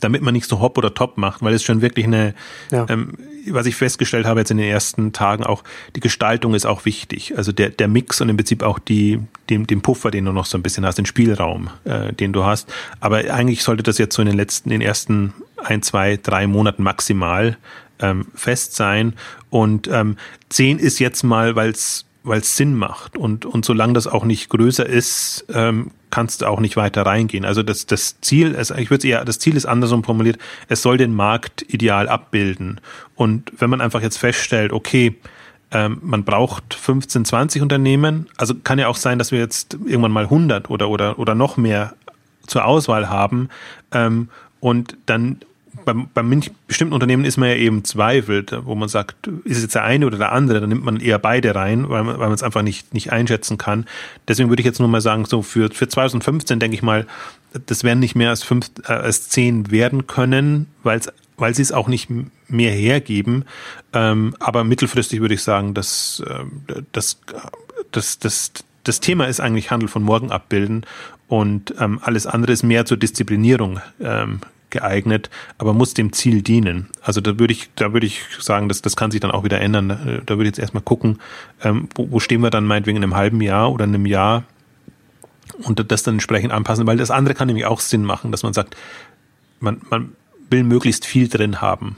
damit 0.00 0.22
man 0.22 0.34
nicht 0.34 0.48
so 0.48 0.60
hopp 0.60 0.76
oder 0.78 0.94
top 0.94 1.16
macht, 1.16 1.42
weil 1.42 1.54
es 1.54 1.62
schon 1.62 1.80
wirklich 1.80 2.06
eine, 2.06 2.34
ja. 2.70 2.86
ähm, 2.88 3.14
was 3.48 3.66
ich 3.66 3.76
festgestellt 3.76 4.26
habe 4.26 4.40
jetzt 4.40 4.50
in 4.50 4.56
den 4.56 4.68
ersten 4.68 5.12
Tagen 5.12 5.44
auch, 5.44 5.62
die 5.94 6.00
Gestaltung 6.00 6.54
ist 6.54 6.66
auch 6.66 6.84
wichtig. 6.84 7.36
Also 7.36 7.52
der, 7.52 7.70
der 7.70 7.86
Mix 7.86 8.20
und 8.20 8.28
im 8.28 8.36
Prinzip 8.36 8.62
auch 8.62 8.78
die, 8.78 9.20
den, 9.48 9.66
den 9.66 9.82
Puffer, 9.82 10.10
den 10.10 10.24
du 10.24 10.32
noch 10.32 10.46
so 10.46 10.58
ein 10.58 10.62
bisschen 10.62 10.84
hast, 10.84 10.98
den 10.98 11.06
Spielraum, 11.06 11.70
äh, 11.84 12.12
den 12.12 12.32
du 12.32 12.44
hast. 12.44 12.72
Aber 13.00 13.18
eigentlich 13.18 13.62
sollte 13.62 13.84
das 13.84 13.98
jetzt 13.98 14.16
so 14.16 14.22
in 14.22 14.26
den 14.26 14.36
letzten, 14.36 14.70
in 14.70 14.80
den 14.80 14.86
ersten 14.86 15.34
ein, 15.56 15.82
zwei, 15.82 16.18
drei 16.20 16.46
Monaten 16.46 16.82
maximal 16.82 17.56
ähm, 18.00 18.26
fest 18.34 18.74
sein. 18.74 19.14
Und 19.50 19.88
ähm, 19.88 20.16
zehn 20.48 20.78
ist 20.78 20.98
jetzt 20.98 21.22
mal, 21.22 21.54
weil 21.54 21.70
es 21.70 22.06
weil 22.26 22.40
es 22.40 22.56
Sinn 22.56 22.74
macht. 22.74 23.16
Und, 23.16 23.46
und 23.46 23.64
solange 23.64 23.92
das 23.92 24.08
auch 24.08 24.24
nicht 24.24 24.48
größer 24.48 24.84
ist, 24.84 25.46
ähm, 25.48 25.92
kannst 26.10 26.42
du 26.42 26.46
auch 26.46 26.60
nicht 26.60 26.76
weiter 26.76 27.02
reingehen. 27.02 27.44
Also 27.44 27.62
das, 27.62 27.86
das 27.86 28.20
Ziel 28.20 28.52
ist, 28.52 28.70
ich 28.70 28.90
würde 28.90 29.08
eher, 29.08 29.24
das 29.24 29.38
Ziel 29.38 29.56
ist 29.56 29.66
andersrum 29.66 30.04
formuliert, 30.04 30.38
es 30.68 30.82
soll 30.82 30.96
den 30.96 31.14
Markt 31.14 31.62
ideal 31.62 32.08
abbilden. 32.08 32.80
Und 33.14 33.52
wenn 33.58 33.70
man 33.70 33.80
einfach 33.80 34.02
jetzt 34.02 34.18
feststellt, 34.18 34.72
okay, 34.72 35.16
ähm, 35.72 35.98
man 36.02 36.24
braucht 36.24 36.74
15, 36.74 37.24
20 37.24 37.62
Unternehmen, 37.62 38.28
also 38.36 38.54
kann 38.54 38.78
ja 38.78 38.88
auch 38.88 38.96
sein, 38.96 39.18
dass 39.18 39.32
wir 39.32 39.40
jetzt 39.40 39.74
irgendwann 39.84 40.12
mal 40.12 40.24
100 40.24 40.70
oder, 40.70 40.88
oder, 40.88 41.18
oder 41.18 41.34
noch 41.34 41.56
mehr 41.56 41.94
zur 42.46 42.64
Auswahl 42.64 43.08
haben, 43.08 43.48
ähm, 43.92 44.28
und 44.60 44.96
dann 45.06 45.40
beim, 45.86 46.08
beim 46.12 46.42
bestimmten 46.66 46.92
Unternehmen 46.92 47.24
ist 47.24 47.38
man 47.38 47.48
ja 47.48 47.54
eben 47.54 47.84
zweifelt, 47.84 48.52
wo 48.64 48.74
man 48.74 48.88
sagt, 48.88 49.28
ist 49.44 49.56
es 49.56 49.62
jetzt 49.62 49.74
der 49.76 49.84
eine 49.84 50.06
oder 50.06 50.18
der 50.18 50.32
andere, 50.32 50.60
dann 50.60 50.68
nimmt 50.68 50.84
man 50.84 51.00
eher 51.00 51.18
beide 51.18 51.54
rein, 51.54 51.88
weil 51.88 52.02
man, 52.02 52.18
weil 52.18 52.26
man 52.26 52.34
es 52.34 52.42
einfach 52.42 52.62
nicht, 52.62 52.92
nicht 52.92 53.12
einschätzen 53.12 53.56
kann. 53.56 53.86
Deswegen 54.28 54.50
würde 54.50 54.60
ich 54.60 54.66
jetzt 54.66 54.80
nur 54.80 54.88
mal 54.88 55.00
sagen, 55.00 55.24
so 55.24 55.42
für, 55.42 55.70
für 55.70 55.88
2015 55.88 56.58
denke 56.58 56.74
ich 56.74 56.82
mal, 56.82 57.06
das 57.66 57.84
werden 57.84 58.00
nicht 58.00 58.16
mehr 58.16 58.30
als 58.30 58.42
fünf, 58.42 58.70
äh, 58.84 58.92
als 58.92 59.28
zehn 59.28 59.70
werden 59.70 60.06
können, 60.06 60.66
weil 60.82 60.98
es 60.98 61.10
weil 61.38 61.54
sie 61.54 61.60
es 61.60 61.70
auch 61.70 61.86
nicht 61.86 62.08
mehr 62.48 62.72
hergeben. 62.72 63.44
Ähm, 63.92 64.34
aber 64.40 64.64
mittelfristig 64.64 65.20
würde 65.20 65.34
ich 65.34 65.42
sagen, 65.42 65.74
dass 65.74 66.22
äh, 66.26 66.44
das, 66.92 67.20
das, 67.92 68.18
das, 68.18 68.52
das 68.84 69.00
Thema 69.00 69.26
ist 69.26 69.40
eigentlich 69.40 69.70
Handel 69.70 69.90
von 69.90 70.02
morgen 70.02 70.32
abbilden 70.32 70.86
und 71.28 71.74
ähm, 71.78 72.00
alles 72.02 72.26
andere 72.26 72.52
ist 72.52 72.62
mehr 72.62 72.86
zur 72.86 72.96
Disziplinierung 72.96 73.80
ähm, 74.00 74.40
geeignet, 74.76 75.30
aber 75.58 75.72
muss 75.72 75.94
dem 75.94 76.12
Ziel 76.12 76.42
dienen. 76.42 76.88
Also 77.02 77.20
da 77.20 77.38
würde 77.38 77.52
ich, 77.52 77.70
da 77.74 77.92
würde 77.92 78.06
ich 78.06 78.22
sagen, 78.38 78.68
dass 78.68 78.82
das 78.82 78.96
kann 78.96 79.10
sich 79.10 79.20
dann 79.20 79.30
auch 79.30 79.44
wieder 79.44 79.60
ändern. 79.60 80.22
Da 80.26 80.36
würde 80.36 80.44
ich 80.44 80.56
jetzt 80.56 80.58
erstmal 80.58 80.82
gucken, 80.82 81.18
ähm, 81.62 81.88
wo, 81.94 82.10
wo 82.10 82.20
stehen 82.20 82.40
wir 82.42 82.50
dann 82.50 82.64
meinetwegen 82.64 82.96
in 82.96 83.02
einem 83.02 83.16
halben 83.16 83.40
Jahr 83.40 83.72
oder 83.72 83.84
in 83.84 83.94
einem 83.94 84.06
Jahr 84.06 84.44
und 85.62 85.90
das 85.90 86.02
dann 86.02 86.16
entsprechend 86.16 86.52
anpassen, 86.52 86.86
weil 86.86 86.96
das 86.96 87.10
andere 87.10 87.34
kann 87.34 87.46
nämlich 87.46 87.66
auch 87.66 87.80
Sinn 87.80 88.04
machen, 88.04 88.32
dass 88.32 88.42
man 88.42 88.52
sagt, 88.52 88.76
man, 89.60 89.80
man 89.90 90.12
will 90.50 90.64
möglichst 90.64 91.06
viel 91.06 91.28
drin 91.28 91.60
haben 91.60 91.96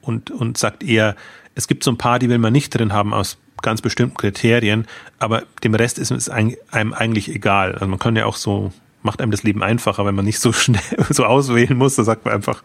und, 0.00 0.30
und 0.30 0.58
sagt 0.58 0.82
eher, 0.82 1.16
es 1.54 1.68
gibt 1.68 1.84
so 1.84 1.90
ein 1.90 1.98
paar, 1.98 2.18
die 2.18 2.28
will 2.28 2.38
man 2.38 2.52
nicht 2.52 2.70
drin 2.70 2.92
haben 2.92 3.14
aus 3.14 3.38
ganz 3.62 3.80
bestimmten 3.80 4.16
Kriterien, 4.16 4.86
aber 5.18 5.44
dem 5.64 5.74
Rest 5.74 5.98
ist 5.98 6.10
es 6.10 6.28
einem 6.28 6.56
eigentlich 6.70 7.34
egal. 7.34 7.72
Also 7.72 7.86
man 7.86 7.98
kann 7.98 8.16
ja 8.16 8.26
auch 8.26 8.36
so 8.36 8.72
macht 9.06 9.22
einem 9.22 9.30
das 9.30 9.42
Leben 9.42 9.62
einfacher, 9.62 10.04
wenn 10.04 10.14
man 10.14 10.26
nicht 10.26 10.40
so 10.40 10.52
schnell 10.64 10.82
so 11.08 11.24
auswählen 11.24 11.78
muss. 11.78 11.96
Da 11.96 12.04
sagt 12.04 12.26
man 12.26 12.34
einfach 12.34 12.62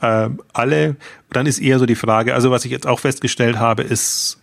äh, 0.00 0.28
alle. 0.52 0.96
Dann 1.30 1.46
ist 1.46 1.60
eher 1.60 1.78
so 1.78 1.86
die 1.86 1.94
Frage, 1.94 2.34
also 2.34 2.50
was 2.50 2.64
ich 2.64 2.72
jetzt 2.72 2.86
auch 2.86 2.98
festgestellt 2.98 3.58
habe, 3.58 3.82
ist, 3.82 4.40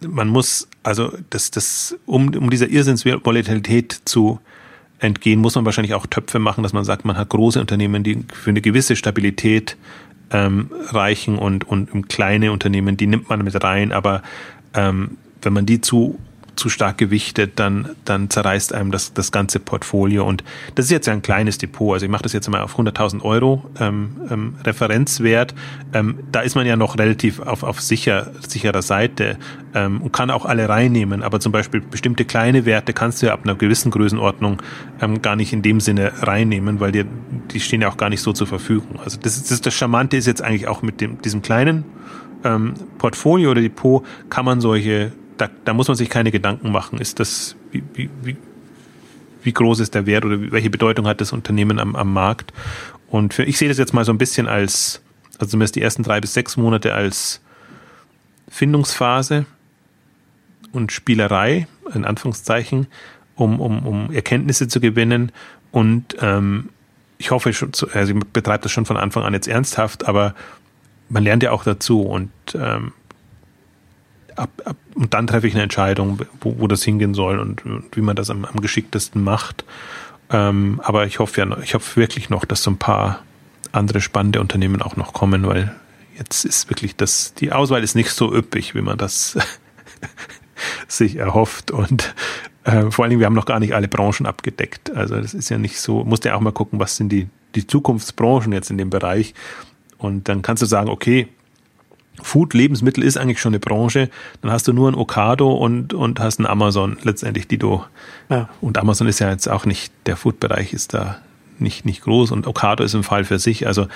man 0.00 0.28
muss, 0.28 0.68
also 0.82 1.12
das, 1.30 1.50
das, 1.52 1.96
um, 2.06 2.34
um 2.34 2.50
dieser 2.50 2.68
Irrsinnsvolatilität 2.68 4.00
zu 4.04 4.40
entgehen, 4.98 5.40
muss 5.40 5.54
man 5.54 5.64
wahrscheinlich 5.64 5.94
auch 5.94 6.06
Töpfe 6.06 6.38
machen, 6.38 6.62
dass 6.62 6.72
man 6.72 6.84
sagt, 6.84 7.04
man 7.04 7.16
hat 7.16 7.28
große 7.28 7.60
Unternehmen, 7.60 8.02
die 8.02 8.24
für 8.32 8.50
eine 8.50 8.60
gewisse 8.60 8.96
Stabilität 8.96 9.76
ähm, 10.30 10.70
reichen 10.88 11.38
und, 11.38 11.64
und 11.68 12.08
kleine 12.08 12.50
Unternehmen, 12.52 12.96
die 12.96 13.06
nimmt 13.06 13.28
man 13.28 13.42
mit 13.42 13.62
rein, 13.62 13.92
aber 13.92 14.22
ähm, 14.74 15.18
wenn 15.42 15.52
man 15.52 15.66
die 15.66 15.80
zu 15.80 16.18
zu 16.56 16.68
stark 16.68 16.98
gewichtet, 16.98 17.52
dann, 17.56 17.90
dann 18.04 18.30
zerreißt 18.30 18.72
einem 18.72 18.90
das, 18.90 19.12
das 19.12 19.30
ganze 19.30 19.60
Portfolio. 19.60 20.26
Und 20.26 20.42
das 20.74 20.86
ist 20.86 20.90
jetzt 20.90 21.06
ja 21.06 21.12
ein 21.12 21.22
kleines 21.22 21.58
Depot. 21.58 21.94
Also 21.94 22.06
ich 22.06 22.10
mache 22.10 22.22
das 22.22 22.32
jetzt 22.32 22.48
mal 22.48 22.62
auf 22.62 22.78
100.000 22.78 23.22
Euro 23.22 23.64
ähm, 23.78 24.16
ähm, 24.30 24.54
Referenzwert. 24.64 25.54
Ähm, 25.92 26.18
da 26.32 26.40
ist 26.40 26.54
man 26.54 26.66
ja 26.66 26.76
noch 26.76 26.98
relativ 26.98 27.40
auf, 27.40 27.62
auf 27.62 27.80
sicher, 27.80 28.32
sicherer 28.46 28.82
Seite 28.82 29.38
ähm, 29.74 30.00
und 30.00 30.12
kann 30.12 30.30
auch 30.30 30.46
alle 30.46 30.68
reinnehmen. 30.68 31.22
Aber 31.22 31.40
zum 31.40 31.52
Beispiel 31.52 31.80
bestimmte 31.80 32.24
kleine 32.24 32.64
Werte 32.64 32.92
kannst 32.92 33.22
du 33.22 33.26
ja 33.26 33.32
ab 33.34 33.40
einer 33.44 33.54
gewissen 33.54 33.90
Größenordnung 33.90 34.62
ähm, 35.00 35.22
gar 35.22 35.36
nicht 35.36 35.52
in 35.52 35.62
dem 35.62 35.80
Sinne 35.80 36.12
reinnehmen, 36.22 36.80
weil 36.80 36.92
dir, 36.92 37.04
die 37.52 37.60
stehen 37.60 37.82
ja 37.82 37.88
auch 37.88 37.98
gar 37.98 38.08
nicht 38.08 38.22
so 38.22 38.32
zur 38.32 38.46
Verfügung. 38.46 38.98
Also 39.04 39.18
das, 39.20 39.44
das, 39.44 39.60
das 39.60 39.74
Charmante 39.74 40.16
ist 40.16 40.26
jetzt 40.26 40.42
eigentlich 40.42 40.68
auch 40.68 40.82
mit 40.82 41.00
dem, 41.00 41.20
diesem 41.20 41.42
kleinen 41.42 41.84
ähm, 42.44 42.74
Portfolio 42.98 43.50
oder 43.50 43.60
Depot 43.60 44.04
kann 44.30 44.44
man 44.44 44.60
solche 44.60 45.12
da, 45.36 45.48
da 45.64 45.74
muss 45.74 45.88
man 45.88 45.96
sich 45.96 46.08
keine 46.08 46.30
Gedanken 46.30 46.70
machen. 46.72 46.98
Ist 46.98 47.20
das, 47.20 47.56
wie, 47.70 47.82
wie, 47.94 48.36
wie, 49.42 49.52
groß 49.52 49.80
ist 49.80 49.94
der 49.94 50.06
Wert 50.06 50.24
oder 50.24 50.52
welche 50.52 50.70
Bedeutung 50.70 51.06
hat 51.06 51.20
das 51.20 51.32
Unternehmen 51.32 51.78
am, 51.78 51.96
am 51.96 52.12
Markt? 52.12 52.52
Und 53.08 53.34
für, 53.34 53.44
ich 53.44 53.58
sehe 53.58 53.68
das 53.68 53.78
jetzt 53.78 53.94
mal 53.94 54.04
so 54.04 54.12
ein 54.12 54.18
bisschen 54.18 54.48
als, 54.48 55.02
also 55.38 55.50
zumindest 55.50 55.76
die 55.76 55.82
ersten 55.82 56.02
drei 56.02 56.20
bis 56.20 56.34
sechs 56.34 56.56
Monate 56.56 56.94
als 56.94 57.40
Findungsphase 58.48 59.46
und 60.72 60.92
Spielerei, 60.92 61.66
in 61.94 62.04
Anführungszeichen, 62.04 62.86
um, 63.34 63.60
um, 63.60 63.86
um 63.86 64.12
Erkenntnisse 64.12 64.68
zu 64.68 64.80
gewinnen. 64.80 65.32
Und 65.70 66.16
ähm, 66.20 66.70
ich 67.18 67.30
hoffe 67.30 67.52
schon, 67.52 67.72
also 67.92 68.14
ich 68.14 68.20
betreibe 68.32 68.62
das 68.62 68.72
schon 68.72 68.86
von 68.86 68.96
Anfang 68.96 69.22
an 69.22 69.32
jetzt 69.32 69.48
ernsthaft, 69.48 70.06
aber 70.08 70.34
man 71.08 71.22
lernt 71.22 71.42
ja 71.42 71.52
auch 71.52 71.64
dazu 71.64 72.02
und 72.02 72.30
ähm, 72.54 72.92
ab, 74.36 74.50
ab, 74.64 74.76
und 74.94 75.14
dann 75.14 75.26
treffe 75.26 75.46
ich 75.46 75.54
eine 75.54 75.64
Entscheidung, 75.64 76.20
wo, 76.40 76.56
wo 76.58 76.66
das 76.66 76.82
hingehen 76.82 77.14
soll 77.14 77.38
und, 77.38 77.64
und 77.64 77.96
wie 77.96 78.00
man 78.00 78.16
das 78.16 78.30
am, 78.30 78.44
am 78.44 78.60
geschicktesten 78.60 79.22
macht. 79.22 79.64
Ähm, 80.30 80.80
aber 80.82 81.06
ich 81.06 81.18
hoffe 81.18 81.40
ja, 81.40 81.58
ich 81.58 81.74
hoffe 81.74 82.00
wirklich 82.00 82.30
noch, 82.30 82.44
dass 82.44 82.62
so 82.62 82.70
ein 82.70 82.78
paar 82.78 83.22
andere 83.72 84.00
spannende 84.00 84.40
Unternehmen 84.40 84.82
auch 84.82 84.96
noch 84.96 85.12
kommen, 85.12 85.46
weil 85.46 85.74
jetzt 86.18 86.44
ist 86.44 86.70
wirklich 86.70 86.96
das, 86.96 87.34
die 87.34 87.52
Auswahl 87.52 87.82
ist 87.82 87.94
nicht 87.94 88.10
so 88.10 88.34
üppig, 88.34 88.74
wie 88.74 88.80
man 88.80 88.98
das 88.98 89.38
sich 90.88 91.16
erhofft 91.16 91.70
und 91.70 92.14
äh, 92.66 92.90
vor 92.90 93.04
allen 93.04 93.10
Dingen, 93.10 93.20
wir 93.20 93.26
haben 93.26 93.34
noch 93.34 93.46
gar 93.46 93.60
nicht 93.60 93.74
alle 93.74 93.86
Branchen 93.86 94.26
abgedeckt. 94.26 94.90
Also 94.90 95.20
das 95.20 95.34
ist 95.34 95.48
ja 95.50 95.58
nicht 95.58 95.78
so, 95.78 96.04
musst 96.04 96.24
ja 96.24 96.34
auch 96.34 96.40
mal 96.40 96.52
gucken, 96.52 96.80
was 96.80 96.96
sind 96.96 97.10
die, 97.10 97.28
die 97.54 97.66
Zukunftsbranchen 97.66 98.52
jetzt 98.52 98.70
in 98.70 98.78
dem 98.78 98.90
Bereich. 98.90 99.34
Und 99.98 100.28
dann 100.28 100.42
kannst 100.42 100.62
du 100.62 100.66
sagen, 100.66 100.88
okay, 100.88 101.28
Food, 102.22 102.54
Lebensmittel 102.54 103.02
ist 103.04 103.16
eigentlich 103.16 103.40
schon 103.40 103.50
eine 103.50 103.60
Branche. 103.60 104.10
Dann 104.42 104.50
hast 104.50 104.68
du 104.68 104.72
nur 104.72 104.90
ein 104.90 104.94
Okado 104.94 105.52
und, 105.52 105.94
und 105.94 106.20
hast 106.20 106.40
ein 106.40 106.46
Amazon 106.46 106.96
letztendlich, 107.02 107.48
die 107.48 107.58
du. 107.58 107.84
Ja. 108.28 108.48
Und 108.60 108.78
Amazon 108.78 109.06
ist 109.06 109.18
ja 109.18 109.30
jetzt 109.30 109.48
auch 109.48 109.66
nicht, 109.66 109.92
der 110.06 110.16
Food-Bereich 110.16 110.72
ist 110.72 110.94
da 110.94 111.18
nicht, 111.58 111.84
nicht 111.84 112.02
groß 112.02 112.32
und 112.32 112.46
Okado 112.46 112.84
ist 112.84 112.94
ein 112.94 113.02
Fall 113.02 113.24
für 113.24 113.38
sich. 113.38 113.66
Also 113.66 113.86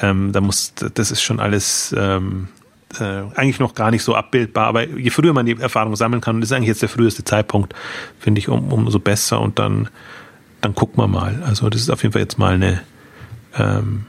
ähm, 0.00 0.32
da 0.32 0.40
muss, 0.40 0.74
das 0.94 1.10
ist 1.10 1.22
schon 1.22 1.40
alles 1.40 1.94
ähm, 1.98 2.48
äh, 2.98 3.22
eigentlich 3.34 3.58
noch 3.58 3.74
gar 3.74 3.90
nicht 3.90 4.02
so 4.02 4.14
abbildbar. 4.14 4.66
Aber 4.66 4.88
je 4.88 5.10
früher 5.10 5.32
man 5.32 5.46
die 5.46 5.58
Erfahrung 5.58 5.96
sammeln 5.96 6.20
kann, 6.20 6.36
und 6.36 6.40
das 6.40 6.50
ist 6.50 6.56
eigentlich 6.56 6.68
jetzt 6.68 6.82
der 6.82 6.88
früheste 6.88 7.24
Zeitpunkt, 7.24 7.74
finde 8.18 8.38
ich, 8.38 8.48
um, 8.48 8.72
umso 8.72 8.98
besser 8.98 9.40
und 9.40 9.58
dann, 9.58 9.88
dann 10.60 10.74
gucken 10.74 11.02
wir 11.02 11.08
mal. 11.08 11.42
Also 11.46 11.68
das 11.70 11.80
ist 11.80 11.90
auf 11.90 12.02
jeden 12.02 12.12
Fall 12.12 12.22
jetzt 12.22 12.38
mal 12.38 12.54
eine 12.54 12.82
ähm, 13.56 14.06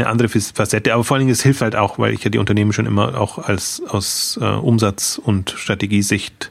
eine 0.00 0.08
andere 0.08 0.28
Facette. 0.28 0.94
Aber 0.94 1.04
vor 1.04 1.16
allen 1.16 1.22
Dingen, 1.22 1.32
es 1.32 1.42
hilft 1.42 1.60
halt 1.60 1.76
auch, 1.76 1.98
weil 1.98 2.12
ich 2.12 2.24
ja 2.24 2.30
die 2.30 2.38
Unternehmen 2.38 2.72
schon 2.72 2.86
immer 2.86 3.20
auch 3.20 3.38
als 3.38 3.82
aus 3.88 4.38
äh, 4.40 4.44
Umsatz- 4.44 5.20
und 5.22 5.50
Strategiesicht 5.56 6.50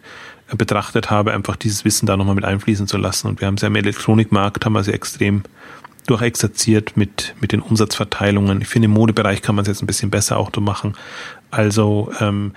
betrachtet 0.55 1.09
habe, 1.09 1.33
einfach 1.33 1.57
dieses 1.57 1.83
Wissen 1.83 2.05
da 2.05 2.15
nochmal 2.15 2.35
mit 2.35 2.45
einfließen 2.45 2.87
zu 2.87 2.97
lassen. 2.97 3.27
Und 3.27 3.41
wir 3.41 3.47
haben 3.47 3.55
es 3.55 3.61
ja 3.61 3.67
im 3.67 3.75
Elektronikmarkt, 3.75 4.63
haben 4.65 4.73
wir 4.73 4.79
es 4.79 4.87
extrem 4.87 5.43
durchexerziert 6.05 6.95
mit, 6.95 7.35
mit 7.41 7.51
den 7.51 7.61
Umsatzverteilungen. 7.61 8.61
Ich 8.61 8.69
finde, 8.69 8.85
im 8.85 8.91
Modebereich 8.91 9.41
kann 9.41 9.55
man 9.55 9.63
es 9.63 9.67
jetzt 9.67 9.83
ein 9.83 9.87
bisschen 9.87 10.09
besser 10.09 10.37
auch 10.37 10.51
machen. 10.61 10.95
Also 11.51 12.11
ähm, 12.21 12.53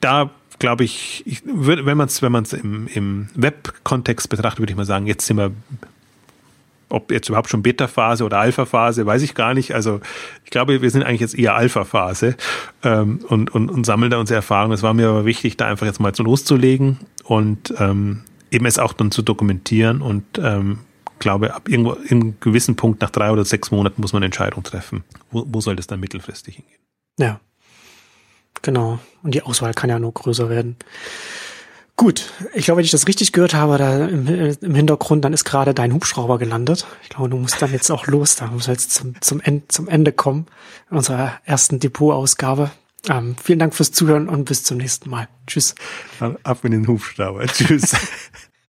da 0.00 0.30
glaube 0.60 0.84
ich, 0.84 1.24
ich 1.26 1.42
würde, 1.44 1.84
wenn 1.86 1.96
man 1.96 2.06
es 2.06 2.22
wenn 2.22 2.32
im, 2.52 2.86
im 2.86 3.28
Web-Kontext 3.34 4.28
betrachtet, 4.28 4.60
würde 4.60 4.72
ich 4.72 4.76
mal 4.76 4.84
sagen, 4.84 5.06
jetzt 5.06 5.26
sind 5.26 5.36
wir 5.36 5.50
ob 6.90 7.10
jetzt 7.10 7.28
überhaupt 7.28 7.48
schon 7.48 7.62
Beta-Phase 7.62 8.24
oder 8.24 8.38
Alpha-Phase, 8.38 9.06
weiß 9.06 9.22
ich 9.22 9.34
gar 9.34 9.54
nicht. 9.54 9.74
Also 9.74 10.00
ich 10.44 10.50
glaube, 10.50 10.82
wir 10.82 10.90
sind 10.90 11.02
eigentlich 11.02 11.20
jetzt 11.20 11.38
eher 11.38 11.54
Alpha-Phase 11.54 12.36
ähm, 12.82 13.20
und, 13.28 13.54
und, 13.54 13.70
und 13.70 13.84
sammeln 13.84 14.10
da 14.10 14.18
unsere 14.18 14.36
Erfahrungen. 14.36 14.74
Es 14.74 14.82
war 14.82 14.94
mir 14.94 15.08
aber 15.08 15.24
wichtig, 15.24 15.56
da 15.56 15.66
einfach 15.66 15.86
jetzt 15.86 16.00
mal 16.00 16.14
so 16.14 16.22
loszulegen 16.22 16.98
und 17.24 17.72
ähm, 17.78 18.24
eben 18.50 18.66
es 18.66 18.78
auch 18.78 18.92
dann 18.92 19.10
zu 19.10 19.22
dokumentieren 19.22 20.02
und 20.02 20.24
ähm, 20.42 20.80
glaube, 21.20 21.54
ab 21.54 21.68
irgendwo 21.68 21.92
in 21.92 22.20
einem 22.20 22.40
gewissen 22.40 22.74
Punkt 22.74 23.00
nach 23.00 23.10
drei 23.10 23.30
oder 23.30 23.44
sechs 23.44 23.70
Monaten 23.70 24.00
muss 24.00 24.12
man 24.12 24.20
eine 24.20 24.26
Entscheidung 24.26 24.64
treffen. 24.64 25.04
Wo, 25.30 25.44
wo 25.46 25.60
soll 25.60 25.76
das 25.76 25.86
dann 25.86 26.00
mittelfristig 26.00 26.56
hingehen? 26.56 26.80
Ja, 27.18 27.40
genau. 28.62 28.98
Und 29.22 29.34
die 29.34 29.42
Auswahl 29.42 29.74
kann 29.74 29.90
ja 29.90 29.98
nur 29.98 30.12
größer 30.12 30.48
werden. 30.50 30.76
Gut, 32.00 32.32
ich 32.54 32.64
glaube, 32.64 32.78
wenn 32.78 32.86
ich 32.86 32.92
das 32.92 33.06
richtig 33.08 33.30
gehört 33.32 33.52
habe, 33.52 33.76
da 33.76 34.06
im, 34.06 34.26
im 34.26 34.74
Hintergrund, 34.74 35.22
dann 35.22 35.34
ist 35.34 35.44
gerade 35.44 35.74
dein 35.74 35.92
Hubschrauber 35.92 36.38
gelandet. 36.38 36.86
Ich 37.02 37.10
glaube, 37.10 37.28
du 37.28 37.36
musst 37.36 37.60
dann 37.60 37.72
jetzt 37.72 37.90
auch 37.90 38.06
los, 38.06 38.36
da 38.36 38.46
muss 38.46 38.68
jetzt 38.68 38.92
zum, 38.92 39.20
zum, 39.20 39.38
End, 39.42 39.70
zum 39.70 39.86
Ende 39.86 40.10
kommen, 40.10 40.46
unserer 40.88 41.34
ersten 41.44 41.78
Depot-Ausgabe. 41.78 42.70
Ähm, 43.10 43.36
vielen 43.36 43.58
Dank 43.58 43.74
fürs 43.74 43.92
Zuhören 43.92 44.30
und 44.30 44.46
bis 44.46 44.64
zum 44.64 44.78
nächsten 44.78 45.10
Mal. 45.10 45.28
Tschüss. 45.46 45.74
Ab 46.42 46.64
in 46.64 46.72
den 46.72 46.88
Hubschrauber. 46.88 47.44
Tschüss. 47.46 47.94